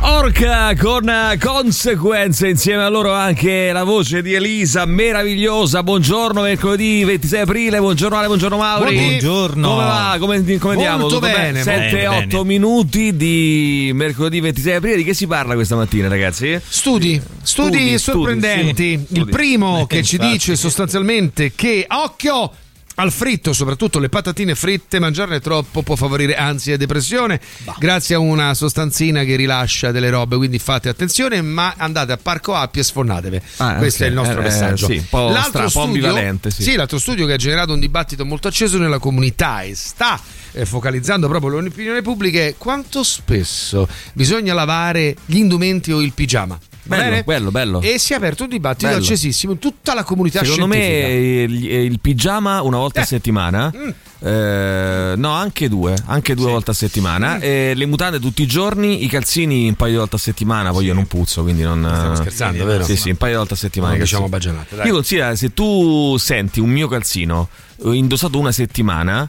Orca 0.00 0.74
con 0.76 1.10
conseguenze 1.40 2.48
insieme 2.48 2.84
a 2.84 2.88
loro 2.88 3.12
anche 3.12 3.72
la 3.72 3.82
voce 3.82 4.22
di 4.22 4.32
Elisa 4.32 4.84
meravigliosa 4.86 5.82
buongiorno 5.82 6.42
mercoledì 6.42 7.02
26 7.02 7.40
aprile 7.40 7.78
buongiorno 7.80 8.16
Ale 8.16 8.26
buongiorno 8.28 8.56
Mauri 8.56 8.94
Buongiorno. 8.96 9.68
come 9.68 9.84
va 9.84 10.16
come, 10.20 10.58
come 10.58 10.72
andiamo 10.74 10.98
Molto 11.00 11.16
Tutto 11.18 11.26
bene, 11.30 11.62
7-8 11.62 12.26
bene. 12.28 12.44
minuti 12.44 13.16
di 13.16 13.90
mercoledì 13.92 14.38
26 14.40 14.74
aprile 14.74 14.96
di 14.98 15.04
che 15.04 15.14
si 15.14 15.26
parla 15.26 15.54
questa 15.54 15.74
mattina 15.74 16.06
ragazzi? 16.06 16.58
Studi, 16.66 17.20
studi, 17.42 17.76
Studi, 17.78 17.98
sorprendenti. 17.98 18.92
studi, 18.92 19.06
sì. 19.12 19.18
Il 19.18 19.28
primo 19.28 19.80
Eh, 19.82 19.86
che 19.88 20.02
ci 20.04 20.16
dice 20.16 20.54
sostanzialmente 20.54 21.52
che 21.54 21.84
occhio 21.88 22.52
al 23.00 23.12
fritto, 23.12 23.52
soprattutto 23.52 24.00
le 24.00 24.08
patatine 24.08 24.54
fritte, 24.56 24.98
mangiarne 24.98 25.40
troppo 25.40 25.82
può 25.82 25.94
favorire 25.94 26.34
ansia 26.34 26.74
e 26.74 26.76
depressione 26.76 27.40
grazie 27.78 28.16
a 28.16 28.18
una 28.18 28.54
sostanzina 28.54 29.22
che 29.22 29.36
rilascia 29.36 29.92
delle 29.92 30.10
robe, 30.10 30.36
quindi 30.36 30.58
fate 30.58 30.88
attenzione, 30.88 31.40
ma 31.40 31.74
andate 31.76 32.12
a 32.12 32.16
Parco 32.16 32.54
Appia 32.54 32.80
e 32.82 32.84
sfonnatevi. 32.84 33.40
Ah, 33.58 33.74
Questo 33.74 34.02
ok. 34.02 34.08
è 34.08 34.10
il 34.10 34.16
nostro 34.16 34.38
Eh, 34.40 34.40
eh, 34.40 34.48
messaggio. 34.48 34.86
sì, 34.86 34.96
un 34.96 35.04
po' 35.08 35.32
stra- 35.46 35.64
un 35.64 35.70
po' 35.70 35.82
ambivalente, 35.82 36.50
sì. 36.50 36.74
l'altro 36.74 36.98
studio 36.98 37.24
che 37.26 37.34
ha 37.34 37.36
generato 37.36 37.72
un 37.72 37.78
dibattito 37.80 38.24
molto 38.26 38.48
acceso 38.48 38.78
nella 38.78 38.98
comunità 38.98 39.62
e 39.62 39.74
sta 39.76 40.20
eh, 40.52 40.66
focalizzando 40.66 41.28
proprio 41.28 41.60
l'opinione 41.60 42.02
pubblica 42.02 42.40
è 42.40 42.54
quanto 42.58 43.04
spesso 43.04 43.88
bisogna 44.12 44.54
lavare 44.54 45.14
gli 45.24 45.36
indumenti 45.36 45.92
o 45.92 46.00
il 46.02 46.12
pigiama. 46.12 46.58
Bello, 46.88 47.02
bene? 47.10 47.22
bello, 47.22 47.50
bello. 47.50 47.80
E 47.82 47.98
si 47.98 48.12
è 48.12 48.16
aperto 48.16 48.44
un 48.44 48.48
dibattito 48.48 48.86
Bello. 48.88 49.00
accesissimo 49.00 49.52
in 49.52 49.58
tutta 49.58 49.94
la 49.94 50.02
comunità 50.04 50.42
Secondo 50.42 50.66
scientifica. 50.72 51.06
me 51.06 51.42
il, 51.42 51.64
il 51.92 52.00
pigiama 52.00 52.62
una 52.62 52.78
volta 52.78 53.00
a 53.00 53.02
Eh. 53.02 53.06
settimana. 53.06 53.72
Mm. 53.76 53.88
eh, 54.20 55.12
no, 55.16 55.30
anche 55.32 55.68
due, 55.68 55.94
anche 56.06 56.34
due 56.34 56.50
volte 56.50 56.70
a 56.70 56.74
settimana. 56.74 57.36
Mm. 57.36 57.40
eh, 57.42 57.72
le 57.74 57.86
mutande 57.86 58.18
tutti 58.18 58.42
i 58.42 58.46
giorni, 58.46 59.04
i 59.04 59.06
calzini 59.08 59.68
un 59.68 59.74
paio 59.74 59.92
di 59.92 59.98
volte 59.98 60.16
a 60.16 60.18
settimana. 60.18 60.70
Poi 60.72 60.84
io 60.86 60.94
non 60.94 61.06
puzzo, 61.06 61.42
quindi 61.42 61.62
non. 61.62 61.78
Stiamo 61.94 62.14
scherzando, 62.16 62.64
vero? 62.64 62.84
Sì, 62.84 62.96
sì, 62.96 63.10
un 63.10 63.16
paio 63.16 63.32
di 63.32 63.38
volte 63.38 63.54
a 63.54 63.56
settimana. 63.56 63.92
Non 63.92 64.00
i 64.00 64.04
diciamo 64.04 64.28
dai. 64.28 64.86
Io 64.86 64.92
considero 64.94 65.34
se 65.36 65.52
tu 65.54 66.16
senti 66.18 66.58
un 66.60 66.70
mio 66.70 66.88
calzino 66.88 67.48
eh, 67.84 67.92
indossato 67.94 68.38
una 68.38 68.52
settimana, 68.52 69.28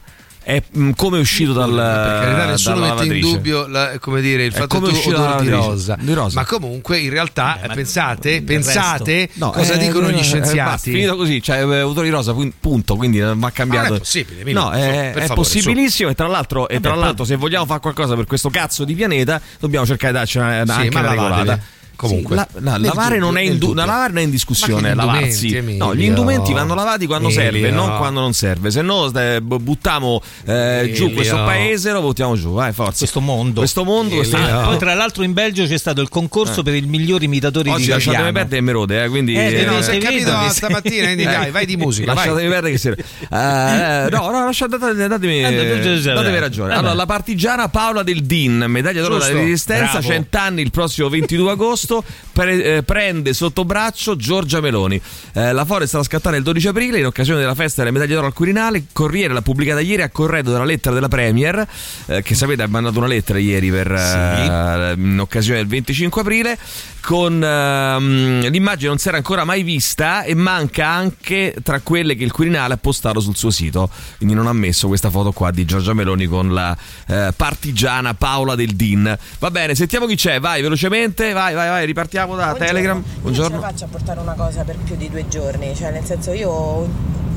è 0.50 0.64
mm, 0.78 0.92
come 0.96 1.18
è 1.18 1.20
uscito 1.22 1.54
dal. 1.54 1.70
per 1.70 2.24
carità 2.24 2.46
nessuno 2.46 2.80
dalla 2.80 2.94
mette 2.96 3.04
in 3.06 3.10
lavatrice. 3.12 3.36
dubbio 3.36 3.68
la- 3.68 4.00
come 4.00 4.20
dire, 4.22 4.46
il 4.46 4.54
È 4.54 4.58
fatto 4.58 4.82
che 4.82 5.00
tu 5.00 5.10
odori 5.10 5.44
di 5.44 5.50
rosa. 5.50 5.96
Di 6.00 6.14
rosa. 6.14 6.40
ma 6.40 6.46
comunque 6.48 6.98
in 6.98 7.12
realtà 7.12 7.62
Eh, 7.62 7.68
ma 7.68 7.74
pensate, 7.76 8.42
pensate 8.42 9.30
No, 9.34 9.52
cosa 9.52 9.74
eh, 9.74 9.78
dicono 9.78 10.08
eh, 10.10 10.14
gli 10.14 10.20
eh, 10.20 10.24
scienziati 10.24 10.92
finito 10.92 11.16
così, 11.16 11.42
cioè 11.42 11.58
eh, 11.64 11.82
odore 11.84 12.08
di 12.08 12.12
rosa, 12.14 12.34
pun- 12.34 12.52
punto, 12.60 12.96
quindi 12.96 13.20
non 13.20 13.40
va 13.40 13.52
cambiato. 13.52 13.84
Ma 13.84 13.88
non 13.90 13.98
è 13.98 14.00
possibile, 14.00 14.42
Emilio, 14.42 14.60
No, 14.62 14.72
su, 14.72 14.78
è, 14.80 14.82
per 15.14 15.24
è 15.24 15.28
favore, 15.28 15.34
possibilissimo 15.36 16.10
e 16.10 16.16
tra 16.16 16.28
l'altro, 16.28 16.68
e 16.68 16.80
tra 16.80 16.96
l'altro 16.96 17.26
se 17.26 17.36
vogliamo 17.36 17.66
fare 17.66 17.80
qualcosa 17.80 18.16
per 18.16 18.26
questo 18.26 18.50
cazzo 18.50 18.84
di 18.86 18.96
pianeta, 18.96 19.40
dobbiamo 19.60 19.86
cercare 19.86 20.14
di 20.14 20.18
darci 20.20 20.38
una, 20.40 20.64
Sì, 20.66 20.72
anche 20.72 20.98
una 20.98 21.10
regolata. 21.10 21.60
Comunque. 22.00 22.38
Sì, 22.38 22.44
la- 22.62 22.72
no, 22.72 22.78
lavare, 22.78 23.16
dubbio, 23.16 23.26
non 23.26 23.38
è 23.38 23.42
in 23.42 23.58
du- 23.58 23.74
lavare 23.74 24.08
non 24.14 24.20
è 24.20 24.22
in 24.22 24.30
discussione, 24.30 24.90
che 24.90 24.96
lavarsi. 24.96 25.76
No, 25.76 25.94
gli 25.94 26.04
indumenti 26.04 26.54
vanno 26.54 26.74
lavati 26.74 27.06
quando 27.06 27.30
serve, 27.30 27.58
Emilio. 27.60 27.76
non 27.76 27.98
quando 27.98 28.22
non 28.22 28.32
serve. 28.32 28.72
Se 28.72 28.82
no 28.82 29.12
eh, 29.14 29.42
buttiamo 29.42 30.22
eh, 30.46 30.92
giù 30.96 31.12
questo 31.12 31.36
paese, 31.36 31.92
lo 31.92 32.00
buttiamo 32.00 32.38
giù, 32.38 32.54
vai, 32.54 32.72
forza. 32.72 33.00
questo 33.00 33.20
mondo. 33.20 33.60
Questo 33.60 33.84
mondo, 33.84 34.16
questo-. 34.16 34.38
Ah, 34.38 34.62
poi 34.68 34.78
tra 34.78 34.94
l'altro 34.94 35.24
in 35.24 35.34
Belgio 35.34 35.66
c'è 35.66 35.78
stato 35.78 36.00
il 36.00 36.08
concorso 36.08 36.64
per 36.64 36.74
il 36.74 36.88
miglior 36.88 37.22
imitatore 37.22 37.70
Oggi 37.70 37.84
di 37.84 37.90
lasciatemi 37.90 38.14
italiano. 38.30 38.32
perdere 38.38 38.58
e 38.58 38.62
me 38.62 38.72
rode, 38.72 39.04
eh, 39.04 39.10
quindi 39.10 39.36
Eh, 39.36 39.60
Eh, 39.60 39.66
no, 39.66 39.78
Eh, 39.80 39.84
si 39.84 39.90
è 39.90 39.94
ti 39.94 40.00
capito 40.00 40.32
vedo, 40.38 40.50
stamattina, 40.54 41.04
quindi 41.06 41.24
dai, 41.26 41.52
vai 41.52 41.66
di 41.66 41.76
musica, 41.76 42.14
vai. 42.14 42.28
Lasciatemi 42.28 42.50
perdere 42.50 42.72
che 42.72 42.78
si... 42.80 42.88
Eh, 43.30 44.08
no, 44.10 44.30
no, 44.32 44.46
lasciate, 44.46 44.78
datemi, 44.78 45.08
datemi, 45.08 45.40
Eh, 45.42 46.40
ragione. 46.40 46.74
Allora, 46.74 46.94
la 46.94 47.06
partigiana 47.06 47.68
Paola 47.68 48.04
del 48.04 48.24
Din, 48.24 48.66
medaglia 48.70 49.02
d'oro 49.02 49.18
della 49.18 49.40
Resistenza, 49.40 49.94
bravo. 50.00 50.08
100 50.08 50.38
anni 50.38 50.62
il 50.62 50.72
prossimo 50.72 51.10
22 51.10 51.52
agosto, 51.52 51.89
questo 51.90 52.04
pre- 52.40 52.78
eh, 52.78 52.84
prende 52.84 53.34
sotto 53.34 53.66
braccio 53.66 54.16
Giorgia 54.16 54.62
Meloni. 54.62 55.00
Eh, 55.34 55.52
la 55.52 55.66
foto 55.66 55.86
sarà 55.86 56.04
scattata 56.04 56.38
il 56.38 56.44
12 56.44 56.70
aprile 56.70 57.00
in 57.00 57.06
occasione 57.06 57.40
della 57.42 57.56
festa 57.56 57.82
delle 57.82 57.94
medaglie 57.94 58.14
d'oro 58.14 58.28
al 58.28 58.34
Quirinale. 58.34 58.86
Corriere 58.94 59.34
l'ha 59.34 59.42
pubblicata 59.42 59.82
ieri 59.82 60.04
a 60.04 60.10
corredo 60.10 60.52
della 60.52 60.64
lettera 60.64 60.96
della 60.96 61.10
Premier, 61.10 61.68
eh, 62.06 62.22
che 62.22 62.36
sapete 62.36 62.64
ha 62.64 62.68
mandato 62.68 62.98
una 62.98 63.08
lettera 63.08 63.40
ieri 63.40 63.70
per, 63.70 63.92
eh, 63.92 64.94
in 64.96 65.20
occasione 65.20 65.60
del 65.60 65.68
25 65.68 66.22
aprile, 66.22 66.58
con 67.02 67.44
ehm, 67.44 68.48
l'immagine 68.50 68.88
non 68.88 68.98
si 68.98 69.08
era 69.10 69.18
ancora 69.18 69.44
mai 69.44 69.64
vista 69.64 70.24
e 70.24 70.34
manca 70.34 70.88
anche 70.88 71.56
tra 71.62 71.82
quelle 71.82 72.16
che 72.16 72.24
il 72.24 72.32
Quirinale 72.32 72.76
ha 72.76 72.78
postato 72.78 73.20
sul 73.20 73.36
suo 73.36 73.50
sito. 73.50 73.90
Quindi 74.18 74.34
non 74.34 74.48
ha 74.48 74.54
messo 74.54 74.88
questa 74.88 75.10
foto 75.10 75.34
qua 75.34 75.52
di 75.52 75.66
Giorgia 75.66 75.94
Meloni 75.94 76.26
con 76.26 76.54
la 76.54 76.78
eh, 77.08 77.34
partigiana 77.36 78.14
Paola 78.14 78.56
del 78.56 78.76
Din. 78.76 79.18
Va 79.40 79.52
bene, 79.52 79.76
sentiamo 79.76 80.06
chi 80.06 80.16
c'è, 80.16 80.40
vai 80.40 80.62
velocemente, 80.62 81.34
vai, 81.34 81.54
vai, 81.54 81.68
vai, 81.68 81.86
ripartiamo 81.86 82.29
da 82.36 82.54
Telegram. 82.54 82.98
Io 82.98 83.04
non 83.04 83.22
Buongiorno. 83.22 83.60
faccio 83.60 83.86
a 83.86 83.88
portare 83.88 84.20
una 84.20 84.34
cosa 84.34 84.64
per 84.64 84.78
più 84.78 84.96
di 84.96 85.10
due 85.10 85.28
giorni, 85.28 85.76
cioè 85.76 85.92
nel 85.92 86.04
senso 86.06 86.32
io 86.32 86.88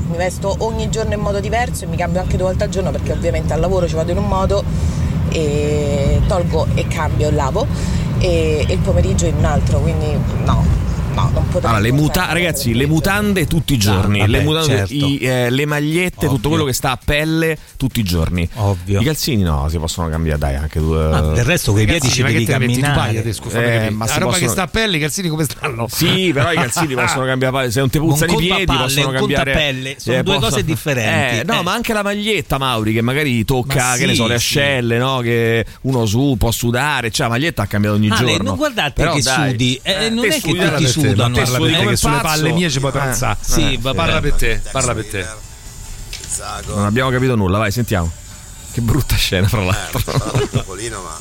mi 0.09 0.17
vesto 0.17 0.55
ogni 0.59 0.91
giorno 0.91 1.15
in 1.15 1.21
modo 1.21 1.41
diverso 1.41 1.85
e 1.85 1.87
mi 1.87 1.97
cambio 1.97 2.21
anche 2.21 2.37
due 2.37 2.47
volte 2.47 2.65
al 2.65 2.71
giorno 2.71 2.91
perché 2.91 3.13
ovviamente 3.13 3.53
al 3.53 3.61
lavoro 3.61 3.87
ci 3.89 3.95
vado 3.95 4.11
in 4.11 4.19
un 4.19 4.29
modo 4.29 4.63
e 5.31 6.21
tolgo 6.27 6.67
e 6.75 6.87
cambio 6.89 7.31
lavo 7.31 7.67
e, 8.19 8.65
e 8.69 8.73
il 8.73 8.79
pomeriggio 8.81 9.27
in 9.27 9.37
un 9.37 9.45
altro, 9.45 9.81
quindi 9.81 10.17
no, 10.45 10.65
no, 11.15 11.31
non 11.33 11.49
potrei. 11.49 11.63
Allora, 11.71 11.79
le, 11.79 11.93
muta- 11.93 12.33
ragazzi, 12.33 12.75
le 12.75 12.87
mutande 12.87 13.47
tutti 13.47 13.75
i 13.75 13.79
giorni, 13.79 14.19
vabbè, 14.21 14.31
le, 14.31 14.41
mutande- 14.43 14.77
certo. 14.77 14.95
i, 14.95 15.19
eh, 15.19 15.51
le 15.51 15.67
magliette, 15.67 16.27
tutto 16.27 16.35
Ovvio. 16.35 16.49
quello 16.51 16.65
che 16.65 16.73
sta 16.73 16.91
a 16.93 16.99
pelle 17.03 17.57
tutti 17.77 18.01
i 18.01 18.03
giorni. 18.03 18.49
Ovvio. 18.55 19.01
I 19.01 19.05
calzini 19.05 19.43
no, 19.43 19.69
si 19.69 19.79
possono 19.79 20.09
cambiare, 20.09 20.39
dai, 20.39 20.55
anche 20.57 20.79
due. 20.81 21.09
Ma 21.09 21.21
del 21.21 21.45
resto 21.45 21.73
quei 21.73 21.87
piedi 21.87 22.09
ci 22.09 22.23
devi 22.23 22.33
che 22.33 22.39
ne 22.39 22.45
tu 22.45 22.51
camminare. 22.53 22.95
paia, 22.95 23.23
te, 23.23 23.33
scusa, 23.33 23.63
Eh, 23.63 23.91
ma 23.91 24.07
la 24.07 24.13
roba 24.15 24.25
possono- 24.27 24.47
che 24.47 24.53
sta 24.53 24.63
a 24.63 24.67
pelle, 24.67 24.97
i 24.97 25.01
calzini 25.01 25.29
come 25.29 25.45
stanno? 25.45 25.87
Sì, 25.91 26.31
però 26.33 26.53
i 26.53 26.57
calzini 26.57 26.95
possono 26.95 27.25
cambiare. 27.25 27.71
Se 27.71 27.81
non 27.81 27.91
ti 27.91 27.99
puzzano 27.99 28.33
i 28.33 28.37
piedi, 28.37 28.65
contapalle, 28.65 28.83
possono 28.95 29.11
cambiare. 29.11 29.53
contapelle, 29.53 29.95
sono 29.99 30.23
due 30.23 30.39
cose 30.39 30.65
differenti. 30.65 31.39
Eh, 31.41 31.45
no, 31.45 31.61
Eh. 31.61 31.63
ma 31.63 31.73
anche 31.73 31.93
la 31.93 32.03
maglietta, 32.03 32.59
Mauri, 32.59 32.93
che 32.93 33.03
magari 33.03 33.45
tocca, 33.45 33.91
Ma 33.91 33.97
che 33.97 34.07
ne 34.07 34.13
sì, 34.13 34.17
so, 34.17 34.27
le 34.27 34.35
ascelle, 34.35 34.99
no? 34.99 35.19
Che 35.19 35.65
uno 35.83 36.07
su 36.07 36.37
può 36.39 36.51
sudare. 36.51 37.11
Cioè, 37.11 37.27
la 37.27 37.33
maglietta 37.33 37.63
ha 37.63 37.67
cambiato 37.67 37.97
ogni 37.97 38.09
giorno. 38.09 38.43
non 38.43 38.57
guardate 38.57 38.93
Però, 38.95 39.15
che 39.15 39.23
dai. 39.23 39.51
sudi, 39.51 39.81
eh, 39.83 40.09
non 40.11 40.25
è 40.25 40.41
che 40.41 40.41
tutti 40.41 40.59
te, 41.03 41.15
ma 41.17 41.31
te 41.31 41.43
Parla 41.43 41.59
per 41.59 41.77
te 41.79 41.87
che 41.87 41.97
sulle 41.97 42.21
palle 42.21 42.53
mie 42.53 42.71
ci 42.71 42.79
puoi 42.81 42.91
Eh, 42.91 42.95
pranzare. 42.95 43.37
Sì, 43.41 43.77
vabbè. 43.81 43.97
Parla 43.97 44.21
per 44.21 44.33
te, 44.35 44.63
parla 44.71 44.95
per 44.95 45.07
te. 45.07 45.27
Non 46.67 46.85
abbiamo 46.87 47.11
capito 47.11 47.35
nulla, 47.37 47.59
vai, 47.59 47.71
sentiamo. 47.71 48.11
Che 48.73 48.81
brutta 48.81 49.15
scena, 49.17 49.47
fra 49.49 49.63
l'altro. 49.65 50.01
Eh, 50.43 50.49
Topolino, 50.51 51.03
ma 51.03 51.15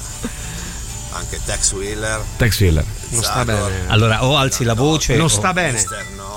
anche 1.13 1.39
Tex 1.43 1.73
Wheeler, 1.73 2.21
Tex 2.37 2.59
Wheeler. 2.61 2.85
Non 3.09 3.21
sta 3.23 3.43
bene. 3.43 3.87
Allora, 3.87 4.23
o 4.25 4.37
alzi 4.37 4.63
la 4.63 4.73
voce 4.73 5.15
Non 5.17 5.29
sta 5.29 5.51
bene. 5.51 5.73
Mister 5.73 6.05
No, 6.15 6.23
il 6.23 6.30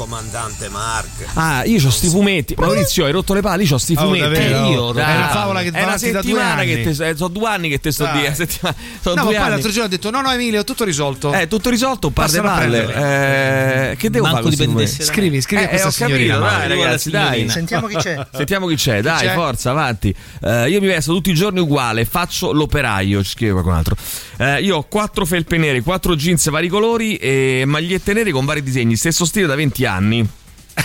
comandante 0.00 0.70
Mark. 0.70 1.26
Ah, 1.34 1.62
io 1.66 1.86
ho 1.86 1.90
sti 1.90 2.08
fumetti. 2.08 2.54
Maurizio, 2.56 3.04
hai 3.04 3.12
rotto 3.12 3.34
le 3.34 3.42
palle, 3.42 3.64
io 3.64 3.74
ho 3.74 3.78
sti 3.78 3.94
Oh, 3.98 4.00
fumetti. 4.04 4.20
davvero? 4.22 4.64
Eh, 4.66 4.70
io, 4.70 4.90
È 4.90 4.94
dai. 4.94 5.16
una 5.16 5.28
favola 5.28 5.60
che 5.62 5.70
È 5.70 5.82
una 5.82 5.90
da 5.92 5.98
settimana 5.98 6.62
che 6.62 6.82
te, 6.82 7.08
eh, 7.08 7.16
sono 7.16 7.28
due 7.28 7.48
anni 7.50 7.68
che 7.68 7.80
te 7.80 7.92
sto 7.92 8.04
Dai. 8.04 8.26
di 8.30 8.34
settimana. 8.34 8.76
Sono 9.02 9.14
No, 9.14 9.22
ma 9.24 9.28
poi 9.28 9.36
anni. 9.36 9.50
l'altro 9.50 9.68
giorno 9.70 9.84
ho 9.84 9.88
detto: 9.90 10.10
No, 10.10 10.22
no, 10.22 10.32
Emilio, 10.32 10.64
tutto 10.64 10.84
risolto. 10.84 11.34
Eh, 11.34 11.48
tutto 11.48 11.68
risolto, 11.68 12.06
un 12.06 12.12
par 12.14 12.30
di 12.30 12.36
Passano 12.38 12.54
a 12.54 12.58
palle. 12.60 12.82
prendere. 12.82 13.90
Eh, 13.90 13.96
che 13.96 14.08
devo 14.10 14.24
Manco 14.24 14.50
fare 14.50 14.56
da 14.72 14.86
Scrivi, 14.86 15.40
scrivi 15.42 15.62
Eh, 15.62 15.66
a 15.66 15.68
questa 15.68 15.88
ho 15.88 15.90
capito, 15.90 16.16
signorina. 16.16 16.38
dai, 16.38 16.68
ragazzi, 16.68 17.10
dai. 17.10 17.48
Sentiamo 17.50 17.86
chi 17.88 17.96
c'è. 17.96 18.26
Sentiamo 18.32 18.66
chi 18.68 18.74
c'è, 18.76 19.02
dai, 19.02 19.26
c'è? 19.26 19.34
forza, 19.34 19.70
avanti. 19.70 20.14
Eh, 20.42 20.70
io 20.70 20.80
mi 20.80 20.86
vesto 20.86 21.12
tutti 21.12 21.28
i 21.30 21.34
giorni 21.34 21.60
uguale, 21.60 22.06
faccio 22.06 22.52
l'operaio, 22.52 23.22
ci 23.22 23.30
scrive 23.32 23.52
qualcun 23.52 23.74
altro. 23.74 23.96
Eh, 24.38 24.62
io 24.62 24.76
ho 24.78 24.82
quattro 24.84 25.26
felpe 25.26 25.58
nere, 25.58 25.82
quattro 25.82 26.16
jeans 26.16 26.48
vari 26.48 26.68
colori 26.68 27.16
e 27.16 27.64
magliette 27.66 28.14
nere 28.14 28.30
con 28.30 28.46
vari 28.46 28.62
disegni, 28.62 28.96
stesso 28.96 29.26
stile 29.26 29.46
da 29.46 29.54
20 29.54 29.84
anni 29.84 29.88
anni. 29.90 30.26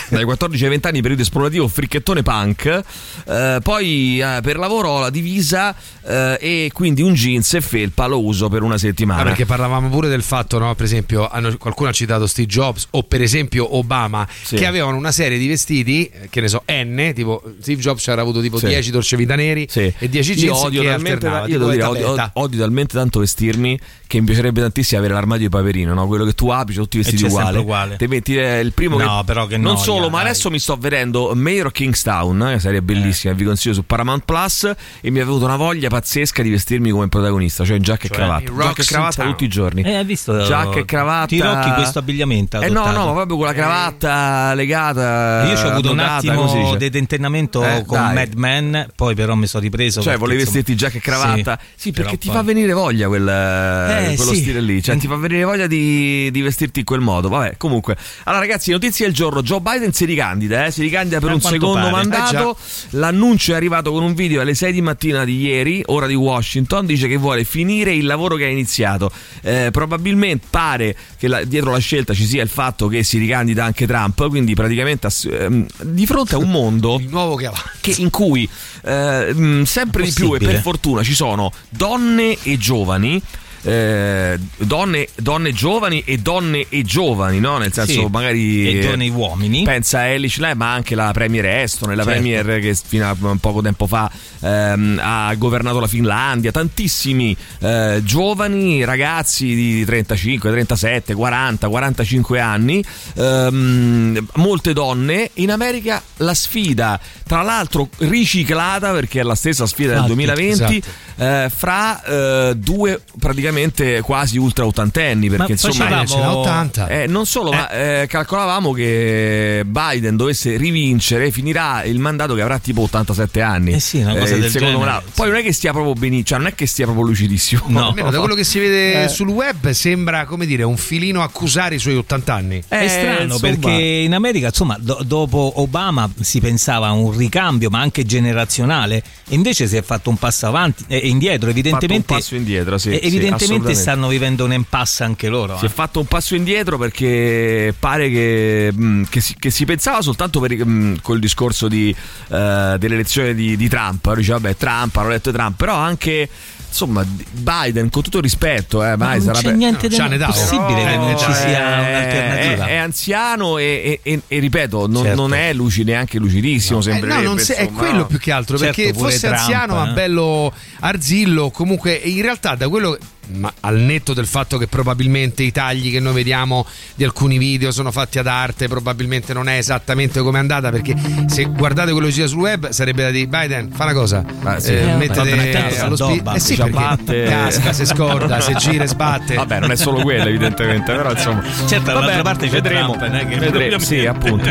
Dai 0.08 0.24
14 0.24 0.64
ai 0.64 0.70
20 0.70 0.86
anni, 0.88 1.00
periodo 1.00 1.22
esplorativo, 1.22 1.66
fricchettone 1.68 2.22
punk. 2.22 2.82
Eh, 3.26 3.58
poi 3.62 4.20
eh, 4.20 4.40
per 4.42 4.56
lavoro 4.58 4.88
ho 4.90 5.00
la 5.00 5.10
divisa 5.10 5.74
eh, 6.06 6.38
e 6.40 6.70
quindi 6.72 7.02
un 7.02 7.14
jeans 7.14 7.54
e 7.54 7.60
felpa 7.60 8.06
lo 8.06 8.22
uso 8.24 8.48
per 8.48 8.62
una 8.62 8.78
settimana. 8.78 9.22
Ah, 9.22 9.24
perché 9.24 9.46
parlavamo 9.46 9.88
pure 9.88 10.08
del 10.08 10.22
fatto, 10.22 10.58
no? 10.58 10.74
Per 10.74 10.84
esempio, 10.84 11.28
hanno- 11.28 11.56
qualcuno 11.56 11.88
ha 11.88 11.92
citato 11.92 12.26
Steve 12.26 12.46
Jobs 12.48 12.86
o 12.90 13.02
per 13.02 13.22
esempio 13.22 13.76
Obama, 13.76 14.26
Sì. 14.42 14.56
che 14.56 14.66
avevano 14.66 14.96
una 14.96 15.12
serie 15.12 15.38
di 15.38 15.48
vestiti, 15.48 16.06
eh, 16.06 16.28
che 16.30 16.40
ne 16.40 16.48
so, 16.48 16.62
N, 16.70 17.12
tipo 17.14 17.42
Steve 17.60 17.80
Jobs 17.80 18.02
c'era 18.02 18.20
avuto 18.22 18.40
tipo 18.40 18.58
Sì. 18.58 18.66
10 18.66 18.90
dolce 18.90 19.16
vita 19.16 19.34
neri 19.34 19.66
Sì. 19.68 19.92
e 19.98 20.08
10 20.08 20.30
io 20.32 20.36
jeans 20.36 20.58
odio 20.62 20.82
che 20.82 20.88
talmente, 20.88 21.26
io 21.26 21.58
devo 21.58 21.70
dire, 21.70 21.82
odio, 21.84 22.30
odio 22.34 22.58
talmente 22.60 22.94
tanto 22.96 23.20
vestirmi 23.20 23.78
che 24.06 24.20
mi 24.20 24.26
piacerebbe 24.26 24.60
tantissimo 24.60 24.98
avere 25.00 25.14
l'armadio 25.14 25.48
di 25.48 25.48
Paperino, 25.48 25.94
no? 25.94 26.06
quello 26.06 26.24
che 26.24 26.32
tu 26.34 26.48
apri, 26.50 26.74
tutti 26.74 26.98
i 26.98 27.00
vestiti 27.02 27.24
uguali. 27.24 27.44
sempre 27.46 27.62
uguale. 27.62 27.96
Te 27.96 28.06
metti 28.08 28.36
eh, 28.36 28.60
il 28.60 28.72
primo 28.72 28.96
No, 28.98 29.18
che 29.20 29.24
però 29.24 29.46
che 29.46 29.56
non 29.56 29.75
noia. 29.76 29.84
solo 29.84 29.96
solo, 29.96 30.10
ma 30.10 30.18
dai. 30.22 30.30
adesso 30.30 30.50
mi 30.50 30.58
sto 30.58 30.76
vedendo 30.76 31.32
Mayor 31.34 31.72
Kingstown, 31.72 32.48
eh, 32.48 32.58
serie 32.58 32.82
bellissima, 32.82 33.32
vi 33.34 33.44
consiglio 33.44 33.74
su 33.74 33.84
Paramount 33.86 34.24
Plus. 34.24 34.70
E 35.00 35.10
mi 35.10 35.20
è 35.20 35.24
venuta 35.24 35.44
una 35.46 35.56
voglia 35.56 35.88
pazzesca 35.88 36.42
di 36.42 36.50
vestirmi 36.50 36.90
come 36.90 37.08
protagonista, 37.08 37.64
cioè 37.64 37.76
in 37.76 37.82
giacca 37.82 38.06
e 38.06 38.10
cravatta. 38.10 38.44
Giacca 38.52 38.64
e 38.68 38.82
in 38.82 38.86
cravatta 38.86 39.24
tutti 39.24 39.44
i 39.44 39.48
giorni. 39.48 39.82
Eh, 39.82 39.94
hai 39.94 40.04
visto? 40.04 40.42
Giacca 40.44 40.78
e 40.78 40.84
cravatta. 40.84 41.26
Ti 41.26 41.40
rocchi 41.40 41.70
questo 41.72 41.98
abbigliamento. 41.98 42.60
Eh 42.60 42.68
no, 42.68 42.90
no, 42.90 43.06
ma 43.06 43.12
proprio 43.12 43.36
con 43.36 43.46
la 43.46 43.52
cravatta 43.54 44.54
legata. 44.54 45.46
Io 45.48 45.56
ci 45.56 45.64
ho 45.64 45.70
avuto 45.70 45.90
un 45.92 45.96
come 45.98 46.20
si 46.20 46.56
attimo 46.56 46.76
di 46.76 46.90
tentennamento 46.90 47.62
Eh, 47.64 47.84
con 47.86 47.98
dai. 47.98 48.14
Mad 48.14 48.32
Men, 48.34 48.86
poi 48.94 49.14
però 49.14 49.34
mi 49.34 49.46
sono 49.46 49.62
ripreso. 49.62 50.00
Cioè, 50.02 50.16
volevi 50.16 50.40
insomma, 50.40 50.56
vestirti 50.58 50.76
giacca 50.76 50.96
e 50.96 51.00
cravatta? 51.00 51.58
Sì, 51.74 51.90
però 51.90 52.04
perché 52.04 52.18
ti 52.18 52.26
poi- 52.28 52.36
fa 52.36 52.42
venire 52.42 52.72
voglia 52.72 53.08
quel, 53.08 53.28
Eh, 53.28 54.14
quello 54.16 54.32
sì. 54.32 54.40
stile 54.40 54.60
lì. 54.60 54.82
Cioè, 54.82 54.96
ti 54.96 55.06
fa 55.06 55.16
venire 55.16 55.44
voglia 55.44 55.66
di, 55.66 56.30
di 56.30 56.40
vestirti 56.42 56.80
in 56.80 56.84
quel 56.84 57.00
modo. 57.00 57.28
Vabbè, 57.28 57.56
comunque. 57.56 57.96
Allora, 58.24 58.42
ragazzi, 58.42 58.70
notizie 58.70 59.06
del 59.06 59.14
giorno. 59.14 59.42
Joe 59.42 59.60
Biden 59.68 59.92
si 59.92 60.04
ricandida, 60.04 60.66
eh? 60.66 60.70
Si 60.70 60.80
ricandida 60.80 61.18
per 61.18 61.30
A 61.30 61.34
un 61.34 61.40
secondo 61.40 61.80
pare. 61.80 61.90
mandato. 61.90 62.56
L'annuncio 62.90 63.52
è 63.52 63.56
arrivato 63.56 63.90
con 63.90 64.04
un 64.04 64.14
video 64.14 64.40
alle 64.40 64.54
6 64.54 64.72
di 64.72 64.80
mattina 64.80 65.24
di 65.24 65.40
ieri, 65.40 65.82
ora 65.86 66.06
di 66.06 66.14
Washington. 66.14 66.86
Dice 66.86 67.08
che 67.08 67.16
vuole 67.16 67.42
finire 67.42 67.92
il 67.92 68.06
lavoro 68.06 68.36
che 68.36 68.44
ha 68.44 68.48
iniziato. 68.48 69.10
Eh, 69.42 69.70
probabilmente 69.72 70.46
pare 70.48 70.96
che 71.18 71.26
la- 71.26 71.42
dietro 71.42 71.72
la 71.72 71.78
scelta 71.78 72.14
ci 72.14 72.24
sia 72.26 72.42
il 72.44 72.48
fatto 72.48 72.86
che 72.86 73.02
si 73.02 73.18
ricandida 73.18 73.64
anche 73.64 73.86
Trump. 73.88 74.28
Quindi, 74.28 74.54
praticamente, 74.54 75.08
ass- 75.08 75.28
ehm, 75.30 75.66
di 75.82 76.06
fronte 76.06 76.36
a 76.36 76.38
un 76.38 76.50
mondo 76.50 76.98
che 77.80 77.92
che- 77.92 78.00
in 78.02 78.10
cui 78.10 78.48
eh, 78.84 79.34
mh, 79.34 79.64
sempre 79.64 80.04
di 80.04 80.12
più 80.12 80.32
e 80.34 80.38
per 80.38 80.60
fortuna 80.60 81.02
ci 81.02 81.14
sono 81.14 81.50
donne 81.70 82.36
e 82.42 82.56
giovani. 82.56 83.20
Eh, 83.66 84.38
donne, 84.58 85.08
donne 85.16 85.52
giovani 85.52 86.02
e 86.06 86.18
donne 86.18 86.66
e 86.68 86.82
giovani, 86.82 87.40
no? 87.40 87.58
Nel 87.58 87.72
senso, 87.72 87.92
Sì. 87.92 88.06
magari. 88.10 88.68
E 88.78 88.80
giovani 88.82 89.08
uomini. 89.08 89.64
Pensa 89.64 89.98
a 90.00 90.04
Elish 90.06 90.38
Lai, 90.38 90.54
ma 90.54 90.72
anche 90.72 90.94
la 90.94 91.10
Premier 91.12 91.44
Eston, 91.46 91.88
la 91.90 92.04
Certo. 92.04 92.10
Premier 92.10 92.60
che 92.60 92.76
fino 92.86 93.08
a 93.10 93.16
poco 93.40 93.62
tempo 93.62 93.88
fa 93.88 94.08
ehm, 94.40 95.00
ha 95.02 95.34
governato 95.34 95.80
la 95.80 95.88
Finlandia. 95.88 96.52
Tantissimi 96.52 97.36
eh, 97.60 98.00
giovani 98.04 98.84
ragazzi 98.84 99.46
di 99.54 99.84
35, 99.84 100.48
37, 100.50 101.14
40, 101.14 101.68
45 101.68 102.38
anni, 102.40 102.84
ehm, 103.16 104.26
molte 104.34 104.72
donne. 104.72 105.30
In 105.34 105.50
America 105.50 106.00
la 106.18 106.34
sfida, 106.34 107.00
tra 107.26 107.42
l'altro 107.42 107.88
riciclata 107.98 108.92
perché 108.92 109.20
è 109.20 109.22
la 109.24 109.34
stessa 109.34 109.66
sfida 109.66 110.00
del 110.00 110.10
Infatti, 110.10 110.14
2020, 110.14 110.76
esatto. 110.76 111.22
eh, 111.44 111.50
fra 111.52 112.02
eh, 112.04 112.54
due 112.56 113.00
praticamente 113.18 113.54
quasi 114.02 114.38
ultra 114.38 114.66
ottantenni. 114.66 115.28
Perché 115.28 115.42
Ma 115.44 115.50
insomma. 115.50 115.72
facevamo- 115.74 116.06
Ce 116.06 116.16
n'ha 116.18 116.36
80. 116.36 116.88
Eh, 116.88 117.06
non 117.06 117.26
solo, 117.26 117.50
ma 117.52 117.70
eh, 117.70 118.06
calcolavamo 118.08 118.72
che 118.72 119.62
Biden 119.66 120.16
dovesse 120.16 120.56
rivincere, 120.56 121.30
finirà 121.30 121.82
il 121.84 121.98
mandato 121.98 122.34
che 122.34 122.42
avrà 122.42 122.58
tipo 122.58 122.82
87 122.82 123.40
anni. 123.42 123.72
Eh 123.72 123.80
sì, 123.80 123.98
una 123.98 124.14
cosa 124.16 124.34
il 124.34 124.40
del 124.42 124.50
secondo 124.50 124.74
genere, 124.78 124.90
mandato. 124.92 125.12
Poi 125.14 125.28
non 125.28 125.36
è 125.38 125.42
che 125.42 125.52
stia 125.52 125.72
proprio 125.72 125.92
benissimo, 125.94 126.24
cioè 126.26 126.38
non 126.38 126.46
è 126.48 126.54
che 126.54 126.66
stia 126.66 126.84
proprio 126.84 127.06
lucidissimo. 127.06 127.64
No. 127.68 127.88
Almeno 127.88 128.10
da 128.10 128.18
quello 128.18 128.34
che 128.34 128.44
si 128.44 128.58
vede 128.58 129.04
Eh. 129.04 129.08
sul 129.08 129.28
web 129.28 129.70
sembra, 129.70 130.24
come 130.24 130.46
dire, 130.46 130.62
un 130.62 130.76
filino 130.76 131.22
accusare 131.22 131.74
i 131.74 131.78
suoi 131.78 131.96
80 131.96 132.34
anni. 132.34 132.62
Eh, 132.68 132.78
È 132.80 132.88
strano 132.88 133.34
insomma, 133.34 133.40
perché 133.40 133.70
in 133.70 134.14
America, 134.14 134.46
insomma, 134.48 134.76
do- 134.80 135.00
dopo 135.04 135.52
Obama 135.56 136.08
si 136.20 136.40
pensava 136.40 136.88
a 136.88 136.92
un 136.92 137.16
ricambio, 137.16 137.70
ma 137.70 137.80
anche 137.80 138.04
generazionale, 138.04 139.02
e 139.28 139.34
invece 139.34 139.66
si 139.66 139.76
è 139.76 139.82
fatto 139.82 140.10
un 140.10 140.16
passo 140.16 140.46
avanti 140.46 140.84
e 140.88 140.96
indietro. 140.98 141.50
Evidentemente, 141.50 141.96
Fatto 141.96 142.12
un 142.12 142.18
passo 142.18 142.34
indietro, 142.34 142.78
sì, 142.78 142.90
e- 142.90 143.00
sì, 143.00 143.06
evidentemente 143.36 143.72
assolutamente. 143.72 143.80
stanno 143.80 144.08
vivendo 144.08 144.44
un 144.44 144.52
impasse 144.52 145.04
anche 145.04 145.28
loro. 145.28 145.58
Si 145.58 145.64
eh. 145.64 145.68
è 145.68 145.70
fatto 145.70 146.00
un 146.00 146.06
passo 146.06 146.34
indietro 146.34 146.78
perché 146.78 147.74
pare 147.78 148.10
che, 148.10 148.70
mh, 148.72 149.02
che 149.08 149.20
si, 149.20 149.34
che 149.38 149.50
si 149.50 149.64
pensava 149.64 150.02
soltanto 150.02 150.40
per 150.40 150.54
mh, 150.64 151.00
col 151.02 151.18
discorso 151.18 151.68
di, 151.68 151.94
eh, 152.28 152.76
dell'elezione 152.78 153.34
di, 153.34 153.56
di 153.56 153.68
Trump. 153.68 154.14
Dice, 154.14 154.32
vabbè, 154.32 154.56
Trump, 154.56 154.96
hanno 154.96 155.08
letto 155.08 155.30
Trump, 155.32 155.56
però 155.56 155.74
anche 155.74 156.28
insomma 156.68 157.06
Biden, 157.30 157.88
con 157.88 158.02
tutto 158.02 158.20
rispetto, 158.20 158.84
eh, 158.84 158.96
Ma 158.96 159.06
mai 159.06 159.16
non 159.16 159.26
sarà 159.34 159.40
c'è 159.40 159.52
niente 159.54 159.88
no, 159.88 160.16
dà, 160.18 160.26
possibile 160.26 160.82
però, 160.82 160.90
che 160.90 160.96
non 160.96 161.18
ci 161.18 161.30
eh, 161.30 161.34
sia 161.34 161.58
è, 161.58 161.88
un'alternativa. 161.88 162.66
è- 162.66 162.68
è 162.68 162.76
anziano 162.76 163.56
e, 163.58 164.00
e- 164.02 164.12
e- 164.12 164.20
e 164.28 164.38
ripeto, 164.40 164.86
non, 164.86 165.04
Certo. 165.04 165.20
non 165.20 165.32
è 165.32 165.52
lucide, 165.54 165.92
neanche 165.92 166.18
lucidissimo. 166.18 166.80
Eh, 166.80 166.82
sembrerebbe, 166.82 167.22
no, 167.22 167.28
non 167.28 167.38
se- 167.38 167.54
è 167.54 167.70
quello 167.70 167.98
no. 167.98 168.06
più 168.06 168.18
che 168.18 168.30
altro 168.30 168.58
Certo, 168.58 168.74
perché 168.74 168.92
fosse 168.92 169.20
Trump, 169.20 169.34
anziano 169.38 169.74
ma 169.74 169.90
eh. 169.90 169.92
bello 169.94 170.52
arzillo 170.80 171.50
comunque 171.50 171.92
in 171.94 172.20
realtà 172.20 172.54
da 172.56 172.68
quello 172.68 172.98
ma 173.34 173.52
al 173.60 173.78
netto 173.78 174.14
del 174.14 174.26
fatto 174.26 174.58
che 174.58 174.66
probabilmente 174.66 175.42
i 175.42 175.52
tagli 175.52 175.90
che 175.90 176.00
noi 176.00 176.14
vediamo 176.14 176.66
di 176.94 177.04
alcuni 177.04 177.38
video 177.38 177.70
sono 177.72 177.90
fatti 177.90 178.18
ad 178.18 178.26
arte 178.26 178.68
probabilmente 178.68 179.32
non 179.32 179.48
è 179.48 179.56
esattamente 179.56 180.20
come 180.20 180.38
è 180.38 180.40
andata 180.40 180.70
perché 180.70 180.94
se 181.26 181.44
guardate 181.44 181.92
quello 181.92 182.06
che 182.06 182.12
gira 182.12 182.26
sul 182.26 182.40
web 182.40 182.68
sarebbe 182.70 183.02
da 183.02 183.10
dire 183.10 183.26
Biden 183.26 183.70
fa 183.72 183.84
una 183.84 183.92
cosa 183.92 184.24
Ma 184.40 184.58
sì, 184.60 184.72
eh, 184.72 184.90
eh, 184.90 184.94
mettete 184.96 185.50
tanto 185.50 185.84
allo 185.84 185.96
spi- 185.96 186.22
eh 186.34 186.40
sì 186.40 186.54
si 186.54 186.56
perché 186.56 186.76
abbatte. 186.76 187.24
casca 187.24 187.72
se 187.72 187.84
scorda 187.84 188.40
se 188.40 188.54
gira 188.54 188.84
e 188.84 188.88
sbatte 188.88 189.34
Vabbè, 189.34 189.60
non 189.60 189.70
è 189.70 189.76
solo 189.76 190.00
quello, 190.00 190.28
evidentemente, 190.28 190.94
però 190.94 191.10
insomma. 191.10 191.42
Certo, 191.66 191.92
dall'altra 191.92 192.22
parte 192.22 192.46
c'è 192.46 192.60
vedremo. 192.60 192.96
Trump, 192.96 193.12
è 193.12 193.26
che 193.26 193.36
vedremo, 193.36 193.78
sì, 193.78 194.06
appunto. 194.06 194.50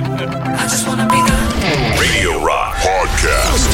Radio 1.98 2.46
Rock 2.46 2.82
Podcast. 2.82 3.70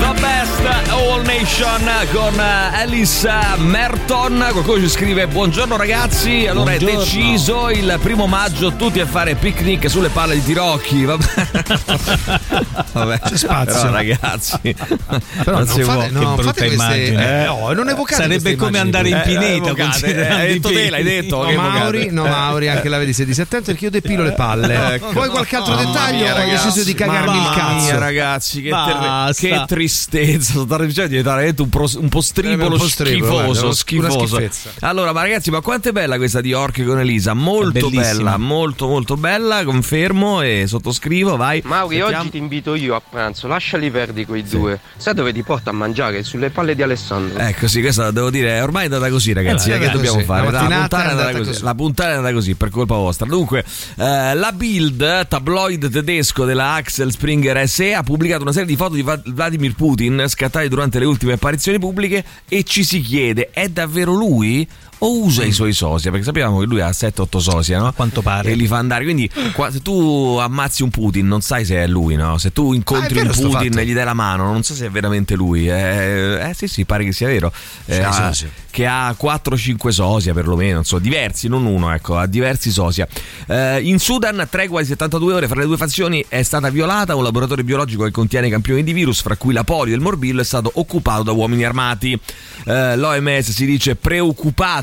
The 0.00 0.20
Best 0.20 0.87
All 1.18 1.24
Nation 1.24 1.82
con 2.12 2.38
eh, 2.38 2.76
Alice 2.76 3.28
Merton. 3.56 4.46
Qualcuno 4.52 4.78
ci 4.78 4.88
scrive: 4.88 5.26
Buongiorno 5.26 5.76
ragazzi. 5.76 6.46
Allora 6.46 6.72
è 6.72 6.78
Buongiorno. 6.78 7.04
deciso 7.04 7.70
il 7.70 7.98
primo 8.00 8.26
maggio 8.28 8.74
tutti 8.76 9.00
a 9.00 9.06
fare 9.06 9.34
picnic 9.34 9.90
sulle 9.90 10.10
palle 10.10 10.34
di 10.34 10.44
Tirocchi. 10.44 11.04
Vabbè, 11.04 11.24
Vabbè. 12.92 13.20
C'è 13.20 13.36
spazio. 13.36 13.80
Però, 13.80 13.90
ragazzi, 13.90 14.58
però 15.42 15.56
non 15.58 15.66
si 15.66 15.82
fate, 15.82 16.10
no, 16.10 16.20
che 16.20 16.42
brutta 16.42 16.52
queste 16.52 16.66
immagine. 16.66 17.42
eh, 17.42 17.44
no, 17.46 17.72
non 17.72 17.88
evocate 17.88 18.22
Sarebbe 18.22 18.54
come 18.54 18.78
andare 18.78 19.08
in. 19.08 19.16
Eh, 19.16 19.22
pineta, 19.22 19.70
eh, 20.06 20.28
hai 20.28 20.52
detto 20.52 20.68
te, 20.68 20.90
l'hai 20.90 21.02
detto. 21.02 21.42
No 21.50 21.52
Mauri, 21.60 22.10
no 22.12 22.26
Mauri, 22.26 22.68
anche 22.68 22.88
la 22.88 22.98
vedi 22.98 23.12
se 23.12 23.24
di 23.24 23.32
attento 23.32 23.66
perché 23.66 23.86
io 23.86 23.90
depilo 23.90 24.22
le 24.22 24.32
palle. 24.32 24.94
Ecco. 24.94 25.08
Poi 25.08 25.28
qualche 25.28 25.56
altro 25.56 25.74
Mamma 25.74 25.90
dettaglio 25.90 26.22
mia, 26.22 26.32
ho 26.32 26.36
ragazzi. 26.36 26.66
deciso 26.66 26.84
di 26.84 26.94
cagarmi 26.94 27.36
il 27.38 27.50
cazzo. 27.56 27.84
mia, 27.84 27.98
ragazzi, 27.98 28.62
che, 28.62 28.70
Basta. 28.70 29.32
che 29.34 29.64
tristezza. 29.66 30.52
Sto 30.52 30.76
dicendo 30.84 31.06
di 31.08 31.16
diventare 31.16 31.36
veramente 31.36 31.62
un, 31.62 31.68
pro- 31.68 31.98
un 32.00 32.08
postribolo 32.08 32.72
Un 32.74 32.78
postribolo, 32.78 33.32
guarda, 33.44 33.72
schifoso. 33.72 34.36
schifoso. 34.36 34.70
Allora, 34.80 35.12
ma 35.12 35.22
ragazzi, 35.22 35.50
ma 35.50 35.60
quanto 35.60 35.88
è 35.88 35.92
bella 35.92 36.16
questa 36.16 36.40
di 36.40 36.52
Orche 36.52 36.84
con 36.84 36.98
Elisa? 37.00 37.34
Molto 37.34 37.90
bella, 37.90 38.36
molto, 38.36 38.86
molto 38.86 39.16
bella. 39.16 39.64
Confermo 39.64 40.40
e 40.42 40.64
sottoscrivo. 40.66 41.36
Vai. 41.36 41.62
Mauri, 41.64 41.96
Sentiamo. 41.96 42.20
oggi 42.22 42.30
ti 42.30 42.38
invito 42.38 42.74
io 42.74 42.94
a 42.94 43.02
pranzo, 43.08 43.46
lasciali 43.48 43.90
perdi 43.90 44.24
quei 44.24 44.42
due. 44.44 44.78
Sai 44.96 45.14
dove 45.14 45.32
ti 45.32 45.42
porto 45.42 45.70
a 45.70 45.72
mangiare? 45.72 46.22
Sulle 46.22 46.50
palle 46.50 46.74
di 46.74 46.82
Alessandro. 46.82 47.38
Ecco, 47.38 47.66
sì, 47.68 47.80
questa 47.80 48.10
devo 48.10 48.30
dire, 48.30 48.56
è 48.58 48.62
ormai 48.62 48.82
è 48.82 48.84
andata 48.86 49.08
così, 49.10 49.32
ragazzi. 49.32 49.70
Eh, 49.70 49.74
eh, 49.74 49.78
che 49.78 49.90
dobbiamo 49.90 50.16
così. 50.16 50.26
fare? 50.26 50.50
La 50.50 50.60
La, 50.62 50.66
puntata 50.68 51.04
è 51.04 51.10
andata 51.10 51.32
così. 51.38 51.44
così. 51.50 51.62
La 51.62 51.74
puntata 51.74 52.10
è 52.10 52.14
andata 52.14 52.34
così, 52.34 52.54
per 52.54 52.70
colpa 52.70 52.94
vostra. 52.96 53.26
Dunque, 53.26 53.64
eh, 53.96 54.34
la 54.34 54.52
Bild, 54.52 55.26
tabloid 55.28 55.90
tedesco 55.90 56.44
della 56.44 56.72
Axel 56.74 57.10
Springer 57.12 57.68
SE, 57.68 57.94
ha 57.94 58.02
pubblicato 58.02 58.42
una 58.42 58.52
serie 58.52 58.66
di 58.66 58.76
foto 58.76 58.94
di 58.94 59.04
Vladimir 59.32 59.74
Putin 59.74 60.24
scattate 60.28 60.68
durante 60.68 60.97
le 60.98 61.06
ultime 61.06 61.32
apparizioni 61.32 61.78
pubbliche 61.78 62.24
e 62.48 62.62
ci 62.64 62.84
si 62.84 63.00
chiede: 63.00 63.50
è 63.50 63.68
davvero 63.68 64.12
lui? 64.12 64.68
O 64.98 65.20
usa 65.22 65.44
i 65.44 65.52
suoi 65.52 65.72
sosia? 65.72 66.10
Perché 66.10 66.24
sappiamo 66.26 66.58
che 66.58 66.66
lui 66.66 66.80
ha 66.80 66.88
7-8 66.90 67.38
sosia, 67.38 67.78
no? 67.78 67.86
A 67.86 67.92
quanto 67.92 68.20
pare. 68.22 68.50
E 68.50 68.54
li 68.54 68.66
fa 68.66 68.78
andare. 68.78 69.04
Quindi, 69.04 69.30
qua- 69.52 69.70
se 69.70 69.80
tu 69.80 70.36
ammazzi 70.40 70.82
un 70.82 70.90
Putin, 70.90 71.26
non 71.26 71.40
sai 71.40 71.64
se 71.64 71.76
è 71.76 71.86
lui, 71.86 72.16
no? 72.16 72.36
Se 72.38 72.52
tu 72.52 72.72
incontri 72.72 73.20
Ah, 73.20 73.22
un 73.22 73.28
Putin 73.28 73.78
e 73.78 73.86
gli 73.86 73.94
dai 73.94 74.04
la 74.04 74.14
mano, 74.14 74.44
non 74.44 74.62
so 74.62 74.74
se 74.74 74.86
è 74.86 74.90
veramente 74.90 75.34
lui. 75.36 75.68
Eh, 75.68 76.48
eh, 76.48 76.54
sì, 76.54 76.66
sì, 76.66 76.84
pare 76.84 77.04
che 77.04 77.12
sia 77.12 77.28
vero. 77.28 77.52
Eh, 77.86 78.00
ha- 78.02 78.34
che 78.70 78.86
ha 78.86 79.14
4-5 79.18 79.88
sosia 79.90 80.32
perlomeno, 80.32 80.74
non 80.74 80.84
so, 80.84 80.98
diversi, 80.98 81.48
non 81.48 81.64
uno, 81.64 81.92
ecco, 81.92 82.16
ha 82.16 82.26
diversi 82.26 82.70
sosia. 82.70 83.06
Eh, 83.46 83.80
in 83.82 83.98
Sudan, 83.98 84.46
tregua 84.50 84.80
di 84.80 84.86
72 84.86 85.32
ore 85.32 85.48
fra 85.48 85.60
le 85.60 85.66
due 85.66 85.76
fazioni 85.76 86.24
è 86.28 86.42
stata 86.42 86.70
violata. 86.70 87.14
Un 87.14 87.22
laboratorio 87.24 87.64
biologico 87.64 88.04
che 88.04 88.10
contiene 88.10 88.48
campioni 88.48 88.82
di 88.84 88.92
virus, 88.92 89.22
fra 89.22 89.36
cui 89.36 89.52
la 89.52 89.64
polio 89.64 89.92
e 89.94 89.96
il 89.96 90.02
morbillo, 90.02 90.40
è 90.40 90.44
stato 90.44 90.70
occupato 90.74 91.22
da 91.22 91.32
uomini 91.32 91.64
armati. 91.64 92.18
Eh, 92.64 92.96
L'OMS 92.96 93.50
si 93.52 93.64
dice 93.66 93.96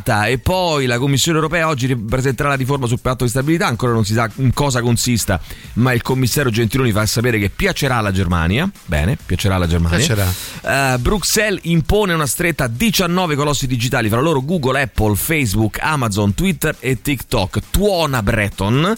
preoccupata 0.05 0.27
e 0.27 0.38
poi 0.38 0.85
la 0.85 1.00
Commissione 1.00 1.38
europea 1.38 1.67
oggi 1.67 1.93
presenterà 1.95 2.50
la 2.50 2.55
riforma 2.55 2.85
sul 2.85 3.00
patto 3.00 3.24
di 3.24 3.29
stabilità. 3.29 3.67
Ancora 3.67 3.91
non 3.91 4.05
si 4.05 4.13
sa 4.13 4.29
in 4.35 4.53
cosa 4.53 4.81
consista, 4.81 5.39
ma 5.74 5.91
il 5.93 6.03
commissario 6.03 6.51
Gentiloni 6.51 6.91
fa 6.91 7.05
sapere 7.05 7.39
che 7.39 7.50
piacerà 7.50 7.97
alla 7.97 8.12
Germania. 8.12 8.69
Bene, 8.85 9.17
piacerà 9.24 9.55
alla 9.55 9.67
Germania. 9.67 9.97
Piacerà. 9.97 10.93
Eh, 10.93 10.97
Bruxelles 11.00 11.62
impone 11.63 12.13
una 12.13 12.27
stretta 12.27 12.65
a 12.65 12.67
19 12.67 13.35
colossi 13.35 13.65
digitali, 13.67 14.07
fra 14.07 14.21
loro 14.21 14.43
Google, 14.43 14.81
Apple, 14.81 15.15
Facebook, 15.15 15.79
Amazon, 15.81 16.33
Twitter 16.35 16.75
e 16.79 17.01
TikTok. 17.01 17.59
Tuona 17.71 18.21
Breton. 18.21 18.93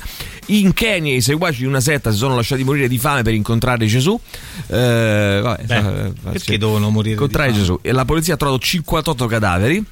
In 0.49 0.73
Kenya 0.73 1.13
i 1.13 1.21
seguaci 1.21 1.59
di 1.59 1.65
una 1.65 1.81
setta 1.81 2.11
si 2.11 2.17
sono 2.17 2.35
lasciati 2.35 2.63
morire 2.63 2.87
di 2.87 2.97
fame 2.97 3.21
per 3.21 3.33
incontrare 3.33 3.85
Gesù. 3.85 4.17
Eh, 4.67 5.39
vabbè, 5.43 5.63
Beh, 5.63 5.75
eh, 5.75 6.13
perché 6.23 6.39
sì. 6.39 6.57
devono 6.57 6.89
morire 6.89 7.15
Incontrare? 7.15 7.51
Gesù. 7.51 7.79
E 7.81 7.91
la 7.91 8.05
polizia 8.05 8.35
ha 8.35 8.37
trovato 8.37 8.59
58 8.61 9.25
cadaveri. 9.25 9.85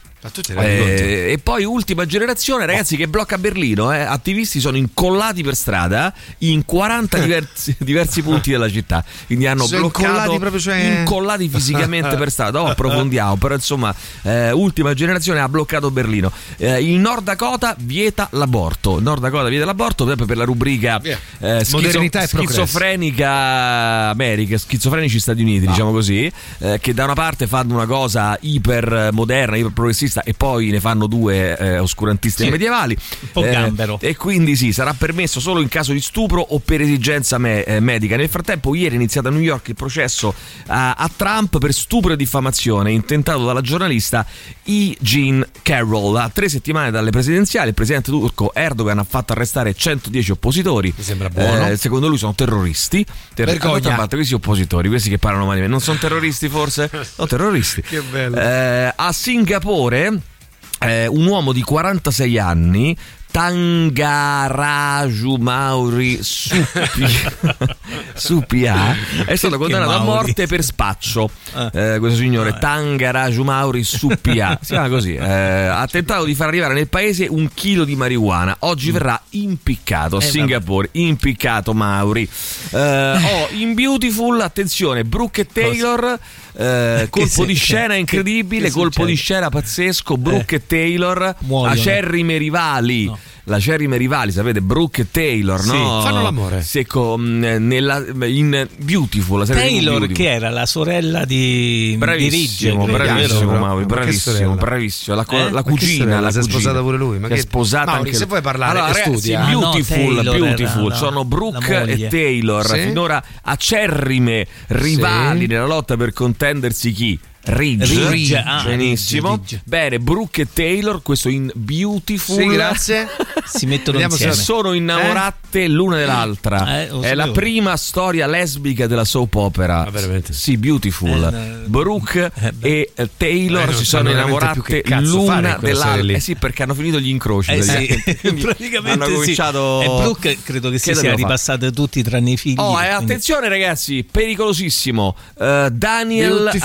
Eh, 0.63 1.31
e 1.31 1.37
poi 1.37 1.63
ultima 1.63 2.05
generazione, 2.05 2.65
ragazzi, 2.65 2.95
che 2.97 3.07
blocca 3.07 3.37
Berlino. 3.37 3.93
eh. 3.93 3.99
Attivisti 3.99 4.59
sono 4.59 4.77
incollati 4.77 5.43
per 5.43 5.55
strada 5.55 6.13
in 6.39 6.65
40 6.65 7.17
diversi, 7.23 7.75
diversi 7.79 8.21
punti 8.21 8.51
della 8.51 8.69
città. 8.69 9.03
Quindi 9.25 9.47
hanno 9.47 9.65
Sono 9.65 9.81
bloccato 9.81 10.31
incollati 10.33 10.59
cioè- 10.59 10.97
incollati 10.99 11.49
fisicamente 11.49 12.15
per 12.17 12.31
strada. 12.31 12.51
Dopo 12.51 12.69
approfondiamo. 12.71 13.35
Però 13.35 13.53
insomma, 13.53 13.93
eh, 14.23 14.51
ultima 14.51 14.93
generazione 14.93 15.39
ha 15.39 15.49
bloccato 15.49 15.91
Berlino. 15.91 16.31
Eh, 16.57 16.81
il 16.83 16.97
Nord 16.99 17.23
Dakota 17.23 17.75
vieta 17.79 18.27
l'aborto. 18.31 18.99
Nord 18.99 19.21
Dakota 19.21 19.47
vieta 19.49 19.65
l'aborto 19.65 20.05
proprio 20.05 20.25
per 20.25 20.37
la 20.37 20.43
rubrica 20.45 20.99
eh, 21.39 21.63
schizo- 21.63 21.99
schizofrenica 22.27 24.09
America, 24.09 24.57
schizofrenici 24.57 25.19
Stati 25.19 25.41
Uniti, 25.41 25.65
diciamo 25.67 25.91
così, 25.91 26.31
eh, 26.59 26.79
che 26.79 26.93
da 26.93 27.03
una 27.05 27.13
parte 27.13 27.47
fanno 27.47 27.73
una 27.73 27.85
cosa 27.85 28.37
iper 28.41 29.09
moderna, 29.11 29.55
iper 29.57 29.71
progressista 29.71 30.14
e 30.23 30.33
poi 30.33 30.69
ne 30.69 30.79
fanno 30.79 31.07
due 31.07 31.57
eh, 31.57 31.77
oscurantisti 31.79 32.45
e 32.45 32.49
medievali. 32.49 32.97
Un 33.21 33.27
po' 33.31 33.45
Eh, 33.45 33.51
gambero. 33.51 33.97
e 34.01 34.15
quindi 34.15 34.55
sì, 34.55 34.71
sarà 34.73 34.93
permesso 34.93 35.39
solo 35.39 35.61
in 35.61 35.67
caso 35.67 35.93
di 35.93 36.01
stupro 36.01 36.41
o 36.41 36.59
per 36.59 36.81
esigenza 36.81 37.37
me- 37.37 37.63
eh, 37.63 37.79
medica. 37.79 38.15
Nel 38.15 38.29
frattempo, 38.29 38.73
ieri 38.75 38.95
è 38.95 38.97
iniziato 38.97 39.27
a 39.27 39.31
New 39.31 39.41
York 39.41 39.69
il 39.69 39.75
processo 39.75 40.33
a, 40.67 40.93
a 40.93 41.09
Trump 41.15 41.57
per 41.57 41.73
stupro 41.73 42.13
e 42.13 42.15
diffamazione 42.15 42.91
intentato 42.91 43.45
dalla 43.45 43.61
giornalista 43.61 44.25
E. 44.63 44.95
Jean 44.99 45.45
Carroll. 45.61 46.15
A 46.15 46.29
tre 46.33 46.49
settimane 46.49 46.91
dalle 46.91 47.09
presidenziali, 47.11 47.69
il 47.69 47.73
presidente 47.73 48.11
turco 48.11 48.53
Erdogan 48.53 48.99
ha 48.99 49.03
fatto 49.03 49.33
arrestare 49.33 49.73
110 49.73 50.31
oppositori. 50.31 50.93
Mi 50.95 51.03
sembra 51.03 51.29
buono. 51.29 51.67
Eh, 51.67 51.77
secondo 51.77 52.07
lui 52.07 52.17
sono 52.17 52.33
terroristi. 52.33 53.05
Ter- 53.33 53.45
Vergogna. 53.45 53.73
D'altra 53.73 53.95
parte, 53.95 54.15
questi 54.15 54.33
oppositori, 54.33 54.87
questi 54.89 55.09
che 55.09 55.17
parlano 55.17 55.45
male, 55.45 55.67
non 55.67 55.79
sono 55.81 55.97
terroristi 55.97 56.49
forse? 56.49 56.89
Sono 57.15 57.27
terroristi. 57.27 57.81
Che 57.81 58.01
bello. 58.01 58.37
Eh, 58.37 58.93
a 58.95 59.11
Singapore 59.11 60.04
eh, 60.04 60.04
un 60.07 61.25
uomo 61.25 61.53
di 61.53 61.61
46 61.61 62.37
anni 62.37 62.97
Tangaraju 63.35 65.35
Mauri 65.39 66.19
Suppi- 66.21 67.19
Suppia 68.15 68.95
è 69.25 69.35
stato 69.35 69.57
condannato 69.57 69.91
a 69.91 69.99
morte 69.99 70.47
per 70.47 70.63
spaccio. 70.63 71.29
Eh, 71.73 71.97
questo 71.99 72.19
signore 72.19 72.57
Tangaraju 72.57 73.43
Mauri 73.43 73.83
Suppia 73.83 74.57
si 74.61 74.71
chiama 74.71 74.87
così 74.87 75.15
eh, 75.15 75.21
ha 75.21 75.85
tentato 75.85 76.23
di 76.23 76.33
far 76.33 76.47
arrivare 76.47 76.75
nel 76.75 76.87
paese 76.87 77.27
un 77.29 77.49
chilo 77.53 77.83
di 77.83 77.97
marijuana. 77.97 78.55
Oggi 78.59 78.91
verrà 78.91 79.21
impiccato 79.31 80.15
a 80.15 80.23
Eh, 80.23 80.25
Singapore. 80.25 80.87
Impiccato 80.93 81.73
Mauri. 81.73 82.29
Eh, 82.71 83.11
oh, 83.15 83.47
in 83.51 83.73
Beautiful 83.73 84.39
attenzione 84.39 85.03
Brooke 85.03 85.41
e 85.41 85.47
Taylor 85.47 86.17
eh, 86.57 87.07
colpo 87.09 87.43
di 87.43 87.53
scena 87.53 87.95
incredibile 87.95 88.67
che 88.67 88.71
colpo 88.71 88.91
succede? 88.91 89.11
di 89.11 89.17
scena 89.17 89.49
pazzesco. 89.49 90.15
Brooke 90.17 90.55
e 90.55 90.65
Taylor 90.65 91.35
Muoiono. 91.39 91.73
acerrime 91.73 92.37
rivali. 92.37 93.05
No. 93.07 93.19
La 93.45 93.57
acerrime 93.57 93.97
rivali 93.97 94.31
sapete 94.31 94.61
Brooke 94.61 95.01
e 95.03 95.07
Taylor 95.11 95.59
Sì, 95.61 95.71
no? 95.71 96.01
fanno 96.01 96.21
l'amore. 96.23 96.61
secco 96.61 97.17
mh, 97.17 97.57
nella, 97.59 98.03
in 98.25 98.67
Beautiful 98.77 99.39
la 99.39 99.45
serie 99.45 99.61
Taylor, 99.63 99.97
Beautiful. 99.99 100.15
che 100.15 100.31
era 100.33 100.49
la 100.49 100.65
sorella 100.65 101.25
di, 101.25 101.35
di 101.35 101.97
Ridge, 101.97 101.97
Bravissimo, 101.97 102.85
bravissimo, 102.85 103.39
vero? 103.51 103.59
Mauri, 103.59 103.75
Ma 103.75 103.79
che 103.81 103.85
bravissimo, 103.93 104.55
bravissimo. 104.55 105.15
La, 105.15 105.25
Eh? 105.29 105.49
la 105.51 105.63
che 105.63 105.69
cugina, 105.69 106.19
la 106.19 106.31
Si 106.31 106.39
è 106.39 106.41
sposata 106.43 106.79
pure 106.81 106.97
lui? 106.97 107.19
Ma 107.19 107.27
Si 107.27 107.33
è 107.33 107.35
che- 107.35 107.41
sposata 107.41 107.85
Mauri, 107.91 107.99
anche 108.07 108.13
se 108.17 108.25
vuoi 108.25 108.41
parlare, 108.41 108.71
allora, 108.79 108.87
ragazzi, 108.93 109.11
studia. 109.17 109.43
Ah, 109.45 109.51
no, 109.51 109.59
Beautiful, 109.59 110.23
Beautiful. 110.23 110.91
era 110.91 110.95
sono 110.95 111.25
Brooke 111.25 111.57
e. 111.65 112.07
Taylor, 112.09 112.65
Sì? 112.65 112.79
finora 112.79 113.23
acerrime 113.43 114.47
rivali 114.67 115.41
Sì. 115.41 115.47
nella 115.47 115.65
lotta 115.65 115.95
per 115.97 116.13
contendersi 116.13 116.91
chi? 116.91 117.19
Ridge, 117.45 118.09
Ridge, 118.09 118.37
ah, 118.37 118.63
benissimo. 118.65 119.31
Ridge, 119.35 119.55
Ridge. 119.55 119.61
Bene, 119.65 119.99
Brooke 119.99 120.41
e 120.43 120.47
Taylor, 120.51 121.01
questo 121.01 121.29
in 121.29 121.51
Beautiful. 121.53 122.35
Sì, 122.37 122.45
grazie. 122.47 123.07
Si 123.45 123.67
mettono 123.67 123.99
Vediamo 123.99 124.15
Si 124.15 124.23
insieme. 124.25 124.43
sono 124.43 124.73
innamorate 124.73 125.67
l'una 125.67 125.97
dell'altra. 125.97 126.81
Eh, 126.81 126.99
È 127.01 127.13
la 127.13 127.29
prima 127.29 127.77
storia 127.77 128.25
lesbica 128.25 128.87
della 128.87 129.05
soap 129.05 129.35
opera. 129.35 129.85
Ah, 129.85 129.91
veramente? 129.91 130.33
Sì, 130.33 130.57
Beautiful. 130.57 131.23
Eh. 131.31 131.67
Brooke 131.69 132.31
Eh, 132.33 132.53
e 132.59 132.91
eh, 132.95 133.09
Taylor 133.15 133.69
Eh, 133.69 133.73
si 133.73 133.85
sono 133.85 134.09
innamorate 134.09 134.81
l'una 134.99 135.57
dell'altra. 135.61 136.15
Eh 136.15 136.19
sì, 136.19 136.35
perché 136.35 136.63
hanno 136.63 136.73
finito 136.73 136.99
gli 136.99 137.09
incroci. 137.09 137.51
Eh 137.51 137.61
sì, 137.61 138.03
praticamente. 138.41 138.89
Hanno 138.95 139.05
sì. 139.05 139.13
cominciato. 139.13 139.81
E 139.83 139.85
Brooke 139.85 140.37
credo 140.43 140.69
che 140.71 140.79
si 140.79 140.89
Che 140.89 140.93
sia 140.93 141.01
devono 141.03 141.17
fare? 141.21 141.31
ripassate 141.31 141.71
tutti 141.71 142.01
tranne 142.01 142.31
i 142.31 142.37
figli. 142.37 142.55
Oh, 142.57 142.75
attenzione 142.75 143.47
ragazzi, 143.47 144.03
pericolosissimo. 144.09 145.15
Eh, 145.39 145.69
Daniel 145.71 146.49
Beautiful 146.51 146.59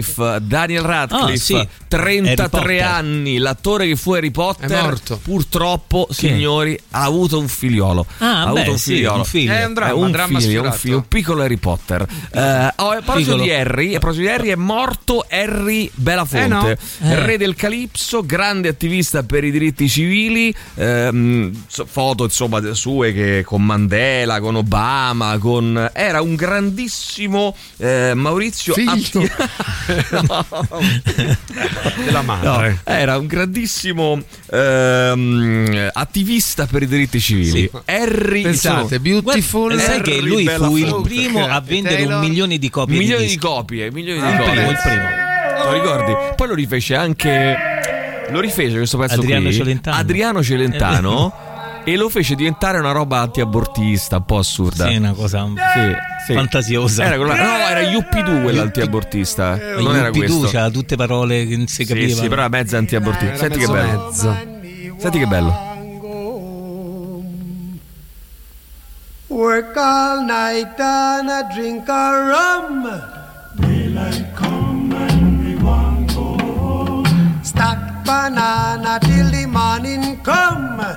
Radcliffe, 0.00 0.38
Daniel 0.42 0.82
Radcliffe, 0.82 1.54
Ah, 1.56 1.60
sì. 1.60 1.68
33 1.88 2.32
Harry 2.44 2.48
Potter. 2.50 2.82
anni, 2.82 3.38
l'attore 3.38 3.86
che 3.86 3.96
fu 3.96 4.12
Harry 4.12 4.30
Potter, 4.30 4.98
purtroppo, 5.22 6.08
signori, 6.10 6.78
ha 6.90 7.02
avuto 7.02 7.38
un 7.38 7.48
figliolo. 7.48 8.06
Ah, 8.18 8.42
ha 8.42 8.44
beh, 8.52 8.60
avuto 8.60 8.70
un 8.72 8.78
sì, 8.78 8.94
figliolo. 8.94 9.16
un 9.18 9.24
figlio. 9.24 9.52
È 9.52 9.64
un 9.64 9.74
dramma, 9.74 9.90
È 9.90 9.94
un 9.94 10.10
dramma 10.10 10.40
figlio, 10.40 10.62
un, 10.62 10.72
figlio, 10.72 10.96
un 10.96 11.08
piccolo 11.08 11.42
Harry 11.42 11.56
Potter. 11.56 12.06
Eh, 12.32 12.72
oh, 12.76 12.90
a 12.90 13.00
proposito 13.02 13.36
di 13.36 13.52
Harry, 13.52 13.94
a 13.94 13.98
proposito 13.98 14.26
di 14.28 14.32
Harry, 14.32 14.48
è 14.50 14.54
morto 14.56 15.24
Harry 15.28 15.90
Belafonte, 15.94 16.44
Eh 16.72 17.04
no. 17.04 17.10
Eh. 17.12 17.24
re 17.24 17.36
del 17.38 17.54
Calipso, 17.54 18.24
grande 18.24 18.68
attivista 18.68 19.22
per 19.22 19.44
i 19.44 19.50
diritti 19.50 19.88
civili. 19.88 20.54
ehm, 20.74 21.64
foto 21.86 22.24
insomma 22.24 22.60
sue 22.74 23.12
che 23.12 23.42
con 23.44 23.64
Mandela, 23.64 24.40
con 24.40 24.56
Obama, 24.56 25.38
con 25.38 25.90
era 25.92 26.20
un 26.20 26.34
grandissimo 26.34 27.54
eh, 27.78 28.12
Maurizio 28.14 28.74
Figlio. 28.74 28.92
atti- 28.92 29.30
No. 30.26 30.44
Della 32.04 32.22
madre. 32.22 32.80
No, 32.84 32.92
era 32.92 33.16
un 33.18 33.26
grandissimo 33.26 34.20
ehm, 34.50 35.90
attivista 35.92 36.66
per 36.66 36.82
i 36.82 36.86
diritti 36.86 37.20
civili. 37.20 37.70
Harry 37.84 38.42
Pensate, 38.42 39.00
Beautiful. 39.00 39.74
Guarda, 39.74 39.82
sai 39.92 40.00
che 40.02 40.20
lui 40.20 40.46
fu 40.48 40.76
il 40.76 41.00
primo 41.02 41.46
a 41.46 41.60
vendere 41.60 42.04
un 42.04 42.18
milione 42.20 42.58
di 42.58 42.68
copie 42.70 42.96
milioni 42.98 43.24
di 43.24 43.30
di 43.30 43.38
copie, 43.38 43.90
milioni 43.90 44.20
di 44.20 44.26
Il 44.26 44.36
copie. 44.36 44.52
primo, 44.52 44.70
il 44.70 44.78
primo. 44.82 45.24
Lo 45.64 45.72
ricordi? 45.72 46.12
Poi 46.36 46.48
lo 46.48 46.54
rifece 46.54 46.94
anche. 46.94 47.56
Lo 48.30 48.40
rifece 48.40 48.76
questo 48.76 48.98
pezzo 48.98 49.14
Adriano 49.20 49.44
qui. 49.44 49.52
Celentano. 49.52 49.96
Adriano 49.96 50.42
Celentano. 50.42 51.44
e 51.88 51.96
lo 51.96 52.08
fece 52.08 52.34
diventare 52.34 52.78
una 52.80 52.90
roba 52.90 53.20
antiabortista, 53.20 54.16
un 54.16 54.24
po' 54.24 54.38
assurda. 54.38 54.86
Sì, 54.88 54.94
è 54.94 54.96
una 54.96 55.12
cosa 55.12 55.44
Sì, 55.46 55.94
sì. 56.26 56.32
fantasiosa. 56.34 57.04
Era 57.04 57.16
quella- 57.16 57.36
no, 57.36 57.56
era 57.68 57.80
Yuppie 57.82 58.22
quello 58.24 58.62
antiabortista. 58.62 59.54
Eh, 59.54 59.80
non 59.80 59.94
era 59.94 60.06
Yuppie 60.06 60.26
questo. 60.26 60.46
Tu 60.46 60.50
c'ha 60.52 60.68
tutte 60.70 60.96
parole 60.96 61.46
che 61.46 61.56
non 61.56 61.68
si 61.68 61.84
Sì, 61.84 61.86
capiva. 61.86 62.20
sì, 62.20 62.28
però 62.28 62.40
era 62.42 62.48
mezza 62.48 62.76
antiabortista. 62.76 63.34
Era 63.34 63.36
Senti 63.36 63.58
che 63.58 63.66
bello. 63.68 64.04
mezzo. 64.06 64.36
Senti 64.98 65.18
che 65.18 65.26
bello. 65.26 65.74
Work 69.28 69.76
all 69.76 70.24
night 70.24 70.78
and 70.80 71.28
a 71.28 71.42
drink 71.54 71.88
a 71.88 72.10
rum. 72.32 73.02
Daylight 73.58 74.34
come 74.34 74.92
and 74.92 75.44
we 75.44 75.54
want 75.62 76.12
go 76.14 76.36
home. 76.38 77.04
Stack 77.42 78.02
banana 78.04 78.98
till 79.00 79.30
the 79.30 79.46
morning 79.46 80.18
come. 80.22 80.94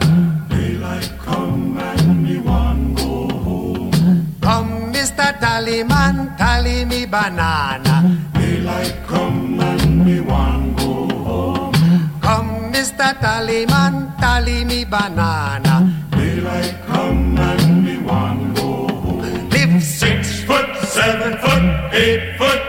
Come, 5.30 5.38
Mr. 5.38 5.46
Tallyman, 5.46 6.38
tally 6.38 6.86
me 6.86 7.06
banana. 7.06 8.18
Daylight 8.34 8.96
come 9.06 9.60
and 9.62 10.04
we 10.06 10.22
want 10.22 10.76
go 10.78 11.08
home. 11.24 11.74
Come, 12.20 12.74
Mr. 12.74 13.14
Tallyman, 13.22 14.18
tally 14.20 14.66
me 14.66 14.86
banana. 14.86 15.94
Daylight 16.12 16.76
come 16.88 17.38
and 17.38 17.86
we 17.86 17.98
want 18.00 18.56
go 18.56 18.88
home. 18.88 19.50
Live 19.52 19.84
six 19.84 20.42
foot, 20.42 20.76
seven 20.88 21.38
foot, 21.38 21.94
eight 21.94 22.36
foot 22.40 22.69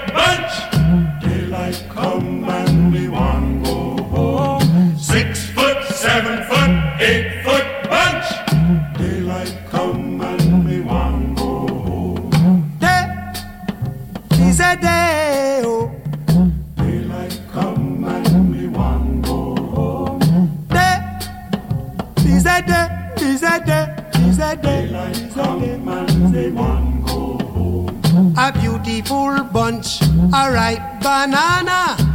is 24.51 24.57
a 24.57 24.57
day. 24.57 24.87
Daylight 24.87 25.33
come 25.35 25.63
and 25.89 26.35
we 26.35 26.51
want 26.51 27.05
go 27.07 27.39
home. 27.55 28.35
A 28.37 28.53
beautiful 28.53 29.43
bunch, 29.51 30.01
a 30.33 30.51
ripe 30.51 31.03
banana. 31.03 32.09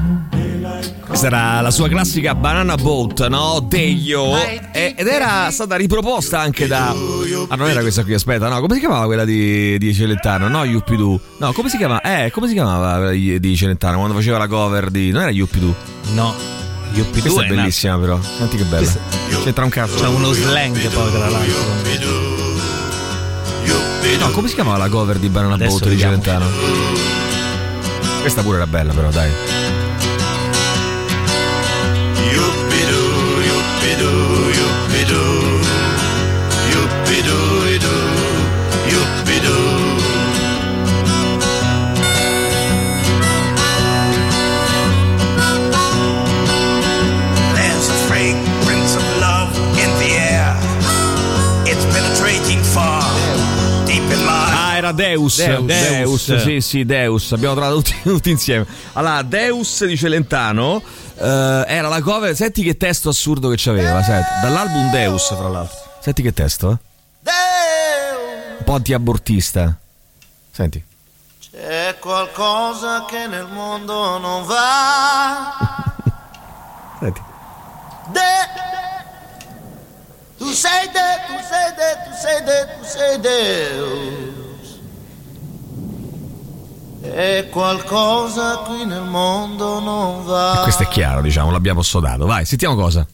Questa 1.05 1.27
era 1.27 1.61
la 1.61 1.69
sua 1.69 1.87
classica 1.87 2.33
Banana 2.33 2.75
Boat, 2.75 3.27
no? 3.27 3.59
Deio. 3.65 4.35
E- 4.35 4.95
ed 4.97 5.07
era 5.07 5.49
stata 5.51 5.75
riproposta 5.75 6.39
anche 6.39 6.65
da. 6.67 6.89
Ah, 7.47 7.55
non 7.55 7.69
era 7.69 7.81
questa 7.81 8.03
qui, 8.03 8.15
aspetta, 8.15 8.49
no? 8.49 8.59
Come 8.59 8.73
si 8.73 8.79
chiamava 8.79 9.05
quella 9.05 9.23
di, 9.23 9.77
di 9.77 9.93
Celentano? 9.93 10.47
No, 10.47 10.63
Yuppidoo. 10.63 11.19
No, 11.37 11.53
come 11.53 11.69
si 11.69 11.77
chiamava? 11.77 12.01
Eh, 12.01 12.31
come 12.31 12.47
si 12.47 12.53
chiamava 12.53 12.95
quella 12.95 13.11
di, 13.11 13.55
Celentano 13.55 13.97
quando 13.97 14.15
faceva 14.15 14.39
la 14.39 14.47
cover 14.47 14.89
di. 14.89 15.11
Non 15.11 15.21
era 15.21 15.31
Yuppidoo? 15.31 15.73
No. 16.13 16.33
Yuppie 16.93 17.21
Questa 17.21 17.29
2 17.29 17.43
è 17.43 17.47
è 17.47 17.51
una- 17.51 17.61
bellissima 17.61 17.97
però. 17.99 18.19
Senti 18.21 18.57
che 18.57 18.63
bella. 18.63 18.91
C'entra 19.43 19.63
un 19.63 19.69
cazzo. 19.69 19.99
C'ha 19.99 20.09
uno 20.09 20.31
slang 20.31 20.77
poi 20.89 21.11
tra 21.11 21.29
l'altro. 21.29 22.24
No, 24.25 24.31
come 24.31 24.47
si 24.47 24.55
chiamava 24.55 24.77
la 24.77 24.89
cover 24.89 25.19
di 25.19 25.29
Banana 25.29 25.53
Adesso 25.53 25.77
Boat 25.77 25.89
di. 25.91 25.97
Celentano? 25.99 26.45
Questa 28.21 28.41
pure 28.41 28.57
era 28.57 28.67
bella 28.67 28.91
però, 28.91 29.09
dai. 29.09 29.54
Deus. 54.95 55.37
Deus. 55.37 55.65
Deus, 55.65 56.27
Deus. 56.27 56.41
sì, 56.43 56.61
sì, 56.61 56.85
Deus. 56.85 57.31
Abbiamo 57.31 57.53
trovato 57.55 57.75
tutti, 57.81 57.95
tutti 58.03 58.29
insieme. 58.31 58.65
Allora, 58.93 59.21
Deus 59.21 59.85
di 59.85 59.95
Celentano 59.97 60.81
eh, 61.17 61.63
era 61.67 61.87
la 61.87 62.01
cover. 62.01 62.35
Senti 62.35 62.63
che 62.63 62.77
testo 62.77 63.09
assurdo 63.09 63.49
che 63.49 63.55
c'aveva. 63.57 64.01
Senti, 64.01 64.29
dall'album 64.41 64.89
Deus, 64.91 65.27
fra 65.27 65.47
l'altro. 65.47 65.77
Senti 65.99 66.21
che 66.21 66.33
testo, 66.33 66.71
eh? 66.71 66.77
Un 68.57 68.63
po' 68.63 68.73
anti-abortista. 68.73 69.77
Senti. 70.51 70.83
C'è 71.51 71.95
qualcosa 71.99 73.05
che 73.05 73.27
nel 73.27 73.47
mondo 73.51 74.17
non 74.17 74.45
va. 74.45 75.83
Senti. 76.99 77.21
De- 78.11 78.63
tu 80.37 80.51
sei 80.51 80.89
de, 80.91 81.09
tu 81.27 81.33
sei 81.49 81.73
de, 81.75 81.97
tu 82.03 82.11
sei 82.21 82.43
de, 82.43 82.67
tu 82.77 82.85
sei 82.85 83.19
Deus. 83.19 84.44
E 87.13 87.47
qualcosa 87.49 88.57
qui 88.65 88.85
nel 88.85 89.03
mondo 89.03 89.79
non 89.79 90.23
va. 90.25 90.59
Questo 90.63 90.83
è 90.83 90.87
chiaro, 90.87 91.21
diciamo, 91.21 91.51
l'abbiamo 91.51 91.81
sodato. 91.81 92.25
Vai, 92.25 92.45
sentiamo 92.45 92.75
cosa. 92.75 93.05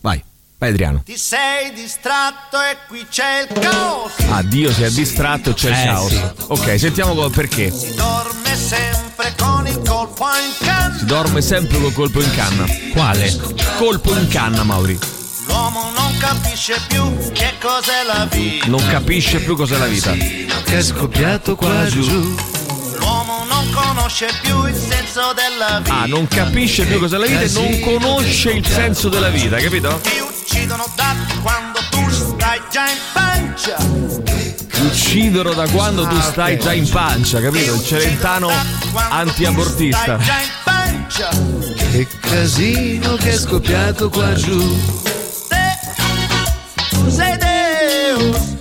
Vai, 0.00 0.22
vai 0.58 0.70
Adriano. 0.70 1.02
Ti 1.04 1.16
sei 1.16 1.72
distratto 1.72 2.56
e 2.60 2.76
qui 2.88 3.06
c'è 3.08 3.46
il 3.48 3.58
caos. 3.60 4.12
Ah, 4.30 4.42
Dio 4.42 4.72
si 4.72 4.82
è 4.82 4.90
distratto 4.90 5.50
e 5.50 5.54
c'è 5.54 5.68
il 5.70 5.74
Eh, 5.76 5.84
caos. 5.84 6.08
sì. 6.10 6.20
Ok, 6.48 6.78
sentiamo 6.78 7.28
perché. 7.30 7.70
Si 7.70 7.94
dorme 7.94 8.54
sempre 8.56 9.34
con 9.38 9.66
il 9.66 9.80
colpo 9.86 10.24
in 10.26 10.66
canna. 10.66 10.96
Si 10.98 11.04
dorme 11.04 11.40
sempre 11.40 11.78
col 11.80 11.92
colpo 11.92 12.20
in 12.22 12.30
canna. 12.34 12.64
Quale? 12.92 13.40
Colpo 13.78 14.14
in 14.16 14.28
canna, 14.28 14.62
Mauri. 14.64 14.98
L'uomo 15.46 15.90
non 15.96 16.16
capisce 16.18 16.80
più 16.88 17.30
che 17.32 17.52
cos'è 17.60 18.02
la 18.06 18.26
vita. 18.30 18.66
Non 18.66 18.84
capisce 18.88 19.38
più 19.40 19.54
cos'è 19.56 19.76
la 19.78 19.86
vita. 19.86 20.12
Che 20.12 20.78
è 20.78 20.82
scoppiato 20.82 21.54
qua 21.54 21.86
giù. 21.86 22.34
L'uomo 23.04 23.44
non 23.44 23.70
conosce 23.70 24.28
più 24.40 24.64
il 24.64 24.74
senso 24.74 25.34
della 25.34 25.80
vita. 25.80 25.94
Ah, 26.00 26.06
non 26.06 26.26
capisce 26.26 26.86
più 26.86 26.98
cos'è 26.98 27.18
la 27.18 27.26
vita 27.26 27.42
e 27.42 27.50
non 27.50 27.80
conosce 27.80 28.50
il 28.52 28.66
senso 28.66 29.10
della 29.10 29.28
vita, 29.28 29.58
capito? 29.58 30.00
Ti 30.02 30.20
uccidono 30.20 30.90
da 30.96 31.14
quando 31.42 31.80
tu 31.90 32.08
stai 32.08 32.60
già 32.70 32.88
in 32.88 32.98
pancia. 33.12 33.76
Ti 33.76 34.80
uccidono 34.80 35.52
da 35.52 35.68
quando 35.68 36.06
tu 36.06 36.18
stai 36.18 36.58
già 36.58 36.72
in 36.72 36.88
pancia, 36.88 37.42
capito? 37.42 37.74
Il 37.74 37.84
celentano 37.84 38.50
anti-abortista. 39.10 40.18
Che 41.76 42.08
casino 42.20 43.16
che 43.16 43.32
è 43.32 43.36
scoppiato 43.36 44.08
qua 44.08 44.32
giù. 44.32 44.80
Sei 47.08 47.36
Deus. 47.36 48.52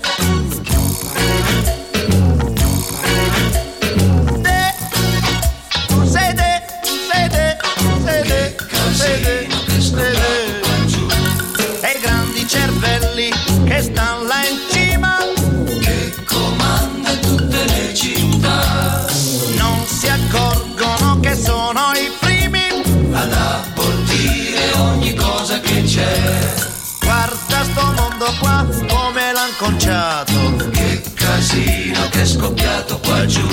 Casino 31.53 32.09
che 32.09 32.21
è 32.21 32.25
scoppiato 32.25 32.99
qua 32.99 33.25
giù. 33.25 33.47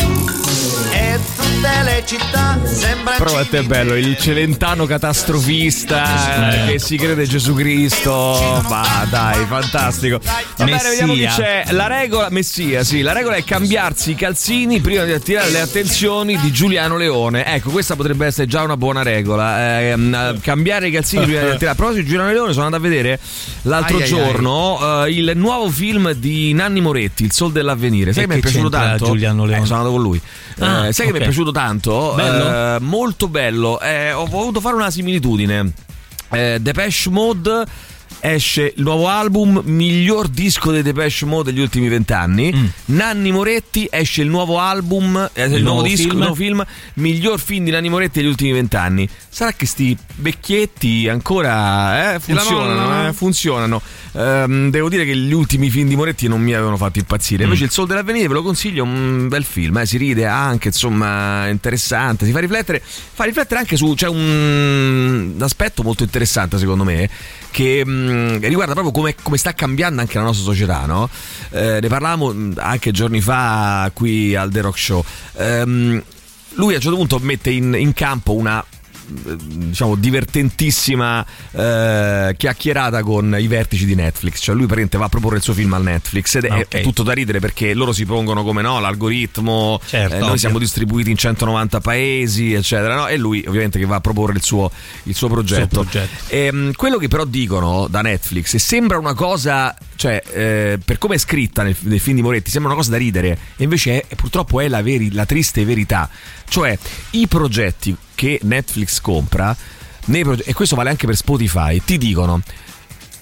E 0.93 1.19
tutte 1.51 1.83
le 1.83 2.03
città 2.07 2.59
sembrano. 2.65 3.25
Però 3.25 3.39
è 3.39 3.63
bello, 3.63 3.97
il 3.97 4.17
celentano 4.17 4.87
catastrofista 4.87 6.67
eh, 6.67 6.73
che 6.73 6.79
si 6.79 6.97
crede 6.97 7.27
Gesù 7.27 7.55
Cristo. 7.55 8.63
Ma 8.69 9.07
dai, 9.11 9.45
fantastico. 9.47 10.21
Va 10.23 10.65
bene, 10.65 10.79
vediamo 10.83 11.13
chi 11.15 11.27
c'è. 11.27 11.65
La 11.71 11.89
regola, 11.89 12.29
Messia, 12.31 12.85
sì, 12.85 13.03
la 13.03 13.13
regola 13.13 13.37
è 13.37 13.45
cambiarsi 13.45 14.13
i 14.13 14.15
calzini 14.15 14.81
prima 14.81 15.05
di 15.05 15.13
attirare 15.13 15.51
le 15.51 15.61
attenzioni 15.61 16.39
di 16.39 16.53
Giuliano 16.53 16.97
Leone. 16.97 17.45
Ecco, 17.45 17.71
questa 17.71 17.97
potrebbe 17.97 18.27
essere 18.27 18.47
già 18.47 18.63
una 18.63 18.77
buona 18.77 19.03
regola. 19.03 19.81
Ehm, 19.81 20.41
cambiare 20.41 20.89
i 20.89 20.91
calzini 20.91 21.25
prima 21.25 21.41
di 21.41 21.47
attirare. 21.47 21.69
A 21.71 21.75
proposito 21.75 22.03
di 22.03 22.09
Giuliano 22.09 22.33
Leone, 22.33 22.53
sono 22.53 22.67
andato 22.67 22.85
a 22.85 22.89
vedere 22.89 23.19
l'altro 23.63 23.97
Ai, 23.97 24.03
ai, 24.03 24.09
giorno 24.09 25.05
eh, 25.05 25.11
il 25.11 25.33
nuovo 25.35 25.69
film 25.69 26.13
di 26.13 26.53
Nanni 26.53 26.81
Moretti, 26.81 27.25
Il 27.25 27.33
Sol 27.33 27.53
dell'Avvenire. 27.53 28.13
Sai 28.13 28.27
che 28.27 28.33
mi 28.33 28.39
è 28.39 28.41
piaciuto 28.41 28.69
tanto? 28.69 29.07
Giuliano 29.07 29.45
Leone? 29.45 29.63
Eh, 29.63 29.67
sono 29.67 29.79
andato 29.79 29.95
con 29.95 30.03
lui. 30.03 30.21
Ah, 30.59 30.87
Eh, 30.89 30.93
sai 30.93 31.07
che 31.07 31.13
mi 31.13 31.19
è 31.19 31.23
ok. 31.23 31.27
Piaciuto 31.41 31.53
tanto? 31.53 32.13
Bello? 32.15 32.77
Eh, 32.77 32.81
molto 32.81 33.29
bello. 33.29 33.81
Eh, 33.81 34.13
ho 34.13 34.27
voluto 34.27 34.61
fare 34.61 34.77
una 34.77 34.91
similitudine. 34.91 35.73
Eh, 36.31 36.59
Depeche 36.61 37.11
Mode 37.11 37.65
esce 38.21 38.73
il 38.77 38.83
nuovo 38.83 39.09
album, 39.09 39.61
miglior 39.65 40.29
disco 40.29 40.71
dei 40.71 40.83
Depeche 40.83 41.25
Mode 41.25 41.53
degli 41.53 41.63
ultimi 41.63 41.89
vent'anni. 41.89 42.53
Mm. 42.55 42.67
Nanni 42.97 43.33
Moretti 43.33 43.89
esce 43.91 44.23
il 44.23 44.29
nuovo 44.29 44.59
album, 44.59 45.31
eh, 45.33 45.45
il, 45.45 45.51
nuovo, 45.51 45.65
nuovo 45.65 45.83
disco, 45.83 46.03
film. 46.03 46.13
il 46.13 46.19
nuovo 46.19 46.35
film, 46.35 46.65
miglior 46.95 47.41
film 47.41 47.65
di 47.65 47.71
Nanni 47.71 47.89
Moretti 47.89 48.21
degli 48.21 48.29
ultimi 48.29 48.53
vent'anni. 48.53 49.09
Sarà 49.29 49.53
che 49.53 49.67
sti 49.67 49.97
vecchietti 50.17 51.09
ancora 51.09 52.15
eh, 52.15 52.21
funzionano, 52.21 53.09
eh, 53.09 53.13
funzionano. 53.13 53.83
Ehm, 54.13 54.71
devo 54.71 54.89
dire 54.89 55.05
che 55.05 55.17
gli 55.17 55.33
ultimi 55.33 55.71
film 55.71 55.89
di 55.89 55.97
Moretti 55.97 56.29
non 56.29 56.41
mi 56.41 56.53
avevano 56.53 56.77
fatto 56.77 56.99
impazzire. 56.99 57.45
Invece 57.45 57.65
Il 57.65 57.71
Sol 57.71 57.87
dell'Avvenire 57.87 58.29
ve 58.29 58.35
lo 58.35 58.43
consiglio, 58.43 58.85
un 58.85 59.29
bel 59.29 59.45
film, 59.45 59.79
eh, 59.79 59.87
si 59.87 59.97
ride 59.97 60.27
anche, 60.27 60.69
insomma, 60.69 61.49
interessante, 61.49 62.27
si 62.27 62.33
fa 62.33 62.41
riflettere, 62.41 62.83
fa 62.83 63.25
riflettere 63.25 63.61
anche 63.61 63.77
su 63.77 63.95
c'è 63.95 64.09
un, 64.09 65.35
un 65.35 65.43
aspetto 65.43 65.83
molto 65.83 66.03
interessante 66.03 66.59
secondo 66.59 66.85
me 66.85 67.09
che 67.51 67.85
mh, 67.85 68.41
riguarda 68.41 68.73
proprio 68.73 68.93
come, 68.93 69.15
come 69.21 69.37
sta 69.37 69.55
cambiando 69.55 70.01
anche 70.01 70.19
la 70.19 70.25
nostra 70.25 70.45
società, 70.45 70.87
no? 70.87 71.09
Eh, 71.51 71.79
ne 71.81 71.89
parlavamo 71.89 72.33
mh, 72.33 72.55
anche 72.59 72.91
giorni 72.93 73.21
fa 73.21 73.91
qui 73.95 74.35
al 74.35 74.51
The 74.51 74.61
Rock 74.61 74.79
Show. 74.79 75.05
Ehm, 75.37 76.03
lui 76.55 76.73
a 76.73 76.77
un 76.77 76.83
certo 76.83 76.97
punto 76.97 77.19
mette 77.21 77.51
in, 77.51 77.75
in 77.75 77.93
campo 77.93 78.35
una 78.35 78.65
diciamo 79.13 79.95
divertentissima 79.97 81.25
eh, 81.53 82.35
chiacchierata 82.37 83.03
con 83.03 83.37
i 83.39 83.47
vertici 83.49 83.85
di 83.85 83.95
Netflix 83.95 84.41
cioè 84.41 84.55
lui 84.55 84.65
praticamente 84.67 84.99
va 84.99 85.07
a 85.07 85.09
proporre 85.09 85.37
il 85.37 85.43
suo 85.43 85.53
film 85.53 85.73
al 85.75 85.83
Netflix 85.83 86.35
ed 86.37 86.45
è, 86.45 86.49
Ah, 86.51 86.57
ok. 86.59 86.69
è 86.69 86.81
tutto 86.83 87.03
da 87.03 87.13
ridere 87.13 87.41
perché 87.41 87.75
loro 87.75 87.93
si 87.93 88.05
pongono 88.07 88.43
come 88.45 88.63
no 88.63 88.79
l'algoritmo 88.81 89.81
Certo, 89.85 90.15
eh, 90.17 90.19
noi 90.19 90.39
siamo 90.39 90.59
distribuiti 90.59 91.11
in 91.11 91.17
190 91.17 91.81
paesi 91.81 92.53
eccetera 92.53 92.95
no? 92.95 93.07
e 93.09 93.17
lui 93.17 93.45
ovviamente 93.47 93.79
che 93.79 93.87
va 93.87 93.97
a 93.97 94.01
proporre 94.01 94.35
il 94.35 94.43
suo, 94.43 94.71
il 95.05 95.15
suo 95.15 95.29
progetto, 95.29 95.83
Suo 95.83 95.83
progetto. 95.85 96.35
Ehm, 96.35 96.73
quello 96.75 96.97
che 96.99 97.09
però 97.09 97.25
dicono 97.25 97.87
da 97.89 98.01
Netflix 98.03 98.55
e 98.55 98.59
sembra 98.59 98.99
una 98.99 99.15
cosa 99.15 99.77
cioè 99.97 100.23
eh, 100.33 100.79
per 100.85 100.99
come 100.99 101.17
è 101.17 101.19
scritta 101.19 101.63
nel, 101.63 101.77
nel 101.81 102.01
film 102.01 102.17
di 102.17 102.23
Moretti 102.23 102.51
sembra 102.51 102.71
una 102.73 102.79
cosa 102.81 102.93
da 102.93 102.97
ridere 102.99 103.39
e 103.57 103.63
invece 103.65 104.07
è- 104.07 104.15
purtroppo 104.15 104.61
è 104.61 104.69
la, 104.69 104.83
veri- 104.83 105.13
la 105.13 105.27
triste 105.27 105.65
verità 105.65 106.09
cioè 106.49 106.77
i 107.11 107.27
progetti 107.27 107.95
che 108.21 108.39
Netflix 108.43 109.01
compra 109.01 109.57
nei 110.07 110.23
proge- 110.25 110.43
e 110.45 110.53
questo 110.53 110.77
vale 110.77 110.91
anche 110.91 111.07
per 111.07 111.17
Spotify 111.17 111.81
ti 111.83 111.97
dicono 111.97 112.43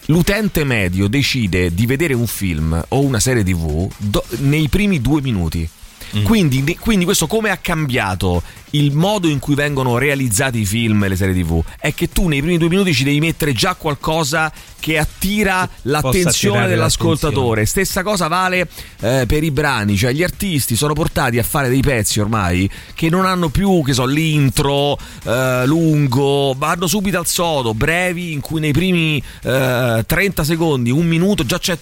l'utente 0.06 0.64
medio 0.64 1.06
decide 1.06 1.72
di 1.72 1.86
vedere 1.86 2.14
un 2.14 2.26
film 2.26 2.84
o 2.88 3.00
una 3.02 3.20
serie 3.20 3.44
tv 3.44 3.88
do- 3.96 4.24
nei 4.38 4.68
primi 4.68 5.00
due 5.00 5.20
minuti 5.20 5.68
Mm. 6.16 6.24
Quindi, 6.24 6.76
quindi 6.78 7.04
questo 7.04 7.26
come 7.26 7.50
ha 7.50 7.56
cambiato 7.56 8.42
il 8.70 8.92
modo 8.92 9.28
in 9.28 9.38
cui 9.38 9.54
vengono 9.54 9.98
realizzati 9.98 10.60
i 10.60 10.64
film 10.66 11.04
e 11.04 11.08
le 11.08 11.16
serie 11.16 11.34
tv? 11.34 11.62
È 11.78 11.92
che 11.94 12.08
tu 12.08 12.28
nei 12.28 12.40
primi 12.40 12.58
due 12.58 12.68
minuti 12.68 12.94
ci 12.94 13.04
devi 13.04 13.20
mettere 13.20 13.52
già 13.52 13.74
qualcosa 13.74 14.52
che 14.80 14.98
attira 14.98 15.68
l'attenzione 15.82 16.66
dell'ascoltatore. 16.66 17.62
l'attenzione. 17.62 17.66
Stessa 17.66 18.02
cosa 18.02 18.28
vale 18.28 18.68
eh, 19.00 19.24
per 19.26 19.42
i 19.42 19.50
brani, 19.50 19.96
cioè 19.96 20.12
gli 20.12 20.22
artisti 20.22 20.76
sono 20.76 20.92
portati 20.92 21.38
a 21.38 21.42
fare 21.42 21.68
dei 21.68 21.80
pezzi 21.80 22.20
ormai 22.20 22.70
che 22.94 23.08
non 23.08 23.26
hanno 23.26 23.48
più, 23.48 23.82
che 23.84 23.92
so, 23.92 24.04
l'intro 24.04 24.98
eh, 25.24 25.66
lungo, 25.66 26.54
vanno 26.56 26.86
subito 26.86 27.18
al 27.18 27.26
sodo, 27.26 27.74
brevi, 27.74 28.32
in 28.32 28.40
cui 28.40 28.60
nei 28.60 28.72
primi 28.72 29.22
eh, 29.42 30.04
30 30.06 30.44
secondi, 30.44 30.90
un 30.90 31.06
minuto 31.06 31.44
già 31.44 31.58
c'è 31.58 31.76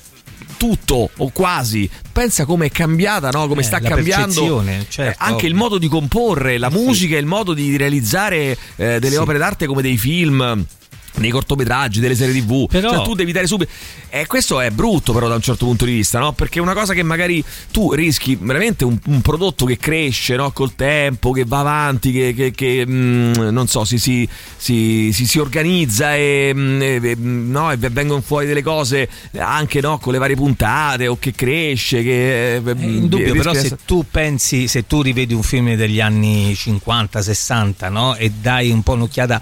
tutto 0.57 1.11
o 1.16 1.31
quasi. 1.31 1.88
Pensa 2.12 2.45
come 2.45 2.66
è 2.66 2.71
cambiata, 2.71 3.31
no? 3.31 3.47
come 3.47 3.61
Eh, 3.61 3.64
sta 3.64 3.81
cambiando 3.81 4.62
eh, 4.66 4.87
certo, 4.88 5.23
anche 5.23 5.47
il 5.47 5.55
modo 5.55 5.79
di 5.79 5.88
comporre, 5.88 6.59
la 6.59 6.71
musica, 6.71 7.16
il 7.16 7.27
modo 7.27 7.55
di 7.55 7.77
realizzare 7.77 8.57
eh, 8.77 8.99
delle 8.99 9.11
Sì. 9.11 9.16
opere 9.16 9.38
d'arte 9.38 9.66
come 9.66 9.83
dei 9.83 9.97
film. 9.99 10.64
Nei 11.18 11.31
cortometraggi, 11.31 12.00
delle 12.00 12.14
serie 12.14 12.35
tv, 12.42 12.66
Però- 12.66 12.90
cioè 12.90 13.02
tu 13.05 13.14
devi 13.14 13.33
dare 13.33 13.46
subito. 13.46 13.70
E 14.11 14.26
questo 14.26 14.61
è 14.61 14.70
brutto, 14.70 15.12
però, 15.12 15.29
da 15.29 15.35
un 15.35 15.40
certo 15.40 15.64
punto 15.66 15.85
di 15.85 15.92
vista, 15.92 16.18
no? 16.18 16.33
Perché 16.33 16.59
è 16.59 16.62
una 16.62 16.74
cosa 16.74 16.92
che 16.94 17.02
magari 17.02 17.42
tu 17.70 17.92
rischi 17.92 18.37
veramente 18.40 18.85
un, 18.85 18.98
un 19.07 19.20
prodotto 19.22 19.64
che 19.66 19.76
cresce 19.79 20.37
no? 20.37 20.50
col 20.52 20.74
tempo, 20.74 21.33
che 21.33 21.44
va 21.46 21.61
avanti, 21.61 22.12
che, 22.12 22.35
che- 22.35 22.50
che, 22.52 22.85
mm, 22.87 23.33
non 23.50 23.66
so, 23.66 23.85
si, 23.85 23.98
si, 23.98 24.29
si, 24.57 25.11
si- 25.12 25.26
si 25.26 25.38
organizza 25.38 26.14
e, 26.14 26.52
mm, 26.55 26.81
e- 26.83 27.16
mm, 27.16 27.50
no? 27.50 27.70
e 27.72 27.76
vengono 27.76 28.20
fuori 28.20 28.46
delle 28.46 28.62
cose 28.62 29.09
anche 29.38 29.81
no? 29.81 29.98
con 29.98 30.12
le 30.12 30.18
varie 30.18 30.37
puntate 30.37 31.07
o 31.09 31.18
che 31.18 31.33
cresce. 31.33 32.02
Che, 32.02 32.57
È 32.57 32.62
indubbio, 32.79 33.35
però 33.35 33.52
se 33.55 33.76
tu 33.85 34.05
pensi, 34.11 34.68
se 34.68 34.87
tu 34.87 35.00
rivedi 35.02 35.33
un 35.35 35.42
film 35.42 35.74
degli 35.74 36.00
anni 36.00 36.55
50, 36.55 37.22
60, 37.22 37.88
no? 37.88 38.14
E 38.16 38.31
dai 38.31 38.70
un 38.70 38.83
po' 38.83 38.92
un'occhiata, 38.92 39.40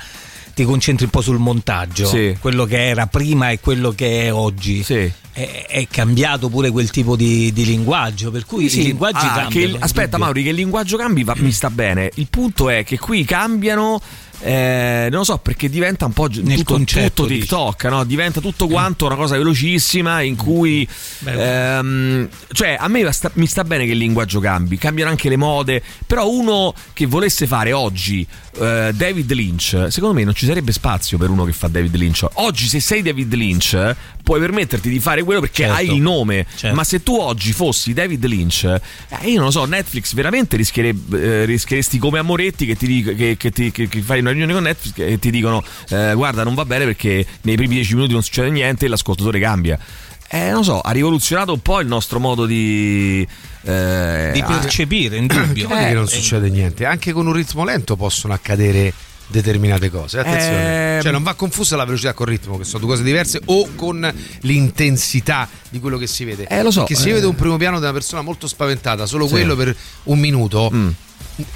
ti 0.54 0.64
concentri 0.64 1.04
un 1.04 1.10
po' 1.10 1.20
sul 1.20 1.38
montaggio, 1.38 2.06
Sì. 2.06 2.36
quello 2.40 2.64
che 2.64 2.86
era 2.88 3.06
prima 3.06 3.50
e 3.50 3.60
quello 3.60 3.90
che 3.92 4.22
è 4.26 4.32
oggi. 4.32 4.82
Sì. 4.82 5.10
È, 5.32 5.66
è 5.68 5.86
cambiato 5.90 6.48
pure 6.48 6.70
quel 6.70 6.90
tipo 6.90 7.16
di, 7.16 7.52
di 7.52 7.64
linguaggio, 7.64 8.30
per 8.30 8.44
cui 8.46 8.68
Sì, 8.68 8.80
i 8.80 8.84
linguaggi 8.84 9.26
ah, 9.26 9.32
cambiano. 9.34 9.74
il- 9.74 9.76
aspetta. 9.80 10.16
Mauri, 10.16 10.44
che 10.44 10.50
il 10.50 10.54
linguaggio 10.54 10.96
cambi 10.96 11.24
va- 11.24 11.34
mi 11.38 11.50
sta 11.50 11.70
bene. 11.70 12.10
Il 12.14 12.28
punto 12.30 12.68
è 12.70 12.84
che 12.84 12.98
qui 12.98 13.24
cambiano. 13.24 14.00
Eh, 14.46 15.06
non 15.08 15.20
lo 15.20 15.24
so 15.24 15.38
perché 15.38 15.70
diventa 15.70 16.04
un 16.04 16.12
po' 16.12 16.26
Nel 16.26 16.58
tutto, 16.58 16.74
concetto, 16.74 17.22
tutto 17.22 17.26
TikTok, 17.34 17.84
no? 17.84 18.04
diventa 18.04 18.42
tutto 18.42 18.68
quanto 18.68 19.06
una 19.06 19.14
cosa 19.14 19.38
velocissima 19.38 20.20
in 20.20 20.36
cui 20.36 20.86
ehm, 21.24 22.28
cioè 22.52 22.76
a 22.78 22.86
me 22.88 23.10
sta- 23.12 23.30
mi 23.34 23.46
sta 23.46 23.64
bene 23.64 23.86
che 23.86 23.92
il 23.92 23.98
linguaggio 23.98 24.40
cambi, 24.40 24.76
cambiano 24.76 25.10
anche 25.10 25.30
le 25.30 25.36
mode, 25.36 25.82
però 26.06 26.28
uno 26.28 26.74
che 26.92 27.06
volesse 27.06 27.46
fare 27.46 27.72
oggi 27.72 28.26
eh, 28.58 28.90
David 28.94 29.32
Lynch, 29.32 29.86
secondo 29.88 30.14
me 30.14 30.24
non 30.24 30.34
ci 30.34 30.44
sarebbe 30.44 30.72
spazio 30.72 31.16
per 31.16 31.30
uno 31.30 31.44
che 31.44 31.52
fa 31.52 31.68
David 31.68 31.96
Lynch. 31.96 32.26
Oggi 32.34 32.68
se 32.68 32.80
sei 32.80 33.00
David 33.00 33.32
Lynch 33.32 33.96
puoi 34.24 34.40
permetterti 34.40 34.88
di 34.88 34.98
fare 34.98 35.22
quello 35.22 35.38
perché 35.40 35.64
Certo. 35.64 35.74
hai 35.76 35.94
il 35.94 36.00
nome, 36.00 36.46
Certo. 36.56 36.74
ma 36.74 36.82
se 36.82 37.02
tu 37.02 37.14
oggi 37.14 37.52
fossi 37.52 37.92
David 37.92 38.24
Lynch, 38.24 38.64
eh, 38.64 38.80
io 39.28 39.36
non 39.36 39.44
lo 39.44 39.50
so, 39.50 39.64
Netflix 39.66 40.14
veramente 40.14 40.56
rischierebbe- 40.56 41.42
eh, 41.42 41.44
rischieresti 41.44 41.98
come 41.98 42.18
a 42.18 42.22
Moretti 42.22 42.64
che 42.66 42.74
ti, 42.74 43.02
che, 43.02 43.36
che 43.36 43.50
ti- 43.52 43.70
che- 43.70 43.86
che 43.88 44.00
fai 44.00 44.20
una 44.20 44.30
riunione 44.30 44.54
con 44.54 44.62
Netflix 44.62 44.94
e 44.98 45.18
ti 45.18 45.30
dicono 45.30 45.62
eh, 45.90 46.12
guarda 46.14 46.42
non 46.42 46.54
va 46.54 46.64
bene 46.64 46.86
perché 46.86 47.24
nei 47.42 47.56
primi 47.56 47.74
dieci 47.74 47.94
minuti 47.94 48.12
non 48.14 48.22
succede 48.22 48.48
niente 48.50 48.86
e 48.86 48.88
l'ascoltatore 48.88 49.38
cambia. 49.38 49.78
Eh, 50.26 50.50
non 50.50 50.64
so, 50.64 50.80
ha 50.80 50.90
rivoluzionato 50.90 51.52
un 51.52 51.60
po' 51.60 51.78
il 51.80 51.86
nostro 51.86 52.18
modo 52.18 52.46
di... 52.46 53.24
eh, 53.62 54.30
Di 54.32 54.40
ah, 54.40 54.44
percepire, 54.58 55.16
in 55.18 55.28
Che 55.28 55.34
dubbio. 55.38 55.66
vuol 55.66 55.78
dire 55.78 55.90
che 55.90 55.94
non 55.94 56.04
Eh, 56.04 56.08
succede 56.08 56.48
niente? 56.48 56.86
Anche 56.86 57.12
con 57.12 57.26
un 57.26 57.34
ritmo 57.34 57.62
lento 57.64 57.94
possono 57.94 58.32
accadere 58.32 58.92
determinate 59.26 59.90
cose. 59.90 60.18
Attenzione, 60.18 60.96
Ehm. 60.96 61.02
cioè 61.02 61.12
non 61.12 61.22
va 61.22 61.34
confusa 61.34 61.76
la 61.76 61.84
velocità 61.84 62.12
col 62.12 62.26
ritmo, 62.26 62.56
che 62.58 62.64
sono 62.64 62.78
due 62.84 62.90
cose 62.90 63.02
diverse, 63.02 63.40
o 63.46 63.68
con 63.74 64.12
l'intensità 64.40 65.48
di 65.70 65.80
quello 65.80 65.98
che 65.98 66.06
si 66.06 66.24
vede. 66.24 66.46
Eh, 66.48 66.62
lo 66.62 66.70
so, 66.70 66.80
Perché 66.84 66.94
se 66.94 67.06
io 67.08 67.12
eh. 67.12 67.14
vedo 67.16 67.28
un 67.30 67.34
primo 67.36 67.56
piano 67.56 67.76
di 67.78 67.82
una 67.84 67.92
persona 67.92 68.22
molto 68.22 68.46
spaventata, 68.46 69.06
solo 69.06 69.26
Sì. 69.26 69.32
quello 69.32 69.56
per 69.56 69.74
un 70.04 70.18
minuto. 70.18 70.70
Mm. 70.72 70.88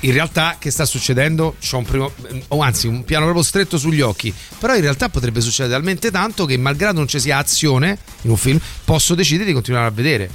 In 0.00 0.12
realtà, 0.12 0.56
che 0.58 0.70
sta 0.72 0.84
succedendo? 0.84 1.54
C'ho 1.60 1.78
un 1.78 1.84
primo, 1.84 2.12
o 2.48 2.60
anzi, 2.62 2.88
un 2.88 3.04
piano 3.04 3.24
proprio 3.24 3.44
stretto 3.44 3.78
sugli 3.78 4.00
occhi. 4.00 4.34
Però 4.58 4.74
in 4.74 4.80
realtà 4.80 5.08
potrebbe 5.08 5.40
succedere 5.40 5.72
talmente 5.74 6.10
tanto 6.10 6.46
che, 6.46 6.56
malgrado 6.56 6.98
non 6.98 7.06
ci 7.06 7.20
sia 7.20 7.36
azione 7.38 7.96
in 8.22 8.30
un 8.30 8.36
film, 8.36 8.58
posso 8.84 9.14
decidere 9.14 9.46
di 9.46 9.52
continuare 9.52 9.86
a 9.86 9.90
vedere. 9.90 10.28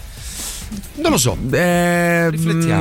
Non 0.95 1.11
lo 1.11 1.17
so. 1.17 1.37
Eh, 1.51 2.29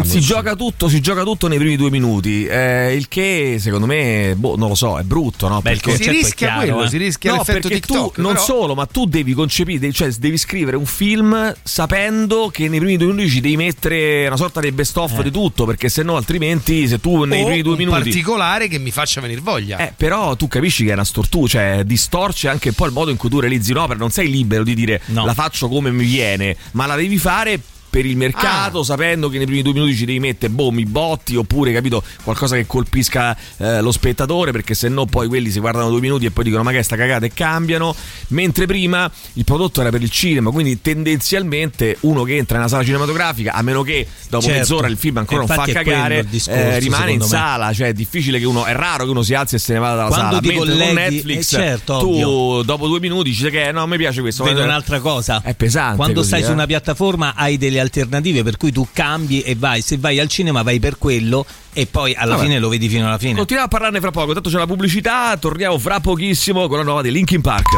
si 0.04 0.20
gioca 0.20 0.54
tutto, 0.54 0.88
si 0.88 1.00
gioca 1.00 1.22
tutto 1.24 1.48
nei 1.48 1.58
primi 1.58 1.76
due 1.76 1.90
minuti. 1.90 2.44
eh, 2.46 2.94
il 2.94 3.08
che 3.08 3.56
secondo 3.58 3.86
me, 3.86 4.34
boh, 4.36 4.56
non 4.56 4.68
lo 4.68 4.74
so, 4.74 4.98
è 4.98 5.02
brutto, 5.02 5.48
no? 5.48 5.60
Beh, 5.60 5.70
Perché- 5.70 5.96
si 5.96 6.10
rischia 6.10 6.48
chiaro, 6.48 6.60
quello, 6.60 6.82
eh. 6.84 6.88
si 6.88 6.96
rischia 6.98 7.30
No, 7.32 7.36
l'effetto 7.38 7.68
perché 7.68 7.80
TikTok. 7.86 8.14
tu 8.14 8.20
non 8.22 8.32
però- 8.34 8.44
solo, 8.44 8.74
ma 8.74 8.86
tu 8.86 9.06
devi 9.06 9.32
concepire, 9.32 9.90
cioè 9.92 10.10
devi 10.12 10.36
scrivere 10.36 10.76
un 10.76 10.84
film 10.86 11.54
sapendo 11.62 12.48
che 12.52 12.68
nei 12.68 12.78
primi 12.78 12.96
due 12.96 13.08
minuti 13.12 13.28
ci 13.30 13.40
devi 13.40 13.56
mettere 13.56 14.26
una 14.26 14.36
sorta 14.36 14.60
di 14.60 14.70
best 14.72 14.96
of 14.98 15.18
Eh. 15.18 15.22
di 15.24 15.30
tutto, 15.30 15.64
perché 15.64 15.88
se 15.88 16.02
no 16.02 16.16
altrimenti 16.16 16.86
se 16.86 17.00
tu 17.00 17.24
nei 17.24 17.42
o 17.42 17.46
primi 17.46 17.62
due 17.62 17.72
un 17.72 17.78
minuti 17.78 17.98
particolare 18.02 18.68
che 18.68 18.78
mi 18.78 18.90
faccia 18.90 19.20
venire 19.20 19.40
voglia. 19.40 19.78
eh, 19.78 19.92
però 19.96 20.36
tu 20.36 20.48
capisci 20.48 20.84
che 20.84 20.90
è 20.90 20.94
una 20.94 21.04
stortura, 21.04 21.46
cioè 21.48 21.82
distorce 21.84 22.48
anche 22.48 22.68
un 22.68 22.74
po' 22.74 22.86
il 22.86 22.92
modo 22.92 23.10
in 23.10 23.16
cui 23.16 23.28
tu 23.30 23.40
realizzi 23.40 23.72
un'opera, 23.72 23.98
non 23.98 24.10
sei 24.10 24.30
libero 24.30 24.62
di 24.64 24.74
dire 24.74 25.00
No. 25.06 25.24
la 25.24 25.34
faccio 25.34 25.68
come 25.68 25.90
mi 25.90 26.04
viene, 26.04 26.56
ma 26.72 26.86
la 26.86 26.94
devi 26.96 27.18
fare 27.18 27.58
per 27.92 28.06
il 28.06 28.16
mercato, 28.16 28.80
Ah. 28.80 28.84
sapendo 28.84 29.28
che 29.28 29.36
nei 29.36 29.44
primi 29.44 29.60
due 29.60 29.74
minuti 29.74 29.94
ci 29.94 30.06
devi 30.06 30.18
mettere 30.18 30.50
boh, 30.50 30.70
mi 30.70 30.86
botti, 30.86 31.36
oppure 31.36 31.74
capito, 31.74 32.02
qualcosa 32.24 32.56
che 32.56 32.66
colpisca 32.66 33.36
eh, 33.58 33.82
lo 33.82 33.92
spettatore, 33.92 34.50
perché 34.50 34.72
se 34.72 34.88
no 34.88 35.04
poi 35.04 35.28
quelli 35.28 35.50
si 35.50 35.60
guardano 35.60 35.90
due 35.90 36.00
minuti 36.00 36.24
e 36.24 36.30
poi 36.30 36.44
dicono 36.44 36.62
ma 36.62 36.70
che 36.70 36.78
è 36.78 36.82
sta 36.82 36.96
cagata 36.96 37.26
e 37.26 37.32
cambiano. 37.34 37.94
Mentre 38.28 38.64
prima 38.64 39.10
il 39.34 39.44
prodotto 39.44 39.82
era 39.82 39.90
per 39.90 40.00
il 40.00 40.08
cinema, 40.08 40.50
quindi 40.50 40.80
tendenzialmente 40.80 41.98
uno 42.00 42.22
che 42.22 42.36
entra 42.36 42.56
nella 42.56 42.68
sala 42.70 42.82
cinematografica, 42.82 43.52
a 43.52 43.60
meno 43.62 43.82
che 43.82 44.06
dopo 44.30 44.44
Certo. 44.44 44.58
mezz'ora 44.58 44.86
il 44.88 44.96
film 44.96 45.18
ancora 45.18 45.38
non 45.40 45.46
fa 45.46 45.54
Infatti 45.54 45.70
è 45.72 45.82
quello 45.82 45.90
cagare, 45.98 46.26
discorso, 46.28 46.58
eh, 46.60 46.78
rimane 46.78 47.12
in 47.12 47.18
me. 47.18 47.24
sala, 47.26 47.72
cioè 47.74 47.88
è 47.88 47.92
difficile 47.92 48.38
che 48.38 48.46
uno, 48.46 48.64
è 48.64 48.72
raro 48.72 49.04
che 49.04 49.10
uno 49.10 49.22
si 49.22 49.34
alzi 49.34 49.56
e 49.56 49.58
se 49.58 49.74
ne 49.74 49.78
vada 49.80 49.96
dalla 49.96 50.08
Quando 50.08 50.26
sala. 50.36 50.40
ti 50.40 50.46
Mentre 50.48 50.66
con 50.66 50.78
colleghi- 50.78 50.94
Netflix 51.14 51.38
eh, 51.52 51.56
certo, 51.56 51.98
tu 51.98 52.08
ovvio. 52.10 52.62
dopo 52.62 52.86
due 52.88 53.00
minuti 53.00 53.28
dici 53.30 53.50
che 53.50 53.70
no, 53.70 53.86
mi 53.86 53.96
piace 53.98 54.20
questo. 54.22 54.44
Vedo 54.44 54.62
un'altra 54.62 55.00
cosa. 55.00 55.42
È 55.44 55.54
pesante. 55.54 55.96
Quando 55.96 56.14
così, 56.16 56.28
stai 56.28 56.40
eh. 56.40 56.44
su 56.44 56.52
una 56.52 56.66
piattaforma 56.66 57.34
hai 57.36 57.58
delle 57.58 57.80
alternative 57.82 58.42
per 58.42 58.56
cui 58.56 58.72
tu 58.72 58.88
cambi 58.92 59.42
e 59.42 59.54
vai. 59.54 59.82
Se 59.82 59.98
vai 59.98 60.18
al 60.18 60.28
cinema 60.28 60.62
vai 60.62 60.80
per 60.80 60.96
quello 60.98 61.44
e 61.74 61.86
poi 61.86 62.14
alla 62.14 62.34
Vabbè. 62.34 62.46
fine 62.46 62.58
lo 62.58 62.68
vedi 62.68 62.88
fino 62.88 63.06
alla 63.06 63.18
fine. 63.18 63.34
Continuiamo 63.34 63.64
a 63.66 63.68
parlarne 63.70 64.00
fra 64.00 64.10
poco, 64.10 64.32
tanto 64.34 64.50
c'è 64.50 64.58
la 64.58 64.66
pubblicità, 64.66 65.36
torniamo 65.38 65.78
fra 65.78 66.00
pochissimo 66.00 66.68
con 66.68 66.78
la 66.78 66.84
nuova 66.84 67.02
di 67.02 67.10
Linkin 67.10 67.40
Park. 67.40 67.68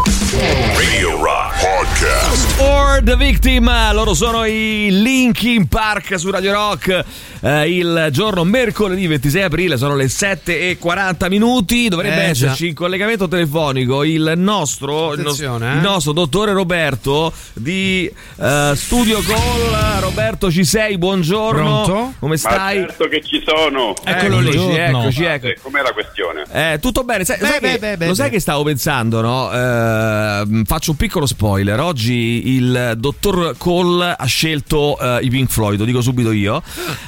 Radio 0.77 1.23
Rock 1.23 1.61
Podcast. 1.61 2.47
For 2.57 3.01
the 3.05 3.17
Victim, 3.17 3.71
loro 3.93 4.15
sono 4.15 4.45
i 4.45 4.89
Linkin 4.91 5.69
Park 5.69 6.19
su 6.19 6.31
Radio 6.31 6.53
Rock. 6.53 7.05
Eh, 7.41 7.77
il 7.77 8.09
giorno 8.11 8.43
mercoledì 8.43 9.07
26 9.07 9.43
aprile 9.43 9.77
sono 9.77 9.95
le 9.95 10.09
7 10.09 10.71
e 10.71 10.79
40 10.79 11.29
minuti. 11.29 11.89
Dovrebbe 11.89 12.25
Eh, 12.25 12.29
esserci 12.31 12.69
in 12.69 12.75
collegamento 12.75 13.29
telefonico 13.29 14.03
il 14.03 14.33
nostro, 14.37 15.13
il, 15.13 15.21
nos- 15.21 15.35
Attenzione, 15.35 15.73
eh. 15.73 15.75
il 15.77 15.81
nostro 15.83 16.13
dottore 16.13 16.53
Roberto 16.53 17.33
di 17.53 18.11
eh, 18.41 18.73
Studio 18.75 19.21
Call. 19.21 20.01
Roberto, 20.01 20.51
ci 20.51 20.65
sei? 20.65 20.97
Buongiorno. 20.99 21.83
Pronto? 21.85 22.13
Come 22.19 22.37
stai? 22.37 22.81
Ma 22.81 22.87
certo 22.87 23.09
che 23.09 23.23
ci 23.23 23.43
sono. 23.47 23.84
Eccolo 24.05 24.41
lì, 24.41 24.55
buongiorno. 24.57 25.01
eccoci, 25.03 25.25
ecco. 25.25 25.47
Eh, 25.49 25.59
Com'è 25.61 25.83
la 25.83 25.93
questione? 25.93 26.45
Eh, 26.51 26.79
tutto 26.81 27.05
bene, 27.05 27.25
sai, 27.25 27.39
Beh, 27.39 27.47
sai 27.47 27.61
beh, 27.61 27.71
che, 27.73 27.79
beh, 27.79 27.97
beh, 27.99 28.07
lo 28.07 28.15
sai 28.15 28.29
beh. 28.29 28.35
che 28.35 28.41
stavo 28.41 28.63
pensando, 28.63 29.21
no? 29.21 29.53
Eh, 29.53 30.63
faccio 30.65 30.93
un 30.93 30.97
piccolo 30.97 31.27
spoiler. 31.27 31.79
Oggi 31.81 32.55
il 32.55 32.95
dottor 32.97 33.57
Cole 33.59 34.15
ha 34.17 34.25
scelto 34.27 34.99
eh, 34.99 35.19
i 35.25 35.29
Pink 35.31 35.51
Floyd, 35.51 35.79
lo 35.79 35.85
dico 35.85 36.01
subito 36.01 36.33
io. 36.33 36.63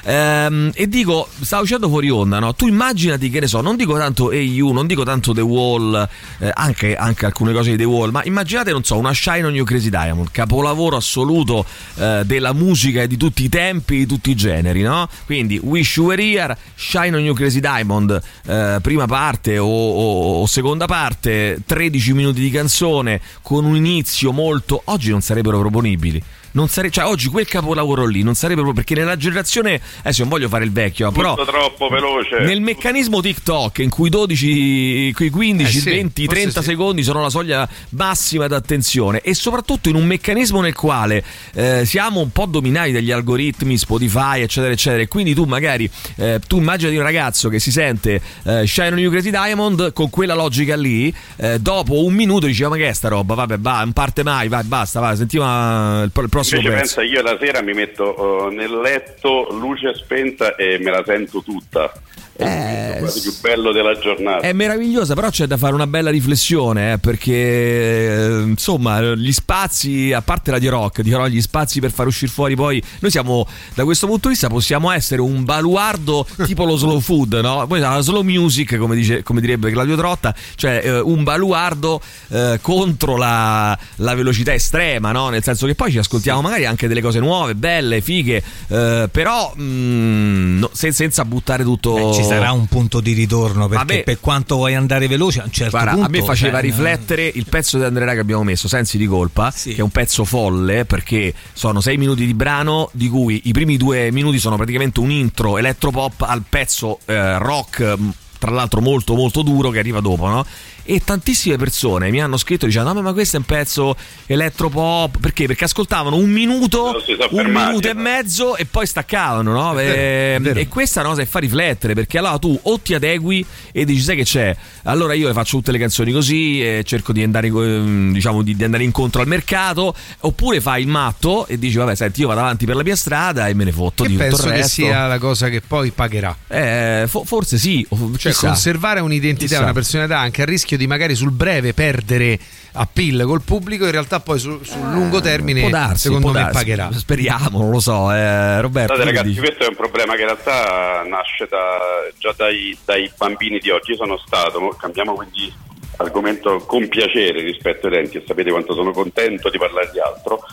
Ehm, 0.04 0.70
e 0.74 0.88
dico, 0.88 1.28
stavo 1.40 1.62
uscendo 1.62 1.88
fuori 1.88 2.10
onda, 2.10 2.38
no? 2.38 2.54
Tu 2.54 2.66
immaginati 2.66 3.30
che 3.30 3.40
ne 3.40 3.46
so, 3.46 3.60
non 3.60 3.76
dico 3.76 3.96
tanto 3.96 4.30
AU, 4.30 4.72
non 4.72 4.86
dico 4.86 5.04
tanto 5.04 5.32
The 5.32 5.40
Wall, 5.40 6.08
eh, 6.38 6.50
anche, 6.52 6.96
anche 6.96 7.26
alcune 7.26 7.52
cose 7.52 7.70
di 7.70 7.76
The 7.76 7.84
Wall, 7.84 8.10
ma 8.10 8.22
immaginate, 8.24 8.70
non 8.72 8.84
so, 8.84 8.96
una 8.98 9.12
Shine 9.14 9.44
on 9.44 9.54
You 9.54 9.64
Crazy 9.64 9.88
Diamond, 9.90 10.30
capolavoro 10.30 10.96
assoluto 10.96 11.64
eh, 11.96 12.22
della 12.24 12.52
musica 12.52 13.02
e 13.02 13.06
di 13.06 13.16
tutti 13.16 13.44
i 13.44 13.48
tempi, 13.48 13.98
di 13.98 14.06
tutti 14.06 14.30
i 14.30 14.34
generi, 14.34 14.82
no? 14.82 15.08
Quindi 15.24 15.58
Wish 15.62 15.96
You 15.96 16.06
Were 16.06 16.22
Here, 16.22 16.56
Shine 16.74 17.16
on 17.16 17.22
You 17.22 17.34
Crazy 17.34 17.60
Diamond, 17.60 18.20
eh, 18.46 18.78
prima 18.82 19.06
parte 19.06 19.58
o, 19.58 19.66
o- 19.66 20.40
o 20.42 20.46
seconda 20.46 20.86
parte, 20.86 21.58
13 21.64 22.12
minuti 22.12 22.40
di 22.40 22.50
canzone 22.50 23.20
con 23.42 23.64
un 23.64 23.76
inizio 23.76 24.32
molto... 24.32 24.82
Oggi 24.86 25.10
non 25.10 25.20
sarebbero 25.20 25.58
proponibili. 25.60 26.22
Non 26.56 26.68
sarebbe, 26.68 26.92
cioè 26.94 27.04
oggi 27.04 27.28
quel 27.28 27.46
capolavoro 27.46 28.06
lì 28.06 28.22
non 28.22 28.34
sarebbe 28.34 28.62
proprio 28.62 28.82
perché 28.82 28.98
nella 28.98 29.16
generazione, 29.16 29.78
adesso 30.00 30.22
non 30.22 30.30
voglio 30.30 30.48
fare 30.48 30.64
il 30.64 30.72
vecchio, 30.72 31.12
però 31.12 31.34
Tutto 31.34 31.50
troppo 31.50 31.88
veloce. 31.88 32.40
nel 32.40 32.62
meccanismo 32.62 33.20
TikTok 33.20 33.78
in 33.80 33.90
cui 33.90 34.08
12, 34.08 35.12
quei 35.14 35.28
15, 35.28 35.76
Eh 35.76 35.80
sì, 35.80 35.90
20, 35.90 36.24
forse 36.24 36.40
30 36.40 36.60
sì. 36.62 36.66
secondi 36.68 37.02
sono 37.02 37.20
la 37.20 37.28
soglia 37.28 37.68
massima 37.90 38.46
d'attenzione 38.46 39.20
e 39.20 39.34
soprattutto 39.34 39.90
in 39.90 39.96
un 39.96 40.06
meccanismo 40.06 40.62
nel 40.62 40.74
quale 40.74 41.22
eh, 41.52 41.84
siamo 41.84 42.20
un 42.20 42.30
po' 42.32 42.46
dominati 42.46 42.90
dagli 42.90 43.10
algoritmi, 43.10 43.76
Spotify, 43.76 44.40
eccetera, 44.40 44.72
eccetera. 44.72 45.02
E 45.02 45.08
quindi 45.08 45.34
tu 45.34 45.44
magari 45.44 45.88
eh, 46.16 46.40
tu 46.46 46.56
immagini 46.56 46.96
un 46.96 47.02
ragazzo 47.02 47.50
che 47.50 47.58
si 47.58 47.70
sente 47.70 48.18
eh, 48.44 48.66
Shine 48.66 48.88
on 48.92 48.98
You 48.98 49.10
Crazy 49.10 49.30
Diamond 49.30 49.92
con 49.92 50.08
quella 50.08 50.34
logica 50.34 50.74
lì, 50.74 51.14
eh, 51.36 51.60
dopo 51.60 52.02
un 52.02 52.14
minuto 52.14 52.46
dice 52.46 52.64
"Oh, 52.64 52.70
ma 52.70 52.76
che 52.76 52.88
è 52.88 52.92
sta 52.94 53.08
roba? 53.08 53.34
Vabbè, 53.34 53.58
va, 53.58 53.80
non 53.80 53.92
parte 53.92 54.22
mai, 54.22 54.48
vai, 54.48 54.64
basta, 54.64 55.00
va, 55.00 55.14
sentiamo 55.14 56.02
il, 56.02 56.10
il 56.14 56.28
prossimo 56.30 56.44
Invece 56.54 56.68
pezzo. 56.70 56.70
pensa, 56.70 57.02
io 57.02 57.22
la 57.22 57.36
sera 57.38 57.62
mi 57.62 57.72
metto 57.72 58.48
eh, 58.48 58.54
nel 58.54 58.78
letto, 58.78 59.48
luce 59.50 59.94
spenta 59.94 60.54
e 60.54 60.78
me 60.78 60.90
la 60.90 61.02
sento 61.04 61.42
tutta. 61.42 61.92
È 62.36 62.96
quasi 62.98 63.20
più 63.20 63.32
bello 63.40 63.72
della 63.72 63.98
giornata. 63.98 64.46
È 64.46 64.52
meravigliosa, 64.52 65.14
però 65.14 65.30
c'è 65.30 65.46
da 65.46 65.56
fare 65.56 65.74
una 65.74 65.86
bella 65.86 66.10
riflessione, 66.10 66.92
eh, 66.92 66.98
perché 66.98 67.32
eh, 67.32 68.42
insomma 68.42 69.00
gli 69.14 69.32
spazi, 69.32 70.12
a 70.12 70.22
parte 70.22 70.50
la 70.50 70.58
di 70.58 70.68
rock, 70.68 71.00
dirò 71.00 71.26
gli 71.26 71.40
spazi 71.40 71.80
per 71.80 71.90
far 71.90 72.06
uscire 72.06 72.30
fuori 72.30 72.54
poi, 72.54 72.82
noi 73.00 73.10
siamo, 73.10 73.46
da 73.74 73.84
questo 73.84 74.06
punto 74.06 74.28
di 74.28 74.34
vista, 74.34 74.48
possiamo 74.48 74.90
essere 74.90 75.20
un 75.20 75.44
baluardo 75.44 76.26
tipo 76.44 76.64
lo 76.64 76.76
slow 76.76 77.00
food, 77.00 77.34
no? 77.42 77.66
Poi 77.66 77.80
la 77.80 78.00
slow 78.00 78.22
music, 78.22 78.76
come, 78.76 78.96
dice, 78.96 79.22
come 79.22 79.40
direbbe 79.40 79.70
Claudio 79.70 79.96
Trotta, 79.96 80.34
cioè 80.56 80.80
eh, 80.84 81.00
un 81.00 81.22
baluardo 81.22 82.00
eh, 82.28 82.58
contro 82.60 83.16
la, 83.16 83.76
la 83.96 84.14
velocità 84.14 84.52
estrema, 84.52 85.12
no? 85.12 85.28
Nel 85.30 85.42
senso 85.42 85.66
che 85.66 85.74
poi 85.74 85.90
ci 85.90 85.98
ascoltiamo 85.98 86.40
magari 86.40 86.66
anche 86.66 86.88
delle 86.88 87.00
cose 87.00 87.18
nuove, 87.18 87.54
belle, 87.54 88.00
fighe, 88.00 88.42
eh, 88.68 89.08
però 89.10 89.52
mm, 89.58 90.58
no, 90.58 90.70
se- 90.72 90.92
senza 90.92 91.24
buttare 91.24 91.64
tutto... 91.64 92.12
Sarà 92.26 92.52
un 92.52 92.66
punto 92.66 93.00
di 93.00 93.12
ritorno 93.12 93.68
perché 93.68 93.84
Vabbè. 93.84 94.02
per 94.04 94.20
quanto 94.20 94.56
vuoi 94.56 94.74
andare 94.74 95.08
veloce 95.08 95.40
a 95.40 95.44
un 95.44 95.50
certo 95.50 95.70
Guarda, 95.72 95.92
punto 95.92 96.06
a 96.06 96.10
me 96.10 96.22
faceva 96.22 96.60
cioè, 96.60 96.62
riflettere 96.62 97.30
il 97.32 97.46
pezzo 97.48 97.78
di 97.78 97.84
Andrea 97.84 98.12
che 98.14 98.20
abbiamo 98.20 98.42
messo, 98.42 98.68
Sensi 98.68 98.98
di 98.98 99.06
colpa, 99.06 99.52
che 99.52 99.74
è 99.74 99.80
un 99.80 99.90
pezzo 99.90 100.24
folle 100.24 100.84
perché 100.84 101.34
sono 101.52 101.80
sei 101.80 101.96
minuti 101.96 102.26
di 102.26 102.34
brano, 102.34 102.90
di 102.92 103.08
cui 103.08 103.42
i 103.44 103.52
primi 103.52 103.76
due 103.76 104.10
minuti 104.10 104.38
sono 104.38 104.56
praticamente 104.56 105.00
un 105.00 105.10
intro 105.10 105.58
elettropop 105.58 106.22
al 106.22 106.42
pezzo 106.48 107.00
eh, 107.06 107.38
rock, 107.38 107.96
tra 108.38 108.50
l'altro 108.50 108.80
molto 108.80 109.14
molto 109.14 109.42
duro 109.42 109.70
che 109.70 109.78
arriva 109.78 110.00
dopo, 110.00 110.28
no? 110.28 110.44
E 110.88 111.02
tantissime 111.04 111.56
persone 111.56 112.10
mi 112.10 112.20
hanno 112.22 112.36
scritto 112.36 112.66
dicendo: 112.66 112.92
No, 112.92 113.02
ma 113.02 113.12
questo 113.12 113.36
è 113.36 113.38
un 113.40 113.44
pezzo 113.44 113.96
elettropop. 114.26 115.18
Perché? 115.18 115.46
Perché 115.46 115.64
ascoltavano 115.64 116.16
un 116.16 116.30
minuto, 116.30 117.02
un 117.30 117.46
minuto 117.46 117.88
e 117.88 117.94
mezzo 117.94 118.56
e 118.56 118.66
poi 118.66 118.86
staccavano, 118.86 119.52
no? 119.52 119.78
E, 119.78 120.40
e 120.42 120.68
questa 120.68 121.00
è 121.00 121.02
una 121.02 121.10
cosa 121.12 121.22
che 121.24 121.28
fa 121.28 121.38
riflettere 121.40 121.94
perché 121.94 122.18
allora 122.18 122.38
tu 122.38 122.58
o 122.62 122.78
ti 122.78 122.94
adegui 122.94 123.44
e 123.72 123.84
dici 123.84 124.00
sai 124.02 124.16
che 124.16 124.24
c'è 124.24 124.54
allora 124.84 125.14
io 125.14 125.26
le 125.28 125.32
faccio 125.34 125.56
tutte 125.56 125.72
le 125.72 125.78
canzoni 125.78 126.12
così 126.12 126.62
e 126.62 126.82
cerco 126.84 127.12
di 127.12 127.22
andare 127.22 127.48
ehm, 127.48 128.12
diciamo 128.12 128.42
di, 128.42 128.54
di 128.54 128.64
andare 128.64 128.84
incontro 128.84 129.20
al 129.20 129.26
mercato 129.26 129.94
oppure 130.20 130.60
fai 130.60 130.82
il 130.82 130.88
matto 130.88 131.46
e 131.46 131.58
dici 131.58 131.76
vabbè 131.76 131.94
senti 131.94 132.20
io 132.20 132.28
vado 132.28 132.40
avanti 132.40 132.64
per 132.66 132.76
la 132.76 132.82
mia 132.82 132.96
strada 132.96 133.48
e 133.48 133.54
me 133.54 133.64
ne 133.64 133.72
fotto 133.72 134.02
Che 134.04 134.08
di 134.10 134.16
tutto 134.16 134.28
penso 134.28 134.46
il 134.46 134.50
che 134.52 134.56
resto 134.58 134.72
sia 134.82 135.06
la 135.06 135.18
cosa 135.18 135.48
che 135.48 135.60
poi 135.60 135.90
pagherà. 135.90 136.36
Eh, 136.48 137.04
fo- 137.08 137.24
forse 137.24 137.58
sì 137.58 137.86
Cioè, 138.16 138.32
conservare 138.34 139.00
un'identità, 139.00 139.46
Chissà. 139.46 139.62
una 139.62 139.72
personalità 139.72 140.18
anche 140.18 140.42
a 140.42 140.44
rischio 140.44 140.75
di 140.76 140.86
magari 140.86 141.14
sul 141.14 141.30
breve 141.30 141.72
perdere 141.72 142.38
appeal 142.72 143.24
col 143.24 143.42
pubblico, 143.42 143.84
in 143.84 143.90
realtà 143.90 144.20
poi 144.20 144.38
sul, 144.38 144.64
sul 144.64 144.90
lungo 144.90 145.20
termine, 145.20 145.60
può 145.60 145.70
darsi, 145.70 146.02
secondo 146.02 146.30
può 146.30 146.32
me, 146.32 146.40
darsi. 146.40 146.58
pagherà. 146.58 146.90
speriamo 146.92 147.58
non 147.58 147.70
lo 147.70 147.80
so 147.80 148.12
eh, 148.12 148.60
Roberto 148.60 148.94
che 148.94 149.04
ragazzi, 149.04 149.28
dici? 149.28 149.40
questo 149.40 149.64
è 149.64 149.68
un 149.68 149.76
problema 149.76 150.14
che 150.14 150.20
in 150.20 150.26
realtà 150.26 151.02
nasce 151.06 151.46
da- 151.48 152.08
già 152.18 152.34
dai, 152.36 152.76
dai 152.84 153.10
bambini 153.16 153.58
di 153.58 153.70
oggi. 153.70 153.92
Io 153.92 153.96
sono 153.96 154.18
stato, 154.24 154.60
mo 154.60 154.68
cambiamo 154.70 155.14
quindi 155.14 155.52
argomento 155.98 156.58
con 156.66 156.88
piacere 156.88 157.40
rispetto 157.40 157.86
ai 157.86 157.92
denti 157.94 158.18
e 158.18 158.24
sapete 158.26 158.50
quanto 158.50 158.74
sono 158.74 158.90
contento 158.92 159.48
di 159.48 159.58
parlare 159.58 159.90
di 159.92 160.00
altro. 160.00 160.44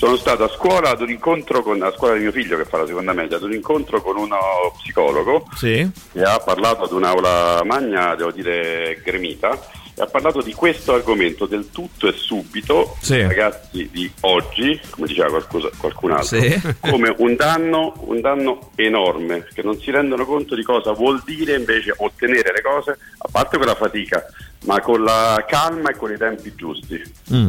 Sono 0.00 0.16
stato 0.16 0.44
a 0.44 0.48
scuola 0.48 0.88
ad 0.92 1.02
un 1.02 1.10
incontro 1.10 1.62
con 1.62 1.76
la 1.76 1.92
scuola 1.94 2.14
di 2.14 2.20
mio 2.20 2.32
figlio 2.32 2.56
che 2.56 2.64
fa 2.64 2.78
la 2.78 2.86
seconda 2.86 3.12
media, 3.12 3.36
ad 3.36 3.42
un 3.42 3.52
incontro 3.52 4.00
con 4.00 4.16
uno 4.16 4.38
psicologo 4.78 5.46
sì 5.54 5.86
che 6.10 6.22
ha 6.22 6.38
parlato 6.38 6.84
ad 6.84 6.92
un'aula 6.92 7.60
magna, 7.66 8.14
devo 8.14 8.30
dire 8.30 8.98
gremita, 9.04 9.50
e 9.94 10.00
ha 10.00 10.06
parlato 10.06 10.40
di 10.40 10.54
questo 10.54 10.94
argomento 10.94 11.44
del 11.44 11.68
tutto 11.70 12.08
e 12.08 12.14
subito, 12.14 12.96
Sì. 13.02 13.20
ragazzi 13.20 13.90
di 13.92 14.10
oggi, 14.20 14.80
come 14.88 15.06
diceva 15.06 15.28
qualcosa- 15.28 15.68
qualcun 15.76 16.12
altro, 16.12 16.40
Sì. 16.40 16.60
come 16.80 17.14
un 17.18 17.36
danno, 17.36 17.92
un 18.06 18.22
danno 18.22 18.70
enorme, 18.76 19.48
che 19.52 19.62
non 19.62 19.78
si 19.78 19.90
rendono 19.90 20.24
conto 20.24 20.54
di 20.54 20.62
cosa 20.62 20.92
vuol 20.92 21.20
dire 21.26 21.56
invece 21.56 21.92
ottenere 21.94 22.52
le 22.54 22.62
cose, 22.62 22.96
a 23.18 23.28
parte 23.30 23.58
con 23.58 23.66
la 23.66 23.74
fatica, 23.74 24.24
ma 24.64 24.80
con 24.80 25.04
la 25.04 25.44
calma 25.46 25.90
e 25.90 25.96
con 25.96 26.10
i 26.10 26.16
tempi 26.16 26.54
giusti. 26.54 27.02
Mm. 27.34 27.48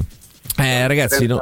Eh, 0.57 0.85
ragazzi, 0.85 1.25
no- 1.27 1.39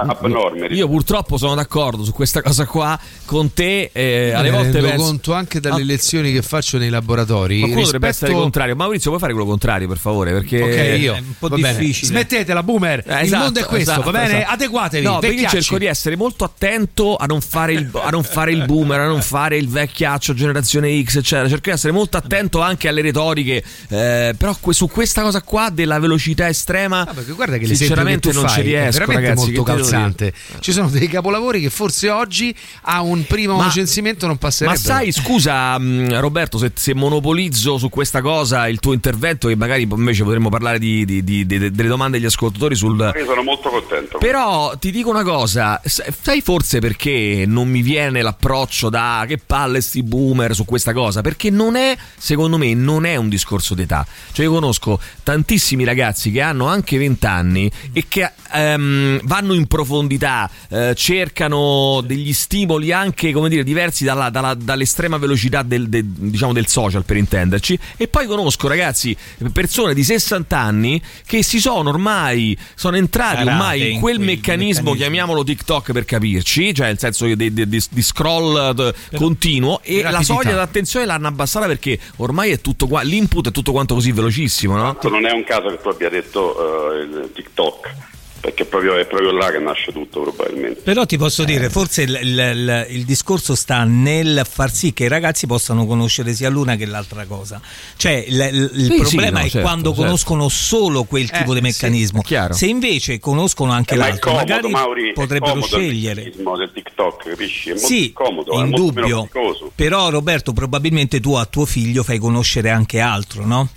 io 0.69 0.87
purtroppo 0.87 1.37
sono 1.37 1.55
d'accordo 1.55 2.03
su 2.03 2.13
questa 2.13 2.41
cosa 2.41 2.65
qua 2.65 2.97
con 3.25 3.51
te. 3.53 3.89
eh, 3.91 4.31
alle 4.33 4.51
volte 4.51 4.73
rendo 4.73 4.87
penso- 4.89 5.03
conto 5.05 5.33
anche 5.33 5.59
dalle 5.59 5.81
Ah, 5.81 5.85
lezioni 5.85 6.31
che 6.31 6.41
faccio 6.41 6.77
nei 6.77 6.89
laboratori. 6.89 7.59
Qualcuno 7.59 7.83
dovrebbe 7.83 8.07
rispetto- 8.07 8.25
essere 8.31 8.39
contrario. 8.41 8.75
Maurizio, 8.75 9.09
puoi 9.09 9.19
fare 9.19 9.33
quello 9.33 9.47
contrario, 9.47 9.87
per 9.87 9.97
favore? 9.97 10.31
Perché 10.31 10.61
Ok, 10.61 10.99
io. 10.99 11.15
È 11.15 11.19
un 11.19 11.33
po' 11.37 11.47
Va 11.49 11.55
bene. 11.57 11.77
difficile. 11.79 12.07
Smettetela, 12.07 12.63
boomer. 12.63 12.99
Eh, 13.05 13.13
il 13.19 13.25
esatto, 13.25 13.43
mondo 13.43 13.59
è 13.59 13.63
questo, 13.65 13.91
esatto, 13.91 14.11
va 14.11 14.19
bene? 14.19 14.37
esatto. 14.37 14.53
Adeguatevi. 14.53 15.05
No, 15.05 15.19
perché 15.19 15.35
io 15.41 15.49
cerco 15.49 15.77
di 15.79 15.85
essere 15.85 16.15
molto 16.15 16.43
attento 16.45 17.15
a 17.15 17.25
non 17.25 17.41
fare 17.41 17.73
il, 17.73 17.89
a 17.93 18.09
non 18.11 18.23
fare 18.23 18.51
il 18.51 18.63
boomer, 18.65 18.99
a 19.01 19.07
non 19.07 19.21
fare 19.21 19.57
il 19.57 19.67
vecchiaccio, 19.67 20.33
generazione 20.33 21.01
X, 21.03 21.17
eccetera. 21.17 21.49
Cerco 21.49 21.69
di 21.69 21.75
essere 21.75 21.91
molto 21.93 22.15
attento 22.17 22.61
anche 22.61 22.87
alle 22.87 23.01
retoriche. 23.01 23.63
eh, 23.89 24.35
però 24.37 24.55
su 24.69 24.87
questa 24.87 25.23
cosa 25.23 25.41
qua 25.41 25.69
della 25.71 25.99
velocità 25.99 26.47
estrema, 26.47 27.01
Ah, 27.01 27.13
perché 27.13 27.31
guarda 27.31 27.57
che 27.57 27.65
sinceramente 27.65 28.29
che 28.29 28.35
non 28.35 28.45
fai 28.45 28.53
ci 28.55 28.61
riesco, 28.61 28.98
veramente 29.05 29.29
ragazzi. 29.29 29.45
molto 29.47 29.63
calzante. 29.63 30.33
Ci 30.59 30.71
sono 30.71 30.89
dei 30.89 31.07
capolavori 31.07 31.61
che 31.61 31.69
forse 31.69 32.09
oggi 32.09 32.53
a 32.83 33.01
un 33.01 33.25
primo 33.25 33.55
Ma- 33.57 33.69
censimento 33.69 34.25
non 34.25 34.35
Ma 34.39 34.47
passerebbero. 34.47 34.81
sai, 34.81 35.11
scusa 35.11 35.77
mh, 35.77 36.19
Roberto, 36.19 36.57
se, 36.57 36.71
se 36.75 36.93
monopolizzo 36.93 37.77
su 37.77 37.89
questa 37.89 38.21
cosa 38.21 38.67
il 38.67 38.79
tuo 38.79 38.93
intervento 38.93 39.49
e 39.49 39.55
magari 39.55 39.83
invece 39.89 40.23
potremmo 40.23 40.49
parlare 40.49 40.79
di- 40.79 41.05
di- 41.05 41.23
di- 41.23 41.45
di- 41.45 41.71
delle 41.71 41.87
domande 41.89 42.17
degli 42.17 42.27
ascoltatori 42.27 42.75
sul... 42.75 42.97
Io 43.15 43.25
sono 43.25 43.43
molto 43.43 43.69
contento. 43.69 44.17
Però 44.17 44.75
ti 44.77 44.91
dico 44.91 45.09
una 45.09 45.23
cosa, 45.23 45.81
sai 45.83 46.41
forse 46.41 46.79
perché 46.79 47.43
non 47.47 47.67
mi 47.69 47.81
viene 47.81 48.21
l'approccio 48.21 48.89
da 48.89 49.25
che 49.27 49.37
palle 49.37 49.81
sti 49.81 50.03
boomer 50.03 50.53
su 50.55 50.65
questa 50.65 50.93
cosa? 50.93 51.21
Perché 51.21 51.49
non 51.49 51.75
è, 51.75 51.95
secondo 52.17 52.57
me, 52.57 52.73
non 52.73 53.05
è 53.05 53.15
un 53.15 53.29
discorso 53.29 53.73
d'età. 53.75 54.05
Cioè 54.31 54.45
io 54.45 54.51
conosco 54.51 54.99
tantissimi 55.23 55.83
ragazzi 55.83 56.31
che 56.31 56.41
hanno 56.41 56.67
anche 56.67 56.97
20 56.97 57.25
anni 57.25 57.71
e 57.93 58.05
che 58.07 58.31
ehm, 58.79 59.19
vanno 59.23 59.53
in 59.53 59.67
profondità, 59.67 60.49
eh, 60.69 60.93
cercano 60.95 62.01
degli 62.05 62.33
stimoli 62.33 62.91
anche, 62.91 63.31
come 63.31 63.49
dire, 63.49 63.63
diversi 63.63 64.03
dalla- 64.03 64.29
dalla- 64.29 64.53
dall'estrema 64.53 65.17
velocità 65.17 65.61
del, 65.63 65.89
del- 65.89 66.05
diciamo 66.05 66.53
del 66.53 66.67
social 66.67 67.03
per 67.03 67.17
intenderci. 67.17 67.77
E 67.97 68.07
poi 68.07 68.25
conosco 68.25 68.67
ragazzi, 68.67 69.15
persone 69.51 69.93
di 69.93 70.03
60 70.03 70.57
anni 70.57 71.01
che 71.25 71.43
si 71.43 71.59
sono 71.59 71.89
ormai, 71.89 72.57
sono 72.75 72.95
entrati 72.97 73.17
Tarate 73.43 73.49
ormai 73.49 73.79
in 73.81 73.93
in 73.93 73.99
quel 73.99 74.15
quel 74.15 74.25
meccanismo, 74.25 74.65
meccanismo. 74.65 74.93
chiamiamolo 74.95 75.43
TikTok 75.43 75.91
per 75.91 76.05
capirci, 76.05 76.73
cioè 76.73 76.87
nel 76.87 76.97
senso 76.99 77.25
di, 77.25 77.35
di- 77.53 77.67
di- 77.67 77.83
di 77.89 78.01
scroll 78.01 78.75
eh, 79.11 79.17
continuo 79.17 79.81
e 79.83 80.01
la 80.01 80.09
rapidità. 80.11 80.33
soglia 80.33 80.55
d'attenzione 80.55 81.05
l'hanno 81.05 81.27
abbassata 81.27 81.65
perché 81.67 81.99
ormai 82.17 82.51
è 82.51 82.61
tutto 82.61 82.87
qua, 82.87 83.01
l'input 83.01 83.49
è 83.49 83.51
tutto 83.51 83.71
quanto 83.71 83.93
così 83.93 84.11
velocissimo, 84.11 84.75
no? 84.75 84.97
Non 85.03 85.25
è 85.25 85.31
un 85.31 85.43
caso 85.43 85.69
che 85.69 85.79
tu 85.81 85.87
abbia 85.89 86.09
detto 86.09 86.93
il 87.01 87.29
TikTok, 87.33 87.93
perché 88.39 88.65
proprio- 88.65 88.95
è 88.97 89.05
proprio 89.05 89.31
là 89.31 89.51
che 89.51 89.59
nasce 89.59 89.91
tutto 89.91 90.21
probabilmente. 90.21 90.81
Però 90.81 91.05
ti 91.05 91.17
posso 91.17 91.43
dire, 91.43 91.69
forse 91.69 92.03
il, 92.03 92.17
il- 92.21 92.29
il- 92.39 92.85
il 92.89 93.05
discorso 93.05 93.55
sta 93.55 93.83
nel 93.83 94.45
far 94.49 94.71
sì 94.71 94.93
che 94.93 95.05
i 95.05 95.07
ragazzi 95.07 95.45
possano 95.47 95.85
conoscere 95.85 96.33
sia 96.33 96.49
l'una 96.49 96.75
che 96.75 96.85
l'altra 96.85 97.25
cosa. 97.25 97.61
Cioè, 97.97 98.23
il, 98.27 98.69
il- 98.73 98.85
Sì, 98.91 98.97
problema 98.99 99.27
sì, 99.27 99.33
no, 99.33 99.39
è 99.39 99.49
certo, 99.49 99.59
quando 99.67 99.89
certo. 99.89 100.01
conoscono 100.03 100.49
solo 100.49 101.03
quel 101.03 101.29
tipo 101.29 101.53
di 101.53 101.59
sì, 101.59 101.65
meccanismo. 101.65 102.21
chiaro. 102.21 102.53
Se 102.53 102.65
invece 102.65 103.19
conoscono 103.19 103.71
anche 103.71 103.93
Eh, 103.93 103.97
ma 103.97 104.07
l'altro, 104.07 104.31
comodo, 104.31 104.45
magari 104.47 104.69
Mauri, 104.71 105.09
è 105.09 105.13
potrebbero 105.13 105.51
comodo 105.53 105.77
il 105.77 105.83
scegliere. 105.83 106.23
meccanismo 106.23 106.57
del 106.57 106.71
TikTok, 106.73 107.23
capisci? 107.29 107.69
È 107.69 107.73
molto 107.73 107.87
Sì, 107.87 108.11
comodo, 108.13 108.53
in 108.61 108.69
dubbio. 108.71 109.29
Però 109.75 110.09
Roberto, 110.09 110.53
probabilmente 110.53 111.19
tu 111.19 111.33
a 111.33 111.45
tuo 111.45 111.65
figlio 111.65 112.03
fai 112.03 112.17
conoscere 112.19 112.69
anche 112.69 112.99
altro, 112.99 113.45
no? 113.45 113.69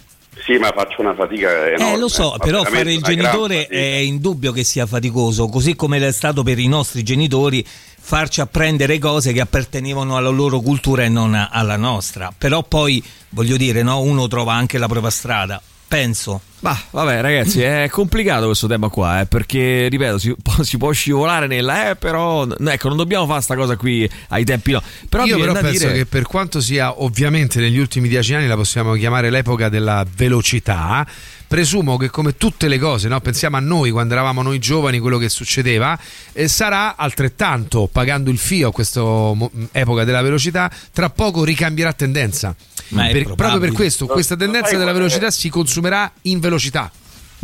Sì, 0.44 0.58
ma 0.58 0.72
faccio 0.74 1.00
una 1.00 1.14
fatica 1.14 1.68
enorme. 1.68 1.92
Eh, 1.92 1.98
lo 1.98 2.08
so, 2.08 2.32
fa 2.32 2.38
però 2.38 2.64
fare 2.64 2.92
il 2.92 3.00
genitore 3.00 3.66
è 3.66 3.78
indubbio 3.78 4.50
che 4.50 4.64
sia 4.64 4.86
faticoso, 4.86 5.48
così 5.48 5.76
come 5.76 5.98
è 6.04 6.12
stato 6.12 6.42
per 6.42 6.58
i 6.58 6.66
nostri 6.66 7.04
genitori 7.04 7.64
farci 7.64 8.40
apprendere 8.40 8.98
cose 8.98 9.32
che 9.32 9.40
appartenevano 9.40 10.16
alla 10.16 10.30
loro 10.30 10.60
cultura 10.60 11.04
e 11.04 11.08
non 11.08 11.34
alla 11.34 11.76
nostra. 11.76 12.32
Però 12.36 12.64
poi, 12.64 13.02
voglio 13.30 13.56
dire, 13.56 13.82
no, 13.82 14.00
uno 14.00 14.26
trova 14.26 14.54
anche 14.54 14.78
la 14.78 14.88
propria 14.88 15.10
strada. 15.10 15.62
penso. 15.86 16.40
Ma 16.62 16.80
vabbè, 16.90 17.20
ragazzi, 17.20 17.60
è 17.60 17.88
complicato 17.90 18.46
questo 18.46 18.68
tema 18.68 18.88
qua, 18.88 19.20
eh, 19.20 19.26
perché 19.26 19.88
ripeto, 19.88 20.18
si 20.18 20.34
può, 20.40 20.62
si 20.62 20.78
può 20.78 20.92
scivolare 20.92 21.48
nella 21.48 21.90
eh, 21.90 21.96
però 21.96 22.46
ecco, 22.46 22.88
non 22.88 22.96
dobbiamo 22.96 23.26
fare 23.26 23.42
sta 23.42 23.56
cosa 23.56 23.76
qui 23.76 24.08
ai 24.28 24.44
tempi 24.44 24.70
no. 24.70 24.82
Però 25.08 25.24
Io 25.24 25.38
però 25.38 25.54
penso 25.54 25.86
dire 25.86 25.92
che 25.92 26.06
per 26.06 26.22
quanto 26.22 26.60
sia 26.60 27.02
ovviamente 27.02 27.58
negli 27.58 27.78
ultimi 27.78 28.08
dieci 28.08 28.34
anni 28.34 28.46
la 28.46 28.54
possiamo 28.54 28.94
chiamare 28.94 29.28
l'epoca 29.28 29.68
della 29.68 30.06
velocità, 30.14 31.04
presumo 31.48 31.96
che 31.96 32.10
come 32.10 32.36
tutte 32.36 32.68
le 32.68 32.78
cose, 32.78 33.08
no? 33.08 33.20
pensiamo 33.20 33.56
a 33.56 33.60
noi 33.60 33.90
quando 33.90 34.14
eravamo 34.14 34.40
noi 34.40 34.58
giovani, 34.60 35.00
quello 35.00 35.18
che 35.18 35.28
succedeva, 35.28 35.98
eh, 36.32 36.46
sarà 36.46 36.96
altrettanto 36.96 37.88
pagando 37.90 38.30
il 38.30 38.38
fio 38.38 38.68
a 38.68 38.72
questa 38.72 39.00
mo- 39.02 39.50
epoca 39.72 40.04
della 40.04 40.22
velocità, 40.22 40.70
tra 40.92 41.10
poco 41.10 41.42
ricambierà 41.42 41.92
tendenza. 41.92 42.54
Ma 42.88 43.08
è 43.08 43.12
Per- 43.12 43.34
proprio 43.34 43.58
per 43.58 43.72
questo, 43.72 44.06
questa 44.06 44.36
tendenza 44.36 44.76
della 44.76 44.92
velocità 44.92 45.30
si 45.30 45.48
consumerà 45.48 46.10
in 46.22 46.38
velocità. 46.38 46.51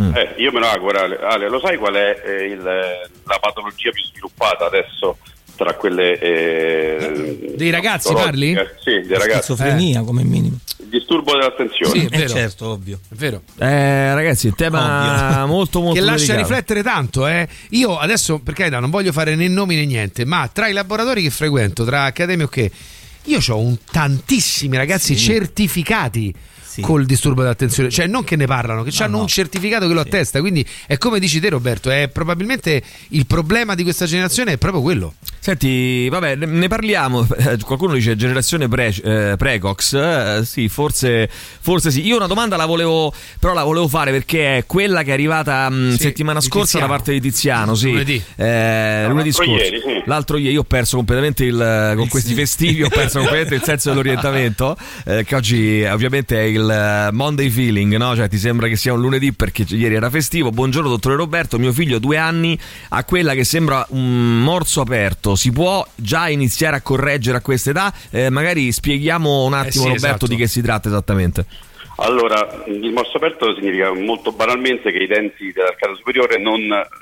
Eh, 0.00 0.34
io 0.38 0.52
me 0.52 0.60
lo 0.60 0.66
auguro, 0.68 1.00
Ale. 1.00 1.18
Ale, 1.20 1.48
lo 1.48 1.58
sai 1.60 1.76
qual 1.76 1.94
è 1.94 2.22
eh, 2.24 2.44
il- 2.44 2.62
la 2.62 3.38
patologia 3.40 3.90
più 3.90 4.04
sviluppata 4.04 4.66
adesso 4.66 5.18
tra 5.56 5.74
quelle... 5.74 6.16
eh, 6.20 7.52
Dei 7.56 7.70
ragazzi 7.70 8.12
parli? 8.12 8.54
Sì, 8.80 8.90
dei 9.00 9.18
ragazzi. 9.18 9.52
Schizofrenia 9.52 10.02
come 10.02 10.22
minimo. 10.22 10.58
Il 10.78 10.86
disturbo 10.86 11.32
dell'attenzione. 11.32 11.90
Sì, 11.98 12.06
è 12.06 12.14
Eh, 12.14 12.18
vero. 12.18 12.28
certo, 12.28 12.68
ovvio. 12.68 13.00
È 13.08 13.14
vero. 13.16 13.42
Eh, 13.58 14.14
ragazzi, 14.14 14.46
il 14.46 14.54
tema 14.54 15.44
molto 15.50 15.80
molto 15.80 15.98
che 15.98 16.06
lascia 16.06 16.32
delicato. 16.32 16.46
riflettere 16.48 16.82
tanto. 16.84 17.26
Eh. 17.26 17.48
Io 17.70 17.98
adesso, 17.98 18.38
per 18.38 18.54
carità, 18.54 18.78
non 18.78 18.90
voglio 18.90 19.10
fare 19.10 19.34
né 19.34 19.48
nomi 19.48 19.74
né 19.74 19.84
niente, 19.84 20.24
ma 20.24 20.48
tra 20.52 20.68
i 20.68 20.72
laboratori 20.72 21.22
che 21.22 21.30
frequento, 21.30 21.84
tra 21.84 22.04
accademie 22.04 22.44
o 22.44 22.48
che, 22.48 22.70
io 23.24 23.40
ho 23.48 23.58
un 23.58 23.76
tantissimi 23.90 24.76
ragazzi 24.76 25.16
certificati. 25.16 26.32
Sì. 26.78 26.84
Col 26.84 27.06
disturbo 27.06 27.42
dell'attenzione, 27.42 27.90
cioè 27.90 28.06
non 28.06 28.22
che 28.22 28.36
ne 28.36 28.46
parlano, 28.46 28.84
che 28.84 28.92
hanno 29.02 29.16
no. 29.16 29.22
un 29.22 29.28
certificato 29.28 29.88
che 29.88 29.94
lo 29.94 30.00
attesta. 30.00 30.38
Quindi 30.38 30.64
è 30.86 30.96
come 30.96 31.18
dici 31.18 31.40
te, 31.40 31.48
Roberto. 31.48 31.90
È 31.90 32.08
probabilmente 32.08 32.80
il 33.08 33.26
problema 33.26 33.74
di 33.74 33.82
questa 33.82 34.06
generazione 34.06 34.52
è 34.52 34.56
proprio 34.58 34.80
quello. 34.80 35.14
Senti, 35.40 36.08
vabbè, 36.08 36.36
ne- 36.36 36.68
parliamo. 36.68 37.26
Eh, 37.38 37.56
Qualcuno 37.64 37.94
dice 37.94 38.16
generazione 38.16 38.68
pre- 38.68 38.94
eh, 39.02 39.34
precox. 39.36 39.94
Eh, 39.94 40.40
sì, 40.44 40.68
forse, 40.68 41.28
forse 41.60 41.90
sì. 41.90 42.04
Io 42.06 42.16
una 42.16 42.26
domanda 42.26 42.56
la 42.56 42.66
volevo, 42.66 43.12
però 43.38 43.54
la 43.54 43.62
volevo 43.64 43.86
fare 43.88 44.10
perché 44.10 44.58
è 44.58 44.66
quella 44.66 45.02
che 45.02 45.10
è 45.10 45.12
arrivata 45.14 45.68
mh, 45.70 45.92
Sì, 45.92 45.98
settimana 45.98 46.40
scorsa 46.40 46.62
Tiziano. 46.78 46.86
da 46.86 46.92
parte 46.92 47.12
di 47.12 47.20
Tiziano. 47.20 47.74
Sì. 47.74 47.90
Lunedì. 47.90 48.22
Eh, 48.36 49.04
lunedì 49.08 49.30
l'altro 49.30 49.44
scorso. 49.44 49.64
ieri, 49.64 49.80
sì. 49.80 50.02
L'altro 50.04 50.36
ieri 50.36 50.52
io 50.52 50.60
ho 50.60 50.64
perso 50.64 50.96
completamente 50.96 51.44
il, 51.44 51.92
con 51.96 52.08
questi 52.08 52.34
festivi, 52.34 52.82
ho 52.82 52.88
perso 52.88 53.18
completamente 53.18 53.54
il 53.54 53.62
senso 53.64 53.88
dell'orientamento. 53.90 54.76
eh, 55.06 55.24
che 55.24 55.34
oggi 55.34 55.82
ovviamente 55.84 56.36
è 56.38 56.42
il 56.42 56.67
eh, 56.70 57.12
Monday 57.12 57.50
feeling, 57.50 57.96
no? 57.96 58.14
Cioè 58.14 58.28
ti 58.28 58.38
sembra 58.38 58.68
che 58.68 58.76
sia 58.76 58.92
un 58.92 59.00
lunedì 59.00 59.32
perché 59.32 59.64
ieri 59.68 59.94
era 59.94 60.10
festivo. 60.10 60.50
Buongiorno, 60.50 60.88
dottore 60.88 61.16
Roberto. 61.16 61.58
Mio 61.58 61.72
figlio, 61.72 61.98
due 61.98 62.16
anni, 62.16 62.58
ha 62.90 63.04
quella 63.04 63.34
che 63.34 63.44
sembra 63.44 63.84
un 63.90 64.42
morso 64.42 64.80
aperto. 64.80 65.34
Si 65.34 65.52
può 65.52 65.86
già 65.94 66.28
iniziare 66.28 66.76
a 66.76 66.80
correggere 66.80 67.38
a 67.38 67.40
questa 67.40 67.70
età? 67.70 67.92
Eh, 68.10 68.30
magari 68.30 68.70
spieghiamo 68.72 69.44
un 69.44 69.54
attimo, 69.54 69.84
sì, 69.84 69.88
Roberto, 69.88 70.06
esatto. 70.06 70.26
di 70.26 70.36
che 70.36 70.46
si 70.46 70.62
tratta 70.62 70.88
esattamente. 70.88 71.46
Allora, 72.00 72.62
il 72.66 72.92
morso 72.92 73.16
aperto 73.16 73.54
significa 73.56 73.92
molto 73.92 74.30
banalmente 74.30 74.92
che 74.92 74.98
i 74.98 75.08
denti 75.08 75.50
dell'arcata 75.50 75.96
superiore 75.96 76.38
non, 76.38 76.60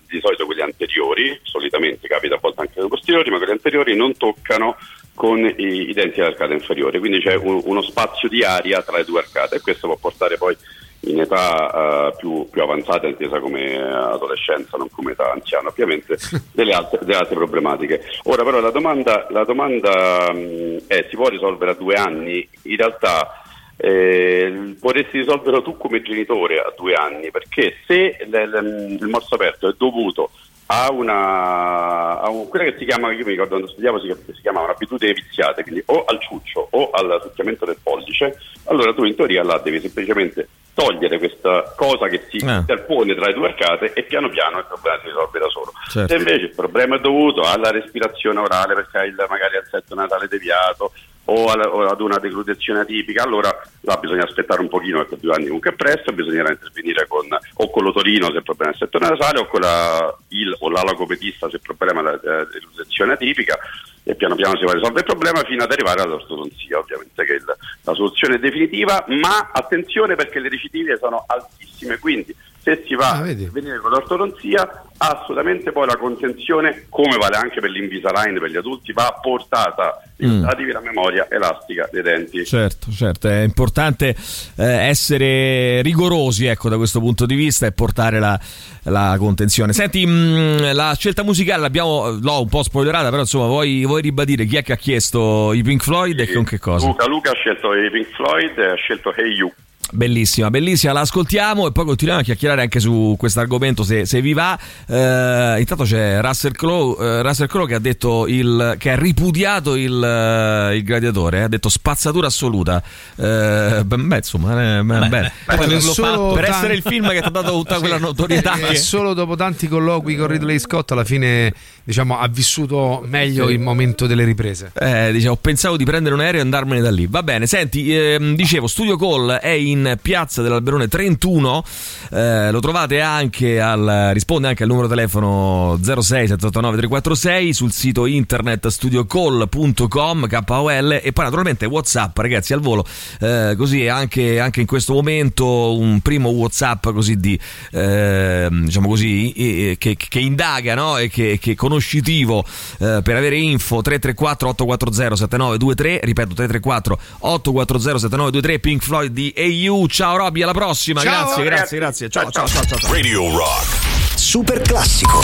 di 0.09 0.21
solito 0.23 0.47
quelli 0.47 0.63
anteriori, 0.63 1.39
solitamente 1.43 2.09
capita 2.09 2.37
a 2.37 2.39
volte 2.41 2.63
anche 2.63 2.73
quelli 2.75 2.89
posteriori, 2.89 3.31
ma 3.31 3.37
quelli 3.37 3.53
anteriori 3.53 3.95
non 3.95 4.17
toccano 4.17 4.77
con 5.17 5.45
i, 5.45 5.89
i 5.89 5.93
denti 5.93 6.21
dell'arcata 6.21 6.53
inferiore, 6.53 6.99
quindi 7.01 7.19
c'è 7.21 7.35
un- 7.35 7.63
uno 7.65 7.81
spazio 7.83 8.29
di 8.29 8.45
aria 8.45 8.83
tra 8.83 8.99
le 8.99 9.05
due 9.05 9.21
arcate 9.21 9.57
e 9.57 9.61
questo 9.61 9.87
può 9.89 9.97
portare 9.97 10.37
poi 10.37 10.55
in 11.01 11.21
età 11.21 12.09
eh, 12.11 12.17
più, 12.19 12.49
più 12.51 12.63
avanzata, 12.63 13.07
intesa 13.07 13.39
come 13.41 13.77
adolescenza, 13.81 14.77
non 14.77 14.91
come 14.91 15.13
età 15.13 15.31
anziana 15.33 15.69
ovviamente, 15.69 16.17
delle 16.53 16.73
altre, 16.75 16.99
delle 17.03 17.17
altre 17.19 17.35
problematiche. 17.37 18.03
Ora 18.25 18.45
però 18.45 18.61
la 18.61 18.71
domanda, 18.71 19.27
la 19.31 19.45
domanda 19.45 20.33
mh, 20.33 20.83
è 20.87 21.07
si 21.09 21.17
può 21.17 21.29
risolvere 21.29 21.71
a 21.73 21.75
due 21.75 21.95
anni? 21.95 22.47
In 22.65 22.77
realtà 22.77 23.41
eh, 23.77 24.75
potresti 24.81 25.19
risolverlo 25.19 25.63
tu 25.63 25.77
come 25.77 26.03
genitore 26.03 26.59
a 26.59 26.73
due 26.77 26.95
anni, 26.95 27.31
perché 27.31 27.77
se 27.87 28.17
l- 28.27 28.37
l- 28.37 28.97
il 29.01 29.07
morso 29.09 29.35
aperto 29.35 29.69
è 29.69 29.75
dovuto 29.79 30.31
a 30.69 30.91
una 30.91 32.21
a 32.21 32.29
un- 32.29 32.49
quella 32.49 32.65
che 32.71 32.77
si 32.79 32.85
chiama, 32.87 33.13
io 33.13 33.25
mi 33.25 33.31
ricordo 33.31 33.51
quando 33.51 33.69
studiavo 33.69 34.01
si, 34.01 34.15
si 34.35 34.41
chiama 34.41 34.61
un'abitudine 34.63 35.13
viziata, 35.13 35.63
quindi 35.63 35.83
o 35.87 36.05
al 36.05 36.21
ciuccio 36.21 36.69
o 36.71 36.91
al 36.91 37.21
succhiamento 37.23 37.65
del 37.65 37.77
pollice, 37.83 38.39
allora 38.65 38.93
tu 38.95 39.05
in 39.05 39.15
teoria 39.15 39.43
là 39.45 39.59
devi 39.59 39.81
semplicemente 39.81 40.49
togliere 40.75 41.19
questa 41.19 41.73
cosa 41.77 42.09
che 42.09 42.27
si 42.29 42.45
Ah. 42.45 42.57
interpone 42.57 43.15
tra 43.15 43.27
le 43.29 43.33
due 43.35 43.49
arcate 43.49 43.93
e 43.95 44.03
piano 44.03 44.29
piano 44.29 44.59
il 44.59 44.67
problema 44.67 44.99
si 45.01 45.07
risolve 45.07 45.39
da 45.39 45.49
solo. 45.49 45.73
Certo. 45.89 46.09
Se 46.13 46.17
invece 46.19 46.45
il 46.47 46.55
problema 46.55 46.97
è 46.97 47.01
dovuto 47.01 47.43
alla 47.43 47.71
respirazione 47.71 48.41
orale 48.41 48.75
perché 48.75 48.99
hai 48.99 49.09
il, 49.09 49.27
magari 49.29 49.57
al 49.57 49.67
setto 49.71 49.95
natale 49.95 50.27
deviato 50.29 50.93
o, 51.27 51.51
alla- 51.51 51.69
o 51.73 51.85
ad 51.87 52.01
una 52.01 52.19
declutezione 52.19 52.81
atipica, 52.81 53.23
allora 53.23 53.51
là 53.83 53.97
bisogna 53.97 54.25
aspettare 54.25 54.61
un 54.61 54.69
pochino 54.69 54.99
perché 54.99 55.19
due 55.21 55.35
anni 55.35 55.45
comunque 55.47 55.71
è 55.71 55.75
presto, 55.75 56.13
bisognerà 56.13 56.51
intervenire 56.51 57.07
con, 57.07 57.27
o 57.55 57.71
con 57.71 57.83
l'otorino 57.85 58.31
se 58.31 58.37
il 58.39 58.43
problema 58.43 58.71
è 58.73 58.75
il 58.75 58.81
setto 58.81 58.99
nasale 58.99 59.41
o 59.41 59.47
con 59.47 59.61
la, 59.61 60.17
il 60.29 60.55
o 60.61 60.69
l'alogopedista 60.71 61.49
se 61.49 61.57
il 61.57 61.63
problema 61.63 62.01
è 62.01 62.05
la 62.23 62.45
declutezione 62.45 63.13
atipica 63.15 63.59
e 64.05 64.15
piano 64.15 64.37
piano 64.37 64.57
si 64.57 64.65
va 64.65 64.71
a 64.71 64.75
risolvere 64.75 65.01
il 65.05 65.13
problema 65.17 65.43
fino 65.45 65.65
ad 65.65 65.73
arrivare 65.73 66.01
all'ortodonzia 66.03 66.79
ovviamente 66.79 67.25
che 67.25 67.33
è 67.33 67.37
il- 67.37 67.57
la 67.83 67.95
soluzione 67.95 68.39
definitiva, 68.39 69.05
ma 69.09 69.51
attenzione 69.53 70.15
perché 70.15 70.39
le 70.41 70.49
recidive 70.49 70.97
sono 70.99 71.25
altissime, 71.27 71.99
quindi 71.99 72.35
se 72.63 72.83
si 72.87 72.95
va 72.95 73.11
Ah, 73.11 73.19
a 73.19 73.23
venire 73.23 73.79
con 73.79 73.91
l'ortodonzia 73.91 74.85
assolutamente 74.99 75.73
poi 75.73 75.87
la 75.87 75.97
contenzione 75.97 76.87
come 76.89 77.17
vale 77.17 77.37
anche 77.37 77.61
per 77.61 77.71
l'Invisalign 77.71 78.39
per 78.39 78.51
gli 78.51 78.57
adulti 78.57 78.93
va 78.93 79.19
portata 79.21 80.01
Mm. 80.25 80.45
la 80.45 80.81
memoria 80.81 81.27
elastica 81.31 81.87
dei 81.93 82.01
denti 82.01 82.43
Certo, 82.47 82.91
certo, 82.91 83.29
è 83.29 83.43
importante 83.43 84.17
eh, 84.57 84.65
essere 84.65 85.83
rigorosi 85.83 86.47
ecco, 86.47 86.71
da 86.71 86.79
questo 86.79 87.01
punto 87.01 87.27
di 87.27 87.35
vista 87.35 87.67
e 87.67 87.73
portare 87.73 88.19
la, 88.19 88.41
la 88.85 89.17
contenzione. 89.19 89.75
Senti, 89.75 90.07
mh, 90.07 90.73
la 90.73 90.95
scelta 90.99 91.23
musicale 91.23 91.61
l'abbiamo 91.61 92.19
l'ho 92.19 92.41
un 92.41 92.49
po' 92.49 92.63
spoilerata, 92.63 93.11
però 93.11 93.21
insomma, 93.21 93.47
vuoi, 93.47 93.85
vuoi 93.85 94.01
ribadire 94.01 94.47
chi 94.47 94.57
è 94.57 94.63
che 94.63 94.73
ha 94.73 94.77
chiesto 94.77 95.53
i 95.53 95.63
Pink 95.63 95.83
Floyd 95.83 96.19
e 96.19 96.33
con 96.33 96.45
che 96.45 96.59
cosa? 96.59 96.87
Luca, 96.87 97.07
Luca 97.07 97.33
ha 97.33 97.35
scelto 97.35 97.75
i 97.75 97.91
Pink 97.91 98.09
Floyd 98.15 98.59
ha 98.59 98.75
scelto 98.75 99.15
Hey 99.15 99.33
You 99.35 99.53
Bellissima, 99.93 100.51
bellissima, 100.51 100.93
la 100.93 101.01
ascoltiamo 101.01 101.69
e 101.69 101.73
poi 101.73 101.85
continuiamo 101.85 102.23
a 102.23 102.25
chiacchierare 102.25 102.63
anche 102.63 102.81
su 102.81 103.15
questo 103.17 103.39
argomento 103.39 103.85
se, 103.85 104.05
se 104.05 104.21
vi 104.21 104.33
va. 104.33 104.59
Eh, 104.87 105.57
intanto 105.61 105.85
c'è 105.85 106.21
Russell 106.21 106.53
Crowe, 106.53 106.97
eh, 107.05 107.23
Russell 107.23 107.47
Crowe 107.47 107.69
che 107.69 107.75
ha 107.75 107.79
detto 107.79 108.27
il, 108.27 108.75
che 108.79 108.91
ha 108.91 108.97
ripudiato 108.97 109.77
il, 109.77 110.03
eh, 110.03 110.77
il 110.77 110.83
gladiatore, 110.83 111.39
eh, 111.39 111.43
ha 111.43 111.49
detto 111.49 111.69
spazzatura 111.69 112.27
assoluta. 112.27 112.83
Eh, 113.15 113.83
beh, 113.85 114.17
insomma, 114.17 114.79
eh, 114.79 114.83
beh, 114.83 115.09
bene. 115.09 115.33
Poi 115.45 115.69
per 115.69 115.81
solo 115.81 116.33
per 116.33 116.45
essere 116.45 116.75
il 116.75 116.83
film 116.83 117.09
che 117.11 117.21
ti 117.21 117.27
ha 117.27 117.31
dato 117.31 117.53
tutta 117.53 117.79
quella 117.79 117.99
notorietà. 117.99 118.55
E 118.59 118.67
che- 118.71 118.77
solo 118.77 119.15
dopo 119.15 119.37
tanti 119.37 119.69
colloqui 119.69 120.17
con 120.17 120.27
Ridley 120.27 120.59
Scott 120.59 120.91
alla 120.91 121.05
fine 121.05 121.55
diciamo, 121.87 122.19
ha 122.19 122.27
vissuto 122.27 123.05
meglio 123.07 123.49
il 123.49 123.61
momento 123.61 124.09
delle 124.09 124.25
riprese. 124.25 124.73
Eh, 124.75 125.13
diciamo, 125.13 125.37
pensavo 125.37 125.77
di 125.77 125.85
prendere 125.85 126.15
un 126.15 126.21
aereo 126.21 126.41
e 126.41 126.43
andarmene 126.43 126.81
da 126.81 126.91
lì. 126.91 127.07
Va 127.09 127.23
bene, 127.23 127.47
senti, 127.47 127.97
ehm, 127.97 128.35
dicevo, 128.35 128.67
Studio 128.67 128.97
Call 128.97 129.31
è 129.35 129.51
in 129.51 129.76
piazza 130.01 130.43
dell'Alberone 130.43 130.89
31. 130.89 131.65
eh, 132.11 132.51
lo 132.51 132.61
trovate 132.61 133.01
anche 133.01 133.61
al 133.61 134.11
risponde 134.13 134.49
anche 134.49 134.63
al 134.63 134.69
numero 134.69 134.89
telefono 134.89 135.79
06 135.83 136.29
789 136.29 136.77
346 136.77 137.53
sul 137.53 137.73
sito 137.73 138.07
internet 138.07 138.69
studiocall.com 138.69 140.27
KOL 140.29 141.01
e 141.03 141.13
poi 141.13 141.25
naturalmente 141.25 141.67
WhatsApp, 141.67 142.17
ragazzi, 142.19 142.53
al 142.53 142.61
volo. 142.61 142.85
eh, 143.21 143.55
così 143.57 143.87
anche, 143.89 144.41
anche 144.41 144.61
in 144.61 144.67
questo 144.67 144.93
momento 144.95 145.77
un 145.77 146.01
primo 146.01 146.31
WhatsApp 146.31 146.89
così 146.91 147.17
di 147.17 147.39
ehm, 147.73 148.65
diciamo 148.65 148.89
così 148.89 149.33
eh, 149.33 149.77
che, 149.79 149.97
che 149.97 150.19
indaga 150.19 150.75
no? 150.75 150.97
e 150.97 151.09
che, 151.09 151.39
che 151.41 151.53
è 151.53 151.55
conoscitivo 151.55 152.45
eh, 152.79 153.01
per 153.03 153.17
avere 153.17 153.37
info 153.37 153.83
334 153.83 154.49
840 154.51 155.17
7923 155.17 156.01
ripeto 156.03 156.35
334 156.35 156.99
840 157.21 157.99
7923 157.99 158.59
Pink 158.59 158.83
Floyd 158.83 159.13
di 159.13 159.33
AU 159.37 159.66
ciao 159.89 160.17
Robby 160.17 160.43
alla 160.43 160.53
prossima 160.53 161.01
Ciao, 161.01 161.13
grazie 161.13 161.45
grazie 161.45 161.79
grazie 161.79 162.09
ciao 162.09 162.31
ciao 162.31 162.47
ciao 162.47 162.65
ciao, 162.65 162.79
ciao. 162.79 162.93
Radio 162.93 163.37
Rock. 163.37 163.95
Super 164.17 164.61
classico. 164.63 165.21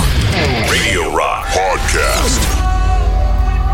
Radio 0.68 1.14
Rock 1.14 1.52
Podcast. 1.52 2.61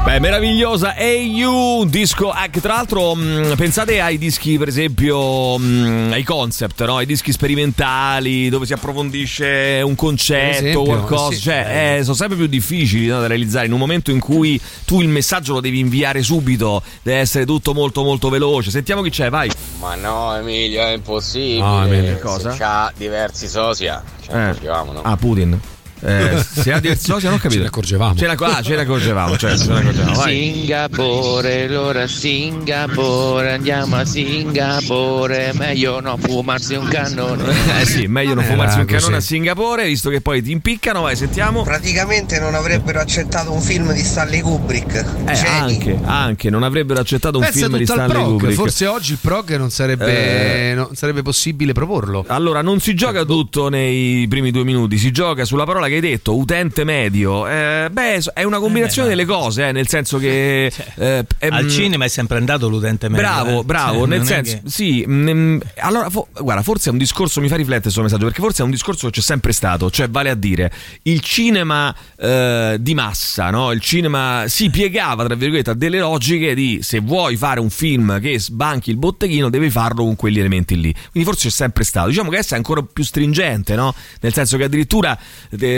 Beh, 0.05 0.21
meravigliosa 0.21 0.95
AU, 0.97 1.81
un 1.81 1.91
disco 1.91 2.31
ah, 2.31 2.49
che 2.49 2.61
tra 2.63 2.75
l'altro 2.77 3.15
mh, 3.15 3.57
pensate 3.57 4.01
ai 4.01 4.17
dischi 4.17 4.57
per 4.57 4.69
esempio 4.69 5.59
mh, 5.59 6.13
ai 6.13 6.23
concept, 6.23 6.83
no? 6.87 6.97
ai 6.97 7.05
dischi 7.05 7.31
sperimentali 7.31 8.49
dove 8.49 8.65
si 8.65 8.73
approfondisce 8.73 9.83
un 9.85 9.95
concetto 9.95 10.57
esempio, 10.57 10.83
qualcosa, 10.85 11.35
sì. 11.35 11.43
cioè 11.43 11.97
eh, 11.99 12.03
sono 12.05 12.15
sempre 12.15 12.39
più 12.39 12.47
difficili 12.47 13.07
no, 13.07 13.21
da 13.21 13.27
realizzare 13.27 13.67
in 13.67 13.73
un 13.73 13.79
momento 13.79 14.11
in 14.11 14.19
cui 14.19 14.59
tu 14.87 15.03
il 15.03 15.09
messaggio 15.09 15.53
lo 15.53 15.61
devi 15.61 15.79
inviare 15.79 16.23
subito, 16.23 16.83
deve 17.03 17.19
essere 17.19 17.45
tutto 17.45 17.75
molto 17.75 18.03
molto 18.03 18.31
veloce. 18.31 18.71
Sentiamo 18.71 19.03
chi 19.03 19.11
c'è, 19.11 19.29
vai. 19.29 19.51
Ma 19.79 19.95
no 19.95 20.35
Emilio, 20.37 20.83
è 20.83 20.93
impossibile. 20.93 21.61
No, 21.61 21.85
Emilio, 21.85 22.19
cosa? 22.19 22.53
Se 22.53 22.59
c'ha 22.59 22.91
diversi 22.97 23.47
sosia. 23.47 24.03
Ne 24.31 24.49
accorgevamo, 24.49 24.93
no? 24.93 25.03
Ah, 25.03 25.17
Putin. 25.17 25.61
Eh, 26.01 26.45
se 26.51 26.73
ha 26.73 26.81
diversi 26.81 27.07
soci, 27.07 27.25
non 27.27 27.35
ho 27.35 27.39
capito. 27.39 27.55
Ce 27.55 27.61
ne 27.61 27.67
accorgevamo. 27.67 28.15
Ce 28.15 28.27
ne, 28.27 28.37
ah, 28.39 28.63
ce 28.63 28.75
ne 28.77 28.81
accorgevamo, 28.83 29.37
cioè, 29.37 29.57
ce 29.57 29.67
ne 29.69 29.79
accorgevamo. 29.79 30.15
Vai. 30.15 30.53
Singapore, 30.53 31.65
allora 31.65 32.07
Singapore, 32.07 33.53
andiamo 33.53 33.97
a 33.97 34.05
Singapore, 34.05 35.53
meglio 35.55 36.01
non 36.01 36.19
fumarsi 36.19 36.75
un 36.75 36.87
cannone. 36.89 37.45
Eh 37.81 37.85
sì, 37.87 38.07
meglio 38.07 38.35
non 38.35 38.45
fumarsi 38.45 38.79
un 38.79 38.85
cannone 38.85 39.17
a 39.17 39.21
Singapore, 39.21 39.87
visto 39.87 40.11
che 40.11 40.21
poi 40.21 40.43
ti 40.43 40.51
impiccano, 40.51 41.03
vai, 41.03 41.17
sentiamo. 41.17 41.63
Praticamente 41.63 42.39
non 42.39 42.55
avrebbero 42.55 43.01
accettato 43.01 43.53
un 43.53 43.61
film 43.61 43.93
di 43.93 44.03
Stanley 44.03 44.41
Kubrick. 44.41 45.05
Eh, 45.27 45.47
anche, 45.49 45.99
anche, 46.05 46.51
non 46.51 46.63
avrebbero 46.63 47.01
accettato 47.01 47.39
un 47.39 47.45
Pensa 47.45 47.59
film 47.67 47.77
di 47.77 47.85
Stanley 47.85 48.09
prog, 48.09 48.31
Kubrick. 48.33 48.55
forse 48.55 48.87
oggi 48.87 49.13
il 49.13 49.19
prog 49.21 49.57
non 49.57 49.71
sarebbe, 49.71 50.71
Eh. 50.71 50.75
non 50.75 50.89
sarebbe 50.95 51.23
possibile 51.23 51.73
proporlo. 51.73 52.25
Allora, 52.29 52.63
non 52.63 52.81
si 52.81 52.95
gioca 52.95 53.25
tutto 53.25 53.69
nei 53.69 54.27
primi 54.29 54.51
due 54.51 54.65
minuti, 54.65 54.99
si 54.99 55.11
gioca 55.11 55.45
sulla 55.45 55.65
parola 55.65 55.88
che 55.89 55.95
hai 55.97 56.01
detto, 56.01 56.37
utente 56.37 56.85
medio. 56.85 57.47
Eh, 57.49 57.89
beh, 57.91 58.21
è 58.35 58.45
una 58.45 58.59
combinazione 58.59 59.09
delle 59.09 59.25
cose, 59.25 59.69
eh, 59.69 59.73
nel 59.73 59.89
senso 59.89 60.19
che... 60.19 60.73
eh, 60.97 61.27
Al 61.41 61.65
ehm, 61.65 61.69
cinema 61.69 62.05
è 62.05 62.09
sempre 62.09 62.39
andato 62.39 62.69
l'utente 62.69 63.09
medio. 63.09 63.27
Bravo, 63.27 63.61
eh. 63.61 63.65
bravo, 63.65 63.99
Cioè, 64.01 64.07
nel 64.09 64.25
senso, 64.25 64.61
che- 64.63 64.71
sì, 64.71 65.05
mm, 65.07 65.59
allora, 65.79 66.11
fo- 66.11 66.29
guarda, 66.41 66.63
forse 66.63 66.89
è 66.89 66.93
un 66.93 66.99
discorso, 66.99 67.41
mi 67.41 67.49
fa 67.49 67.57
riflettere 67.57 67.83
questo 67.83 68.03
messaggio, 68.03 68.25
perché 68.25 68.41
forse 68.41 68.63
è 68.63 68.65
un 68.65 68.71
discorso 68.71 69.07
che 69.07 69.13
c'è 69.13 69.21
sempre 69.21 69.53
stato, 69.53 69.91
cioè 69.91 70.09
vale 70.09 70.31
a 70.31 70.35
dire, 70.35 70.71
il 71.03 71.21
cinema 71.21 71.95
eh, 72.17 72.77
di 72.79 72.95
massa, 72.95 73.51
no? 73.51 73.73
il 73.73 73.81
cinema 73.81 74.45
si 74.47 74.71
piegava, 74.71 75.25
tra 75.25 75.35
virgolette, 75.35 75.71
a 75.71 75.75
delle 75.75 75.99
logiche 75.99 76.55
di 76.55 76.81
se 76.83 77.01
vuoi 77.01 77.37
fare 77.37 77.61
un 77.61 77.71
film 77.71 78.21
che 78.21 78.39
sbanchi 78.39 78.91
il 78.91 78.97
botteghino, 78.97 79.49
devi 79.49 79.71
farlo 79.71 80.05
con 80.05 80.17
quegli 80.17 80.39
elementi 80.39 80.79
lì. 80.79 80.93
Quindi 81.11 81.29
forse 81.29 81.49
c'è 81.49 81.55
sempre 81.55 81.85
stato. 81.85 82.09
Diciamo 82.09 82.31
che 82.31 82.37
adesso 82.37 82.55
è 82.55 82.57
ancora 82.57 82.83
più 82.83 83.05
stringente, 83.05 83.75
no? 83.75 83.95
Nel 84.21 84.33
senso 84.33 84.57
che 84.57 84.65
addirittura 84.65 85.19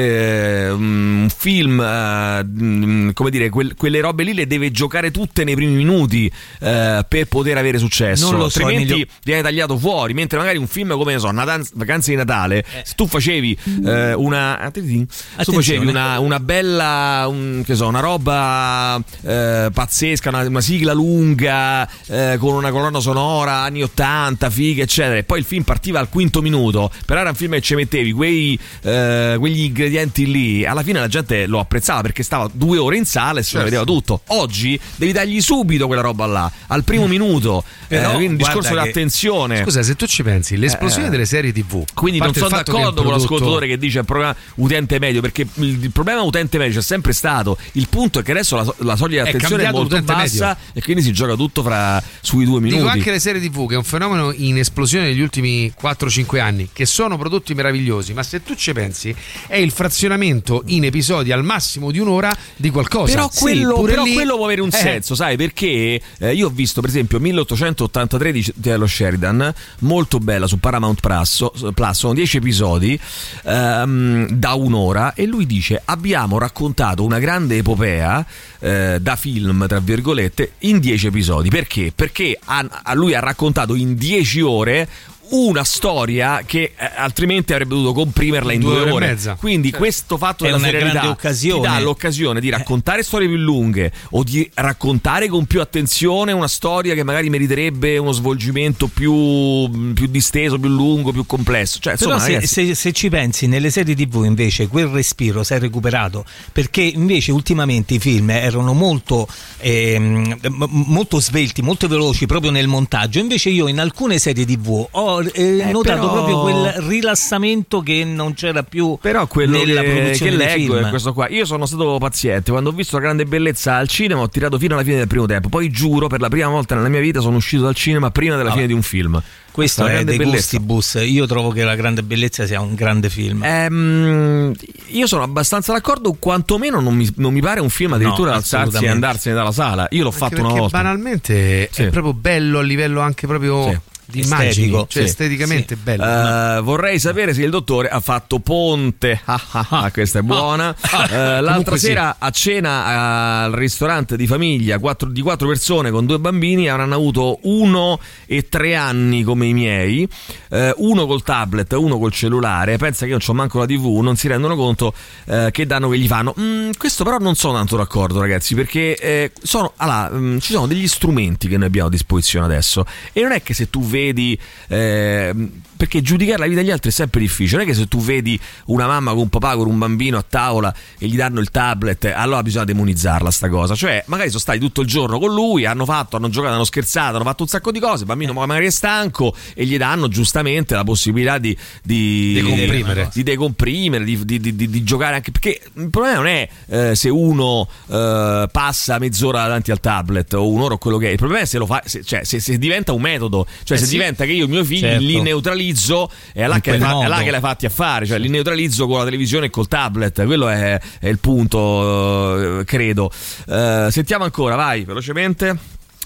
eh, 0.01 0.71
un 0.71 1.29
film, 1.35 1.81
eh, 1.81 2.45
mm, 2.45 3.11
come 3.11 3.31
dire, 3.31 3.49
quel- 3.49 3.75
quelle 3.77 4.01
robe 4.01 4.25
lì 4.25 4.35
le 4.35 4.47
deve 4.47 4.71
giocare 4.71 5.11
tutte 5.11 5.45
nei 5.45 5.55
primi 5.55 5.75
minuti 5.75 6.31
eh, 6.61 7.05
per 7.09 7.27
poter 7.27 7.57
avere 7.59 7.79
successo. 7.79 8.31
Non 8.31 8.39
lo 8.41 8.49
so, 8.49 8.59
altrimenti 8.61 8.93
Emilio. 8.93 9.07
viene 9.25 9.43
tagliato 9.43 9.79
fuori. 9.79 10.15
Mentre 10.15 10.39
magari 10.39 10.59
un 10.59 10.67
film 10.67 10.91
come 10.97 11.13
ne 11.13 11.19
so, 11.19 11.31
Natan- 11.31 11.67
Vacanze 11.75 12.11
di 12.11 12.17
Natale, 12.17 12.65
se 12.85 12.95
tu 12.95 13.07
facevi 13.07 13.59
eh, 13.85 14.13
una. 14.15 14.71
Tu 14.73 15.53
facevi 15.53 15.87
una, 15.87 16.19
una 16.19 16.41
bella, 16.41 17.27
un- 17.29 17.63
che 17.65 17.75
so, 17.75 17.87
una 17.87 18.01
roba 18.01 19.01
eh, 19.23 19.69
pazzesca, 19.73 20.29
una, 20.31 20.41
una 20.47 20.61
sigla 20.61 20.93
lunga 20.93 21.89
eh, 22.07 22.37
con 22.39 22.55
una 22.55 22.71
colonna 22.71 23.01
sonora 23.01 23.59
anni 23.63 23.83
80, 23.83 24.51
figa, 24.51 24.83
eccetera. 24.83 25.17
E 25.17 25.25
poi 25.25 25.39
il 25.41 25.45
film 25.45 25.63
partiva 25.63 25.99
al 25.99 26.09
quinto 26.09 26.41
minuto. 26.43 26.91
Però 27.07 27.21
era 27.21 27.31
un 27.31 27.35
film 27.37 27.53
che 27.53 27.61
ci 27.61 27.75
mettevi 27.75 28.13
quei, 28.13 28.59
eh, 28.83 29.37
quegli 29.39 29.61
ingredienti 29.65 29.90
lì. 30.15 30.65
Alla 30.65 30.83
fine 30.83 30.99
la 31.01 31.09
gente 31.09 31.47
lo 31.47 31.59
apprezzava 31.59 32.01
perché 32.03 32.23
stava 32.23 32.49
due 32.53 32.79
ore 32.79 32.97
in 32.97 33.05
sala 33.05 33.41
e 33.41 33.43
se 33.43 33.51
Certo. 33.51 33.65
vedeva 33.65 33.85
tutto. 33.85 34.23
Oggi 34.29 34.79
devi 34.97 35.13
dargli 35.13 35.41
subito 35.41 35.87
quella 35.87 36.03
roba 36.03 36.27
là, 36.27 36.51
al 36.69 36.85
primo 36.85 37.07
minuto. 37.07 37.65
Però, 37.89 38.11
Eh, 38.11 38.15
quindi 38.15 38.27
un 38.33 38.37
discorso 38.37 38.73
di 38.73 38.79
attenzione. 38.79 39.63
Scusa, 39.63 39.83
se 39.83 39.97
tu 39.97 40.07
ci 40.07 40.23
pensi, 40.23 40.57
l'esplosione 40.57 41.07
Eh, 41.09 41.11
delle 41.11 41.27
serie 41.27 41.53
TV. 41.53 41.85
Quindi 41.95 42.19
non 42.21 42.33
sono 42.35 42.49
d'accordo 42.49 42.79
il 42.79 42.85
con 42.85 42.95
prodotto- 42.95 43.11
l'ascoltatore 43.19 43.67
che 43.67 43.79
dice 43.79 43.99
il 44.01 44.05
problema 44.05 44.35
utente 44.57 44.99
medio, 44.99 45.21
perché 45.21 45.47
il, 45.55 45.91
problema 45.93 46.23
utente 46.23 46.59
medio 46.59 46.75
c'è 46.79 46.85
sempre 46.85 47.13
stato. 47.13 47.59
Il 47.73 47.89
punto 47.89 48.21
è 48.21 48.23
che 48.23 48.31
adesso 48.31 48.57
la, 48.57 48.75
la 48.79 48.97
soglia 48.97 49.23
di 49.23 49.31
È 49.31 49.35
attenzione 49.35 49.63
è, 49.63 49.67
cambiato 49.67 49.77
molto 49.97 50.13
bassa 50.13 50.47
medio. 50.49 50.73
e 50.75 50.83
quindi 50.83 51.03
si 51.03 51.13
gioca 51.13 51.35
tutto 51.35 51.63
fra, 51.63 52.03
sui 52.21 52.45
due 52.45 52.61
minuti. 52.61 52.81
Dico 52.81 52.89
anche 52.91 53.11
le 53.11 53.19
serie 53.19 53.41
TV, 53.41 53.67
che 53.67 53.75
è 53.75 53.77
un 53.77 53.85
fenomeno 53.85 54.33
in 54.33 54.59
esplosione 54.59 55.07
negli 55.07 55.21
ultimi 55.21 55.73
4-5 55.81 56.39
anni, 56.41 56.69
che 56.73 56.87
sono 56.87 57.17
prodotti 57.19 57.55
meravigliosi, 57.55 58.13
ma 58.13 58.23
se 58.23 58.43
tu 58.43 58.55
ci 58.55 58.73
pensi, 58.73 59.15
è 59.47 59.57
il 59.57 59.71
frazionamento 59.81 60.63
in 60.67 60.85
episodi 60.85 61.33
al 61.33 61.43
massimo 61.43 61.91
di 61.91 61.99
un'ora 61.99 62.37
di 62.55 62.69
qualcosa. 62.69 63.15
Però, 63.15 63.31
Sì, 63.33 63.41
quello, 63.41 63.73
pure 63.73 63.93
però 63.93 64.03
lì- 64.05 64.13
quello 64.13 64.37
può 64.37 64.45
avere 64.45 64.61
un 64.61 64.69
eh, 64.69 64.77
senso, 64.77 65.15
sai? 65.15 65.39
Perché 65.39 65.99
eh, 66.19 66.35
io 66.35 66.49
ho 66.49 66.51
visto, 66.51 66.83
per 66.83 66.91
esempio, 66.91 67.19
1883 67.19 68.33
di 68.33 68.53
dello 68.57 68.87
Sheridan, 68.87 69.55
molto 69.79 70.19
bella 70.19 70.47
su 70.47 70.59
Paramount 70.61 71.01
Plus, 71.01 71.47
Plus, 71.73 71.97
sono 71.97 72.13
10 72.13 72.37
episodi 72.37 73.01
ehm, 73.45 74.29
da 74.33 74.53
un'ora. 74.53 75.15
E 75.15 75.25
lui 75.25 75.47
dice: 75.47 75.81
Abbiamo 75.83 76.37
raccontato 76.37 77.03
una 77.03 77.19
grande 77.19 77.57
epopea 77.57 78.25
eh, 78.59 78.99
da 79.01 79.17
film, 79.17 79.67
tra 79.67 79.81
virgolette, 79.81 80.53
in 80.61 80.79
10 80.79 81.07
episodi. 81.07 81.49
Perché? 81.49 81.91
Perché 81.95 82.39
ha- 82.45 82.83
a 82.83 82.93
lui 82.93 83.15
ha 83.15 83.21
raccontato 83.21 83.75
in 83.75 83.95
10 83.95 84.41
ore. 84.43 84.89
Una 85.33 85.63
storia 85.65 86.43
che 86.45 86.73
eh, 86.77 86.91
altrimenti 86.97 87.53
avrebbe 87.53 87.75
dovuto 87.75 87.93
comprimerla 87.93 88.53
in 88.53 88.61
Due 88.61 88.71
due, 88.73 88.81
ore 88.81 88.91
e 88.91 88.93
ore. 88.93 89.07
mezza. 89.07 89.35
Quindi 89.37 89.69
Certo. 89.69 89.79
questo 89.85 90.17
fatto 90.19 90.43
È 90.43 90.47
della 90.47 90.57
una 90.59 90.67
serialità 90.67 90.93
grande 90.95 91.09
occasione. 91.13 91.61
ti 91.61 91.73
dà 91.75 91.81
l'occasione 91.81 92.41
di 92.41 92.49
raccontare 92.51 93.03
storie 93.05 93.29
più 93.29 93.37
lunghe 93.37 93.93
o 94.11 94.25
di 94.25 94.51
raccontare 94.55 95.29
con 95.29 95.47
più 95.47 95.61
attenzione 95.61 96.33
una 96.33 96.49
storia 96.49 96.95
che 96.95 97.05
magari 97.05 97.31
meriterebbe 97.31 97.97
uno 97.99 98.11
svolgimento 98.13 98.89
più, 98.89 99.93
più 99.95 100.07
disteso, 100.09 100.59
più 100.59 100.69
lungo, 100.69 101.13
più 101.13 101.25
complesso. 101.27 101.79
Cioè, 101.79 101.97
Però 101.97 102.15
insomma, 102.15 102.25
se, 102.27 102.35
ragazzi, 102.35 102.67
se- 102.67 102.75
se 102.75 102.93
ci 102.93 103.09
pensi 103.09 103.47
nelle 103.47 103.71
serie 103.71 103.95
tv 103.95 104.25
invece 104.25 104.67
quel 104.67 104.87
respiro 104.87 105.45
si 105.45 105.55
è 105.55 105.59
recuperato 105.61 106.25
perché 106.53 106.83
invece 106.83 107.31
ultimamente 107.31 107.95
i 107.95 107.99
film 108.01 108.31
erano 108.31 108.73
molto, 108.73 109.29
ehm, 109.59 110.39
molto 110.69 111.21
svelti, 111.21 111.63
molto 111.63 111.87
veloci 111.87 112.27
proprio 112.27 112.51
nel 112.51 112.67
montaggio 112.67 113.19
invece 113.21 113.51
io 113.51 113.69
in 113.69 113.79
alcune 113.79 114.19
serie 114.19 114.45
tv 114.45 114.89
ho 114.91 115.20
eh, 115.33 115.71
notato 115.71 116.01
però- 116.09 116.13
proprio 116.13 116.41
quel 116.41 116.73
rilassamento 116.89 117.81
che 117.81 118.05
non 118.05 118.35
c'era 118.35 118.63
più 118.63 118.97
Però 119.01 119.27
quello 119.27 119.59
nella 119.59 119.81
che, 119.83 119.91
produzione 119.91 120.31
che 120.31 120.37
leggo 120.37 120.75
film. 120.75 120.87
è 120.87 120.89
questo 120.91 121.13
qua. 121.13 121.29
Io 121.29 121.45
sono 121.45 121.67
stato 121.67 121.99
paziente. 121.99 122.51
Quando 122.51 122.71
ho 122.71 122.73
visto 122.73 122.97
la 122.97 123.03
grande 123.03 123.25
bellezza 123.25 123.75
al 123.77 123.89
cinema, 123.89 124.21
ho 124.21 124.29
tirato 124.29 124.59
fino 124.59 124.75
alla 124.75 124.85
fine 124.85 124.97
del 124.99 125.07
primo 125.07 125.27
tempo. 125.27 125.49
Poi 125.49 125.71
giuro, 125.71 126.07
per 126.07 126.21
la 126.21 126.29
prima 126.29 126.49
volta 126.49 126.75
nella 126.75 126.89
mia 126.89 127.01
vita 127.01 127.21
sono 127.21 127.37
uscito 127.37 127.63
dal 127.63 127.75
cinema 127.75 128.11
prima 128.11 128.37
della 128.37 128.53
fine 128.53 128.67
di 128.67 128.73
un 128.73 128.83
film. 128.83 129.21
questo 129.51 129.83
Questa 129.83 129.83
è 129.83 129.85
la 129.85 129.91
dei 130.05 130.17
grande 130.17 130.25
bellezza. 130.25 130.57
gustibus 130.59 130.99
io 131.05 131.27
trovo 131.27 131.51
che 131.51 131.65
la 131.65 131.75
grande 131.75 132.03
bellezza 132.05 132.47
sia 132.47 132.61
un 132.61 132.75
grande 132.75 133.11
film 133.11 133.43
Ehm, 133.45 134.55
io 134.89 135.07
sono 135.07 135.23
abbastanza 135.25 135.73
d'accordo, 135.73 136.13
quantomeno 136.19 136.81
non 136.81 136.95
mi, 136.95 137.09
non 137.17 137.33
mi 137.33 137.41
pare 137.41 137.61
un 137.61 137.69
film 137.69 137.95
addirittura 137.95 138.31
No, 138.31 138.37
alzarsi 138.37 138.85
e 138.85 138.89
andarsene 138.89 139.35
dalla 139.35 139.53
sala. 139.53 139.87
Io 139.91 140.03
l'ho 140.05 140.09
Anche 140.11 140.19
fatto 140.19 140.41
una 140.41 140.53
volta. 140.55 140.77
banalmente 140.79 141.69
Sì. 141.73 141.83
è 141.83 141.89
proprio 141.91 142.15
bello 142.15 142.59
a 142.59 142.63
livello 142.63 143.01
anche 143.01 143.27
proprio 143.27 143.71
Sì. 143.71 143.79
Di 144.11 144.21
immagini, 144.21 144.49
Estetico, 144.51 144.87
cioè 144.89 145.03
sì. 145.03 145.09
esteticamente 145.09 145.75
Sì. 145.75 145.81
bello. 145.83 146.05
Eh, 146.05 146.61
vorrei 146.63 146.99
sapere 146.99 147.33
se 147.35 147.43
il 147.43 147.51
dottore 147.51 147.89
ha 147.89 148.01
fatto 148.01 148.39
ponte. 148.41 149.21
Ah, 149.25 149.41
ah, 149.53 149.67
ah, 149.71 149.91
questa 149.91 150.19
è 150.19 150.23
buona. 150.23 150.75
Eh, 151.11 151.17
l'altra 151.17 151.47
Comunque 151.51 151.79
sì. 151.79 151.87
sera 151.87 152.17
a 152.19 152.31
cena 152.31 153.43
al 153.45 153.53
ristorante 153.53 154.17
di 154.17 154.27
famiglia 154.27 154.79
quattro- 154.79 155.09
di 155.09 155.21
quattro 155.23 155.49
persone 155.49 155.91
con 155.91 156.07
due 156.07 156.19
bambini 156.19 156.69
avranno 156.69 156.95
avuto 156.95 157.39
uno 157.43 157.99
e 158.27 158.49
tre 158.49 158.75
anni 158.77 159.23
come 159.23 159.47
i 159.47 159.53
miei, 159.53 160.07
eh, 160.51 160.73
uno 160.77 161.07
col 161.07 161.23
tablet, 161.23 161.73
uno 161.73 161.99
col 161.99 162.13
cellulare. 162.13 162.77
Pensa 162.77 163.01
che 163.01 163.13
io 163.13 163.19
non 163.19 163.27
c'ho 163.27 163.33
manco 163.35 163.59
la 163.59 163.67
TV, 163.67 163.99
non 164.01 164.17
si 164.17 164.29
rendono 164.29 164.57
conto 164.57 164.93
eh, 165.27 165.49
che 165.53 165.67
danno 165.67 165.89
che 165.89 165.99
gli 165.99 166.07
fanno. 166.07 166.35
Mm, 166.39 166.71
questo 166.77 167.03
però 167.05 167.19
non 167.19 167.35
sono 167.35 167.55
tanto 167.55 167.77
d'accordo, 167.77 168.21
ragazzi, 168.21 168.55
perché 168.55 168.97
eh, 168.97 169.33
sono, 169.43 169.73
allora, 169.77 170.11
mm, 170.13 170.39
ci 170.39 170.53
sono 170.53 170.67
degli 170.67 170.87
strumenti 170.87 171.49
che 171.49 171.57
noi 171.57 171.67
abbiamo 171.67 171.89
a 171.89 171.91
disposizione 171.91 172.45
adesso. 172.45 172.85
E 173.13 173.23
non 173.23 173.33
è 173.33 173.43
che 173.43 173.55
se 173.55 173.69
tu 173.71 173.81
vedi. 173.83 173.99
Eh, 174.09 175.35
perché 175.77 176.03
giudicare 176.03 176.39
la 176.39 176.47
vita 176.47 176.61
degli 176.61 176.71
altri 176.71 176.91
è 176.91 176.93
sempre 176.93 177.21
difficile. 177.21 177.59
Non 177.59 177.67
è 177.67 177.71
che 177.71 177.77
se 177.77 177.89
tu 177.89 178.01
vedi 178.01 178.39
una 178.67 178.87
mamma 178.87 179.13
con 179.13 179.21
un 179.21 179.29
papà 179.29 179.57
con 179.57 179.67
un 179.67 179.79
bambino 179.79 180.19
a 180.19 180.25
tavola 180.29 180.75
e 180.99 181.07
gli 181.07 181.17
danno 181.17 181.41
il 181.41 181.51
tablet, 181.51 182.13
allora 182.15 182.43
bisogna 182.43 182.65
demonizzarla 182.65 183.31
sta 183.31 183.49
cosa. 183.49 183.75
Cioè, 183.75 184.03
magari 184.07 184.29
sono 184.29 184.41
stati 184.41 184.59
tutto 184.59 184.83
il 184.83 184.87
giorno 184.87 185.19
con 185.19 185.33
lui, 185.33 185.65
hanno 185.65 185.85
fatto, 185.85 186.17
hanno 186.17 186.29
giocato, 186.29 186.55
hanno 186.55 186.65
scherzato, 186.65 187.17
hanno 187.17 187.25
fatto 187.25 187.43
un 187.45 187.49
sacco 187.49 187.71
di 187.73 187.81
cose. 187.81 188.01
Il 188.03 188.07
bambino 188.07 188.33
magari 188.33 188.67
è 188.67 188.71
stanco 188.71 189.35
e 189.55 189.65
gli 189.65 189.77
danno 189.79 190.09
giustamente 190.09 190.75
la 190.75 190.85
possibilità 190.85 191.39
di, 191.39 191.57
di 191.83 192.33
Decomprimere. 192.35 193.11
di 193.13 193.23
decomprimere, 193.23 194.05
di, 194.05 194.25
di- 194.25 194.55
di- 194.55 194.83
giocare 194.85 195.15
anche. 195.17 195.31
Perché 195.31 195.61
il 195.75 195.89
problema 195.91 196.17
non 196.17 196.27
è 196.27 196.49
eh, 196.69 196.95
se 196.95 197.09
uno 197.09 197.67
eh, 197.89 198.49
passa 198.53 198.99
mezz'ora 198.99 199.43
davanti 199.43 199.71
al 199.71 199.81
tablet 199.81 200.33
o 200.35 200.49
un'ora 200.49 200.75
o 200.75 200.79
quello 200.79 200.99
che 200.99 201.09
è. 201.09 201.11
Il 201.11 201.17
problema 201.17 201.43
è 201.43 201.47
se 201.47 201.59
lo 201.59 201.67
fa, 201.67 201.83
se, 201.87 202.05
cioè 202.05 202.25
se, 202.25 202.39
se 202.39 202.59
diventa 202.59 202.93
un 202.93 203.01
metodo, 203.01 203.47
cioè 203.65 203.77
Eh 203.77 203.81
se 203.81 203.87
Cioè, 203.87 203.90
diventa 203.91 204.25
che 204.25 204.33
io 204.33 204.45
i 204.45 204.49
miei 204.49 204.65
figli 204.65 204.81
Certo. 204.81 205.05
li 205.05 205.21
neutralizzo, 205.21 206.11
è 206.33 206.47
là, 206.47 206.61
che, 206.61 206.79
fa- 206.79 207.03
è 207.05 207.07
là 207.09 207.23
che 207.23 207.31
le 207.31 207.41
fatti 207.41 207.67
a 207.67 207.71
fare, 207.71 208.07
cioè 208.07 208.19
li 208.19 208.29
neutralizzo 208.29 208.87
con 208.87 208.99
la 208.99 209.05
televisione 209.05 209.47
e 209.47 209.51
col 209.51 209.69
tablet, 209.69 210.25
quello 210.25 210.49
è, 210.49 210.81
è 211.01 211.09
il 211.09 211.19
punto, 211.19 212.61
eh, 212.61 212.65
credo. 212.65 213.11
Eh, 213.49 213.89
sentiamo 213.91 214.25
ancora, 214.25 214.55
vai, 214.55 214.85
velocemente, 214.85 215.57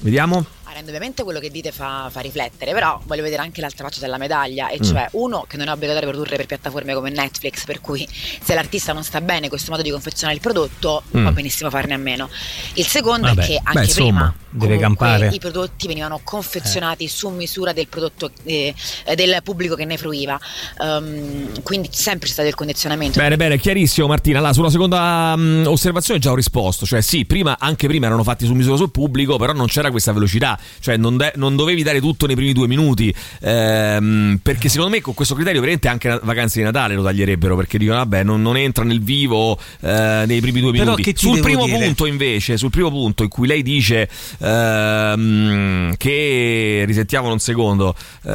vediamo. 0.01 0.45
Ah, 0.75 0.81
Indubbiamente 0.81 1.23
quello 1.23 1.39
che 1.39 1.51
dite 1.51 1.71
fa, 1.71 2.09
fa 2.11 2.19
riflettere, 2.19 2.73
però 2.73 3.01
voglio 3.05 3.23
vedere 3.23 3.43
anche 3.43 3.61
l'altra 3.61 3.85
faccia 3.85 4.01
della 4.01 4.19
medaglia, 4.19 4.71
e 4.71 4.79
Mm. 4.81 4.83
cioè 4.83 5.09
uno 5.13 5.45
che 5.47 5.57
non 5.57 5.69
è 5.69 5.71
obbligatorio 5.71 6.09
produrre 6.09 6.35
per 6.37 6.47
piattaforme 6.47 6.95
come 6.95 7.11
Netflix, 7.11 7.65
per 7.65 7.81
cui 7.81 8.07
se 8.11 8.55
l'artista 8.55 8.93
non 8.93 9.05
sta 9.05 9.21
bene 9.21 9.49
questo 9.49 9.71
modo 9.71 9.83
di 9.85 9.91
confezionare 9.91 10.35
il 10.35 10.43
prodotto 10.43 11.05
Mm. 11.17 11.23
può 11.23 11.31
benissimo 11.33 11.71
farne 11.71 11.95
a 11.95 11.97
meno. 11.97 12.29
Il 12.75 12.87
secondo 12.87 13.29
Vabbè, 13.29 13.43
è 13.43 13.47
che 13.47 13.61
anche 13.63 13.73
beh, 13.73 13.85
insomma, 13.85 14.35
prima 14.59 15.29
i 15.31 15.39
prodotti 15.39 15.87
venivano 15.87 16.21
confezionati 16.25 17.07
su 17.07 17.29
misura 17.29 17.73
del 17.73 17.87
prodotto 17.87 18.33
eh, 18.43 18.75
eh, 19.05 19.15
del 19.15 19.41
pubblico 19.45 19.77
che 19.77 19.85
ne 19.85 19.97
fruiva, 19.97 20.39
Ehm, 20.81 21.63
quindi 21.63 21.89
sempre 21.93 22.27
c'è 22.27 22.33
stato 22.35 22.49
il 22.49 22.55
condizionamento. 22.55 23.19
Bene, 23.21 23.37
bene, 23.37 23.59
chiarissimo 23.59 24.07
Martina. 24.09 24.41
Là, 24.41 24.53
sulla 24.53 24.71
seconda 24.71 25.35
mm, 25.37 25.67
osservazione 25.67 26.19
già 26.19 26.33
ho 26.33 26.35
risposto. 26.35 26.85
Cioè, 26.85 27.01
sì, 27.01 27.25
prima, 27.25 27.57
anche 27.61 27.87
prima 27.87 28.07
erano 28.07 28.23
fatti 28.25 28.45
su 28.45 28.53
misura 28.55 28.77
sul 28.77 28.91
pubblico, 28.91 29.37
però 29.37 29.53
non 29.53 29.67
c'era 29.67 29.91
questa 29.91 30.13
velocità. 30.13 30.59
Cioè, 30.81 30.97
non, 30.97 31.17
de- 31.17 31.33
non 31.37 31.57
dovevi 31.57 31.83
dare 31.83 32.01
tutto 32.01 32.27
nei 32.27 32.35
primi 32.37 32.53
due 32.53 32.67
minuti. 32.67 33.15
Ehm, 33.41 34.39
perché 34.43 34.69
secondo 34.69 34.91
me 34.95 35.01
con 35.01 35.15
questo 35.15 35.35
criterio, 35.35 35.61
veramente 35.61 35.89
anche 35.89 36.19
vacanze 36.23 36.59
di 36.59 36.65
Natale 36.65 36.95
lo 36.95 37.03
taglierebbero. 37.03 37.57
Perché 37.57 37.79
dicono, 37.79 37.99
vabbè, 37.99 38.23
non, 38.23 38.43
non 38.43 38.57
entra 38.57 38.85
nel 38.85 39.03
vivo 39.03 39.59
eh, 39.81 40.25
nei 40.27 40.41
primi 40.41 40.61
due 40.61 40.73
Però 40.73 40.95
minuti. 40.97 41.15
sul 41.17 41.41
primo 41.41 41.65
dire? 41.67 41.79
punto, 41.85 42.07
invece, 42.07 42.57
sul 42.57 42.71
primo 42.71 42.91
punto 42.91 43.23
in 43.23 43.29
cui 43.29 43.47
lei 43.47 43.63
dice 43.63 44.09
ehm, 44.39 45.95
che 45.97 46.85
risentiamolo 46.87 47.33
un 47.33 47.39
secondo. 47.39 47.95
Eh, 48.23 48.29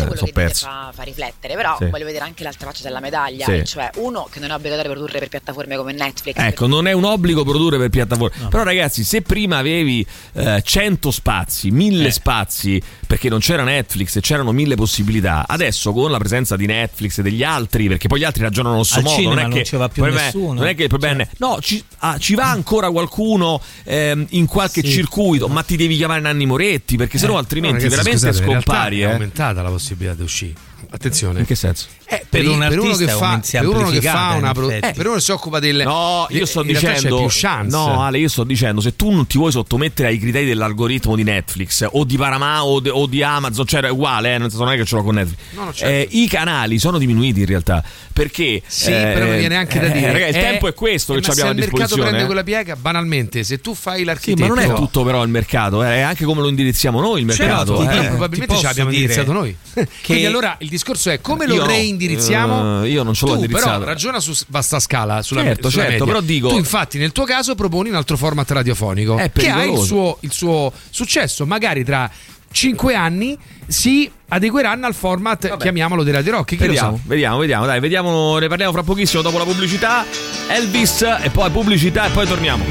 quello 0.00 0.16
sono 0.16 0.30
perso. 0.32 0.66
fa, 0.66 0.90
fa 0.94 1.02
riflettere, 1.02 1.54
però 1.54 1.76
Sì. 1.78 1.86
voglio 1.86 2.04
vedere 2.04 2.24
anche 2.24 2.42
l'altra 2.42 2.68
faccia 2.68 2.82
della 2.82 3.00
medaglia, 3.00 3.44
Sì. 3.46 3.52
e 3.52 3.64
cioè 3.64 3.90
uno 3.96 4.28
che 4.30 4.40
non 4.40 4.50
è 4.50 4.54
obbligatorio 4.54 4.90
produrre 4.92 5.18
per 5.18 5.28
piattaforme 5.28 5.76
come 5.76 5.92
Netflix. 5.92 6.34
Ecco, 6.36 6.66
non 6.66 6.86
è 6.86 6.92
un 6.92 7.04
obbligo 7.04 7.44
produrre 7.44 7.78
per 7.78 7.88
piattaforme. 7.90 8.48
Però, 8.48 8.62
ragazzi, 8.62 9.04
se 9.04 9.22
prima 9.22 9.58
avevi 9.58 10.04
eh, 10.34 10.62
100 10.64 11.10
spazi, 11.10 11.69
1000 11.70 12.06
Eh. 12.06 12.10
spazi, 12.10 12.82
perché 13.06 13.28
non 13.28 13.40
c'era 13.40 13.62
Netflix 13.62 14.16
e 14.16 14.20
c'erano 14.20 14.52
mille 14.52 14.74
possibilità, 14.74 15.44
adesso 15.46 15.92
con 15.92 16.10
la 16.10 16.18
presenza 16.18 16.56
di 16.56 16.66
Netflix 16.66 17.18
e 17.18 17.22
degli 17.22 17.42
altri, 17.42 17.88
perché 17.88 18.08
poi 18.08 18.20
gli 18.20 18.24
altri 18.24 18.42
ragionano 18.42 18.74
allo 18.74 18.84
stesso 18.84 19.00
Al 19.00 19.04
modo, 19.04 19.16
cinema 19.16 19.34
non 19.34 19.44
è 19.44 19.48
non 19.48 19.58
che 19.58 19.64
ci 19.64 19.76
va 19.76 19.88
più 19.88 20.02
problema 20.02 20.24
nessuno. 20.24 20.52
Non 20.54 20.66
è 20.66 20.74
che 20.74 20.82
il 20.82 20.88
problema 20.88 21.22
è. 21.22 21.28
No, 21.38 21.58
ci, 21.60 21.82
ah, 21.98 22.18
ci 22.18 22.34
va 22.34 22.50
ancora 22.50 22.90
qualcuno 22.90 23.60
ehm, 23.84 24.26
in 24.30 24.46
qualche 24.46 24.82
circuito, 24.82 25.48
ma 25.48 25.62
ti 25.62 25.76
devi 25.76 25.96
chiamare 25.96 26.20
Nanni 26.20 26.46
Moretti, 26.46 26.96
perché 26.96 27.18
sennò 27.18 27.38
altrimenti 27.38 27.84
No, 27.84 27.90
ragazzi, 27.90 28.04
veramente 28.04 28.32
scusate, 28.32 28.50
scompari. 28.50 29.00
È 29.00 29.06
eh. 29.06 29.12
aumentata 29.12 29.62
la 29.62 29.70
possibilità 29.70 30.14
di 30.14 30.22
uscire. 30.22 30.68
Attenzione. 30.90 31.40
In 31.40 31.46
che 31.46 31.54
senso? 31.54 31.86
Eh, 32.06 32.24
Per 32.28 32.42
i- 32.42 32.46
un 32.46 32.54
uno 32.54 32.64
artista 32.64 33.04
che 33.04 33.10
fa, 33.12 33.28
un- 33.34 33.40
per 33.50 33.66
uno 33.66 33.90
che 33.90 34.00
fa 34.00 34.34
una 34.36 34.52
pro- 34.52 34.70
eh, 34.70 34.80
per 34.94 35.06
uno 35.06 35.14
che 35.16 35.20
si 35.20 35.30
occupa 35.30 35.60
del 35.60 35.82
No, 35.84 36.26
io 36.30 36.46
sto 36.46 36.62
dicendo. 36.62 37.18
più 37.18 37.26
chance. 37.28 37.76
No, 37.76 38.02
Ale, 38.02 38.18
io 38.18 38.28
sto 38.28 38.42
dicendo: 38.44 38.80
se 38.80 38.96
tu 38.96 39.10
non 39.10 39.26
ti 39.26 39.38
vuoi 39.38 39.52
sottomettere 39.52 40.08
ai 40.08 40.18
criteri 40.18 40.46
dell'algoritmo 40.46 41.14
di 41.14 41.22
Netflix 41.22 41.86
o 41.90 42.04
di 42.04 42.16
Paramount 42.16 42.64
o, 42.66 42.80
de- 42.80 42.90
o 42.90 43.06
di 43.06 43.22
Amazon, 43.22 43.66
cioè 43.66 43.80
è 43.82 43.90
uguale, 43.90 44.34
eh, 44.34 44.38
nel 44.38 44.48
senso 44.50 44.64
non 44.64 44.72
è 44.72 44.76
che 44.76 44.84
ce 44.84 44.96
l'ho 44.96 45.02
con 45.04 45.14
Netflix. 45.14 45.38
No, 45.52 45.64
no, 45.64 45.72
certo. 45.72 45.94
Eh, 45.94 46.18
I 46.22 46.28
canali 46.28 46.78
sono 46.78 46.98
diminuiti 46.98 47.40
in 47.40 47.46
realtà. 47.46 47.82
Perché? 48.12 48.60
Sì, 48.66 48.90
eh, 48.90 49.12
però 49.14 49.26
mi 49.30 49.38
viene 49.38 49.56
anche 49.56 49.78
da 49.78 49.86
eh, 49.86 49.92
dire. 49.92 50.12
raga, 50.12 50.26
il 50.26 50.36
eh, 50.36 50.40
tempo 50.40 50.66
è 50.68 50.74
questo 50.74 51.14
eh, 51.14 51.20
che 51.20 51.30
abbiamo 51.30 51.50
a 51.50 51.52
se 51.54 51.58
il 51.58 51.64
mercato 51.64 51.76
disposizione. 51.82 52.08
prende 52.10 52.26
quella 52.26 52.42
piega, 52.42 52.76
banalmente, 52.76 53.44
se 53.44 53.60
tu 53.60 53.74
fai 53.74 53.98
Sì, 53.98 54.04
l'architetto. 54.04 54.48
ma 54.48 54.54
non 54.54 54.58
è 54.58 54.74
tutto 54.74 55.04
però 55.04 55.22
il 55.22 55.30
mercato, 55.30 55.84
eh, 55.84 55.96
è 55.96 56.00
anche 56.00 56.24
come 56.24 56.40
lo 56.40 56.48
indirizziamo 56.48 57.00
noi 57.00 57.20
il 57.20 57.26
mercato. 57.26 57.76
Certo, 57.76 57.82
eh. 57.82 57.96
però 57.96 58.08
probabilmente 58.08 58.56
ce 58.56 58.62
l'abbiamo 58.64 58.90
dire 58.90 59.02
indirizzato 59.02 59.32
noi. 59.32 59.56
Quindi 60.04 60.26
allora 60.26 60.56
il 60.58 60.68
discorso 60.70 61.10
è 61.10 61.20
come 61.20 61.46
lo 61.46 61.54
Io 61.56 61.66
reindirizziamo? 61.66 62.82
Eh, 62.84 62.88
io 62.88 63.02
non 63.02 63.12
ce 63.12 63.26
l'ho 63.26 63.32
tu, 63.32 63.40
indirizzato. 63.40 63.70
Però 63.78 63.84
ragiona 63.84 64.20
su 64.20 64.32
vasta 64.48 64.80
scala 64.80 65.20
sulla, 65.22 65.42
Certo, 65.42 65.68
sulla 65.68 65.82
certo, 65.84 66.04
media. 66.06 66.12
però 66.14 66.24
dico- 66.24 66.48
Tu 66.48 66.56
infatti 66.56 66.96
nel 66.98 67.12
tuo 67.12 67.24
caso 67.24 67.54
proponi 67.54 67.90
un 67.90 67.96
altro 67.96 68.16
format 68.16 68.50
radiofonico 68.50 69.16
È 69.18 69.30
che 69.30 69.48
ha 69.50 69.62
il 69.64 69.78
suo, 69.78 70.16
il 70.20 70.32
suo 70.32 70.72
successo, 70.88 71.44
magari 71.44 71.84
tra 71.84 72.10
cinque 72.52 72.94
anni 72.94 73.36
si 73.66 74.10
adegueranno 74.28 74.86
al 74.86 74.94
format, 74.94 75.56
chiamiamolo 75.56 76.02
dei 76.02 76.12
Radio 76.12 76.32
Rock. 76.32 76.56
Vediamo, 76.56 77.00
vediamo, 77.04 77.38
vediamo, 77.38 77.66
dai, 77.66 77.80
vediamo, 77.80 78.38
ne 78.38 78.48
parliamo 78.48 78.72
fra 78.72 78.82
pochissimo 78.82 79.22
dopo 79.22 79.38
la 79.38 79.44
pubblicità. 79.44 80.04
Elvis 80.48 81.02
e 81.22 81.30
poi 81.30 81.50
pubblicità 81.50 82.06
e 82.06 82.10
poi 82.10 82.26
torniamo. 82.26 82.64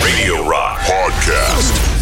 Radio 0.00 0.48
Rock 0.48 0.86
Podcast. 0.86 1.99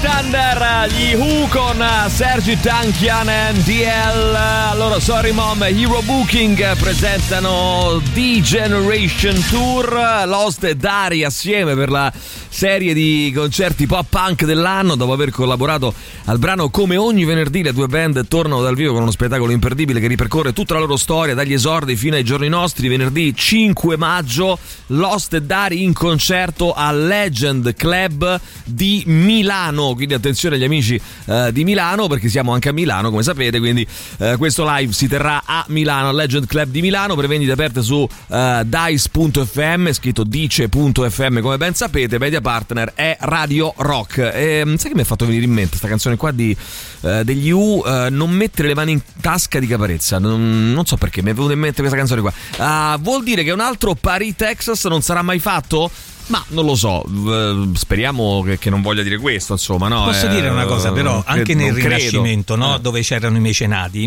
Thunder, 0.00 0.88
gli 0.88 1.14
Who 1.14 1.46
con 1.48 1.84
Sergi 2.08 2.58
Tankian 2.58 3.28
e 3.28 3.52
DL. 3.64 4.34
Allora, 4.34 4.98
Sorry 4.98 5.30
Mom, 5.32 5.62
Hero 5.62 6.00
Booking 6.02 6.76
presentano 6.76 8.00
D-Generation 8.12 9.44
Tour. 9.50 10.24
Lost 10.26 10.64
e 10.64 10.74
Dari 10.74 11.22
assieme 11.22 11.74
per 11.74 11.90
la 11.90 12.12
serie 12.48 12.94
di 12.94 13.32
concerti 13.34 13.86
pop 13.86 14.06
punk 14.08 14.44
dell'anno. 14.44 14.94
Dopo 14.96 15.12
aver 15.12 15.30
collaborato 15.30 15.92
al 16.24 16.38
brano 16.38 16.70
Come 16.70 16.96
ogni 16.96 17.24
venerdì, 17.24 17.62
le 17.62 17.72
due 17.72 17.86
band 17.86 18.26
tornano 18.26 18.62
dal 18.62 18.74
vivo 18.74 18.92
con 18.92 19.02
uno 19.02 19.10
spettacolo 19.10 19.52
imperdibile 19.52 20.00
che 20.00 20.06
ripercorre 20.06 20.52
tutta 20.52 20.74
la 20.74 20.80
loro 20.80 20.96
storia, 20.96 21.34
dagli 21.34 21.52
esordi 21.52 21.94
fino 21.96 22.16
ai 22.16 22.24
giorni 22.24 22.48
nostri. 22.48 22.88
Venerdì 22.88 23.34
5 23.34 23.96
maggio, 23.96 24.58
Lost 24.88 25.34
e 25.34 25.42
Dari 25.42 25.82
in 25.82 25.92
concerto 25.92 26.72
al 26.72 27.06
Legend 27.06 27.74
Club 27.74 28.40
di 28.64 29.02
Milano. 29.06 29.89
Quindi 29.94 30.14
attenzione 30.14 30.56
agli 30.56 30.64
amici 30.64 31.00
eh, 31.26 31.50
di 31.52 31.64
Milano, 31.64 32.06
perché 32.06 32.28
siamo 32.28 32.52
anche 32.52 32.68
a 32.68 32.72
Milano, 32.72 33.10
come 33.10 33.22
sapete. 33.22 33.58
Quindi 33.58 33.86
eh, 34.18 34.36
questo 34.36 34.64
live 34.66 34.92
si 34.92 35.08
terrà 35.08 35.42
a 35.44 35.64
Milano, 35.68 36.08
al 36.08 36.14
Legend 36.14 36.46
Club 36.46 36.70
di 36.70 36.80
Milano. 36.80 37.14
Prevendite 37.14 37.52
aperte 37.52 37.82
su 37.82 38.06
eh, 38.28 38.62
dice.fm, 38.64 39.90
scritto 39.92 40.24
dice.fm, 40.24 41.40
come 41.40 41.56
ben 41.56 41.74
sapete. 41.74 42.18
Media 42.18 42.40
partner 42.40 42.92
è 42.94 43.16
Radio 43.20 43.74
Rock. 43.76 44.18
E, 44.18 44.62
sai 44.76 44.88
che 44.90 44.94
mi 44.94 45.02
ha 45.02 45.04
fatto 45.04 45.26
venire 45.26 45.44
in 45.44 45.52
mente 45.52 45.70
questa 45.70 45.88
canzone 45.88 46.16
qua 46.16 46.30
di, 46.30 46.56
eh, 47.02 47.24
degli 47.24 47.50
U? 47.50 47.82
eh, 47.84 48.08
non 48.10 48.30
mettere 48.30 48.68
le 48.68 48.74
mani 48.74 48.92
in 48.92 49.00
tasca 49.20 49.58
di 49.58 49.66
Caparezza. 49.66 50.18
Non, 50.18 50.72
non 50.72 50.84
so 50.86 50.96
perché, 50.96 51.22
mi 51.22 51.30
è 51.30 51.34
venuta 51.34 51.52
in 51.52 51.58
mente 51.58 51.78
questa 51.78 51.96
canzone 51.96 52.20
qua. 52.20 52.32
Ah, 52.56 52.98
vuol 53.00 53.22
dire 53.22 53.42
che 53.42 53.50
un 53.50 53.60
altro 53.60 53.94
Paris, 53.94 54.34
Texas 54.36 54.84
non 54.84 55.02
sarà 55.02 55.22
mai 55.22 55.38
fatto? 55.38 55.90
Ma 56.30 56.44
non 56.50 56.64
lo 56.64 56.76
so, 56.76 57.04
eh, 57.04 57.70
speriamo 57.74 58.42
che, 58.42 58.56
che 58.56 58.70
non 58.70 58.82
voglia 58.82 59.02
dire 59.02 59.18
questo, 59.18 59.54
insomma, 59.54 59.88
no? 59.88 60.04
Posso 60.04 60.26
Eh, 60.26 60.28
dire 60.30 60.48
una 60.48 60.64
cosa, 60.64 60.92
però, 60.92 61.14
non 61.14 61.22
anche 61.26 61.54
nel. 61.54 61.74
Rinascimento, 61.74 62.54
no? 62.54 62.76
Eh. 62.76 62.80
dove 62.80 63.00
c'erano 63.02 63.36
i 63.36 63.40
mecenati, 63.40 64.06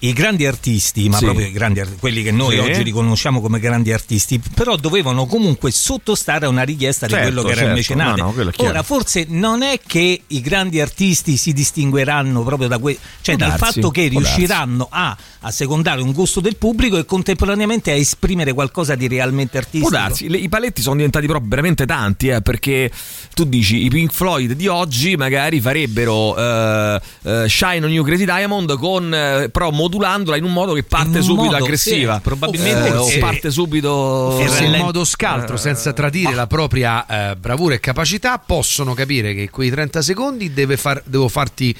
i 0.00 0.12
grandi 0.12 0.46
artisti, 0.46 1.08
ma 1.08 1.18
Sì. 1.18 1.24
proprio 1.24 1.46
i 1.46 1.52
grandi 1.52 1.82
quelli 1.98 2.22
che 2.22 2.30
noi 2.30 2.52
Sì. 2.56 2.58
oggi 2.58 2.82
riconosciamo 2.82 3.40
come 3.40 3.58
grandi 3.60 3.92
artisti, 3.92 4.40
però 4.54 4.76
dovevano 4.76 5.26
comunque 5.26 5.70
sottostare 5.70 6.46
a 6.46 6.48
una 6.48 6.62
richiesta 6.62 7.06
Certo, 7.06 7.24
di 7.28 7.32
quello 7.32 7.42
che 7.46 7.52
era 7.52 7.56
certo. 7.56 7.70
il 7.70 7.76
mecenate. 7.76 8.20
No, 8.20 8.32
no. 8.34 8.50
Ora, 8.68 8.82
forse 8.82 9.26
non 9.28 9.62
è 9.62 9.80
che 9.86 10.22
i 10.26 10.40
grandi 10.40 10.80
artisti 10.80 11.36
si 11.36 11.52
distingueranno 11.52 12.42
proprio 12.42 12.68
da 12.68 12.78
que- 12.78 12.98
cioè 13.20 13.36
dal 13.36 13.50
darsi, 13.56 13.64
fatto 13.80 13.90
che 13.90 14.08
darsi. 14.10 14.16
riusciranno 14.18 14.86
a, 14.90 15.16
a 15.40 15.50
secondare 15.50 16.02
un 16.02 16.12
gusto 16.12 16.40
del 16.40 16.56
pubblico 16.56 16.96
e 16.98 17.04
contemporaneamente 17.04 17.90
a 17.90 17.94
esprimere 17.94 18.52
qualcosa 18.52 18.94
di 18.94 19.08
realmente 19.08 19.58
artistico. 19.58 19.88
Può 19.88 19.98
darsi, 19.98 20.28
Le- 20.28 20.38
i 20.38 20.48
paletti 20.48 20.82
sono 20.82 20.96
diventati 20.96 21.26
però 21.26 21.40
veramente 21.42 21.86
tanti, 21.86 22.28
eh, 22.28 22.42
perché 22.42 22.90
tu 23.34 23.44
dici 23.44 23.84
i 23.84 23.88
Pink 23.88 24.12
Floyd 24.12 24.52
di 24.52 24.66
oggi 24.66 25.16
magari 25.16 25.60
farebbero 25.60 26.36
eh, 26.36 27.00
eh, 27.22 27.48
Shine 27.48 27.84
on 27.84 27.90
You 27.92 28.04
Crazy 28.04 28.24
Diamond 28.24 28.76
con 28.78 29.12
eh, 29.14 29.48
però 29.50 29.70
modulandola 29.86 30.36
in 30.36 30.44
un 30.44 30.52
modo 30.52 30.72
che 30.72 30.82
parte 30.82 31.22
subito 31.22 31.44
modo, 31.44 31.56
aggressiva, 31.56 32.16
sì, 32.16 32.20
probabilmente 32.20 32.88
Eh, 32.88 32.96
o 32.96 33.08
parte 33.20 33.50
subito 33.50 34.36
Forse 34.36 34.64
in 34.64 34.74
eh, 34.74 34.78
modo 34.78 35.04
scaltro, 35.04 35.54
eh, 35.54 35.58
senza 35.58 35.92
tradire 35.92 36.34
la 36.34 36.46
propria 36.46 37.30
eh, 37.30 37.36
bravura 37.36 37.74
e 37.74 37.80
capacità, 37.80 38.38
possono 38.38 38.94
capire 38.94 39.34
che 39.34 39.48
quei 39.48 39.70
30 39.70 40.02
secondi 40.02 40.52
deve 40.52 40.76
far- 40.76 41.02
devo 41.04 41.28
farti. 41.28 41.74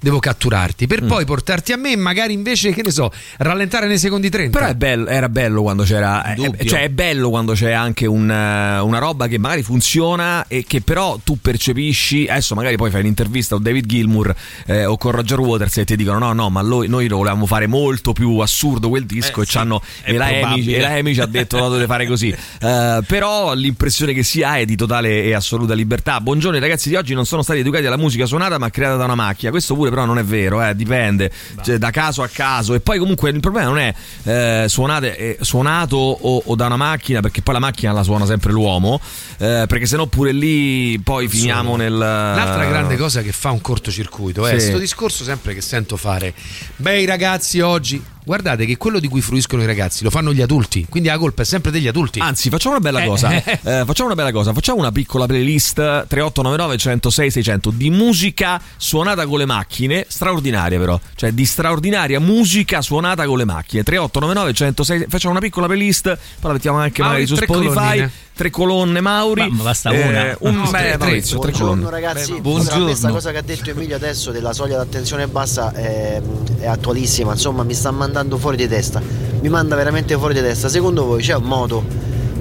Devo 0.00 0.18
catturarti 0.18 0.86
per 0.86 1.02
Mm. 1.02 1.08
poi 1.08 1.24
portarti 1.24 1.72
a 1.72 1.76
me 1.76 1.92
e 1.92 1.96
magari 1.96 2.32
invece, 2.32 2.72
che 2.72 2.82
ne 2.82 2.90
so, 2.90 3.10
rallentare 3.38 3.86
nei 3.86 3.98
secondi 3.98 4.28
30. 4.30 4.58
Però 4.58 4.70
è 4.70 4.74
bello, 4.74 5.06
era 5.06 5.28
bello 5.28 5.62
quando 5.62 5.82
c'era. 5.84 6.22
è- 6.22 6.34
Dubbio. 6.34 6.64
cioè, 6.64 6.82
è 6.82 6.88
bello 6.88 7.28
quando 7.30 7.52
c'è 7.54 7.72
anche 7.72 8.06
un, 8.06 8.30
eh, 8.30 8.78
una 8.80 8.98
roba 8.98 9.26
che 9.26 9.38
magari 9.38 9.62
funziona 9.62 10.46
e 10.48 10.64
che 10.66 10.80
però 10.80 11.18
tu 11.22 11.38
percepisci. 11.40 12.26
Adesso 12.28 12.54
magari 12.54 12.76
poi 12.76 12.90
fai 12.90 13.00
un'intervista 13.00 13.54
con 13.54 13.64
David 13.64 13.86
Gilmour 13.86 14.34
eh, 14.66 14.84
o 14.84 14.96
con 14.96 15.12
Roger 15.12 15.38
Waters 15.40 15.76
e 15.78 15.84
ti 15.84 15.96
dicono: 15.96 16.18
no, 16.18 16.32
no, 16.32 16.50
ma 16.50 16.62
noi, 16.62 16.88
noi 16.88 17.08
lo 17.08 17.16
volevamo 17.18 17.46
fare 17.46 17.66
molto 17.66 18.12
più 18.12 18.38
assurdo 18.38 18.88
quel 18.88 19.04
disco. 19.06 19.40
Eh, 19.40 19.42
e, 19.42 19.46
sì, 19.46 19.52
c'hanno- 19.52 19.82
e, 20.04 20.12
la 20.16 20.26
Amy, 20.26 20.66
e 20.74 20.80
la 20.80 20.90
Amy 20.94 21.14
ci 21.14 21.20
ha 21.20 21.26
detto: 21.26 21.58
no, 21.58 21.68
dovete 21.68 21.86
fare 21.86 22.06
così. 22.06 22.34
Eh, 22.66 23.00
però 23.06 23.54
l'impressione 23.54 24.12
che 24.12 24.22
si 24.22 24.42
ha 24.42 24.56
è 24.58 24.64
di 24.64 24.76
totale 24.76 25.22
e 25.24 25.34
assoluta 25.34 25.74
libertà. 25.74 26.20
Buongiorno, 26.20 26.56
i 26.56 26.60
ragazzi 26.60 26.88
di 26.88 26.96
oggi 26.96 27.14
non 27.14 27.26
sono 27.26 27.42
stati 27.42 27.60
educati 27.60 27.84
alla 27.86 27.96
musica 27.98 28.26
suonata, 28.26 28.58
ma 28.58 28.70
creata 28.70 28.96
da 28.96 29.04
una 29.04 29.14
macchia. 29.14 29.50
Questo 29.50 29.74
pure 29.74 29.85
pure, 29.86 29.90
però 29.90 30.04
non 30.04 30.18
è 30.18 30.24
vero, 30.24 30.62
eh, 30.62 30.74
dipende, 30.74 31.30
cioè, 31.62 31.78
da 31.78 31.90
caso 31.90 32.22
a 32.22 32.28
caso. 32.28 32.74
E 32.74 32.80
poi 32.80 32.98
comunque 32.98 33.30
il 33.30 33.40
problema 33.40 33.68
non 33.68 33.78
è 33.78 33.94
eh, 34.24 34.68
suonate, 34.68 35.16
eh, 35.16 35.38
suonato 35.40 35.96
o, 35.96 36.42
o 36.44 36.54
da 36.54 36.66
una 36.66 36.76
macchina, 36.76 37.20
perché 37.20 37.42
poi 37.42 37.54
la 37.54 37.60
macchina 37.60 37.92
la 37.92 38.02
suona 38.02 38.26
sempre 38.26 38.52
l'uomo, 38.52 39.00
eh, 39.38 39.64
perché 39.66 39.86
sennò 39.86 40.06
pure 40.06 40.32
lì 40.32 41.00
poi 41.02 41.28
finiamo 41.28 41.76
nel... 41.76 41.96
L'altra 41.96 42.64
grande 42.66 42.96
cosa 42.96 43.22
che 43.22 43.32
fa 43.32 43.50
un 43.50 43.60
cortocircuito 43.60 44.46
è 44.46 44.50
Sì. 44.50 44.56
questo 44.56 44.78
discorso 44.78 45.24
sempre 45.24 45.54
che 45.54 45.60
sento 45.60 45.96
fare. 45.96 46.34
Beh, 46.76 47.06
ragazzi 47.06 47.60
oggi. 47.60 48.02
Guardate 48.26 48.66
che 48.66 48.76
quello 48.76 48.98
di 48.98 49.06
cui 49.06 49.20
fruiscono 49.20 49.62
i 49.62 49.66
ragazzi 49.66 50.02
lo 50.02 50.10
fanno 50.10 50.32
gli 50.32 50.42
adulti, 50.42 50.84
quindi 50.90 51.08
la 51.08 51.16
colpa 51.16 51.42
è 51.42 51.44
sempre 51.44 51.70
degli 51.70 51.86
adulti. 51.86 52.18
Anzi, 52.18 52.48
facciamo 52.50 52.74
una 52.74 52.82
bella 52.82 53.04
Eh, 53.04 53.06
cosa. 53.06 53.30
eh. 53.40 53.84
Facciamo 53.86 54.06
una 54.06 54.16
bella 54.16 54.32
cosa. 54.32 54.52
Facciamo 54.52 54.80
una 54.80 54.90
piccola 54.90 55.26
playlist 55.26 55.74
3899 55.76 56.76
106 56.76 57.30
600 57.30 57.70
di 57.70 57.88
musica 57.90 58.60
suonata 58.76 59.24
con 59.26 59.38
le 59.38 59.44
macchine, 59.46 60.06
straordinaria 60.08 60.76
però, 60.76 60.98
cioè 61.14 61.30
di 61.30 61.44
straordinaria 61.44 62.18
musica 62.18 62.82
suonata 62.82 63.24
con 63.26 63.38
le 63.38 63.44
macchine. 63.44 63.84
3899 63.84 64.52
106 64.52 65.06
facciamo 65.08 65.30
una 65.30 65.40
piccola 65.40 65.66
playlist, 65.66 66.02
poi 66.06 66.18
la 66.40 66.52
mettiamo 66.52 66.78
anche 66.78 67.02
Mauri, 67.02 67.20
magari 67.20 67.26
su 67.28 67.36
Spotify. 67.36 67.72
colonnine. 67.74 68.10
Tre 68.36 68.50
colonne 68.50 69.00
Mauri. 69.00 69.48
Ma 69.50 69.62
basta 69.62 69.90
Eh, 69.92 70.06
una. 70.08 70.36
un 70.40 70.54
No, 70.56 70.62
beh, 70.64 70.78
tre, 70.78 70.88
tre. 70.90 70.96
Maurizio, 70.98 71.38
tre 71.38 71.50
Buongiorno 71.52 71.84
colonne. 71.84 71.90
ragazzi, 72.06 72.32
Beh, 72.34 72.40
buongiorno. 72.42 72.84
questa 72.84 73.08
cosa 73.10 73.30
che 73.30 73.38
ha 73.38 73.42
detto 73.42 73.70
Emilio 73.70 73.96
adesso 73.96 74.30
della 74.30 74.52
soglia 74.52 74.76
d'attenzione 74.76 75.26
bassa 75.26 75.72
è, 75.72 76.20
è 76.58 76.66
attualissima, 76.66 77.32
insomma 77.32 77.62
mi 77.62 77.72
sta 77.72 77.90
mandando 77.92 78.36
fuori 78.36 78.58
di 78.58 78.68
testa, 78.68 79.00
mi 79.40 79.48
manda 79.48 79.74
veramente 79.74 80.18
fuori 80.18 80.34
di 80.34 80.40
testa. 80.42 80.68
Secondo 80.68 81.06
voi 81.06 81.22
c'è 81.22 81.34
un 81.34 81.44
modo, 81.44 81.82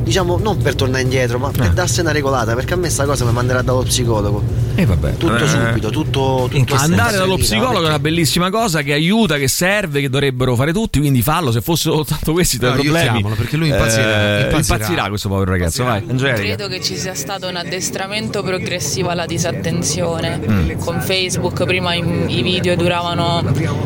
diciamo 0.03 0.37
non 0.37 0.57
per 0.57 0.75
tornare 0.75 1.01
indietro, 1.03 1.39
ma 1.39 1.47
Eh. 1.47 1.53
per 1.53 1.69
darsi 1.71 2.01
una 2.01 2.11
regolata, 2.11 2.53
perché 2.55 2.73
a 2.73 2.77
me 2.77 2.89
sta 2.89 3.05
cosa 3.05 3.23
mi 3.23 3.31
manderà 3.31 3.61
dallo 3.61 3.83
psicologo. 3.83 4.43
E 4.75 4.85
vabbè. 4.85 5.15
Tutto 5.17 5.35
Eh, 5.43 5.47
subito, 5.47 5.89
tutto, 5.89 6.47
tutto 6.51 6.75
Andare 6.75 7.17
dallo 7.17 7.37
psicologo 7.37 7.85
è 7.85 7.87
una 7.87 7.99
bellissima 7.99 8.49
cosa 8.49 8.81
che 8.81 8.93
aiuta, 8.93 9.37
che 9.37 9.47
serve, 9.47 10.01
che 10.01 10.09
dovrebbero 10.09 10.55
fare 10.55 10.73
tutti, 10.73 10.99
quindi 10.99 11.21
fallo. 11.21 11.51
Se 11.51 11.61
fossero 11.61 11.95
soltanto 11.95 12.33
questi 12.33 12.57
i 12.57 12.59
tuoi 12.59 12.71
No, 12.75 12.81
problemi, 12.81 13.23
perché 13.35 13.55
lui 13.57 13.69
impazzirà, 13.69 14.39
eh, 14.39 14.41
impazzirà. 14.45 14.75
impazzirà 14.75 15.07
questo 15.07 15.29
povero 15.29 15.51
ragazzo. 15.51 15.83
Vai. 15.83 16.05
Credo 16.05 16.67
che 16.67 16.81
ci 16.81 16.97
sia 16.97 17.13
stato 17.13 17.47
un 17.47 17.55
addestramento 17.55 18.43
progressivo 18.43 19.09
alla 19.09 19.25
disattenzione. 19.25 20.39
Mm. 20.45 20.71
Con 20.79 21.01
Facebook 21.01 21.63
prima 21.65 21.93
i, 21.93 22.03
i 22.27 22.41
video 22.41 22.75
duravano 22.75 23.41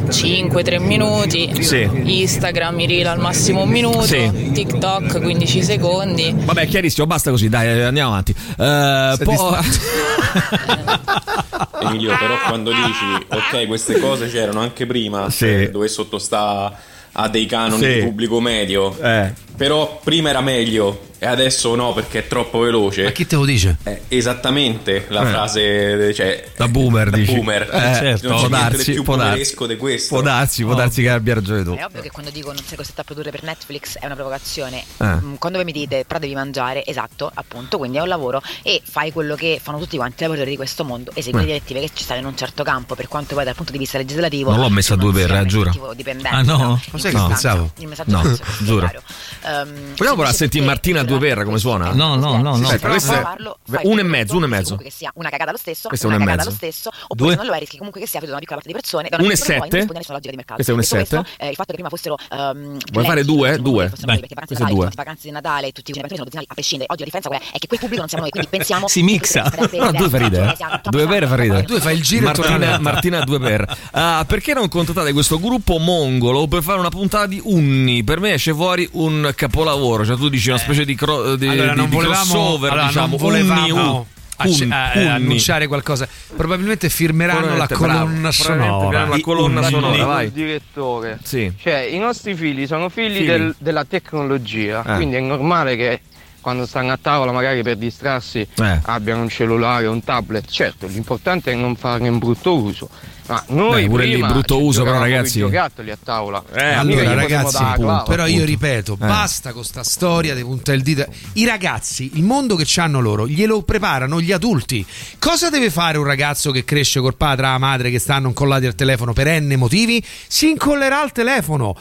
5-3 0.09 0.79
minuti, 0.81 1.63
Sì. 1.63 1.87
Instagram 2.03 2.79
i 2.79 2.87
reel 2.87 3.07
al 3.07 3.19
massimo 3.19 3.61
un 3.61 3.69
minuto, 3.69 4.03
Sì. 4.03 4.49
TikTok 4.53 5.21
15 5.21 5.61
secondi. 5.63 6.33
Vabbè, 6.35 6.67
chiarissimo, 6.67 7.05
basta 7.05 7.29
così, 7.29 7.47
dai, 7.49 7.67
eh, 7.67 7.83
andiamo 7.83 8.09
avanti. 8.09 8.33
Eh, 8.57 9.17
poi- 9.23 9.37
Emilio, 11.81 12.15
però 12.17 12.35
quando 12.47 12.71
dici 12.71 13.25
ok, 13.27 13.67
queste 13.67 13.99
cose 13.99 14.27
c'erano 14.29 14.59
anche 14.59 14.85
prima, 14.85 15.29
Sì. 15.29 15.45
eh, 15.63 15.69
dove 15.71 15.87
sottostà 15.87 16.77
a 17.13 17.27
dei 17.27 17.45
canoni 17.45 17.81
Sì. 17.83 17.93
di 17.95 17.99
pubblico 18.03 18.39
medio. 18.39 18.95
Eh. 18.99 19.33
Però 19.59 19.99
prima 20.01 20.29
era 20.29 20.39
meglio 20.39 21.07
e 21.19 21.25
adesso 21.25 21.75
no 21.75 21.91
perché 21.91 22.19
è 22.19 22.27
troppo 22.27 22.59
veloce. 22.59 23.03
Ma 23.03 23.09
chi 23.11 23.27
te 23.27 23.35
lo 23.35 23.43
dice? 23.43 23.75
esattamente 24.07 25.05
la 25.09 25.23
Eh. 25.23 25.25
frase, 25.31 26.13
cioè, 26.13 26.49
Da 26.55 26.67
boomer, 26.69 27.09
da 27.09 27.17
dici. 27.17 27.33
boomer. 27.35 27.63
Eh, 27.63 27.93
certo. 27.95 28.29
Non 28.29 28.39
Può 28.39 28.47
darsi, 28.47 28.91
più 28.93 29.03
può 29.03 29.15
darsi. 29.17 29.55
di 29.67 29.75
questo. 29.77 30.13
Può 30.15 30.23
darsi, 30.23 30.63
può 30.63 30.73
darsi 30.75 31.01
che 31.01 31.09
abbia 31.09 31.33
ragione 31.33 31.63
tu. 31.63 31.75
È 31.75 31.83
ovvio 31.83 32.01
che 32.01 32.09
quando 32.09 32.31
dico 32.31 32.53
non 32.53 32.63
sei 32.63 32.77
costretto 32.77 33.01
a 33.01 33.03
produrre 33.03 33.31
per 33.31 33.43
Netflix 33.43 33.97
è 33.97 34.05
una 34.05 34.15
provocazione. 34.15 34.81
Eh. 34.97 35.05
Mm, 35.05 35.35
Quando 35.35 35.57
voi 35.57 35.65
mi 35.65 35.73
dite 35.73 36.05
però 36.07 36.19
devi 36.19 36.33
mangiare, 36.35 36.85
esatto, 36.85 37.29
appunto, 37.33 37.77
quindi 37.77 37.97
è 37.97 38.01
un 38.01 38.07
lavoro 38.07 38.41
e 38.63 38.81
fai 38.89 39.11
quello 39.11 39.35
che 39.35 39.59
fanno 39.61 39.77
tutti 39.79 39.97
quanti 39.97 40.19
i 40.19 40.21
lavoratori 40.21 40.51
di 40.51 40.55
questo 40.57 40.85
mondo, 40.85 41.11
esegui 41.13 41.39
Eh. 41.39 41.41
le 41.41 41.47
direttive 41.47 41.79
che 41.81 41.89
ci 41.93 42.03
stanno 42.03 42.21
in 42.21 42.25
un 42.27 42.37
certo 42.37 42.63
campo, 42.63 42.95
per 42.95 43.09
quanto 43.09 43.35
poi 43.35 43.43
dal 43.43 43.55
punto 43.55 43.73
di 43.73 43.77
vista 43.77 43.97
legislativo 43.97 44.51
Non 44.51 44.61
l'ho 44.61 44.69
messa 44.69 44.93
a 44.93 44.97
due 44.97 45.11
per, 45.11 45.31
eh, 45.33 45.45
giuro. 45.45 45.71
dipendente. 45.95 46.29
Ah, 46.29 46.41
no? 46.43 46.79
Cos'è 46.91 47.09
che 47.09 47.17
sostanza, 47.17 47.27
pensavo? 47.49 47.71
Il 47.79 47.87
messaggio 47.87 48.11
No, 48.11 48.21
è 48.21 48.31
è 48.33 48.63
giuro. 48.63 48.87
chiaro. 48.87 49.01
Ehm, 49.49 49.67
Vogliamo 49.95 49.95
provare 50.15 50.29
a 50.29 50.33
sentire 50.33 50.63
Martina 50.65 50.99
a 51.01 51.03
due 51.03 51.17
per 51.17 51.43
come 51.43 51.57
suona? 51.57 51.91
No, 51.91 52.15
no, 52.15 52.37
no, 52.37 52.55
no. 52.57 52.67
Aspetta, 52.67 52.77
però 52.77 52.91
questo 52.91 53.13
è 53.13 53.81
uno 53.83 53.99
e 53.99 54.03
mezzo, 54.03 54.35
uno 54.35 54.45
e 54.45 54.47
mezzo. 54.47 54.63
comunque 54.75 54.85
che 54.85 54.91
sia 54.95 55.11
una 55.15 55.29
cagata 55.29 55.51
lo 55.51 55.57
stesso, 55.57 55.87
Questo 55.87 56.05
è 56.05 56.09
una 56.09 56.17
uno 56.17 56.25
e 56.25 56.29
cagata 56.29 56.49
mezzo. 56.49 56.65
lo 56.65 56.71
stesso, 56.71 56.89
oppure 56.89 57.15
Due? 57.17 57.29
se 57.31 57.35
non 57.37 57.45
lo 57.47 57.53
è 57.53 57.59
rischi 57.59 57.77
comunque 57.77 58.01
che 58.01 58.07
sia 58.07 58.19
venuto 58.19 58.39
da 58.39 58.45
una 58.45 58.55
piccola 58.55 58.61
parte 58.61 58.71
di 58.73 58.79
persone, 58.79 59.09
da 59.09 59.17
una 59.17 59.33
e 59.33 59.35
sette? 59.35 59.57
poi 59.57 59.59
non 59.59 59.69
rispondi 59.69 59.95
a 59.95 59.97
nessuna 59.97 60.15
logica 60.15 60.29
di 60.31 60.37
mercato. 60.37 60.63
Questo 60.63 60.71
è 60.71 61.17
uno 61.19 61.25
e 61.37 61.45
eh, 61.45 61.49
il 61.49 61.55
fatto 61.55 61.67
che 61.69 61.73
prima 61.73 61.89
fossero 61.89 62.17
ehm, 62.29 62.77
Vuoi 62.91 63.05
fare 63.05 63.23
due? 63.23 63.57
Due? 63.59 63.89
perché 63.89 64.35
vacanze 64.35 64.45
questo 64.45 64.63
è 64.63 64.67
di 64.67 64.73
Natale, 64.73 64.91
vacanze 64.95 65.21
di 65.27 65.31
Natale, 65.31 65.71
tutti 65.71 65.91
i 65.91 65.97
eventi 65.97 66.15
sono 66.15 66.29
a 66.29 66.53
prescindere. 66.53 66.91
Oggi 66.91 66.99
la 66.99 67.05
differenza 67.05 67.29
qual 67.29 67.41
è? 67.41 67.55
È 67.55 67.57
che 67.59 67.67
quel 67.67 67.79
pubblico 67.79 67.99
non 68.01 68.09
siamo 68.09 68.23
noi, 68.23 68.31
quindi 68.31 68.49
pensiamo 68.55 68.87
Si 68.87 69.01
mixa. 69.03 69.51
No, 69.71 69.91
due 69.91 70.09
fa 70.09 70.17
ridere. 70.17 70.57
Due 70.89 71.07
per 71.07 71.27
fa 71.27 71.35
ridere. 71.35 71.63
Due 71.63 71.79
fa 71.79 71.91
il 71.91 72.01
giro 72.01 72.29
e 72.29 72.33
Martina. 72.37 72.79
Martina 72.79 73.19
due 73.21 73.39
per. 73.39 73.77
Ah, 73.91 74.23
perché 74.27 74.53
non 74.53 74.67
contattate 74.69 75.13
questo 75.13 75.39
gruppo 75.39 75.77
mongolo 75.77 76.47
per 76.47 76.61
fare 76.63 76.79
una 76.79 76.89
puntata 76.89 77.27
di 77.27 77.41
Unni? 77.43 78.03
Per 78.03 78.19
me 78.19 78.33
esce 78.33 78.53
fuori 78.53 78.87
un 78.93 79.31
capolavoro. 79.39 80.05
Cioè, 80.05 80.17
tu 80.17 80.27
dici 80.27 80.49
una 80.49 80.57
specie 80.57 80.83
di, 80.83 80.95
cro- 80.95 81.35
di, 81.37 81.47
Allora, 81.47 81.71
di- 81.71 81.77
non 81.77 81.89
di 81.89 81.95
volevamo, 81.95 82.23
crossover, 82.33 82.71
allora, 82.71 82.87
diciamo. 82.87 83.07
non 83.07 83.17
volevamo 83.17 83.95
un- 83.95 84.03
acce- 84.35 84.63
un- 84.65 84.71
eh, 84.95 85.07
annunciare 85.07 85.67
qualcosa. 85.67 86.07
Probabilmente 86.35 86.89
firmeranno 86.89 87.55
la 87.55 87.65
bravo. 87.65 87.75
colonna 87.75 88.29
Probabilmente 88.29 88.31
sonora. 88.33 89.05
la 89.07 89.19
colonna 89.21 89.61
sonora, 89.63 90.05
vai. 90.05 90.25
Il 90.25 90.31
direttore. 90.31 91.19
Sì. 91.23 91.51
Cioè, 91.57 91.87
i 91.89 91.97
nostri 91.97 92.35
figli 92.35 92.67
sono 92.67 92.89
figli, 92.89 93.17
Figli. 93.17 93.25
del- 93.25 93.55
della 93.57 93.85
tecnologia, 93.85 94.83
Eh. 94.85 94.95
quindi 94.95 95.15
è 95.15 95.21
normale 95.21 95.75
che 95.77 96.01
quando 96.41 96.65
stanno 96.65 96.91
a 96.93 96.99
tavola 97.01 97.31
magari 97.31 97.63
per 97.63 97.75
distrarsi 97.77 98.39
Eh. 98.55 98.79
abbiano 98.83 99.21
un 99.21 99.29
cellulare 99.29 99.87
o 99.87 99.91
un 99.91 100.03
tablet. 100.03 100.45
Certo, 100.49 100.87
l'importante 100.87 101.51
è 101.51 101.55
non 101.55 101.75
farne 101.75 102.09
un 102.09 102.17
brutto 102.17 102.55
uso. 102.55 102.89
Ma 103.29 103.43
noi 103.49 103.83
Beh, 103.83 103.89
pure 103.89 104.05
lì 104.05 104.17
brutto 104.19 104.61
uso, 104.63 104.83
però, 104.83 104.97
ragazzi. 104.99 105.37
giocattoli 105.39 105.91
a 105.91 105.97
tavola. 106.03 106.43
Eh, 106.51 106.73
allora 106.73 107.13
ragazzi, 107.13 107.63
però 108.07 108.25
io 108.25 108.43
ripeto, 108.43 108.93
Eh. 108.93 109.05
basta 109.05 109.53
con 109.53 109.63
sta 109.63 109.83
storia 109.83 110.33
di 110.33 110.41
puntare 110.41 110.77
il 110.77 110.83
dito. 110.83 111.05
I 111.33 111.45
ragazzi, 111.45 112.11
il 112.15 112.23
mondo 112.23 112.55
che 112.55 112.65
hanno 112.79 112.99
loro, 112.99 113.27
glielo 113.27 113.61
preparano 113.61 114.19
gli 114.19 114.31
adulti. 114.31 114.83
Cosa 115.19 115.49
deve 115.51 115.69
fare 115.69 115.99
un 115.99 116.05
ragazzo 116.05 116.49
che 116.49 116.65
cresce 116.65 116.99
col 117.01 117.15
padre 117.15 117.45
e 117.45 117.49
la 117.51 117.57
madre 117.59 117.91
che 117.91 117.99
stanno 117.99 118.29
incollati 118.29 118.65
al 118.65 118.73
telefono 118.73 119.13
per 119.13 119.27
n 119.41 119.53
motivi? 119.57 120.03
Si 120.27 120.49
incollerà 120.49 120.99
al 121.01 121.11
telefono. 121.11 121.75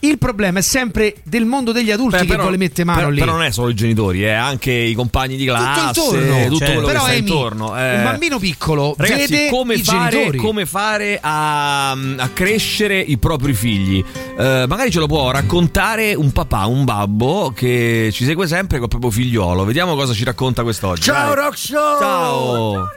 Il 0.00 0.18
problema 0.18 0.58
è 0.58 0.62
sempre 0.62 1.14
del 1.22 1.46
mondo 1.46 1.72
degli 1.72 1.90
adulti 1.90 2.18
Beh, 2.18 2.26
che 2.26 2.36
vuole 2.36 2.56
mettere 2.58 2.84
mano 2.84 2.98
però, 2.98 3.10
lì. 3.10 3.20
però 3.20 3.32
non 3.32 3.42
è 3.44 3.50
solo 3.50 3.70
i 3.70 3.74
genitori, 3.74 4.22
è 4.22 4.32
anche 4.32 4.70
i 4.70 4.92
compagni 4.94 5.36
di 5.36 5.46
classe, 5.46 5.98
tutto 6.00 6.14
intorno, 6.16 6.48
tutto 6.48 6.64
quello 6.64 6.86
però 6.86 6.92
che 6.92 6.98
sta 6.98 7.08
Amy, 7.10 7.18
intorno. 7.18 7.78
eh. 7.78 7.96
un 7.96 8.02
bambino 8.02 8.38
piccolo 8.38 8.94
Ragazzi, 8.98 9.32
vede 9.32 9.48
come 9.48 9.74
i 9.74 9.82
fare, 9.82 10.10
genitori. 10.10 10.38
come 10.38 10.66
fare 10.66 10.88
a, 11.20 11.90
a 11.92 12.28
crescere 12.32 12.98
i 12.98 13.16
propri 13.18 13.52
figli? 13.54 14.04
Eh, 14.38 14.64
magari 14.68 14.90
ce 14.90 14.98
lo 14.98 15.06
può 15.06 15.30
raccontare 15.30 16.14
un 16.14 16.32
papà, 16.32 16.66
un 16.66 16.84
babbo 16.84 17.52
che 17.54 18.10
ci 18.12 18.24
segue 18.24 18.46
sempre 18.46 18.78
col 18.78 18.88
proprio 18.88 19.10
figliolo. 19.10 19.64
Vediamo 19.64 19.94
cosa 19.94 20.12
ci 20.12 20.24
racconta 20.24 20.62
quest'oggi. 20.62 21.02
Ciao. 21.02 21.34
Rock 21.34 21.56
Show! 21.56 21.98
Ciao! 22.00 22.88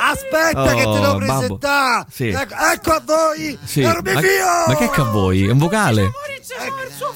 Aspetta 0.00 0.62
Oh, 0.62 0.66
che 0.76 0.82
te 0.84 1.00
devo 1.00 1.00
babbo. 1.00 1.18
presentare! 1.18 2.06
Sì. 2.12 2.28
Ecco, 2.28 2.54
ecco 2.72 2.90
a 2.92 3.02
voi! 3.04 3.58
Sì. 3.64 3.80
Ma, 3.80 3.94
ma 4.02 4.74
che 4.76 4.88
che 4.90 5.00
a 5.00 5.04
voi? 5.04 5.46
È 5.46 5.50
un 5.50 5.58
vocale? 5.58 6.10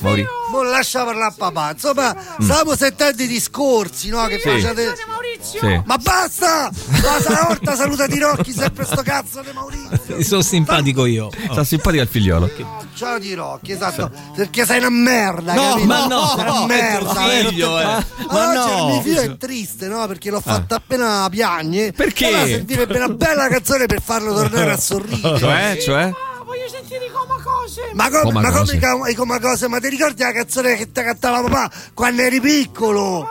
Mauri- 0.01 0.27
Non 0.51 0.69
lascia 0.69 1.05
parlare 1.05 1.33
a 1.33 1.35
papà, 1.37 1.71
insomma, 1.73 2.15
stiamo 2.41 2.75
sentendo 2.77 3.23
i 3.23 3.27
discorsi, 3.27 4.09
no? 4.11 4.27
Che 4.27 4.39
Sì. 4.39 4.49
facete. 4.49 4.95
Sì. 5.41 5.83
Ma 5.85 5.97
basta! 5.97 6.71
Ma 7.03 7.21
stavolta 7.21 7.75
saluta 7.77 8.07
di 8.07 8.19
Rocchi, 8.19 8.53
sempre 8.53 8.85
sto 8.85 9.03
cazzo 9.03 9.41
di 9.43 9.51
Maurizio! 9.53 10.01
Sono 10.23 10.43
simpatico 10.43 11.05
io. 11.07 11.31
Sta 11.51 11.65
simpatico 11.65 12.03
al 12.03 12.09
figliolo. 12.09 12.51
Ciao 12.95 13.19
di 13.19 13.33
Rocchi, 13.35 13.73
esatto, 13.73 14.11
perché 14.37 14.65
sei 14.67 14.79
una 14.79 14.91
merda, 14.91 15.55
No, 15.55 15.69
capito? 15.71 15.87
ma 15.87 16.07
no, 16.07 16.27
Sei 16.27 16.41
una 16.45 16.53
no, 16.59 16.67
merda, 16.67 17.15
figlio, 17.15 17.81
eh. 17.81 17.85
Ma 17.85 18.05
Oggi 18.49 18.55
no. 18.55 18.79
il 18.79 18.85
mio 18.93 19.01
figlio 19.01 19.21
è 19.23 19.37
triste, 19.37 19.89
no? 19.89 20.07
Perché 20.07 20.31
l'ho 20.31 20.41
fatta 20.41 20.77
appena 20.77 21.27
piagne. 21.31 21.93
Perché? 21.93 22.27
Allora 22.27 22.47
servirebbe 22.47 22.97
una 22.99 23.09
bella 23.09 23.49
canzone 23.49 23.87
per 23.87 24.03
farlo 24.03 24.35
tornare 24.35 24.73
a 24.73 24.77
sorridere. 24.79 25.39
Cioè, 25.39 25.79
cioè? 25.81 26.13
Voglio 26.45 26.69
sentire 26.69 27.07
i 27.07 27.11
comacose. 27.11 27.91
Ma 27.95 28.11
come, 28.11 28.41
ma 28.41 28.51
come 28.53 28.73
i 28.75 28.79
cam- 28.79 29.07
i 29.09 29.15
comacose? 29.15 29.69
Ma 29.69 29.81
ti 29.81 29.89
ricordi 29.89 30.23
la 30.23 30.33
canzone 30.33 30.77
che 30.77 30.93
ti 30.93 31.03
cantava 31.03 31.41
papà 31.43 31.71
quando 31.95 32.23
eri 32.23 32.41
piccolo? 32.41 33.27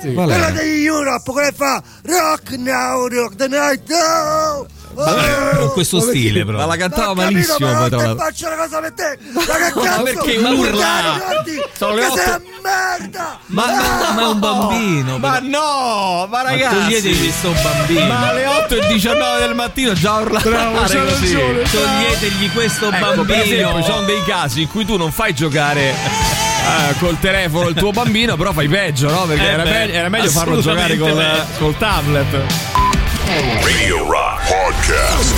Sì. 0.00 0.12
Qual 0.12 0.26
Quella 0.28 0.48
è? 0.48 0.52
degli 0.52 0.84
Europe, 0.84 1.32
quella 1.32 1.50
fa 1.52 1.82
Rock 2.04 2.50
now, 2.58 3.08
rock 3.08 3.34
the 3.36 3.48
night, 3.48 3.90
oh! 4.94 5.56
Con 5.58 5.72
questo 5.72 6.00
stile, 6.00 6.44
però. 6.44 6.58
Ma 6.58 6.66
la 6.66 6.76
cantava 6.76 7.14
Ma 7.14 7.22
capito, 7.24 7.56
malissimo. 7.58 7.72
ma 7.72 7.88
non 7.88 8.16
faccio 8.16 8.46
una 8.46 8.56
cosa 8.56 8.80
per 8.80 8.92
te! 8.92 9.18
Ma 9.32 9.40
che 9.42 9.72
Ma 9.74 9.82
cazzo? 9.82 10.02
perché 10.02 10.38
Ma 10.38 10.50
urla? 10.50 10.86
ti 11.44 11.50
ricordi 11.50 11.62
Sono 11.76 11.94
le 11.94 12.04
otto. 12.06 12.42
merda! 12.62 13.38
Ma, 13.46 13.66
ma 14.14 14.20
è 14.22 14.26
un 14.26 14.38
bambino. 14.38 15.18
Ma 15.18 15.32
però. 15.40 15.46
no, 15.46 16.26
ma 16.28 16.42
ragazzi. 16.42 16.74
toglietegli 16.76 17.30
sto 17.30 17.52
bambino. 17.62 18.06
Ma 18.06 18.28
alle 18.28 18.46
8 18.46 18.74
e 18.76 18.86
19 18.92 19.38
del 19.40 19.54
mattino 19.54 19.92
già 19.94 20.14
urlare 20.14 20.48
Bravo, 20.48 20.76
c'ha 20.80 20.82
così. 21.04 21.32
ragione, 21.34 21.62
Toglietegli 21.62 22.52
questo 22.52 22.86
Ecco, 22.90 22.98
bambino. 22.98 23.24
per 23.24 23.38
esempio, 23.40 23.76
ci 23.82 23.90
sono 23.90 24.02
dei 24.06 24.22
casi 24.24 24.62
in 24.62 24.68
cui 24.68 24.84
tu 24.84 24.96
non 24.96 25.10
fai 25.12 25.34
giocare 25.34 25.90
eh, 25.90 26.94
col 26.98 27.18
telefono 27.20 27.68
il 27.68 27.74
tuo 27.74 27.90
bambino, 27.92 28.36
però 28.36 28.52
fai 28.52 28.68
peggio, 28.68 29.10
no? 29.10 29.22
Perché 29.26 29.42
Eh 29.44 29.52
era, 29.52 29.62
beh, 29.62 29.70
me- 29.70 29.92
era 29.92 30.08
meglio 30.08 30.30
farlo 30.30 30.60
giocare 30.60 30.96
col, 30.98 31.44
col 31.58 31.76
tablet. 31.78 32.77
Radio 33.28 34.10
Rock 34.10 34.40
Podcast. 34.48 35.36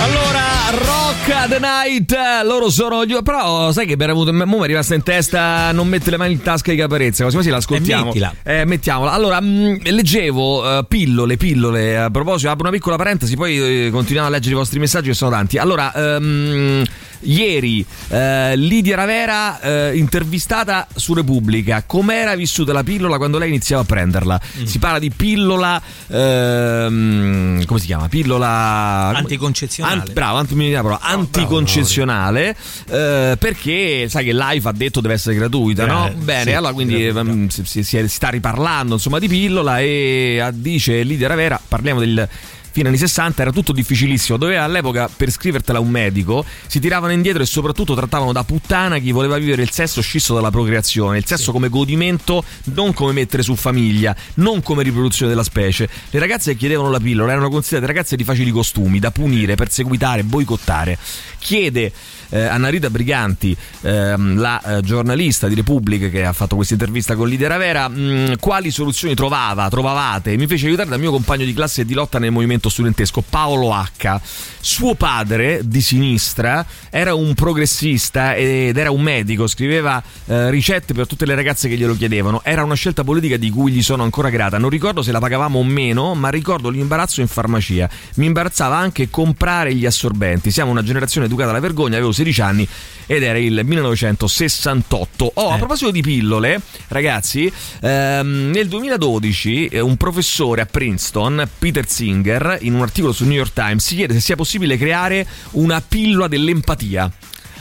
Allora, 0.00 0.40
Rock 0.70 1.48
the 1.48 1.58
Night, 1.58 2.16
loro 2.44 2.70
sono 2.70 3.04
gli... 3.04 3.16
Però 3.20 3.72
sai 3.72 3.84
che 3.86 3.96
mi 3.96 4.04
era 4.04 4.12
avuto- 4.12 4.32
mo 4.32 4.58
mi 4.58 4.62
è 4.62 4.66
rimasta 4.68 4.94
in 4.94 5.02
testa 5.02 5.72
non 5.72 5.88
mettere 5.88 6.12
le 6.12 6.16
mani 6.18 6.34
in 6.34 6.42
tasca 6.42 6.70
di 6.70 6.76
caparezza, 6.76 7.24
così 7.24 7.34
così 7.36 7.50
l'ascoltiamo. 7.50 8.12
Eh. 8.14 8.60
Eh, 8.60 8.64
mettiamola. 8.64 9.10
Allora, 9.10 9.40
mh, 9.40 9.78
leggevo 9.90 10.78
eh, 10.78 10.84
pillole, 10.86 11.36
pillole, 11.36 11.98
a 11.98 12.10
proposito, 12.10 12.50
apro 12.50 12.68
una 12.68 12.76
piccola 12.76 12.94
parentesi, 12.94 13.34
poi 13.34 13.86
eh, 13.86 13.90
continuiamo 13.90 14.28
a 14.28 14.30
leggere 14.30 14.54
i 14.54 14.58
vostri 14.58 14.78
messaggi 14.78 15.08
che 15.08 15.14
sono 15.14 15.32
tanti. 15.32 15.58
Allora, 15.58 15.92
ehm, 15.92 16.84
ieri 17.24 17.84
eh, 18.08 18.56
Lidia 18.56 18.96
Ravera 18.96 19.60
eh, 19.60 19.96
intervistata 19.96 20.86
su 20.94 21.14
Repubblica, 21.14 21.82
com'era 21.86 22.34
vissuta 22.34 22.72
la 22.72 22.82
pillola 22.82 23.16
quando 23.16 23.38
lei 23.38 23.48
iniziava 23.48 23.82
a 23.82 23.84
prenderla? 23.84 24.40
Mm. 24.60 24.64
Si 24.64 24.78
parla 24.78 24.98
di 24.98 25.10
pillola, 25.10 25.80
ehm, 26.08 27.64
come 27.64 27.80
si 27.80 27.86
chiama? 27.86 28.08
Pillola... 28.08 29.12
Anticoncezionale. 29.14 30.00
Ant- 30.00 30.12
bravo, 30.12 30.36
anti- 30.38 30.54
anticoncezionale 31.00 32.56
eh, 32.90 33.36
perché 33.38 34.06
sai 34.08 34.24
che 34.24 34.32
live 34.32 34.68
ha 34.68 34.72
detto 34.72 35.00
deve 35.00 35.14
essere 35.14 35.34
gratuita, 35.36 35.86
no? 35.86 36.08
Eh, 36.08 36.12
Bene, 36.12 36.50
sì, 36.50 36.52
allora 36.52 36.72
quindi 36.72 37.06
ehm, 37.06 37.48
si, 37.48 37.62
si- 37.64 37.82
si 37.82 38.08
sta 38.08 38.28
riparlando 38.28 38.94
insomma 38.94 39.18
di 39.18 39.28
pillola 39.28 39.80
e 39.80 40.36
eh, 40.40 40.50
dice 40.52 41.02
Lidia 41.02 41.28
Ravera, 41.28 41.60
parliamo 41.66 42.00
del 42.00 42.28
fine 42.74 42.88
anni 42.88 42.98
60 42.98 43.40
era 43.40 43.52
tutto 43.52 43.70
difficilissimo. 43.70 44.36
Doveva 44.36 44.64
all'epoca 44.64 45.08
per 45.08 45.30
scrivertela 45.30 45.78
un 45.78 45.90
medico, 45.90 46.44
si 46.66 46.80
tiravano 46.80 47.12
indietro 47.12 47.40
e 47.40 47.46
soprattutto 47.46 47.94
trattavano 47.94 48.32
da 48.32 48.42
puttana 48.42 48.98
chi 48.98 49.12
voleva 49.12 49.38
vivere 49.38 49.62
il 49.62 49.70
sesso 49.70 50.02
scisso 50.02 50.34
dalla 50.34 50.50
procreazione, 50.50 51.18
il 51.18 51.24
sesso 51.24 51.52
come 51.52 51.68
godimento, 51.68 52.42
non 52.74 52.92
come 52.92 53.12
mettere 53.12 53.44
su 53.44 53.54
famiglia, 53.54 54.14
non 54.34 54.60
come 54.60 54.82
riproduzione 54.82 55.30
della 55.30 55.44
specie. 55.44 55.88
Le 56.10 56.18
ragazze 56.18 56.50
che 56.52 56.58
chiedevano 56.58 56.90
la 56.90 56.98
pillola 56.98 57.30
erano 57.30 57.48
considerate 57.48 57.86
ragazze 57.86 58.16
di 58.16 58.24
facili 58.24 58.50
costumi, 58.50 58.98
da 58.98 59.12
punire, 59.12 59.54
perseguitare, 59.54 60.24
boicottare. 60.24 60.98
Chiede 61.38 61.92
eh, 62.34 62.42
Anna 62.42 62.68
Rita 62.68 62.90
Briganti, 62.90 63.56
ehm, 63.82 64.40
la 64.40 64.60
eh, 64.60 64.80
giornalista 64.80 65.46
di 65.46 65.54
Repubblica 65.54 66.08
che 66.08 66.24
ha 66.24 66.32
fatto 66.32 66.56
questa 66.56 66.74
intervista 66.74 67.14
con 67.14 67.28
Lidia 67.28 67.46
Ravera, 67.46 67.88
mh, 67.88 68.38
quali 68.40 68.72
soluzioni 68.72 69.14
trovava, 69.14 69.68
trovavate? 69.68 70.36
Mi 70.36 70.48
fece 70.48 70.66
aiutare 70.66 70.88
dal 70.88 70.98
mio 70.98 71.12
compagno 71.12 71.44
di 71.44 71.54
classe 71.54 71.82
e 71.82 71.84
di 71.84 71.94
lotta 71.94 72.18
nel 72.18 72.32
movimento 72.32 72.68
studentesco, 72.68 73.22
Paolo 73.28 73.72
H. 73.72 74.20
Suo 74.60 74.94
padre, 74.94 75.60
di 75.62 75.80
sinistra, 75.80 76.66
era 76.90 77.14
un 77.14 77.34
progressista 77.34 78.34
ed 78.34 78.76
era 78.76 78.90
un 78.90 79.02
medico, 79.02 79.46
scriveva 79.46 80.02
eh, 80.26 80.50
ricette 80.50 80.92
per 80.92 81.06
tutte 81.06 81.26
le 81.26 81.36
ragazze 81.36 81.68
che 81.68 81.76
glielo 81.76 81.94
chiedevano. 81.94 82.40
Era 82.42 82.64
una 82.64 82.74
scelta 82.74 83.04
politica 83.04 83.36
di 83.36 83.50
cui 83.50 83.70
gli 83.70 83.82
sono 83.82 84.02
ancora 84.02 84.30
grata. 84.30 84.58
Non 84.58 84.70
ricordo 84.70 85.02
se 85.02 85.12
la 85.12 85.20
pagavamo 85.20 85.60
o 85.60 85.64
meno, 85.64 86.14
ma 86.14 86.30
ricordo 86.30 86.68
l'imbarazzo 86.68 87.20
in 87.20 87.28
farmacia. 87.28 87.88
Mi 88.14 88.26
imbarazzava 88.26 88.76
anche 88.76 89.08
comprare 89.08 89.72
gli 89.74 89.86
assorbenti. 89.86 90.50
Siamo 90.50 90.72
una 90.72 90.82
generazione 90.82 91.26
educata 91.26 91.50
alla 91.50 91.60
vergogna, 91.60 91.96
avevo 91.96 92.10
16 92.10 92.23
anni 92.38 92.66
ed 93.06 93.22
era 93.22 93.38
il 93.38 93.60
1968. 93.64 95.32
Oh, 95.34 95.50
a 95.50 95.56
proposito 95.56 95.90
di 95.90 96.00
pillole, 96.00 96.60
ragazzi, 96.88 97.52
ehm, 97.80 98.50
nel 98.50 98.68
2012 98.68 99.66
eh, 99.66 99.80
un 99.80 99.96
professore 99.96 100.62
a 100.62 100.66
Princeton, 100.66 101.46
Peter 101.58 101.88
Singer, 101.88 102.58
in 102.62 102.74
un 102.74 102.82
articolo 102.82 103.12
sul 103.12 103.26
New 103.26 103.36
York 103.36 103.52
Times 103.52 103.84
si 103.84 103.96
chiede 103.96 104.14
se 104.14 104.20
sia 104.20 104.36
possibile 104.36 104.76
creare 104.76 105.26
una 105.52 105.80
pillola 105.80 106.28
dell'empatia. 106.28 107.10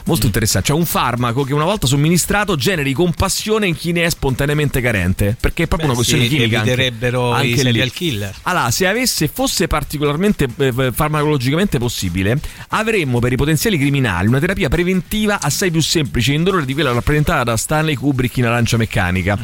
Molto 0.06 0.26
interessante, 0.26 0.68
cioè 0.68 0.78
un 0.78 0.86
farmaco 0.86 1.44
che 1.44 1.54
una 1.54 1.64
volta 1.64 1.88
somministrato 1.88 2.58
generi 2.58 2.92
compassione 2.92 3.68
in 3.68 3.76
chi 3.76 3.94
ne 3.94 4.04
è 4.04 4.10
spontaneamente 4.10 4.82
carente, 4.82 5.38
perché 5.40 5.64
è 5.64 5.68
proprio 5.68 5.88
Beh, 5.88 5.94
una 5.94 6.04
questione 6.04 6.24
sì, 6.24 6.30
chimica. 6.36 6.60
anche- 6.60 6.72
eviterebbero 6.74 7.30
i 7.30 7.34
anche 7.36 7.48
lì. 7.48 7.58
serial 7.58 7.92
killer. 7.92 8.36
Allora, 8.44 8.70
se 8.70 8.86
avesse, 8.86 9.30
fosse 9.32 9.68
particolarmente 9.68 10.48
eh, 10.58 10.92
farmacologicamente 10.94 11.78
possibile, 11.80 12.38
avremmo 12.70 13.20
per 13.20 13.32
i 13.32 13.38
potenziali 13.38 13.78
criminali 13.78 14.28
una 14.28 14.40
terapia 14.40 14.68
preventiva 14.68 15.40
assai 15.40 15.72
più 15.72 15.82
semplice 15.82 16.34
e 16.34 16.36
indolore 16.36 16.66
di 16.66 16.74
quella 16.74 16.92
rappresentata 16.92 17.44
da 17.44 17.56
Stanley 17.56 17.96
Kubrick 17.96 18.36
in 18.38 18.46
Arancia 18.46 18.76
Meccanica. 18.76 19.38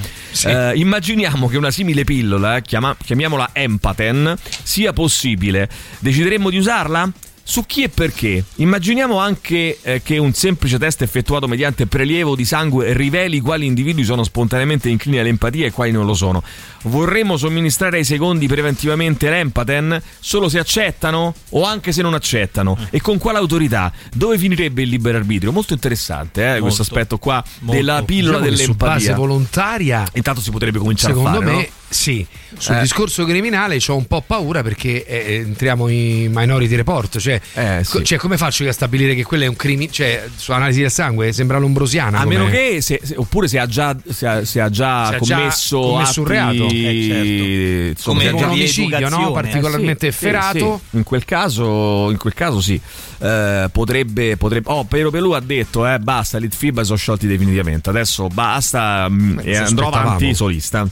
Eh, 0.43 0.73
immaginiamo 0.75 1.47
che 1.47 1.55
una 1.55 1.71
simile 1.71 2.03
pillola, 2.03 2.59
chiama- 2.59 2.97
chiamiamola 3.01 3.51
Empaten, 3.53 4.35
sia 4.63 4.91
possibile. 4.91 5.69
Decideremmo 5.99 6.49
di 6.49 6.57
usarla? 6.57 7.09
Su 7.49 7.65
chi 7.65 7.81
e 7.81 7.89
perché? 7.89 8.43
Immaginiamo 8.57 9.17
anche 9.17 9.79
eh, 9.81 10.03
che 10.03 10.19
un 10.19 10.33
semplice 10.33 10.77
test 10.77 11.01
effettuato 11.01 11.47
mediante 11.47 11.87
prelievo 11.87 12.35
di 12.35 12.45
sangue 12.45 12.93
riveli 12.93 13.39
quali 13.39 13.65
individui 13.65 14.03
sono 14.03 14.23
spontaneamente 14.23 14.87
inclini 14.87 15.17
all'empatia 15.17 15.65
e 15.65 15.71
quali 15.71 15.89
non 15.89 16.05
lo 16.05 16.13
sono. 16.13 16.43
Vorremmo 16.83 17.37
somministrare 17.37 17.97
ai 17.97 18.03
secondi 18.03 18.45
preventivamente 18.45 19.31
l'Empaten 19.31 19.99
solo 20.19 20.47
se 20.47 20.59
accettano 20.59 21.33
o 21.49 21.63
anche 21.63 21.91
se 21.91 22.03
non 22.03 22.13
accettano? 22.13 22.77
E 22.91 23.01
con 23.01 23.17
quale 23.17 23.39
autorità? 23.39 23.91
Dove 24.13 24.37
finirebbe 24.37 24.83
il 24.83 24.89
libero 24.89 25.17
arbitrio? 25.17 25.51
Molto 25.51 25.73
interessante 25.73 26.57
eh, 26.57 26.59
questo 26.59 26.83
aspetto 26.83 27.17
qua 27.17 27.43
della 27.61 28.03
pillola 28.03 28.37
Diciamo 28.37 28.51
che 28.51 28.57
su 28.57 28.61
dell'empatia. 28.61 28.95
base 28.95 29.13
volontaria 29.15 30.07
Intanto 30.13 30.41
si 30.41 30.51
potrebbe 30.51 30.77
cominciare 30.77 31.13
secondo 31.15 31.39
a 31.39 31.41
fare, 31.41 31.45
me 31.45 31.61
no? 31.63 31.67
Sì 31.91 32.25
sul 32.57 32.75
Eh. 32.75 32.81
discorso 32.81 33.25
criminale 33.25 33.79
ho 33.87 33.95
un 33.95 34.05
po' 34.05 34.21
paura 34.25 34.61
perché 34.61 35.03
eh, 35.05 35.35
entriamo 35.45 35.87
in 35.87 36.31
minority 36.31 36.75
report 36.75 37.17
cioè, 37.17 37.39
Eh, 37.53 37.81
sì. 37.83 37.91
co- 37.97 38.03
cioè, 38.03 38.17
come 38.19 38.37
faccio 38.37 38.63
io 38.63 38.69
a 38.69 38.73
stabilire 38.73 39.15
che 39.15 39.23
quello 39.23 39.45
è 39.45 39.47
un 39.47 39.55
crimine 39.55 39.91
cioè 39.91 40.27
su 40.35 40.51
analisi 40.51 40.81
del 40.81 40.91
sangue 40.91 41.31
sembra 41.33 41.57
l'ombrosiana 41.57 42.19
A 42.19 42.23
come- 42.23 42.37
meno 42.37 42.49
che, 42.49 42.79
se- 42.81 42.99
se- 43.03 43.15
oppure 43.17 43.47
se 43.47 43.57
ha 43.59 43.65
già, 43.65 43.95
se 44.07 44.27
ha, 44.27 44.45
se 44.45 44.61
ha 44.61 44.69
già 44.69 45.09
Se 45.11 45.17
commesso, 45.17 45.79
commesso 45.79 46.21
un 46.21 46.25
atti- 46.27 46.33
reato. 46.35 46.67
Eh, 46.69 47.07
certo. 47.07 47.89
insomma, 47.89 48.23
Come 48.23 48.43
un 48.43 48.49
omicidio, 48.49 49.09
no? 49.09 49.31
Particolarmente 49.31 50.07
Eh, 50.07 50.11
sì, 50.11 50.17
efferato. 50.25 50.81
sì. 50.91 50.97
In 50.97 51.03
quel 51.03 51.25
caso, 51.25 52.09
in 52.11 52.17
quel 52.17 52.33
caso 52.33 52.61
sì. 52.61 52.79
Eh, 53.21 53.67
potrebbe, 53.71 54.37
potrebbe. 54.37 54.69
Oh, 54.71 54.83
Pero 54.85 55.09
Pelù 55.11 55.31
ha 55.31 55.39
detto: 55.41 55.87
eh, 55.87 55.99
basta, 55.99 56.37
l'Itfib 56.37 56.81
sono 56.81 56.97
sciolti 56.97 57.27
definitivamente. 57.27 57.89
Adesso 57.89 58.27
basta 58.27 59.07
mm, 59.09 59.39
e 59.43 59.57
andrò 59.57 59.89
avanti 59.89 60.33
solista. 60.33 60.87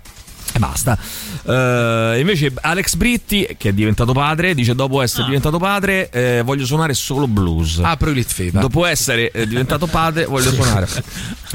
E 0.54 0.60
basta. 0.60 0.98
Eh, 1.43 2.18
invece 2.20 2.52
Alex 2.62 2.95
Britti, 2.95 3.56
che 3.58 3.70
è 3.70 3.74
diventato 3.74 4.14
padre, 4.14 4.54
dice: 4.54 4.76
Dopo 4.76 5.02
essere 5.02 5.26
diventato 5.26 5.58
padre, 5.58 6.10
eh, 6.10 6.41
voglio 6.43 6.66
suonare 6.66 6.93
solo 6.93 7.28
blues. 7.28 7.80
Apro 7.82 8.10
i 8.10 8.14
Litfiba. 8.14 8.60
Dopo 8.60 8.86
essere 8.86 9.32
eh, 9.32 9.48
diventato 9.48 9.88
padre, 9.88 10.26
voglio 10.26 10.52
suonare 10.52 10.88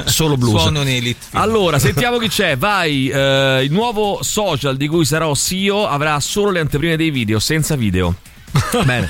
solo 0.04 0.36
blues. 0.36 0.60
Suono 0.60 0.82
nei 0.82 1.00
lit 1.00 1.16
Allora, 1.32 1.78
sentiamo 1.78 2.18
chi 2.18 2.28
c'è. 2.28 2.56
Vai, 2.56 3.08
eh, 3.08 3.62
il 3.64 3.72
nuovo 3.72 4.20
social 4.22 4.76
di 4.76 4.88
cui 4.88 5.04
sarò 5.04 5.34
CEO 5.34 5.86
avrà 5.86 6.18
solo 6.20 6.50
le 6.50 6.60
anteprime 6.60 6.96
dei 6.96 7.10
video, 7.10 7.38
senza 7.38 7.76
video. 7.76 8.14
Bene, 8.84 9.08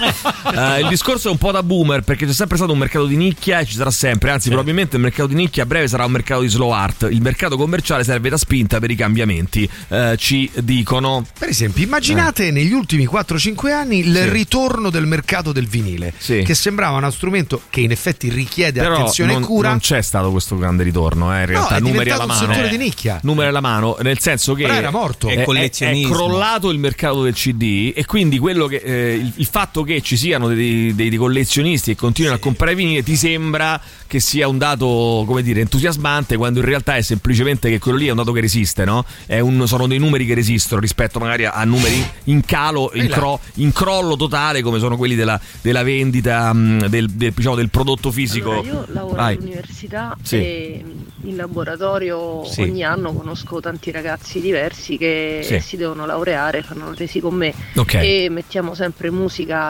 Eh, 0.55 0.81
il 0.81 0.89
discorso 0.89 1.29
è 1.29 1.31
un 1.31 1.39
po' 1.39 1.51
da 1.51 1.63
boomer 1.63 2.03
perché 2.03 2.27
c'è 2.27 2.33
sempre 2.33 2.57
stato 2.57 2.73
un 2.73 2.79
mercato 2.79 3.07
di 3.07 3.17
nicchia 3.17 3.61
e 3.61 3.65
ci 3.67 3.75
sarà 3.75 3.91
sempre, 3.91 4.31
anzi 4.31 4.49
probabilmente 4.49 4.97
il 4.97 5.03
mercato 5.03 5.29
di 5.29 5.35
nicchia 5.35 5.63
a 5.65 5.67
breve 5.67 5.89
sarà 5.89 6.05
un 6.05 6.13
mercato 6.13 6.43
di 6.43 6.49
slow 6.49 6.71
art, 6.71 7.09
il 7.11 7.21
mercato 7.21 7.57
commerciale 7.57 8.05
serve 8.05 8.29
da 8.29 8.37
spinta 8.37 8.79
per 8.79 8.91
i 8.91 8.95
cambiamenti, 8.97 9.69
eh, 9.89 10.15
ci 10.19 10.51
dicono. 10.63 11.25
Per 11.39 11.49
esempio, 11.49 11.83
immaginate 11.83 12.51
negli 12.51 12.73
ultimi 12.73 13.07
4-5 13.07 13.73
anni 13.73 13.99
il 14.01 14.15
Sì. 14.17 14.29
ritorno 14.31 14.91
del 14.91 15.07
mercato 15.07 15.53
del 15.53 15.67
vinile, 15.67 16.13
Sì. 16.17 16.43
che 16.43 16.55
sembrava 16.55 16.97
uno 16.99 17.11
strumento 17.11 17.63
che 17.71 17.81
in 17.81 17.91
effetti 17.91 18.29
richiede 18.29 18.81
Però 18.81 18.95
attenzione 18.95 19.33
non, 19.33 19.43
e 19.43 19.47
cura. 19.47 19.69
non 19.71 19.79
c'è 19.81 20.01
stato 20.03 20.31
questo 20.31 20.57
grande 20.57 20.83
ritorno, 20.83 21.35
eh, 21.37 21.41
in 21.41 21.47
realtà 21.47 21.77
è 21.77 21.81
numeri 21.81 22.11
alla 22.11 22.27
mano. 22.27 22.47
settore 22.47 22.67
Eh, 22.67 22.71
di 22.71 22.77
nicchia. 22.79 23.19
Numeri 23.23 23.49
alla 23.49 23.61
mano, 23.61 23.97
nel 24.03 24.19
senso 24.21 24.55
che 24.55 24.63
Però 24.65 24.75
era 24.75 24.91
morto. 24.91 25.29
È, 25.29 25.43
È 25.45 25.71
è 25.71 26.01
crollato 26.03 26.71
il 26.71 26.79
mercato 26.79 27.23
del 27.23 27.35
CD 27.35 27.93
e 27.95 28.05
quindi 28.05 28.39
quello 28.39 28.67
che, 28.67 28.77
eh, 28.77 29.15
il, 29.15 29.32
il 29.37 29.47
fatto 29.47 29.83
che 29.83 30.01
ci 30.03 30.17
siano 30.17 30.49
dei, 30.49 30.95
dei- 30.95 31.09
dei 31.09 31.19
collezionisti 31.19 31.93
che 31.93 31.97
continuano 32.01 32.37
a 32.37 32.41
comprare 32.41 32.75
vinile 32.75 33.03
ti 33.03 33.17
sembra 33.17 33.81
che 34.07 34.21
sia 34.21 34.47
un 34.47 34.59
dato, 34.59 35.25
come 35.27 35.43
dire, 35.43 35.61
entusiasmante 35.61 36.37
quando 36.37 36.59
in 36.61 36.67
realtà 36.67 36.97
è 36.97 37.03
semplicemente 37.03 37.71
che 37.71 37.79
quello 37.79 37.97
lì 37.99 38.07
è 38.09 38.11
un 38.11 38.17
dato 38.17 38.33
che 38.33 38.41
resiste, 38.41 38.85
no? 38.85 39.05
È 39.27 39.39
un- 39.41 39.67
sono 39.67 39.87
dei 39.87 39.99
numeri 39.99 40.27
che 40.27 40.35
resistono 40.35 40.81
rispetto 40.81 41.19
magari 41.19 41.45
a, 41.47 41.53
a 41.53 41.65
numeri 41.65 42.05
in 42.25 42.45
calo, 42.45 42.91
in, 42.95 43.09
cro- 43.09 43.41
in 43.55 43.73
crollo 43.73 44.17
totale 44.17 44.61
come 44.63 44.79
sono 44.79 44.97
quelli 44.99 45.15
della, 45.15 45.41
della 45.63 45.83
vendita 45.83 46.53
mh, 46.53 46.89
del, 46.89 47.09
del- 47.09 47.33
diciamo, 47.33 47.55
del 47.55 47.71
prodotto 47.71 48.11
fisico. 48.13 48.51
Allora, 48.53 48.67
io 48.69 48.85
lavoro 48.93 49.15
Vai. 49.17 49.35
all'università 49.37 50.17
Sì. 50.23 50.37
e 50.37 50.85
in 51.25 51.37
laboratorio 51.37 52.45
Sì. 52.45 52.63
ogni 52.63 52.83
anno 52.85 53.13
conosco 53.15 53.61
tanti 53.61 53.91
ragazzi 53.91 54.41
diversi 54.41 54.99
che 54.99 55.41
Sì. 55.43 55.59
si 55.61 55.77
devono 55.77 56.05
laureare, 56.05 56.63
fanno 56.63 56.91
la 56.91 56.95
tesi 56.95 57.21
con 57.21 57.35
me 57.35 57.55
Ok. 57.77 57.95
e 57.95 58.27
mettiamo 58.31 58.75
sempre 58.75 59.11
musica 59.11 59.21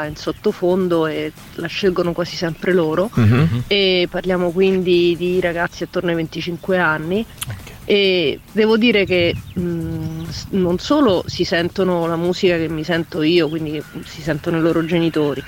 in 0.06 0.16
sottofondo 0.16 1.06
e 1.06 1.32
la 1.54 1.66
scelgono 1.66 2.12
quasi 2.12 2.36
sempre 2.36 2.72
loro. 2.72 3.10
Mhm. 3.14 3.64
e 3.66 4.06
parliamo 4.10 4.50
quindi 4.50 5.14
di 5.16 5.40
ragazzi 5.40 5.82
attorno 5.84 6.10
ai 6.10 6.16
25 6.16 6.78
anni. 6.78 7.24
E 7.84 8.38
devo 8.52 8.76
dire 8.76 9.04
che 9.04 9.34
mh, 9.54 10.28
s- 10.28 10.46
non 10.50 10.78
solo 10.78 11.24
si 11.26 11.42
sentono 11.44 12.06
la 12.06 12.14
musica 12.16 12.56
che 12.56 12.68
mi 12.68 12.84
sento 12.84 13.22
io, 13.22 13.48
quindi 13.48 13.82
si 14.04 14.22
sentono 14.22 14.58
i 14.58 14.60
loro 14.60 14.84
genitori, 14.84 15.42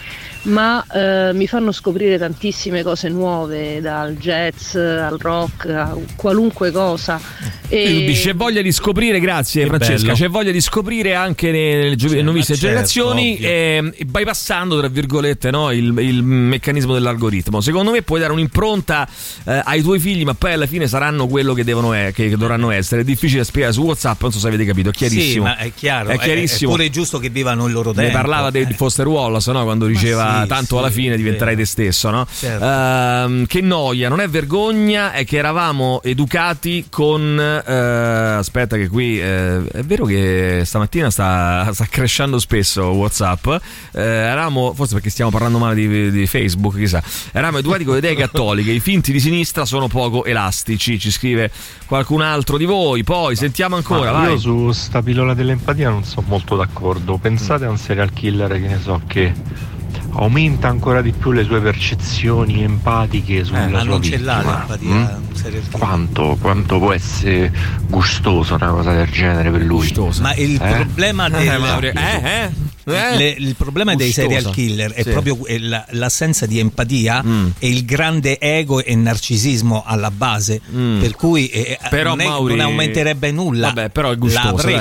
ma 0.44 0.84
eh, 0.92 1.32
mi 1.32 1.46
fanno 1.46 1.72
scoprire 1.72 2.18
tantissime 2.18 2.82
cose 2.82 3.08
nuove, 3.08 3.80
dal 3.80 4.14
jazz 4.16 4.74
al 4.74 5.16
rock, 5.18 5.66
a 5.68 5.96
qualunque 6.16 6.70
cosa. 6.70 7.20
Quindi 7.66 8.12
c'è 8.12 8.34
voglia 8.34 8.62
di 8.62 8.70
scoprire, 8.72 9.18
grazie 9.20 9.62
Che 9.62 9.68
Francesca, 9.68 10.06
bello. 10.06 10.14
c'è 10.18 10.28
voglia 10.28 10.50
di 10.52 10.60
scoprire 10.60 11.14
anche 11.14 11.50
nelle 11.50 11.96
giovi- 11.96 12.22
nuovissime 12.22 12.56
certo, 12.56 12.66
generazioni, 12.66 13.36
eh, 13.38 13.92
bypassando 14.06 14.78
tra 14.78 14.88
virgolette 14.88 15.50
no, 15.50 15.70
il, 15.72 15.92
il 15.98 16.22
meccanismo 16.22 16.92
dell'algoritmo. 16.92 17.60
Secondo 17.60 17.90
me 17.90 18.02
puoi 18.02 18.20
dare 18.20 18.32
un'impronta 18.32 19.08
eh, 19.44 19.60
ai 19.64 19.82
tuoi 19.82 19.98
figli, 19.98 20.24
ma 20.24 20.34
poi 20.34 20.52
alla 20.52 20.66
fine 20.66 20.86
saranno 20.86 21.26
quello 21.26 21.52
che, 21.54 21.64
devono 21.64 21.94
e- 21.94 22.12
che 22.14 22.36
dovranno 22.36 22.70
essere. 22.70 23.00
È 23.00 23.04
difficile 23.04 23.44
spiegare 23.44 23.72
su 23.72 23.82
WhatsApp, 23.82 24.20
non 24.22 24.32
so 24.32 24.38
se 24.38 24.46
avete 24.48 24.64
capito, 24.64 24.90
è 24.90 24.92
Sì, 24.92 24.98
chiarissimo. 25.08 25.44
ma 25.44 25.56
è 25.56 25.72
chiaro, 25.74 26.10
È 26.10 26.18
chiarissimo. 26.18 26.70
È, 26.70 26.74
pure 26.76 26.90
giusto 26.90 27.18
che 27.18 27.28
vivano 27.30 27.66
il 27.66 27.72
loro 27.72 27.92
tempo. 27.92 28.08
Ne 28.08 28.14
parlava 28.14 28.50
di 28.50 28.64
di 28.66 28.72
Foster 28.74 29.06
Wallace 29.06 29.50
no? 29.52 29.62
quando 29.64 29.86
diceva 29.86 30.33
sì, 30.33 30.33
tanto 30.46 30.76
sì, 30.76 30.76
alla 30.76 30.90
fine 30.90 31.16
diventerai 31.16 31.56
te 31.56 31.64
stesso. 31.64 32.10
No? 32.10 32.26
Certo. 32.30 32.64
Ehm, 32.64 33.46
che 33.46 33.60
noia, 33.60 34.08
non 34.08 34.20
è 34.20 34.28
vergogna, 34.28 35.12
è 35.12 35.24
che 35.24 35.36
eravamo 35.36 36.00
educati 36.02 36.86
con. 36.90 37.38
eh, 37.38 37.72
aspetta, 38.36 38.76
che 38.76 38.88
qui 38.88 39.20
eh, 39.20 39.64
è 39.66 39.82
vero 39.82 40.04
che 40.04 40.62
stamattina 40.64 41.10
sta, 41.10 41.70
sta 41.72 41.86
crescendo 41.88 42.38
spesso 42.38 42.84
WhatsApp. 42.84 43.46
Eh, 43.92 44.02
eravamo, 44.02 44.72
forse 44.74 44.94
perché 44.94 45.10
stiamo 45.10 45.30
parlando 45.30 45.58
male 45.58 45.74
di, 45.74 46.10
di 46.10 46.26
Facebook, 46.26 46.76
chissà. 46.76 47.02
Eravamo 47.32 47.58
educati 47.58 47.84
con 47.84 47.94
le 47.94 47.98
idee 48.00 48.14
cattoliche. 48.14 48.70
I 48.70 48.80
finti 48.80 49.12
di 49.12 49.20
sinistra 49.20 49.64
sono 49.64 49.88
poco 49.88 50.24
elastici. 50.24 50.98
Ci 50.98 51.10
scrive 51.10 51.50
qualcun 51.86 52.20
altro 52.20 52.56
di 52.56 52.64
voi. 52.64 53.02
Poi 53.02 53.36
sentiamo 53.36 53.76
ancora. 53.76 54.12
Ma 54.12 54.18
vai. 54.20 54.32
io 54.32 54.38
su 54.38 54.72
sta 54.72 55.02
pillola 55.02 55.34
dell'empatia 55.34 55.90
non 55.90 56.04
sono 56.04 56.26
molto 56.28 56.56
d'accordo. 56.56 57.18
Pensate 57.18 57.64
a 57.64 57.70
un 57.70 57.78
serial 57.78 58.12
killer 58.12 58.52
che 58.52 58.58
ne 58.66 58.80
so 58.80 59.00
che 59.06 59.32
aumenta 60.12 60.68
ancora 60.68 61.00
di 61.02 61.12
più 61.12 61.32
le 61.32 61.44
sue 61.44 61.60
percezioni 61.60 62.62
empatiche 62.62 63.44
sulla 63.44 63.66
Eh, 63.66 63.70
sua 63.70 63.78
l'empatia, 63.82 64.18
Mm? 64.84 65.04
Quanto, 65.70 66.38
quanto 66.40 66.78
può 66.78 66.92
essere 66.92 67.52
gustoso 67.88 68.54
una 68.54 68.68
cosa 68.68 68.92
del 68.92 69.08
genere 69.10 69.50
per 69.50 69.62
lui? 69.62 69.86
Ma 70.22 70.34
il 70.34 70.60
Eh? 70.60 70.74
problema 70.74 71.28
del, 71.28 71.46
Eh, 71.48 71.58
ma- 71.58 71.78
eh, 71.80 71.92
eh? 72.42 72.50
Eh? 72.86 73.16
Le- 73.16 73.34
il 73.38 73.54
problema 73.56 73.94
dei 73.94 74.06
Gustosa. 74.08 74.28
serial 74.28 74.52
killer 74.52 74.92
è 74.92 75.02
Sì. 75.02 75.10
proprio 75.10 75.36
que- 75.36 75.58
la- 75.58 75.84
l'assenza 75.90 76.46
di 76.46 76.58
empatia 76.58 77.22
e 77.58 77.68
il 77.68 77.84
grande 77.84 78.38
ego 78.38 78.82
e 78.82 78.94
narcisismo 78.94 79.82
alla 79.86 80.10
base, 80.10 80.60
per 81.00 81.14
cui 81.16 81.48
eh, 81.48 81.78
Però, 81.90 82.10
non, 82.10 82.20
è- 82.20 82.26
Mauri- 82.26 82.54
non 82.56 82.64
aumenterebbe 82.66 83.30
nulla. 83.30 83.68
Vabbè, 83.68 83.90
però 83.90 84.10
è 84.10 84.16
gustoso, 84.16 84.62
dai. 84.66 84.80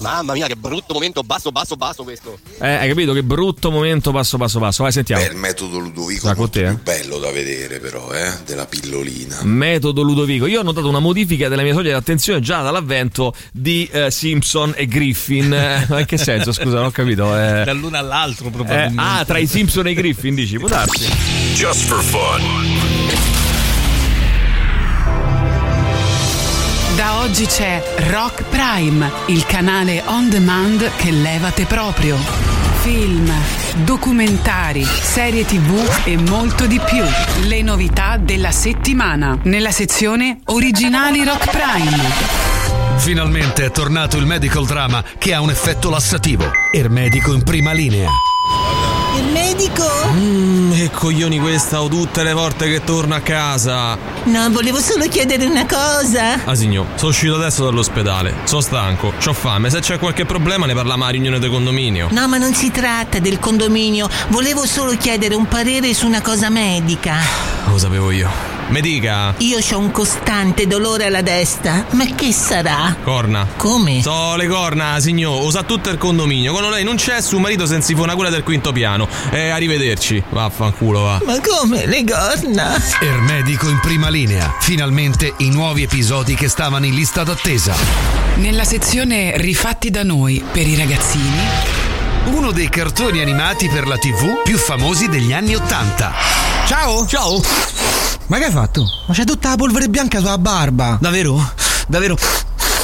Mamma 0.00 0.32
mia, 0.34 0.46
che 0.46 0.56
brutto 0.56 0.94
momento, 0.94 1.22
basso, 1.22 1.50
basso, 1.50 1.76
basso 1.76 2.02
questo. 2.04 2.38
Eh, 2.60 2.68
hai 2.68 2.88
capito 2.88 3.12
che 3.12 3.22
brutto 3.22 3.70
momento 3.70 4.12
passo 4.12 4.36
passo 4.38 4.58
passo. 4.58 4.82
Vai, 4.82 4.92
sentiamo. 4.92 5.22
Beh, 5.22 5.30
il 5.30 5.36
metodo 5.36 5.78
Ludovico 5.78 6.28
Ah, 6.28 6.32
è 6.32 6.36
molto 6.36 6.58
te, 6.58 6.66
eh? 6.66 6.68
più 6.74 6.82
bello 6.82 7.18
da 7.18 7.30
vedere 7.30 7.78
però, 7.80 8.12
eh, 8.12 8.30
della 8.46 8.66
pillolina. 8.66 9.40
Metodo 9.42 10.02
Ludovico. 10.02 10.46
Io 10.46 10.60
ho 10.60 10.62
notato 10.62 10.88
una 10.88 10.98
modifica 11.00 11.48
della 11.48 11.62
mia 11.62 11.72
soglia 11.74 11.90
di 11.90 11.94
attenzione 11.96 12.40
già 12.40 12.62
dall'avvento 12.62 13.34
di 13.52 13.88
eh, 13.90 14.10
Simpson 14.10 14.72
e 14.76 14.86
Griffin. 14.86 15.52
Eh, 15.70 15.86
ma 15.88 16.00
in 16.00 16.06
che 16.06 16.16
senso? 16.18 16.52
Scusa, 16.52 16.76
non 16.76 16.86
ho 16.86 16.90
capito. 16.90 17.36
Eh, 17.60 17.64
Dall'uno 17.64 17.96
all'altro 17.96 18.46
eh, 18.48 18.50
probabilmente. 18.50 19.00
ah, 19.00 19.24
tra 19.24 19.38
i 19.38 19.46
Simpson 19.46 19.86
e 19.86 19.90
i 19.90 19.94
Griffin 19.94 20.34
dici, 20.34 20.58
può 20.58 20.68
darsi. 20.68 21.08
Just 21.54 21.86
for 21.86 22.02
fun. 22.02 22.42
Da 26.96 27.20
oggi 27.20 27.46
c'è 27.46 27.82
Rock 28.10 28.42
Prime, 28.50 29.10
il 29.26 29.46
canale 29.46 30.02
on 30.06 30.28
demand 30.28 30.90
che 30.96 31.10
levate 31.10 31.64
proprio. 31.64 32.16
Film, 32.82 33.30
documentari, 33.84 34.84
serie 34.84 35.44
tv 35.44 36.00
e 36.04 36.16
molto 36.18 36.66
di 36.66 36.78
più. 36.80 37.02
Le 37.46 37.62
novità 37.62 38.16
della 38.18 38.50
settimana 38.50 39.38
nella 39.44 39.70
sezione 39.70 40.40
Originali 40.46 41.24
Rock 41.24 41.50
Prime. 41.50 42.49
Finalmente 43.00 43.64
è 43.64 43.70
tornato 43.70 44.18
il 44.18 44.26
medical 44.26 44.66
drama 44.66 45.02
che 45.16 45.32
ha 45.32 45.40
un 45.40 45.48
effetto 45.48 45.88
lassativo. 45.88 46.50
Ermedico 46.70 47.32
in 47.32 47.42
prima 47.42 47.72
linea. 47.72 48.10
Il 49.16 49.24
medico? 49.32 49.88
Mmm, 50.12 50.74
che 50.74 50.90
coglioni 50.90 51.40
questa, 51.40 51.80
ho 51.80 51.88
tutte 51.88 52.22
le 52.22 52.34
volte 52.34 52.68
che 52.68 52.84
torno 52.84 53.14
a 53.14 53.20
casa. 53.20 53.96
No, 54.24 54.50
volevo 54.50 54.78
solo 54.80 55.08
chiedere 55.08 55.46
una 55.46 55.64
cosa. 55.64 56.44
Asigno, 56.44 56.88
sono 56.96 57.10
uscito 57.10 57.36
adesso 57.36 57.64
dall'ospedale, 57.64 58.34
sono 58.44 58.60
stanco, 58.60 59.14
ho 59.24 59.32
fame, 59.32 59.70
se 59.70 59.80
c'è 59.80 59.98
qualche 59.98 60.26
problema 60.26 60.66
ne 60.66 60.74
parliamo 60.74 61.04
a 61.04 61.08
riunione 61.08 61.38
del 61.38 61.50
condominio. 61.50 62.08
No, 62.10 62.28
ma 62.28 62.36
non 62.36 62.52
si 62.52 62.70
tratta 62.70 63.18
del 63.18 63.38
condominio. 63.38 64.10
Volevo 64.28 64.66
solo 64.66 64.94
chiedere 64.96 65.34
un 65.34 65.46
parere 65.48 65.94
su 65.94 66.06
una 66.06 66.20
cosa 66.20 66.50
medica. 66.50 67.16
Lo 67.66 67.78
sapevo 67.78 68.10
io. 68.10 68.49
Mi 68.70 68.80
dica, 68.80 69.34
Io 69.38 69.58
ho 69.58 69.78
un 69.78 69.90
costante 69.90 70.68
dolore 70.68 71.06
alla 71.06 71.22
destra. 71.22 71.84
Ma 71.90 72.04
che 72.14 72.32
sarà? 72.32 72.94
corna. 73.02 73.44
Come? 73.56 74.00
So 74.00 74.36
le 74.36 74.46
corna, 74.46 75.00
signor, 75.00 75.42
usa 75.42 75.64
tutto 75.64 75.90
il 75.90 75.98
condominio. 75.98 76.52
Quando 76.52 76.70
lei 76.70 76.84
non 76.84 76.94
c'è, 76.94 77.20
suo 77.20 77.40
marito 77.40 77.66
si 77.66 77.74
insifona 77.74 78.14
quella 78.14 78.30
del 78.30 78.44
quinto 78.44 78.70
piano. 78.70 79.08
E 79.32 79.48
arrivederci. 79.48 80.22
Vaffanculo, 80.30 81.00
va. 81.02 81.20
Ma 81.26 81.40
come? 81.40 81.84
Le 81.86 82.04
corna? 82.04 82.80
Ermedico 83.00 83.68
in 83.68 83.80
prima 83.80 84.08
linea. 84.08 84.54
Finalmente 84.60 85.34
i 85.38 85.50
nuovi 85.50 85.82
episodi 85.82 86.36
che 86.36 86.48
stavano 86.48 86.86
in 86.86 86.94
lista 86.94 87.24
d'attesa. 87.24 87.74
Nella 88.36 88.64
sezione 88.64 89.36
Rifatti 89.36 89.90
da 89.90 90.04
noi 90.04 90.44
per 90.52 90.68
i 90.68 90.76
ragazzini. 90.76 91.40
Uno 92.26 92.52
dei 92.52 92.68
cartoni 92.68 93.20
animati 93.20 93.68
per 93.68 93.88
la 93.88 93.96
TV 93.96 94.42
più 94.44 94.56
famosi 94.56 95.08
degli 95.08 95.32
anni 95.32 95.56
Ottanta. 95.56 96.12
Ciao! 96.66 97.04
Ciao! 97.08 97.89
Ma 98.30 98.38
che 98.38 98.44
hai 98.44 98.52
fatto? 98.52 98.84
Ma 99.06 99.12
c'è 99.12 99.24
tutta 99.24 99.48
la 99.48 99.56
polvere 99.56 99.88
bianca 99.88 100.20
sulla 100.20 100.38
barba! 100.38 100.96
Davvero? 101.00 101.52
Davvero? 101.88 102.16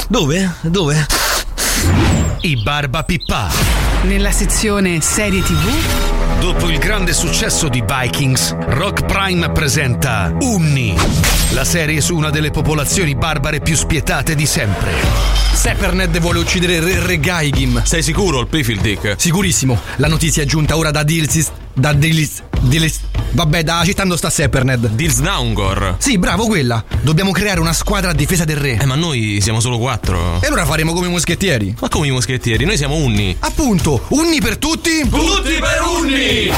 Dove? 0.09 0.55
Dove? 0.59 1.05
I 2.41 2.61
Barba 2.61 3.03
Pippa. 3.03 3.49
Nella 4.01 4.31
sezione 4.31 4.99
Serie 4.99 5.41
tv. 5.41 6.41
Dopo 6.41 6.69
il 6.69 6.77
grande 6.79 7.13
successo 7.13 7.69
di 7.69 7.81
Vikings, 7.81 8.57
Rock 8.59 9.05
Prime 9.05 9.49
presenta 9.51 10.35
Unni, 10.41 10.93
la 11.51 11.63
serie 11.63 12.01
su 12.01 12.17
una 12.17 12.29
delle 12.29 12.51
popolazioni 12.51 13.15
barbare 13.15 13.61
più 13.61 13.77
spietate 13.77 14.35
di 14.35 14.45
sempre. 14.45 14.91
Seperned 15.53 16.19
vuole 16.19 16.39
uccidere 16.39 16.81
Re, 16.81 16.99
Re 17.05 17.19
Gaigim. 17.21 17.83
Sei 17.85 18.03
sicuro 18.03 18.41
il 18.41 18.47
Pifil 18.47 18.81
Dick? 18.81 19.15
Sicurissimo. 19.17 19.79
La 19.95 20.09
notizia 20.09 20.43
è 20.43 20.45
giunta 20.45 20.75
ora 20.75 20.91
da 20.91 21.03
Dilsis. 21.03 21.49
Da 21.73 21.93
Dilis. 21.93 22.43
Dilis. 22.59 22.99
Vabbè, 23.31 23.63
da 23.63 23.81
città 23.85 24.03
dove 24.03 24.17
sta 24.17 24.29
Seperned. 24.29 24.87
Dilsnaungor. 24.89 25.95
Sì, 25.99 26.17
bravo 26.17 26.47
quella. 26.47 26.83
Dobbiamo 27.01 27.31
creare 27.31 27.59
una 27.59 27.73
squadra 27.73 28.11
a 28.11 28.13
difesa 28.13 28.45
del 28.45 28.57
re. 28.57 28.77
Eh, 28.79 28.85
ma 28.85 28.95
noi 28.95 29.39
siamo 29.41 29.59
solo 29.59 29.77
quattro. 29.77 30.41
E 30.41 30.47
allora 30.47 30.65
faremo 30.65 30.93
come 30.93 31.07
i 31.07 31.09
moschettieri. 31.09 31.75
Ma 31.79 31.89
come 31.89 32.07
i 32.07 32.11
moschettieri? 32.11 32.65
Noi 32.65 32.77
siamo 32.77 32.95
unni. 32.95 33.35
Appunto, 33.39 34.05
unni 34.09 34.39
per 34.41 34.57
tutti. 34.57 35.07
Tutti 35.09 35.53
per 35.59 35.81
unni! 35.99 36.51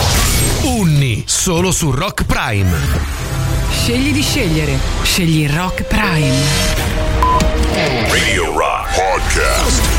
Unni, 0.64 1.24
solo 1.26 1.72
su 1.72 1.92
Rock 1.92 2.26
Prime. 2.26 2.78
Scegli 3.72 4.12
di 4.12 4.22
scegliere. 4.22 4.78
Scegli 5.04 5.48
Rock 5.50 5.84
Prime. 5.84 6.36
Radio 8.10 8.58
Rock 8.58 8.94
Podcast. 8.94 9.99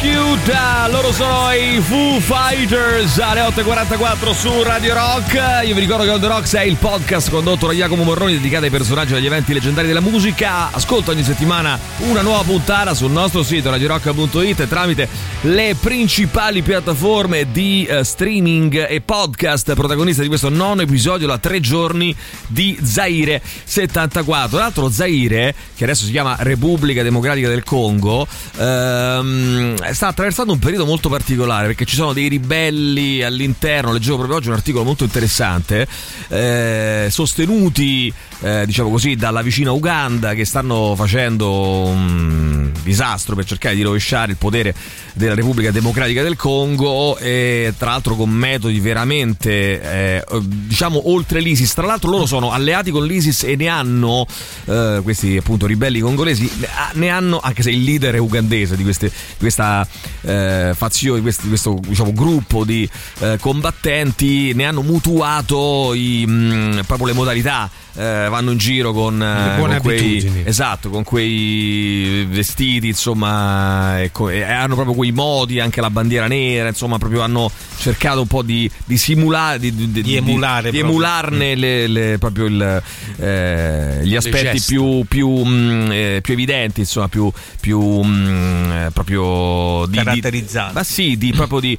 Rescue 0.00 0.28
da 0.48 0.88
loro 0.90 1.12
sono 1.12 1.52
i 1.52 1.78
Foo 1.80 2.20
Fighters 2.20 3.18
alle 3.18 3.42
8.44 3.42 4.32
su 4.32 4.62
Radio 4.62 4.94
Rock. 4.94 5.34
Io 5.66 5.74
vi 5.74 5.80
ricordo 5.80 6.04
che 6.04 6.10
On 6.10 6.20
The 6.20 6.26
Rocks 6.26 6.54
è 6.54 6.62
il 6.62 6.76
podcast 6.76 7.28
condotto 7.28 7.66
da 7.66 7.74
Jacopo 7.74 8.02
Morroni 8.02 8.32
dedicato 8.32 8.64
ai 8.64 8.70
personaggi 8.70 9.12
degli 9.12 9.26
eventi 9.26 9.52
leggendari 9.52 9.86
della 9.86 10.00
musica. 10.00 10.70
Ascolta 10.72 11.10
ogni 11.10 11.22
settimana 11.22 11.78
una 11.98 12.22
nuova 12.22 12.42
puntata 12.44 12.94
sul 12.94 13.10
nostro 13.10 13.42
sito 13.42 13.68
radiorock.it 13.68 14.60
e 14.60 14.68
tramite 14.68 15.06
le 15.42 15.76
principali 15.78 16.62
piattaforme 16.62 17.50
di 17.52 17.84
eh, 17.84 18.04
streaming 18.04 18.86
e 18.88 19.02
podcast. 19.02 19.74
Protagonista 19.74 20.22
di 20.22 20.28
questo 20.28 20.48
nono 20.48 20.80
episodio, 20.80 21.26
la 21.26 21.38
tre 21.38 21.60
giorni 21.60 22.14
di 22.46 22.78
Zaire 22.82 23.42
74. 23.64 24.48
Tra 24.48 24.58
l'altro 24.60 24.88
Zaire, 24.88 25.54
che 25.76 25.84
adesso 25.84 26.06
si 26.06 26.10
chiama 26.10 26.36
Repubblica 26.38 27.02
Democratica 27.02 27.48
del 27.48 27.64
Congo, 27.64 28.26
ehm, 28.56 29.74
sta 29.92 30.08
attraversando 30.08 30.52
un 30.52 30.58
periodo 30.58 30.86
molto 30.86 31.08
particolare 31.08 31.66
perché 31.66 31.84
ci 31.84 31.94
sono 31.94 32.12
dei 32.12 32.28
ribelli 32.28 33.22
all'interno. 33.22 33.92
Leggevo 33.92 34.16
proprio 34.16 34.36
oggi 34.36 34.48
un 34.48 34.54
articolo 34.54 34.84
molto 34.84 35.04
interessante, 35.04 35.86
eh, 36.28 37.08
sostenuti, 37.10 38.12
eh, 38.40 38.64
diciamo 38.66 38.90
così, 38.90 39.16
dalla 39.16 39.42
vicina 39.42 39.72
Uganda 39.72 40.34
che 40.34 40.44
stanno 40.44 40.94
facendo 40.96 41.86
un 41.86 42.70
disastro 42.82 43.34
per 43.34 43.44
cercare 43.44 43.74
di 43.74 43.82
rovesciare 43.82 44.32
il 44.32 44.36
potere 44.38 44.74
della 45.12 45.34
Repubblica 45.34 45.70
Democratica 45.70 46.22
del 46.22 46.36
Congo 46.36 47.18
e 47.18 47.74
tra 47.76 47.90
l'altro 47.90 48.14
con 48.14 48.30
metodi 48.30 48.80
veramente 48.80 49.80
eh, 49.82 50.24
diciamo 50.40 51.10
oltre 51.10 51.40
l'ISIS 51.40 51.74
tra 51.74 51.86
l'altro 51.86 52.10
loro 52.10 52.24
sono 52.26 52.50
alleati 52.52 52.90
con 52.90 53.04
l'ISIS 53.04 53.42
e 53.44 53.56
ne 53.56 53.66
hanno 53.66 54.26
eh, 54.66 55.00
questi 55.02 55.36
appunto 55.36 55.66
ribelli 55.66 56.00
congolesi 56.00 56.50
ne 56.58 56.66
ha- 56.66 56.90
ne 56.94 57.08
hanno 57.08 57.40
anche 57.42 57.62
se 57.62 57.70
il 57.70 57.82
leader 57.82 58.14
è 58.14 58.18
ugandese 58.18 58.76
di, 58.76 58.82
queste- 58.82 59.10
questa 59.38 59.77
questa 59.78 59.86
eh, 60.22 60.74
fazione, 60.74 61.20
questi- 61.20 61.48
questo 61.48 61.78
diciamo, 61.80 62.12
gruppo 62.12 62.64
di 62.64 62.88
eh, 63.20 63.38
combattenti 63.40 64.52
ne 64.54 64.64
hanno 64.64 64.82
mutuato 64.82 65.92
i, 65.94 66.24
mh, 66.26 66.82
proprio 66.86 67.08
le 67.08 67.12
modalità. 67.12 67.70
Eh, 67.98 68.28
vanno 68.28 68.52
in 68.52 68.58
giro 68.58 68.92
con, 68.92 69.20
eh, 69.20 69.56
con 69.58 69.70
quei, 69.80 70.20
esatto, 70.44 70.88
con 70.88 71.02
quei 71.02 72.24
vestiti, 72.30 72.86
insomma, 72.88 74.00
e, 74.02 74.12
co- 74.12 74.28
e 74.30 74.42
hanno 74.42 74.74
proprio 74.76 74.94
quei 74.94 75.10
modi, 75.10 75.58
anche 75.58 75.80
la 75.80 75.90
bandiera 75.90 76.28
nera, 76.28 76.68
insomma, 76.68 76.98
proprio 76.98 77.22
hanno 77.22 77.50
cercato 77.78 78.20
un 78.20 78.26
po' 78.28 78.42
di, 78.42 78.70
di 78.84 78.96
simulare, 78.96 79.58
di, 79.58 79.74
di- 79.74 79.90
di- 80.02 80.14
emulare 80.16 80.70
di 80.70 80.78
emularne 80.78 81.54
le- 81.54 81.86
le- 81.88 82.16
proprio 82.18 82.46
il, 82.46 82.82
eh, 83.18 84.00
gli 84.04 84.14
aspetti 84.16 84.60
più, 84.64 85.04
più, 85.08 85.28
mh, 85.28 85.88
eh, 85.92 86.18
più 86.22 86.32
evidenti, 86.34 86.80
insomma, 86.80 87.08
più, 87.08 87.30
più 87.60 87.80
mh, 87.80 88.70
eh, 88.86 88.90
proprio 88.92 89.86
di, 89.88 89.96
Caratterizzati. 89.96 90.74
Ma 90.74 90.82
sì, 90.84 91.16
di 91.18 91.32
proprio 91.32 91.60
di. 91.60 91.78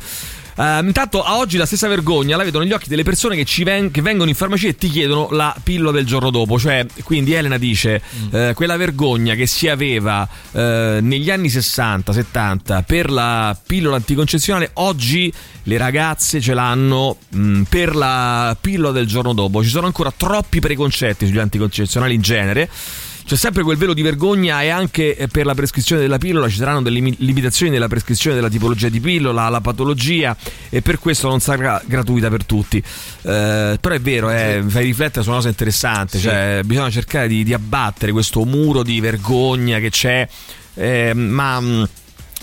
Ehm, 0.60 0.88
intanto 0.88 1.24
a 1.24 1.38
oggi 1.38 1.56
la 1.56 1.66
stessa 1.66 1.88
vergogna 1.88 2.36
la 2.36 2.44
vedo 2.44 2.60
negli 2.60 2.74
occhi 2.74 2.90
delle 2.90 3.04
persone 3.04 3.38
che, 3.38 3.46
ci 3.46 3.64
ven- 3.64 3.92
che 3.92 4.02
vengono 4.02 4.30
in 4.30 4.36
farmacia 4.36 4.68
e 4.68 4.76
ti 4.76 4.90
chiedono 4.90 5.30
la 5.32 5.56
pillola 5.64 5.92
del 5.92 6.06
giorno 6.06 6.30
dopo. 6.30 6.60
Cioè, 6.60 6.86
quindi 7.04 7.32
Elena 7.34 7.58
dice: 7.58 8.02
eh, 8.32 8.52
quella 8.54 8.76
vergogna 8.76 9.36
che 9.36 9.48
si 9.48 9.70
aveva 9.70 10.28
eh, 10.52 11.00
negli 11.02 11.32
anni 11.32 11.48
60-70 11.48 12.84
per 12.84 13.10
la 13.10 13.58
pillola 13.66 13.96
anticoncezionale, 13.96 14.72
oggi 14.74 15.32
le 15.64 15.78
ragazze 15.78 16.42
ce 16.42 16.54
l'hanno 16.54 17.18
mh, 17.30 17.62
per 17.64 17.96
la 17.96 18.56
pillola 18.60 18.92
del 18.92 19.08
giorno 19.08 19.34
dopo. 19.34 19.64
Ci 19.64 19.70
sono 19.70 19.86
ancora 19.86 20.12
troppi 20.16 20.60
preconcetti 20.60 21.26
sugli 21.26 21.38
anticoncezionali 21.38 22.14
in 22.14 22.22
genere. 22.22 22.70
C'è 23.30 23.36
sempre 23.36 23.62
quel 23.62 23.78
velo 23.78 23.94
di 23.94 24.02
vergogna 24.02 24.64
e 24.64 24.70
anche 24.70 25.16
eh, 25.16 25.28
per 25.28 25.46
la 25.46 25.54
prescrizione 25.54 26.02
della 26.02 26.18
pillola 26.18 26.50
ci 26.50 26.56
saranno 26.56 26.82
delle 26.82 26.96
limi- 26.96 27.16
limitazioni 27.20 27.72
nella 27.72 27.88
prescrizione 27.88 28.36
della 28.36 28.50
tipologia 28.50 28.90
di 28.90 29.00
pillola, 29.00 29.48
la 29.50 29.62
patologia 29.62 30.36
e 30.68 30.82
per 30.82 30.98
questo 30.98 31.28
non 31.28 31.40
sarà 31.40 31.80
gratuita 31.86 32.28
per 32.28 32.44
tutti. 32.44 32.78
Eh, 32.78 33.78
però 33.80 33.94
è 33.94 34.00
vero, 34.02 34.32
eh, 34.32 34.64
fai 34.66 34.84
riflettere 34.84 35.22
su 35.22 35.30
una 35.30 35.38
cosa 35.38 35.50
interessante, 35.50 36.18
cioè 36.18 36.62
bisogna 36.66 36.90
cercare 36.90 37.28
di, 37.28 37.44
di 37.44 37.54
abbattere 37.54 38.12
questo 38.14 38.44
muro 38.46 38.82
di 38.82 39.00
vergogna 39.00 39.78
che 39.78 39.92
c'è, 39.92 40.28
eh, 40.74 41.14
ma... 41.14 41.88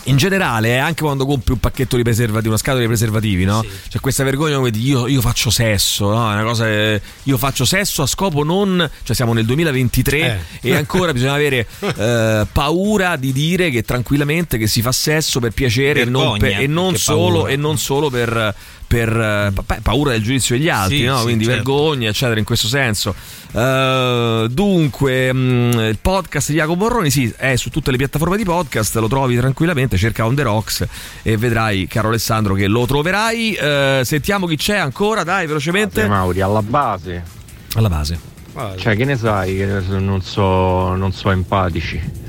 in 0.07 0.17
generale, 0.17 0.69
eh, 0.71 0.77
anche 0.79 1.03
quando 1.03 1.25
compri 1.27 1.53
un 1.53 1.59
pacchetto 1.61 1.97
di 1.97 2.03
preservativi, 2.03 2.49
una 2.49 2.57
scatola 2.57 2.81
di 2.83 2.87
preservativi, 2.89 3.45
no? 3.45 3.65
C'è 3.89 4.01
questa 4.01 4.25
vergogna 4.25 4.57
come 4.57 4.71
di 4.71 4.83
io, 4.87 5.07
io 5.07 5.21
faccio 5.21 5.51
sesso, 5.51 6.09
no? 6.11 6.31
È 6.31 6.35
una 6.35 6.43
cosa. 6.45 6.69
eh, 6.69 7.01
io 7.25 7.37
faccio 7.39 7.65
sesso 7.65 8.03
a 8.03 8.07
scopo 8.07 8.43
non. 8.45 8.89
cioè 9.03 9.15
siamo 9.17 9.33
nel 9.33 9.45
2023 9.45 10.19
Eh. 10.61 10.69
e 10.71 10.77
ancora 10.77 11.13
bisogna 11.13 11.35
avere 11.35 11.67
eh, 11.81 12.47
paura 12.53 13.17
di 13.17 13.33
dire 13.33 13.71
che 13.71 13.83
tranquillamente 13.83 14.59
che 14.59 14.67
si 14.67 14.83
fa 14.83 14.93
sesso 14.93 15.41
per 15.41 15.53
piacere 15.53 16.03
e 16.03 16.05
non, 16.05 16.33
Vergogna, 16.33 16.39
per- 16.57 16.61
e 16.61 16.67
non 16.67 16.97
solo, 16.97 17.47
e 17.47 17.57
non 17.57 17.79
solo 17.79 18.11
per. 18.11 18.55
Per, 18.87 19.09
eh, 19.09 19.53
pa- 19.65 19.79
paura 19.83 20.13
del 20.13 20.23
giudizio 20.23 20.57
degli 20.57 20.69
altri, 20.69 20.99
Sì, 20.99 21.05
no? 21.05 21.17
sì, 21.19 21.23
quindi 21.25 21.45
certo. 21.45 21.57
vergogna, 21.57 22.09
eccetera, 22.09 22.39
in 22.39 22.45
questo 22.45 22.69
senso. 22.69 23.15
Eh, 23.53 24.47
dunque, 24.51 25.33
mh, 25.33 25.79
il 25.91 25.99
podcast 26.01 26.51
di 26.51 26.57
Jacopo 26.57 26.79
Morroni 26.85 27.11
sì, 27.11 27.33
è 27.37 27.57
su 27.57 27.71
tutte 27.71 27.91
le 27.91 27.97
piattaforme 27.97 28.37
di 28.37 28.45
podcast, 28.45 28.97
lo 28.97 29.09
trovi 29.09 29.37
tranquillamente, 29.37 29.97
cerca 29.97 30.25
On 30.25 30.35
The 30.35 30.43
Rocks 30.43 30.87
e 31.23 31.37
vedrai, 31.37 31.87
caro 31.87 32.09
Alessandro, 32.09 32.55
che 32.55 32.67
lo 32.69 32.87
troverai. 32.87 33.55
Eh, 33.55 34.01
sentiamo 34.05 34.47
chi 34.47 34.57
c'è 34.57 34.77
ancora, 34.77 35.25
dai, 35.25 35.47
velocemente. 35.47 36.07
Mauri, 36.07 36.41
alla 36.41 36.63
base. 36.63 37.23
Alla 37.75 37.89
base. 37.89 38.35
Cioè, 38.79 38.97
che 38.97 39.05
ne 39.05 39.17
sai 39.19 39.55
che 39.57 39.67
non 39.99 40.23
so, 40.23 40.95
non 40.95 41.13
so 41.13 41.31
empatici. 41.31 42.25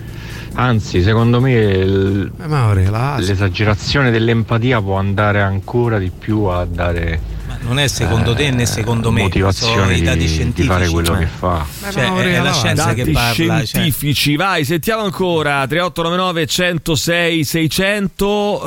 Anzi, 0.60 1.04
secondo 1.04 1.40
me 1.40 1.52
il- 1.54 2.32
Eh, 2.42 3.22
l'esagerazione 3.22 4.10
dell'empatia 4.10 4.82
può 4.82 4.96
andare 4.98 5.42
ancora 5.42 6.00
di 6.00 6.10
più 6.10 6.46
a 6.46 6.66
dare 6.66 7.20
Ma 7.48 7.58
non 7.62 7.78
è 7.78 7.88
secondo 7.88 8.34
te 8.34 8.50
né 8.50 8.66
secondo 8.66 9.12
me. 9.12 9.20
sono 9.20 9.28
motivazione 9.30 9.96
i 9.98 10.02
dati 10.02 10.18
di, 10.18 10.24
di 10.26 10.30
scientifici. 10.32 10.68
fare 10.68 10.88
quello 10.90 11.06
cioè. 11.10 11.18
che 11.20 11.26
fa. 11.28 11.64
Cioè, 11.92 12.12
è, 12.12 12.34
è 12.38 12.42
la 12.42 12.54
scienza 12.54 12.94
che 12.96 13.02
Dati 13.04 13.12
parla. 13.12 13.34
cioè. 13.34 13.66
scientifici, 13.68 14.36
vai, 14.36 14.64
sentiamo 14.66 15.04
ancora 15.04 15.68
3899 15.68 16.46
106 16.48 17.44
600. 17.44 18.64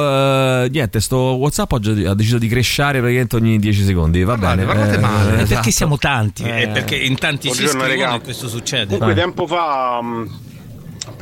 eh, 0.64 0.68
niente, 0.70 1.00
sto 1.00 1.16
WhatsApp 1.16 1.72
oggi 1.72 2.04
ha 2.04 2.14
deciso 2.14 2.38
di 2.38 2.46
crescere 2.46 2.98
praticamente 3.00 3.34
ogni 3.36 3.58
10 3.58 3.82
secondi. 3.84 4.22
Va 4.22 4.36
bene, 4.36 4.64
parlate 4.64 4.94
eh, 4.94 4.98
male. 4.98 5.32
esatto. 5.34 5.54
Perché 5.54 5.70
siamo 5.72 5.98
tanti? 5.98 6.44
Eh. 6.44 6.62
Eh, 6.62 6.68
perché 6.68 6.94
in 6.96 7.16
tanti 7.16 7.52
si 7.52 7.66
scrivono 7.66 8.14
e 8.14 8.20
questo 8.20 8.46
succede. 8.48 8.96
Comunque 8.96 9.14
tempo 9.14 9.46
fa, 9.48 10.00
mh, 10.00 10.30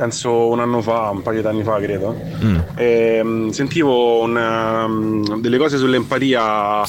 penso 0.03 0.47
un 0.47 0.61
anno 0.61 0.81
fa, 0.81 1.09
un 1.09 1.21
paio 1.21 1.41
di 1.41 1.47
anni 1.47 1.61
fa 1.63 1.77
credo, 1.79 2.15
Mm. 2.41 2.57
ehm, 2.75 3.49
sentivo 3.49 4.21
un, 4.21 4.37
ehm, 4.37 5.41
delle 5.41 5.57
cose 5.57 5.77
sull'empatia 5.77 6.83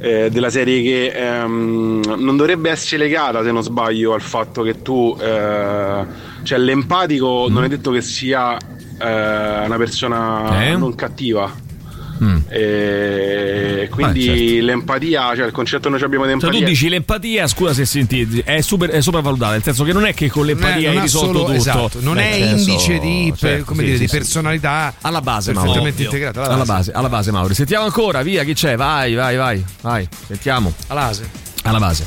eh, 0.00 0.28
della 0.30 0.50
serie 0.50 0.82
che 0.82 1.12
ehm, 1.14 2.16
non 2.18 2.36
dovrebbe 2.36 2.70
essere 2.70 3.04
legata, 3.04 3.44
se 3.44 3.52
non 3.52 3.62
sbaglio, 3.62 4.12
al 4.12 4.20
fatto 4.22 4.62
che 4.62 4.82
tu, 4.82 5.16
eh, 5.20 6.04
cioè 6.42 6.58
l'empatico 6.58 7.46
Mm. 7.48 7.52
non 7.52 7.62
è 7.64 7.68
detto 7.68 7.92
che 7.92 8.00
sia 8.00 8.56
eh, 8.56 9.64
una 9.66 9.76
persona 9.76 10.66
Eh? 10.66 10.76
non 10.76 10.96
cattiva. 10.96 11.48
Mm. 12.22 12.36
E 12.48 13.88
quindi 13.90 14.28
Ah, 14.28 14.34
certo. 14.36 14.64
l'empatia, 14.64 15.36
cioè 15.36 15.46
il 15.46 15.52
concetto 15.52 15.82
che 15.84 15.88
noi 15.90 16.02
abbiamo 16.02 16.24
di 16.24 16.30
Cioè, 16.32 16.40
empatia 16.40 16.58
tu 16.60 16.64
dici 16.72 16.88
l'empatia, 16.88 17.46
scusa 17.46 17.72
se 17.74 17.84
senti, 17.84 18.42
è, 18.44 18.60
super, 18.60 18.90
è 18.90 19.00
sopravvalutata, 19.00 19.52
nel 19.52 19.62
senso 19.62 19.84
che 19.84 19.92
non 19.92 20.04
è 20.06 20.14
che 20.14 20.28
con 20.30 20.46
l'empatia 20.46 20.88
non 20.88 20.96
hai 20.96 20.96
ha 20.98 21.02
risolto 21.02 21.26
solo- 21.26 21.38
tutto. 21.44 21.52
esatto, 21.52 21.98
non 22.00 22.14
Beh, 22.14 22.30
è 22.30 22.38
certo, 22.38 22.56
indice 22.58 22.98
di, 22.98 23.34
certo, 23.36 23.64
come 23.64 23.78
sì, 23.80 23.84
dire, 23.84 23.96
sì, 23.96 24.02
di 24.02 24.08
sì. 24.08 24.16
personalità 24.16 24.94
alla 25.00 25.20
base, 25.20 25.52
Mauro. 25.52 25.66
perfettamente 25.72 26.02
integrata. 26.02 26.42
Alla 26.42 26.64
base, 26.64 26.92
alla 26.92 27.08
base, 27.08 27.30
Mauro. 27.30 27.54
Sentiamo 27.54 27.84
ancora, 27.84 28.22
via, 28.22 28.44
chi 28.44 28.54
c'è? 28.54 28.76
Vai, 28.76 29.14
vai, 29.14 29.36
vai, 29.36 29.64
vai. 29.80 30.08
Sentiamo. 30.26 30.72
Alla 30.88 31.00
base. 31.02 31.28
Alla 31.62 31.78
base. 31.78 32.06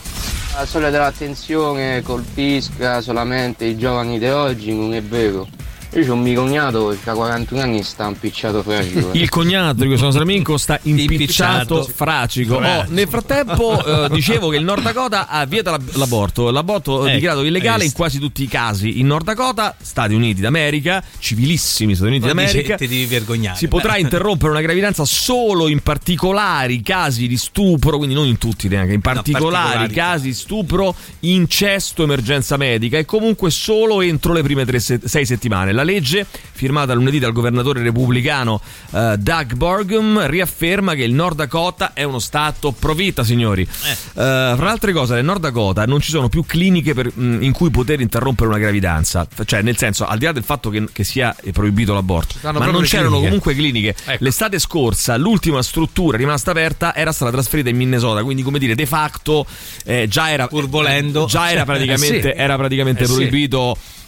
La 0.55 0.66
soglia 0.66 0.89
dell'attenzione 0.89 2.01
colpisca 2.01 2.99
solamente 3.01 3.66
i 3.66 3.78
giovani 3.78 4.20
di 4.20 4.28
oggi, 4.28 4.74
non 4.74 4.93
è 4.93 5.01
vero. 5.01 5.47
Io 5.94 6.06
c'ho 6.06 6.14
un 6.14 6.22
mio 6.22 6.42
cognato 6.42 6.98
che 7.04 7.10
ha 7.10 7.14
41 7.14 7.62
anni 7.62 7.80
e 7.80 7.84
sta 7.84 8.08
impicciato 8.08 8.64
fragico. 8.64 9.10
Il 9.12 9.28
cognato 9.30 9.82
di 9.82 9.88
questo 9.88 10.06
nostro 10.06 10.24
amico 10.24 10.58
sta 10.58 10.80
impicciato 10.84 11.84
fracico. 11.84 12.56
Oh, 12.56 12.60
Fracico. 12.62 12.92
nel 12.94 13.08
frattempo, 13.10 13.86
eh, 14.06 14.10
dicevo 14.10 14.50
che 14.50 14.58
il 14.58 14.64
Nord 14.64 14.84
Dakota 14.84 15.28
ha 15.28 15.46
vieta 15.46 15.72
l'ab- 15.72 15.96
l'aborto. 15.96 16.50
L'aborto 16.50 17.00
è 17.04 17.08
Ecco, 17.08 17.14
dichiarato 17.16 17.44
illegale 17.44 17.70
hai 17.70 17.76
in 17.76 17.80
visto. 17.88 17.98
quasi 17.98 18.20
tutti 18.20 18.44
i 18.44 18.48
casi. 18.48 19.00
In 19.00 19.08
Nord 19.08 19.26
Dakota, 19.26 19.76
Stati 19.82 20.14
Uniti 20.14 20.39
d'America, 20.39 21.04
civilissimi 21.20 21.94
Stati 21.94 22.10
Uniti 22.10 22.24
dice, 22.28 22.36
d'America. 22.36 22.76
Ti 22.78 22.88
devi 22.88 23.06
vergognare. 23.06 23.58
Si 23.58 23.68
potrà 23.68 23.98
interrompere 24.00 24.52
una 24.52 24.62
gravidanza 24.62 25.04
solo 25.04 25.68
in 25.68 25.82
particolari 25.82 26.82
casi 26.82 27.28
di 27.28 27.38
stupro, 27.38 27.98
quindi 27.98 28.16
non 28.16 28.28
in 28.28 28.38
tutti 28.38 28.70
neanche, 28.70 28.94
in 28.94 29.02
particolari, 29.02 29.52
particolari 29.52 29.94
casi 29.94 30.24
di 30.28 30.34
stupro, 30.34 30.96
incesto, 31.20 32.04
emergenza 32.04 32.56
medica 32.58 32.98
e 32.98 33.06
comunque 33.06 33.50
solo 33.52 34.02
entro 34.02 34.34
le 34.34 34.42
prime 34.42 34.66
tre 34.66 34.80
se- 34.80 35.00
sei 35.04 35.26
settimane. 35.26 35.72
La 35.82 35.91
legge, 35.91 36.27
firmata 36.51 36.93
lunedì 36.93 37.17
dal 37.17 37.32
governatore 37.32 37.82
repubblicano 37.82 38.61
eh, 38.91 39.15
Doug 39.17 39.53
Burgum, 39.55 40.27
riafferma 40.27 40.93
che 40.93 41.03
il 41.03 41.13
Nord 41.13 41.38
Dakota 41.38 41.93
è 41.93 42.03
uno 42.03 42.19
stato 42.19 42.71
pro 42.71 42.93
vita, 42.93 43.23
signori. 43.23 43.63
Eh, 43.63 43.67
fra 44.13 44.55
le 44.57 44.69
altre 44.69 44.91
cose, 44.93 45.15
nel 45.15 45.25
Nord 45.25 45.41
Dakota 45.41 45.86
non 45.86 45.99
ci 46.01 46.11
sono 46.11 46.29
più 46.29 46.45
cliniche 46.45 46.93
per- 46.93 47.11
mh, 47.11 47.41
in 47.41 47.51
cui 47.51 47.71
poter 47.71 47.99
interrompere 47.99 48.49
una 48.49 48.59
gravidanza, 48.59 49.25
cioè 49.45 49.61
nel 49.63 49.75
senso, 49.77 50.05
al 50.05 50.19
di 50.19 50.25
là 50.25 50.32
del 50.34 50.43
fatto 50.43 50.69
che, 50.69 50.86
che 50.91 51.03
sia 51.03 51.36
proibito 51.51 51.93
l'aborto, 51.95 52.36
ma 52.41 52.51
non 52.71 52.84
c'erano 52.84 53.09
cliniche. 53.09 53.25
comunque 53.27 53.53
cliniche. 53.55 53.95
Ecco. 54.05 54.23
L'estate 54.23 54.59
scorsa 54.59 55.17
l'ultima 55.17 55.63
struttura 55.63 56.15
rimasta 56.17 56.51
aperta 56.51 56.93
era 56.95 57.11
stata 57.11 57.32
trasferita 57.32 57.69
in 57.69 57.77
Minnesota, 57.77 58.23
quindi 58.23 58.43
come 58.43 58.59
dire, 58.59 58.75
de 58.75 58.86
facto 58.86 59.45
eh, 59.86 60.07
già 60.07 60.29
era 60.29 60.47
Pur 60.47 60.67
volendo. 60.69 61.25
già 61.25 61.49
era 61.49 61.65
praticamente, 61.65 62.29
Eh 62.32 62.34
sì. 62.36 62.39
era 62.39 62.55
praticamente 62.55 63.03
Eh 63.03 63.07
sì. 63.07 63.13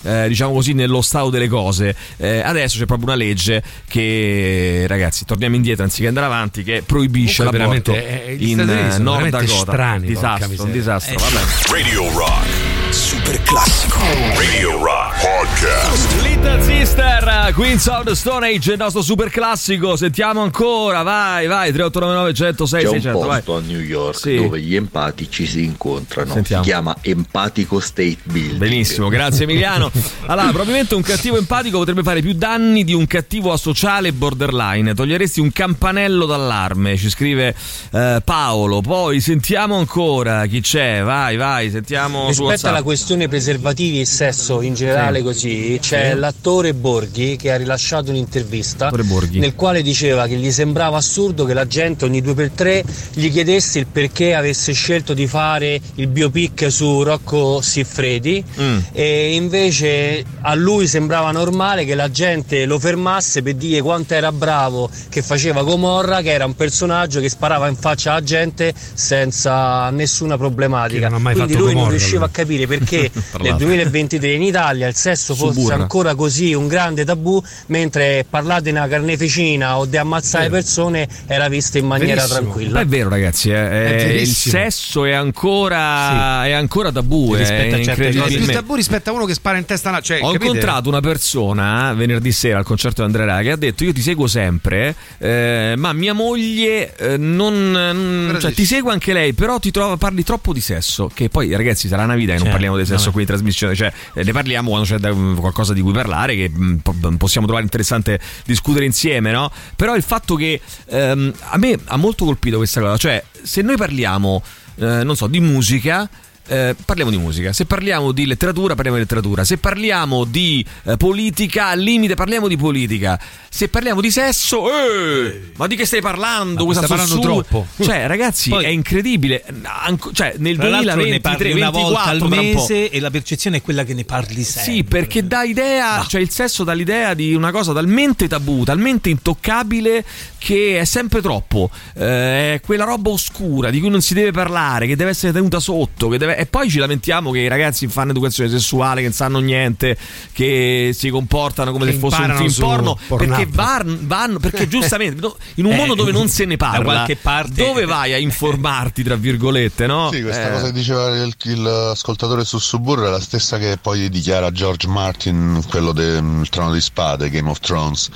Eh, 0.03 0.27
diciamo 0.27 0.53
così 0.53 0.73
nello 0.73 1.01
stato 1.01 1.29
delle 1.29 1.47
cose 1.47 1.95
Eh, 2.17 2.39
adesso 2.39 2.77
c'è 2.77 2.85
proprio 2.85 3.07
una 3.07 3.15
legge 3.15 3.63
che 3.87 4.85
ragazzi 4.87 5.25
torniamo 5.25 5.55
indietro 5.55 5.83
anziché 5.83 6.07
andare 6.07 6.25
avanti 6.25 6.63
che 6.63 6.83
proibisce 6.85 7.43
Comunque, 7.43 7.59
l'aborto 7.59 7.91
veramente, 7.91 8.27
eh, 8.27 8.35
gli 8.35 8.49
in 8.49 8.59
eh, 8.59 8.97
Nord 8.99 9.29
Dakota 9.29 9.71
strani, 9.71 10.07
disastro, 10.07 10.63
un 10.63 10.71
disastro 10.71 11.13
Eh. 11.13 11.17
vabbè. 11.17 11.41
Radio 11.71 12.17
Rock. 12.17 13.02
Super 13.13 13.43
classico. 13.43 13.99
Radio 14.35 14.83
Rock 14.83 15.21
Podcast. 15.21 16.21
Little 16.23 16.61
Sister, 16.63 17.51
Queens 17.53 17.85
of 17.85 18.05
the 18.05 18.15
Stone 18.15 18.47
Age, 18.47 18.71
il 18.71 18.77
nostro 18.79 19.03
super 19.03 19.29
classico. 19.29 19.95
Sentiamo 19.95 20.41
ancora, 20.41 21.03
vai, 21.03 21.45
vai. 21.45 21.71
3899 21.71 22.33
106 22.33 22.81
C'è 22.81 22.87
un 22.87 22.93
600, 22.95 23.19
vai. 23.19 23.41
posto 23.43 23.55
a 23.57 23.61
New 23.61 23.79
York 23.79 24.17
Sì. 24.17 24.35
dove 24.37 24.59
gli 24.61 24.75
empatici 24.75 25.45
si 25.45 25.63
incontrano. 25.63 26.33
Sentiamo. 26.33 26.63
Si 26.63 26.69
chiama 26.69 26.95
Empatico 27.01 27.79
State 27.79 28.17
Building. 28.23 28.57
Benissimo, 28.57 29.09
grazie 29.09 29.43
Emiliano. 29.43 29.91
Allora, 30.25 30.47
probabilmente 30.47 30.95
un 30.95 31.01
cattivo 31.03 31.37
empatico 31.37 31.77
potrebbe 31.77 32.01
fare 32.01 32.21
più 32.21 32.33
danni 32.33 32.83
di 32.83 32.93
un 32.93 33.05
cattivo 33.05 33.51
asociale 33.51 34.11
borderline. 34.13 34.93
Toglieresti 34.95 35.39
un 35.41 35.51
campanello 35.51 36.25
d'allarme, 36.25 36.97
ci 36.97 37.09
scrive 37.09 37.53
eh, 37.91 38.21
Paolo. 38.23 38.81
Poi 38.81 39.19
sentiamo 39.19 39.77
ancora 39.77 40.45
chi 40.47 40.61
c'è. 40.61 41.03
Vai, 41.03 41.35
vai, 41.35 41.69
sentiamo 41.69 42.31
su 42.31 42.47
Rispetto 42.49 42.67
alla 42.69 42.77
WhatsApp. 42.81 43.01
Questione 43.03 43.27
preservativi 43.27 43.99
e 43.99 44.05
sesso 44.05 44.61
in 44.61 44.75
generale 44.75 45.17
Sì. 45.17 45.23
così, 45.25 45.77
c'è 45.81 46.11
Sì. 46.13 46.19
l'attore 46.19 46.73
Borghi 46.73 47.35
che 47.35 47.51
ha 47.51 47.57
rilasciato 47.57 48.11
un'intervista 48.11 48.89
nel 49.31 49.55
quale 49.55 49.81
diceva 49.81 50.25
che 50.25 50.35
gli 50.37 50.49
sembrava 50.53 50.95
assurdo 50.97 51.43
che 51.43 51.53
la 51.53 51.67
gente 51.67 52.05
ogni 52.05 52.21
due 52.21 52.33
per 52.33 52.51
tre 52.51 52.81
gli 53.11 53.29
chiedesse 53.29 53.79
il 53.79 53.87
perché 53.87 54.33
avesse 54.35 54.71
scelto 54.71 55.13
di 55.13 55.27
fare 55.27 55.81
il 55.95 56.07
biopic 56.07 56.71
su 56.71 57.03
Rocco 57.03 57.59
Siffredi 57.61 58.41
Mm. 58.61 58.77
e 58.93 59.35
invece 59.35 60.23
a 60.41 60.53
lui 60.53 60.87
sembrava 60.87 61.31
normale 61.31 61.83
che 61.83 61.95
la 61.95 62.09
gente 62.09 62.65
lo 62.65 62.79
fermasse 62.79 63.41
per 63.41 63.55
dire 63.55 63.81
quanto 63.81 64.13
era 64.13 64.31
bravo 64.31 64.89
che 65.09 65.21
faceva 65.21 65.61
Gomorra, 65.63 66.21
che 66.21 66.31
era 66.31 66.45
un 66.45 66.55
personaggio 66.55 67.19
che 67.19 67.27
sparava 67.29 67.67
in 67.67 67.75
faccia 67.75 68.11
alla 68.11 68.23
gente 68.23 68.73
senza 68.93 69.89
nessuna 69.89 70.37
problematica. 70.37 71.09
Non 71.09 71.21
Quindi 71.21 71.53
lui 71.53 71.63
non 71.65 71.73
Gomorra, 71.73 71.89
riusciva 71.89 72.13
a 72.13 72.17
allora. 72.25 72.31
capire 72.31 72.67
perché 72.67 72.92
Tra 73.11 73.39
nel 73.39 73.47
l'altro. 73.49 73.65
2023 73.67 74.31
in 74.33 74.41
Italia 74.43 74.87
il 74.87 74.95
sesso 74.95 75.35
fosse 75.35 75.53
Suburra. 75.59 75.75
ancora 75.75 76.15
così 76.15 76.53
un 76.53 76.67
grande 76.67 77.05
tabù, 77.05 77.41
mentre 77.67 78.25
parlare 78.29 78.61
di 78.61 78.69
una 78.69 78.87
carneficina 78.87 79.77
o 79.77 79.85
di 79.85 79.97
ammazzare 79.97 80.49
persone 80.49 81.07
era 81.27 81.47
visto 81.49 81.77
in 81.77 81.85
maniera 81.85 82.21
Verissimo. 82.21 82.39
tranquilla. 82.41 82.79
È 82.81 82.85
vero, 82.85 83.09
ragazzi. 83.09 83.49
eh, 83.49 83.53
È 83.55 84.05
eh, 84.09 84.21
il 84.21 84.27
sesso 84.27 85.05
è 85.05 85.11
ancora, 85.13 86.45
è 86.45 86.51
ancora 86.51 86.91
tabù. 86.91 87.33
Rispetto 87.35 87.75
è 87.75 87.79
a 87.79 87.83
certe 87.83 88.15
cose. 88.15 88.33
Il 88.35 88.45
tabù 88.51 88.75
rispetto 88.75 89.09
a 89.09 89.13
uno 89.13 89.25
che 89.25 89.33
spara 89.33 89.57
in 89.57 89.65
testa. 89.65 89.99
Cioè, 90.01 90.19
Ho 90.21 90.31
capite? 90.31 90.45
incontrato 90.45 90.89
una 90.89 91.01
persona 91.01 91.91
eh, 91.91 91.95
venerdì 91.95 92.31
sera 92.31 92.57
al 92.57 92.63
concerto 92.65 93.01
di 93.01 93.07
Andrea 93.07 93.25
Raga 93.25 93.41
che 93.43 93.51
ha 93.51 93.55
detto: 93.57 93.83
Io 93.83 93.93
ti 93.93 94.01
seguo 94.01 94.27
sempre, 94.27 94.95
eh, 95.19 95.73
ma 95.77 95.93
mia 95.93 96.13
moglie 96.13 96.95
eh, 96.95 97.17
non. 97.17 98.37
cioè, 98.39 98.53
ti 98.53 98.65
segue 98.65 98.91
anche 98.91 99.13
lei, 99.13 99.33
però 99.33 99.59
ti 99.59 99.71
trova, 99.71 99.97
parli 99.97 100.23
troppo 100.23 100.53
di 100.53 100.61
sesso. 100.61 101.09
Che 101.13 101.29
poi, 101.29 101.55
ragazzi, 101.55 101.87
sarà 101.87 102.03
una 102.03 102.15
vita 102.15 102.31
che 102.33 102.39
non 102.39 102.43
Certo, 102.43 102.51
parliamo 102.51 102.77
di 102.77 102.82
sesso 102.85 102.97
vabbè. 103.05 103.11
qui 103.11 103.21
in 103.21 103.27
trasmissione. 103.27 103.75
Cioè, 103.75 103.93
ne 104.13 104.31
parliamo 104.31 104.69
quando 104.69 104.87
c'è 104.87 104.97
da- 104.97 105.13
qualcosa 105.13 105.73
di 105.73 105.81
cui 105.81 105.93
parlare, 105.93 106.35
che 106.35 106.49
mh, 106.49 106.75
po- 106.77 106.95
possiamo 107.17 107.45
trovare 107.45 107.65
interessante 107.65 108.19
discutere 108.45 108.85
insieme, 108.85 109.31
no? 109.31 109.51
Però 109.75 109.95
il 109.95 110.03
fatto 110.03 110.35
che 110.35 110.59
ehm, 110.87 111.33
a 111.49 111.57
me 111.57 111.79
ha 111.85 111.97
molto 111.97 112.25
colpito 112.25 112.57
questa 112.57 112.81
cosa. 112.81 112.97
Cioè, 112.97 113.23
se 113.41 113.61
noi 113.61 113.77
parliamo, 113.77 114.43
eh, 114.75 115.03
non 115.03 115.15
so, 115.15 115.27
di 115.27 115.39
musica. 115.39 116.09
Eh, 116.47 116.75
parliamo 116.85 117.09
di 117.09 117.17
musica, 117.17 117.53
se 117.53 117.65
parliamo 117.65 118.11
di 118.11 118.25
letteratura 118.25 118.73
parliamo 118.75 118.97
di 118.97 119.03
letteratura, 119.03 119.43
se 119.43 119.57
parliamo 119.57 120.23
di 120.25 120.65
eh, 120.83 120.97
politica 120.97 121.67
al 121.67 121.79
limite 121.79 122.15
parliamo 122.15 122.47
di 122.47 122.57
politica, 122.57 123.19
se 123.49 123.69
parliamo 123.69 124.01
di 124.01 124.11
sesso, 124.11 124.67
eh, 124.69 125.51
ma 125.55 125.67
di 125.67 125.75
che 125.75 125.85
stai 125.85 126.01
parlando? 126.01 126.65
Ma 126.65 126.73
stai 126.73 126.87
parlando 126.87 127.19
troppo. 127.19 127.67
Cioè 127.81 128.07
ragazzi 128.07 128.49
Poi- 128.49 128.65
è 128.65 128.67
incredibile, 128.69 129.43
Anco- 129.63 130.11
cioè 130.11 130.33
nel 130.37 130.57
Tra 130.57 130.69
l'altro 130.69 130.95
ne 130.95 131.19
2023 131.19 131.49
parli 131.49 131.61
una 131.61 131.69
volta 131.69 132.01
al 132.03 132.17
24 132.19 132.27
tra 132.27 132.41
un 132.41 132.51
po'. 132.53 132.59
mese 132.59 132.89
e 132.89 132.99
la 132.99 133.09
percezione 133.11 133.57
è 133.57 133.61
quella 133.61 133.83
che 133.83 133.93
ne 133.93 134.03
parli 134.03 134.43
sempre. 134.43 134.73
Sì, 134.73 134.83
perché 134.83 135.27
dà 135.27 135.43
idea, 135.43 136.05
cioè 136.07 136.21
il 136.21 136.29
sesso 136.29 136.63
dà 136.63 136.73
l'idea 136.73 137.13
di 137.13 137.33
una 137.33 137.51
cosa 137.51 137.73
talmente 137.73 138.27
tabù, 138.27 138.63
talmente 138.63 139.09
intoccabile 139.09 140.03
che 140.43 140.77
è 140.77 140.83
sempre 140.83 141.21
troppo. 141.21 141.69
Eh, 141.95 142.55
è 142.55 142.59
quella 142.61 142.83
roba 142.83 143.11
oscura 143.11 143.69
di 143.69 143.79
cui 143.79 143.89
non 143.89 144.01
si 144.01 144.13
deve 144.13 144.31
parlare, 144.31 144.87
che 144.87 144.97
deve 144.97 145.11
essere 145.11 145.31
tenuta 145.31 145.61
sotto. 145.61 146.09
Che 146.09 146.17
deve... 146.17 146.35
E 146.35 146.47
poi 146.47 146.69
ci 146.69 146.79
lamentiamo 146.79 147.31
che 147.31 147.39
i 147.39 147.47
ragazzi 147.47 147.87
fanno 147.87 148.11
educazione 148.11 148.49
sessuale, 148.49 148.97
che 148.99 149.07
non 149.07 149.15
sanno 149.15 149.39
niente, 149.39 149.97
che 150.33 150.91
si 150.93 151.07
comportano 151.09 151.71
come 151.71 151.85
Che 151.85 151.93
se 151.93 151.97
fosse 151.99 152.21
un 152.21 152.35
film 152.35 152.53
porno. 152.59 152.99
Perché 153.15 153.47
vanno, 153.49 153.97
vanno- 154.01 154.39
perché 154.39 154.67
giustamente 154.73 155.25
in 155.55 155.65
un 155.65 155.71
Eh, 155.71 155.75
mondo 155.77 155.95
dove 155.95 156.11
non 156.11 156.27
se 156.29 156.43
ne 156.43 156.57
da 156.57 156.65
parla, 156.67 156.83
qualche 156.83 157.15
parte- 157.15 157.63
dove 157.65 157.85
vai 157.85 158.11
a 158.11 158.17
informarti, 158.17 159.01
tra 159.01 159.15
virgolette, 159.15 159.87
no? 159.87 160.09
Sì, 160.11 160.21
questa 160.23 160.49
Eh, 160.49 160.51
cosa 160.51 160.65
che 160.65 160.71
diceva 160.73 161.07
il, 161.15 161.33
il 161.43 161.65
ascoltatore 161.91 162.43
su 162.43 162.57
Suburra 162.59 163.07
è 163.07 163.11
la 163.11 163.21
stessa 163.21 163.57
che 163.57 163.77
poi 163.81 164.09
dichiara 164.09 164.51
George 164.51 164.87
Martin, 164.87 165.63
quello 165.69 165.93
del 165.93 166.47
Trono 166.49 166.73
di 166.73 166.81
Spade, 166.81 167.29
Game 167.29 167.49
of 167.49 167.59
Thrones, 167.59 168.09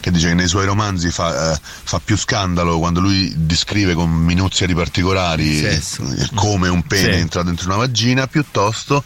che 0.00 0.10
dice 0.12 0.28
che 0.28 0.34
nei 0.34 0.48
suoi 0.48 0.64
romanzi 0.66 1.10
fa, 1.10 1.52
eh, 1.54 1.60
fa 1.84 2.00
più 2.04 2.16
scandalo 2.16 2.78
quando 2.78 3.00
lui 3.00 3.32
descrive 3.36 3.94
con 3.94 4.10
minuzia 4.10 4.66
di 4.66 4.74
particolari 4.74 5.64
eh, 5.64 5.80
come 6.34 6.68
un 6.68 6.82
pene 6.82 7.02
Sì. 7.02 7.08
è 7.10 7.20
entrato 7.20 7.46
dentro 7.46 7.66
una 7.66 7.76
vagina, 7.76 8.26
piuttosto 8.26 9.02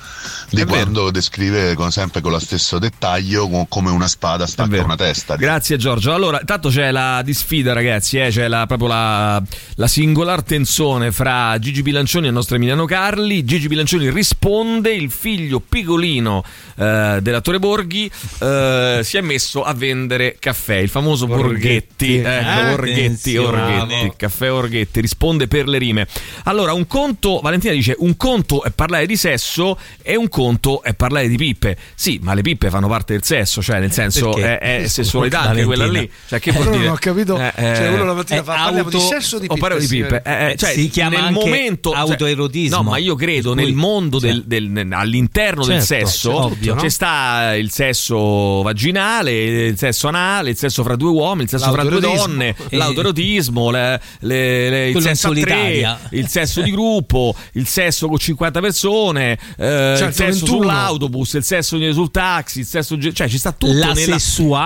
di 0.51 0.61
È 0.61 0.65
vero. 0.65 0.81
quando 0.83 1.11
descrive 1.11 1.75
con- 1.75 1.91
sempre 1.91 2.21
con 2.21 2.31
lo 2.33 2.39
stesso 2.39 2.79
dettaglio 2.79 3.49
co- 3.49 3.67
come 3.69 3.91
una 3.91 4.09
spada 4.09 4.47
stacca 4.47 4.83
una 4.83 4.97
testa. 4.97 5.37
Grazie 5.37 5.77
Giorgio. 5.77 6.13
Allora, 6.13 6.39
intanto 6.41 6.69
c'è 6.69 6.91
la 6.91 7.23
disfida, 7.25 7.73
ragazzi, 7.73 8.19
eh, 8.19 8.29
c'è 8.31 8.49
la, 8.49 8.67
proprio 8.67 8.89
la, 8.89 9.43
la 9.77 9.87
singolar 9.89 10.43
tensione 10.43 11.13
fra 11.13 11.59
Gigi 11.59 11.83
Bilancioni 11.83 12.27
e 12.27 12.29
il 12.29 12.35
nostro 12.35 12.57
Emiliano 12.57 12.85
Carli. 12.85 13.45
Gigi 13.45 13.67
Bilancioni 13.69 14.11
risponde, 14.11 14.93
il 14.93 15.11
figlio 15.11 15.61
piccolino 15.61 16.45
eh, 16.77 17.19
dell'attore 17.23 17.59
Borghi 17.59 18.11
eh, 18.41 19.01
si 19.03 19.17
è 19.17 19.21
messo 19.21 19.63
a 19.65 19.73
vendere 19.75 20.37
caffè, 20.39 20.75
il 20.77 20.89
famoso 20.89 21.27
Borghetti. 21.27 21.45
Borghetti. 21.57 22.15
Ecco, 22.17 22.56
Borghetti, 22.65 23.01
Attenzione. 23.01 23.81
Orghetti, 23.81 24.13
caffè 24.17 24.53
Orghetti, 24.53 25.01
risponde 25.01 25.49
per 25.49 25.69
le 25.69 25.79
rime. 25.79 26.07
Allora, 26.45 26.73
un 26.73 26.87
conto, 26.87 27.41
Valentina 27.43 27.73
dice, 27.73 27.95
un 27.99 28.17
conto 28.17 28.63
è 28.63 28.71
parlare 28.71 29.07
di 29.07 29.17
sesso 29.17 29.79
e 30.03 30.17
un 30.17 30.29
conto 30.29 30.83
è 30.83 30.95
parlare 30.95 31.29
di 31.29 31.37
pippe. 31.37 31.77
Sì, 31.95 32.19
ma 32.23 32.35
le 32.35 32.43
pippe 32.43 32.71
fanno 32.71 32.89
parte 32.89 33.13
del 33.15 33.23
sesso, 33.25 33.63
cioè 33.63 33.81
nel 33.81 33.93
senso 33.93 34.31
Perché? 34.31 34.59
è, 34.59 34.83
è 34.83 34.87
sessualità 34.89 35.41
anche 35.43 35.65
quella 35.65 35.87
lì. 35.87 36.11
Cioè, 36.29 36.39
che 36.41 36.53
vuol 36.53 36.71
dire? 36.71 36.85
non 36.85 36.93
ho 36.93 36.99
capito. 36.99 37.37
Eh, 37.39 37.53
Cioè, 37.57 37.83
eh, 37.83 37.89
uno 37.89 38.05
la 38.05 38.15
mattina 38.15 38.43
fa 38.43 38.55
parliamo 38.55 38.89
di 38.91 38.97
auto- 38.97 39.07
sesso 39.09 39.37
o 39.37 39.39
di 39.39 39.47
o 39.49 39.57
parlo 39.57 39.79
di 39.79 39.87
pippe. 39.87 40.23
Eh, 40.25 40.51
eh, 40.51 40.57
cioè, 40.57 40.71
si 40.73 40.89
chiama 40.89 41.17
nel 41.17 41.25
anche 41.27 41.45
momento 41.45 41.91
cioè, 41.91 41.99
autoerotismo. 42.01 42.77
no, 42.77 42.83
ma 42.91 42.97
io 42.99 43.15
credo 43.15 43.55
nel 43.55 43.73
mondo 43.75 44.21
cioè- 44.21 44.33
del, 44.43 44.45
del- 44.73 44.89
all'interno 44.93 45.65
del 45.65 45.83
Certo, 45.83 46.07
sesso 46.07 46.45
ovvio, 46.45 46.75
no? 46.75 46.81
c'è 46.81 46.89
sta 46.89 47.55
il 47.57 47.71
sesso 47.71 48.63
vaginale, 48.63 49.67
il 49.67 49.79
sesso 49.79 50.09
anale, 50.09 50.51
il 50.51 50.57
sesso 50.57 50.83
fra 50.83 50.97
due 50.97 51.11
uomini, 51.11 51.43
il 51.45 51.49
sesso 51.49 51.71
fra 51.73 51.83
due 51.83 52.01
L'autoerotismo. 52.01 52.35
Donne, 52.55 52.69
E- 52.71 52.77
l'autoerotismo, 52.77 53.71
le- 53.71 54.01
le- 54.21 54.71
le- 54.71 54.89
il 54.91 55.01
sesso 55.01 55.31
tre, 55.33 55.99
il 56.11 56.29
sesso 56.29 56.61
di 56.63 56.71
gruppo, 56.71 57.35
il 57.53 57.67
sesso 57.67 58.09
con 58.09 58.19
50 58.19 58.61
persone, 58.61 59.39
eh, 59.59 59.93
il 59.93 59.97
sesso 59.99 60.47
121. 60.47 60.47
sull'autobus, 60.47 61.33
il 61.35 61.45
sesso 61.45 61.93
sul 61.93 62.11
taxi, 62.11 62.61
il 62.61 62.67
sesso 62.67 62.99
cioè 63.13 63.29
ci 63.29 63.39
sta 63.39 63.53
tutto 63.53 63.73
La 63.73 63.93
nella 63.93 64.19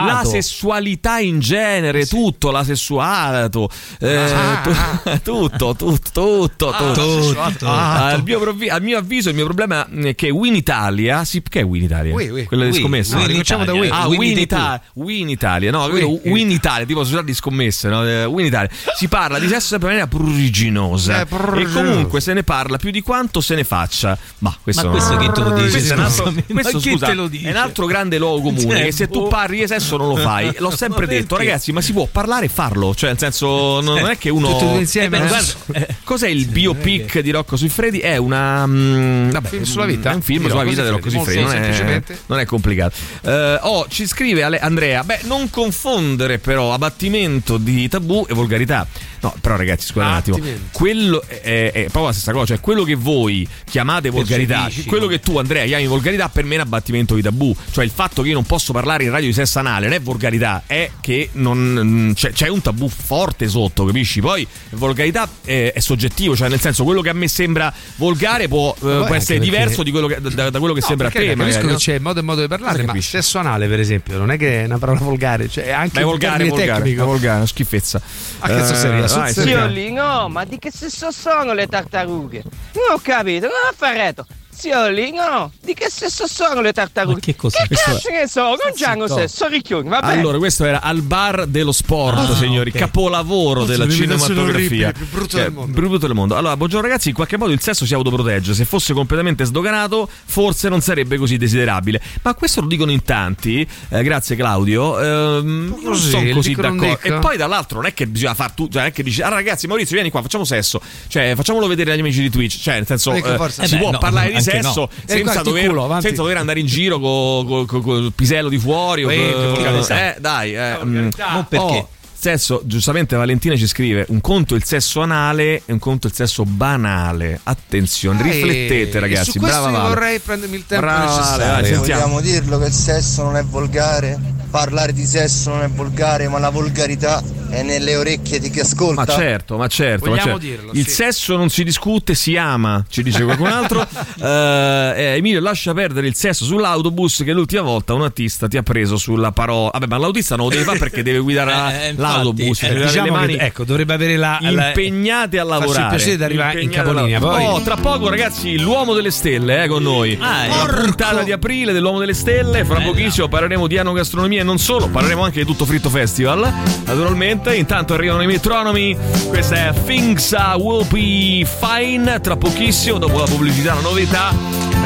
la 0.06 0.22
sessualità 0.24 1.18
in 1.18 1.38
genere, 1.40 2.06
tutto, 2.06 2.50
la 2.50 2.64
sessuato, 2.64 3.68
eh, 4.00 4.16
Ah, 4.16 4.60
tu- 4.62 4.70
tutto, 5.22 5.74
tutto, 5.76 5.98
tutto, 6.12 6.74
tutto. 6.76 6.92
tutto. 6.94 7.66
Ah, 7.66 8.06
al, 8.08 8.22
mio 8.22 8.38
provi- 8.40 8.68
al 8.68 8.82
mio 8.82 8.98
avviso, 8.98 9.28
il 9.28 9.34
mio 9.34 9.44
problema 9.44 9.86
è 9.88 10.14
che 10.14 10.30
Win 10.30 10.54
Italia, 10.54 11.24
sì, 11.24 11.42
che 11.48 11.60
è 11.60 11.64
Win 11.64 11.84
Italia? 11.84 12.12
Oui, 12.14 12.28
oui. 12.28 12.44
Quella 12.44 12.64
di 12.64 12.70
Oui, 12.70 12.78
scommesse? 12.80 13.10
Win 13.12 13.20
No, 13.20 13.26
ricominciamo 13.26 13.64
da 13.64 13.72
Italia. 13.72 13.90
Win. 13.90 14.00
Ah, 14.02 14.08
Win, 14.08 14.38
Italia, 14.38 14.82
Win 14.94 15.28
Italia, 15.28 15.70
no. 15.70 15.84
Win 16.24 16.50
Italia, 16.50 16.86
tipo 16.86 17.02
società 17.04 17.22
di 17.22 17.34
scommesse, 17.70 17.88
no? 17.88 18.06
Eh, 18.06 18.24
Win 18.24 18.46
Italia. 18.46 18.68
Si 18.96 19.08
parla 19.08 19.38
di 19.38 19.48
sesso 19.48 19.68
sempre 19.68 19.90
in 19.92 19.98
maniera 19.98 20.06
pruriginosa 20.06 21.20
Eh, 21.20 21.26
pruriginosa. 21.26 21.80
e 21.80 21.82
comunque 21.82 22.20
se 22.20 22.32
ne 22.32 22.42
parla 22.42 22.76
più 22.76 22.90
di 22.90 23.00
quanto 23.00 23.40
se 23.40 23.54
ne 23.54 23.64
faccia. 23.64 24.16
Ma 24.38 24.54
questo, 24.62 24.84
Ma 24.86 24.90
questo 24.90 25.16
chi 25.16 25.30
te 25.32 25.40
lo 25.40 25.50
dice? 25.52 25.70
Questo, 25.70 25.92
è 25.92 25.96
un 25.96 26.02
altro, 26.02 26.32
questo, 26.52 26.80
scusa, 26.80 27.06
te 27.06 27.14
lo 27.14 27.28
dice? 27.28 27.46
è 27.48 27.50
un 27.50 27.56
altro 27.56 27.86
grande 27.86 28.18
luogo 28.18 28.38
comune 28.50 28.76
Cioè, 28.76 28.84
che 28.84 28.92
se 28.92 29.08
tu 29.08 29.28
parli 29.28 29.58
di 29.60 29.66
sesso 29.66 29.96
non 29.96 30.08
lo 30.08 30.16
fai. 30.20 30.52
L'ho 30.58 30.74
sempre 30.76 31.06
detto, 31.06 31.36
ragazzi, 31.36 31.72
ma 31.72 31.80
si 31.80 31.92
può 31.92 32.06
parlare 32.10 32.46
e 32.46 32.48
farlo, 32.48 32.94
cioè 32.94 33.10
nel 33.10 33.18
senso 33.18 33.80
non 33.80 33.98
è 34.08 34.18
che 34.18 34.30
uno 34.30 34.58
due 34.58 34.78
insieme, 34.80 35.18
Eh 35.18 35.20
beh, 35.20 35.24
eh? 35.24 35.28
guarda, 35.28 35.52
eh, 35.72 35.96
cos'è 36.04 36.28
il 36.28 36.46
biopic 36.46 37.20
di 37.20 37.30
Rocco 37.30 37.56
Siffredi? 37.56 37.98
È 38.00 38.16
una 38.16 38.66
mm, 38.66 39.30
vabbè, 39.30 39.48
Film 39.48 39.62
sulla 39.64 39.84
vita? 39.84 40.10
È 40.10 40.14
un 40.14 40.22
film 40.22 40.48
sulla 40.48 40.64
vita 40.64 40.82
di 40.82 40.88
Rocco 40.88 41.10
Siffredi, 41.10 41.42
non 41.42 41.52
è, 41.52 42.02
non 42.26 42.38
è 42.38 42.44
complicato. 42.44 42.96
Eh, 43.22 43.58
oh, 43.62 43.86
ci 43.88 44.06
scrive 44.06 44.42
Ale- 44.42 44.58
Andrea, 44.58 45.02
beh, 45.04 45.20
non 45.24 45.50
confondere 45.50 46.38
però 46.38 46.72
abbattimento 46.72 47.49
di 47.58 47.88
tabù 47.88 48.26
e 48.28 48.34
volgarità. 48.34 48.86
No, 49.22 49.34
però 49.40 49.56
ragazzi, 49.56 49.86
scusate 49.86 50.08
un 50.08 50.14
attimo. 50.16 50.36
Abbattimento. 50.36 50.68
Quello 50.78 51.22
è, 51.22 51.70
è 51.72 51.80
proprio 51.84 52.06
la 52.06 52.12
stessa 52.12 52.32
cosa, 52.32 52.46
cioè 52.46 52.60
quello 52.60 52.84
che 52.84 52.94
voi 52.94 53.46
chiamate 53.64 54.08
volgarità, 54.10 54.68
quello 54.86 55.06
che 55.06 55.20
tu 55.20 55.36
Andrea 55.38 55.64
chiami 55.66 55.86
volgarità 55.86 56.28
per 56.28 56.44
me 56.44 56.52
è 56.54 56.56
un 56.56 56.62
abbattimento 56.62 57.14
di 57.14 57.22
tabù, 57.22 57.54
cioè 57.70 57.84
il 57.84 57.90
fatto 57.94 58.22
che 58.22 58.28
io 58.28 58.34
non 58.34 58.44
posso 58.44 58.72
parlare 58.72 59.04
in 59.04 59.10
radio 59.10 59.26
di 59.28 59.34
sesso 59.34 59.58
anale 59.58 59.86
non 59.86 59.94
è 59.94 60.00
volgarità, 60.00 60.62
è 60.66 60.90
che 61.00 61.28
non, 61.32 62.12
c'è, 62.14 62.32
c'è 62.32 62.48
un 62.48 62.62
tabù 62.62 62.88
forte 62.88 63.46
sotto, 63.48 63.84
capisci? 63.84 64.20
Poi 64.20 64.46
volgarità 64.70 65.28
è, 65.44 65.72
è 65.74 65.80
soggettivo, 65.80 66.34
cioè 66.34 66.48
nel 66.48 66.60
senso 66.60 66.84
quello 66.84 67.00
che 67.02 67.10
a 67.10 67.14
me 67.14 67.28
sembra 67.28 67.72
volgare 67.96 68.48
può, 68.48 68.72
eh, 68.74 68.78
può 68.80 68.90
anche 68.90 69.16
essere 69.16 69.38
perché- 69.38 69.50
diverso 69.50 69.82
di 69.82 69.90
quello 69.90 70.06
che- 70.06 70.20
da, 70.20 70.50
da 70.50 70.58
quello 70.58 70.74
che 70.74 70.80
No, 70.80 70.86
sembra 70.86 71.08
a 71.08 71.10
te. 71.10 71.18
capisco 71.18 71.36
magari, 71.44 71.66
che 71.66 71.72
no? 71.72 71.76
c'è 71.78 71.98
modo 71.98 72.20
e 72.20 72.22
modo 72.22 72.40
di 72.40 72.48
parlare, 72.48 72.82
ma 72.84 72.98
sesso 73.00 73.38
anale, 73.38 73.68
per 73.68 73.80
esempio, 73.80 74.16
non 74.18 74.30
è 74.30 74.36
che 74.38 74.62
è 74.62 74.64
una 74.64 74.78
parola 74.78 75.00
volgare, 75.00 75.48
cioè 75.48 75.64
è 75.64 75.70
anche 75.72 75.94
Beh, 75.98 76.02
un 76.04 76.08
volgare, 76.10 76.44
volgare, 76.48 76.90
è 76.90 76.94
volgare, 76.96 77.36
una 77.36 77.46
schifezza. 77.46 78.00
Ah, 78.38 78.48
cazzo, 78.48 78.72
Eh, 78.74 78.76
sentiamo. 79.10 79.72
Zio 79.72 80.28
ma 80.28 80.44
di 80.44 80.58
che 80.58 80.70
sesso 80.70 81.10
sono 81.10 81.52
le 81.52 81.66
tartarughe? 81.66 82.42
Non 82.74 82.84
ho 82.92 82.98
capito, 83.02 83.46
non 83.46 83.56
ho 83.68 83.74
farretto. 83.74 84.26
Fazioli, 84.52 85.12
no? 85.12 85.52
Di 85.62 85.72
che 85.74 85.88
sesso 85.90 86.26
sono 86.26 86.60
le 86.60 86.72
tartarughe? 86.72 87.20
che 87.20 87.34
cos'è? 87.36 87.60
Che 87.62 87.68
Questo 87.68 87.90
cazzo 87.92 88.10
ne 88.10 88.28
so? 88.28 88.40
Non 88.42 88.58
c'hanno 88.74 89.06
Zitto. 89.06 89.20
sesso, 89.20 89.46
ricchioni, 89.48 89.88
va 89.88 90.00
bene. 90.00 90.12
Allora, 90.20 90.38
questo 90.38 90.64
era 90.66 90.82
al 90.82 91.00
bar 91.02 91.46
dello 91.46 91.72
sport, 91.72 92.18
Ah, 92.18 92.34
signori, 92.34 92.70
ok. 92.70 92.76
capolavoro 92.78 93.64
della 93.64 93.88
cinematografia. 93.88 94.92
più 94.92 95.06
brutta 95.08 95.28
Cioè, 95.28 95.42
del 95.44 95.52
mondo. 95.52 95.72
più 95.72 95.88
brutto 95.88 96.06
del 96.06 96.14
mondo. 96.16 96.36
Allora, 96.36 96.56
buongiorno 96.56 96.86
ragazzi, 96.86 97.08
in 97.08 97.14
qualche 97.14 97.38
modo 97.38 97.52
il 97.52 97.60
sesso 97.60 97.86
si 97.86 97.94
autoprotegge. 97.94 98.52
Se 98.52 98.64
fosse 98.64 98.92
completamente 98.92 99.44
sdoganato, 99.44 100.08
forse 100.26 100.68
non 100.68 100.80
sarebbe 100.82 101.16
così 101.16 101.36
desiderabile. 101.38 102.00
Ma 102.22 102.34
questo 102.34 102.60
lo 102.60 102.66
dicono 102.66 102.90
in 102.90 103.02
tanti, 103.02 103.66
eh, 103.88 104.02
grazie 104.02 104.36
Claudio. 104.36 105.00
ehm, 105.00 105.78
non 105.82 105.94
sono 105.96 106.28
così 106.34 106.54
d'accordo. 106.54 106.98
E 107.00 107.12
poi 107.14 107.36
dall'altro 107.36 107.78
non 107.78 107.86
è 107.86 107.94
che 107.94 108.06
bisogna 108.06 108.34
far 108.34 108.52
tutto, 108.52 108.72
cioè 108.72 108.82
non 108.82 108.90
è 108.90 108.92
che 108.92 109.02
dici, 109.02 109.22
ah 109.22 109.28
ragazzi 109.28 109.66
Maurizio 109.66 109.94
vieni 109.94 110.10
qua, 110.10 110.20
facciamo 110.20 110.44
sesso. 110.44 110.80
Cioè, 111.08 111.32
facciamolo 111.34 111.66
vedere 111.66 111.92
agli 111.92 112.00
amici 112.00 112.20
di 112.20 112.28
Twitch. 112.30 112.60
Cioè, 112.60 112.74
nel 112.74 112.86
senso, 112.86 113.12
Ecco, 113.12 113.44
eh, 113.46 113.50
si 113.50 113.60
Eh 113.64 113.68
beh, 113.68 113.76
può 113.78 113.90
no, 113.92 113.98
parlare 113.98 114.28
di 114.30 114.36
anche 114.36 114.49
sesso 114.50 114.80
no. 114.80 114.88
E 115.06 115.20
qua 115.20 115.32
senza 115.32 115.42
dover, 115.42 115.66
culo, 115.68 115.98
senza 116.00 116.22
dover 116.22 116.36
andare 116.36 116.60
in 116.60 116.66
giro 116.66 116.98
con 116.98 118.04
il 118.04 118.12
pisello 118.14 118.48
di 118.48 118.58
fuori. 118.58 119.04
o 119.04 119.10
Eh, 119.10 119.84
eh, 119.88 120.16
dai, 120.18 120.54
eh, 120.54 120.78
mm. 120.84 121.08
Ma 121.16 121.46
perché? 121.48 121.64
Oh, 121.64 121.88
sesso, 122.20 122.62
giustamente 122.64 123.16
Valentina 123.16 123.56
ci 123.56 123.66
scrive: 123.66 124.04
un 124.08 124.20
conto 124.20 124.54
il 124.54 124.64
sesso 124.64 125.00
anale 125.00 125.62
e 125.64 125.72
un 125.72 125.78
conto 125.78 126.06
il 126.06 126.12
sesso 126.12 126.44
banale. 126.44 127.40
Attenzione, 127.42 128.20
Eh, 128.20 128.22
riflettete, 128.22 128.96
e 128.96 129.00
ragazzi. 129.00 129.30
su 129.32 129.38
questo 129.38 129.58
Brava 129.60 129.70
io 129.70 129.82
Vale. 129.82 129.94
vorrei 129.94 130.18
prendermi 130.20 130.56
il 130.56 130.64
tempo 130.66 130.84
Brava 130.86 131.04
Vale, 131.06 131.16
necessario. 131.20 131.66
sentiamo. 131.74 132.00
Vogliamo 132.02 132.20
dirlo 132.20 132.58
che 132.58 132.66
il 132.66 132.72
sesso 132.72 133.22
non 133.22 133.36
è 133.36 133.44
volgare? 133.44 134.18
Parlare 134.50 134.92
di 134.92 135.06
sesso 135.06 135.50
non 135.50 135.62
è 135.62 135.68
volgare, 135.68 136.28
ma 136.28 136.40
la 136.40 136.50
volgarità 136.50 137.22
è 137.50 137.62
nelle 137.62 137.94
orecchie 137.94 138.40
di 138.40 138.50
chi 138.50 138.58
ascolta. 138.60 139.04
Ma 139.04 139.06
certo, 139.06 139.56
ma 139.56 139.68
certo. 139.68 140.10
ma 140.10 140.16
certo. 140.18 140.38
dirlo, 140.38 140.72
Il 140.74 140.86
sì. 140.88 140.94
sesso 140.94 141.36
non 141.36 141.50
si 141.50 141.62
discute, 141.62 142.14
si 142.16 142.36
ama, 142.36 142.84
ci 142.88 143.02
dice 143.04 143.22
qualcun 143.24 143.46
altro. 143.46 143.86
Eh, 144.20 144.92
eh, 144.96 145.16
Emilio, 145.16 145.40
lascia 145.40 145.72
perdere 145.72 146.06
il 146.06 146.14
sesso 146.14 146.44
sull'autobus 146.44 147.22
che 147.24 147.32
l'ultima 147.32 147.62
volta 147.62 147.94
un 147.94 148.02
autista 148.02 148.48
ti 148.48 148.56
ha 148.58 148.62
preso 148.62 148.96
sulla 148.98 149.32
parola. 149.32 149.70
Vabbè, 149.72 149.86
ma 149.86 149.96
l'autista 149.98 150.36
non 150.36 150.46
lo 150.46 150.50
deve 150.50 150.64
fare 150.64 150.78
perché 150.78 151.02
deve 151.02 151.18
guidare 151.20 151.50
la- 151.50 151.82
Eh, 151.86 151.94
l'autobus. 152.16 152.62
eh, 152.62 152.74
diciamo 152.74 153.10
mani 153.12 153.36
che, 153.36 153.44
ecco, 153.44 153.64
dovrebbe 153.64 153.94
avere 153.94 154.16
la, 154.16 154.38
la- 154.40 154.68
impegnate 154.68 155.38
a 155.38 155.44
farsi 155.44 155.54
il 155.54 155.60
lavorare. 155.60 155.88
piacere 155.96 156.16
di 156.16 156.22
arrivare 156.24 156.60
in 156.62 156.68
a 156.68 156.72
capolinea, 156.72 157.18
poi- 157.20 157.44
Oh, 157.44 157.60
tra 157.62 157.76
poco, 157.76 158.08
ragazzi, 158.08 158.58
l'uomo 158.58 158.94
delle 158.94 159.10
stelle 159.10 159.64
è 159.64 159.68
con 159.68 159.82
noi. 159.82 160.16
Ah, 160.20 160.46
La 160.46 160.54
porco. 160.54 160.80
puntata 160.82 161.22
di 161.22 161.32
aprile 161.32 161.72
dell'uomo 161.72 161.98
delle 161.98 162.14
stelle. 162.14 162.64
Fra 162.64 162.80
pochissimo 162.80 163.28
parleremo 163.28 163.66
di 163.66 163.78
anogastronomia 163.78 164.40
e 164.40 164.44
non 164.44 164.58
solo, 164.58 164.88
parleremo 164.88 165.22
anche 165.22 165.40
di 165.40 165.46
tutto 165.46 165.64
Fritto 165.64 165.88
Festival. 165.90 166.52
Naturalmente, 166.84 167.54
intanto 167.54 167.94
arrivano 167.94 168.22
i 168.22 168.26
metronomi. 168.26 168.96
Questa 169.28 169.54
è 169.68 169.72
Things 169.84 170.34
Will 170.56 170.86
Be 170.88 171.46
Fine. 171.46 172.20
Tra 172.20 172.36
pochissimo, 172.36 172.98
dopo 172.98 173.18
la 173.18 173.24
pubblicità, 173.26 173.74
la 173.74 173.80
novità. 173.80 174.32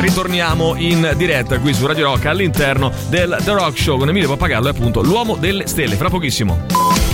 Ritorniamo 0.01 0.75
in 0.77 1.13
diretta 1.17 1.59
qui 1.59 1.73
su 1.73 1.87
Radio 1.87 2.05
Rock 2.05 2.27
all'interno 2.27 2.93
del 3.09 3.37
The 3.45 3.53
Rock 3.53 3.79
Show 3.79 3.99
con 3.99 4.09
Emilio 4.09 4.29
Pappagallo 4.29 4.67
e 4.67 4.71
appunto 4.71 5.03
l'uomo 5.03 5.37
delle 5.37 5.67
stelle. 5.67 5.95
Fra 5.97 6.11
pochissimo. 6.11 7.14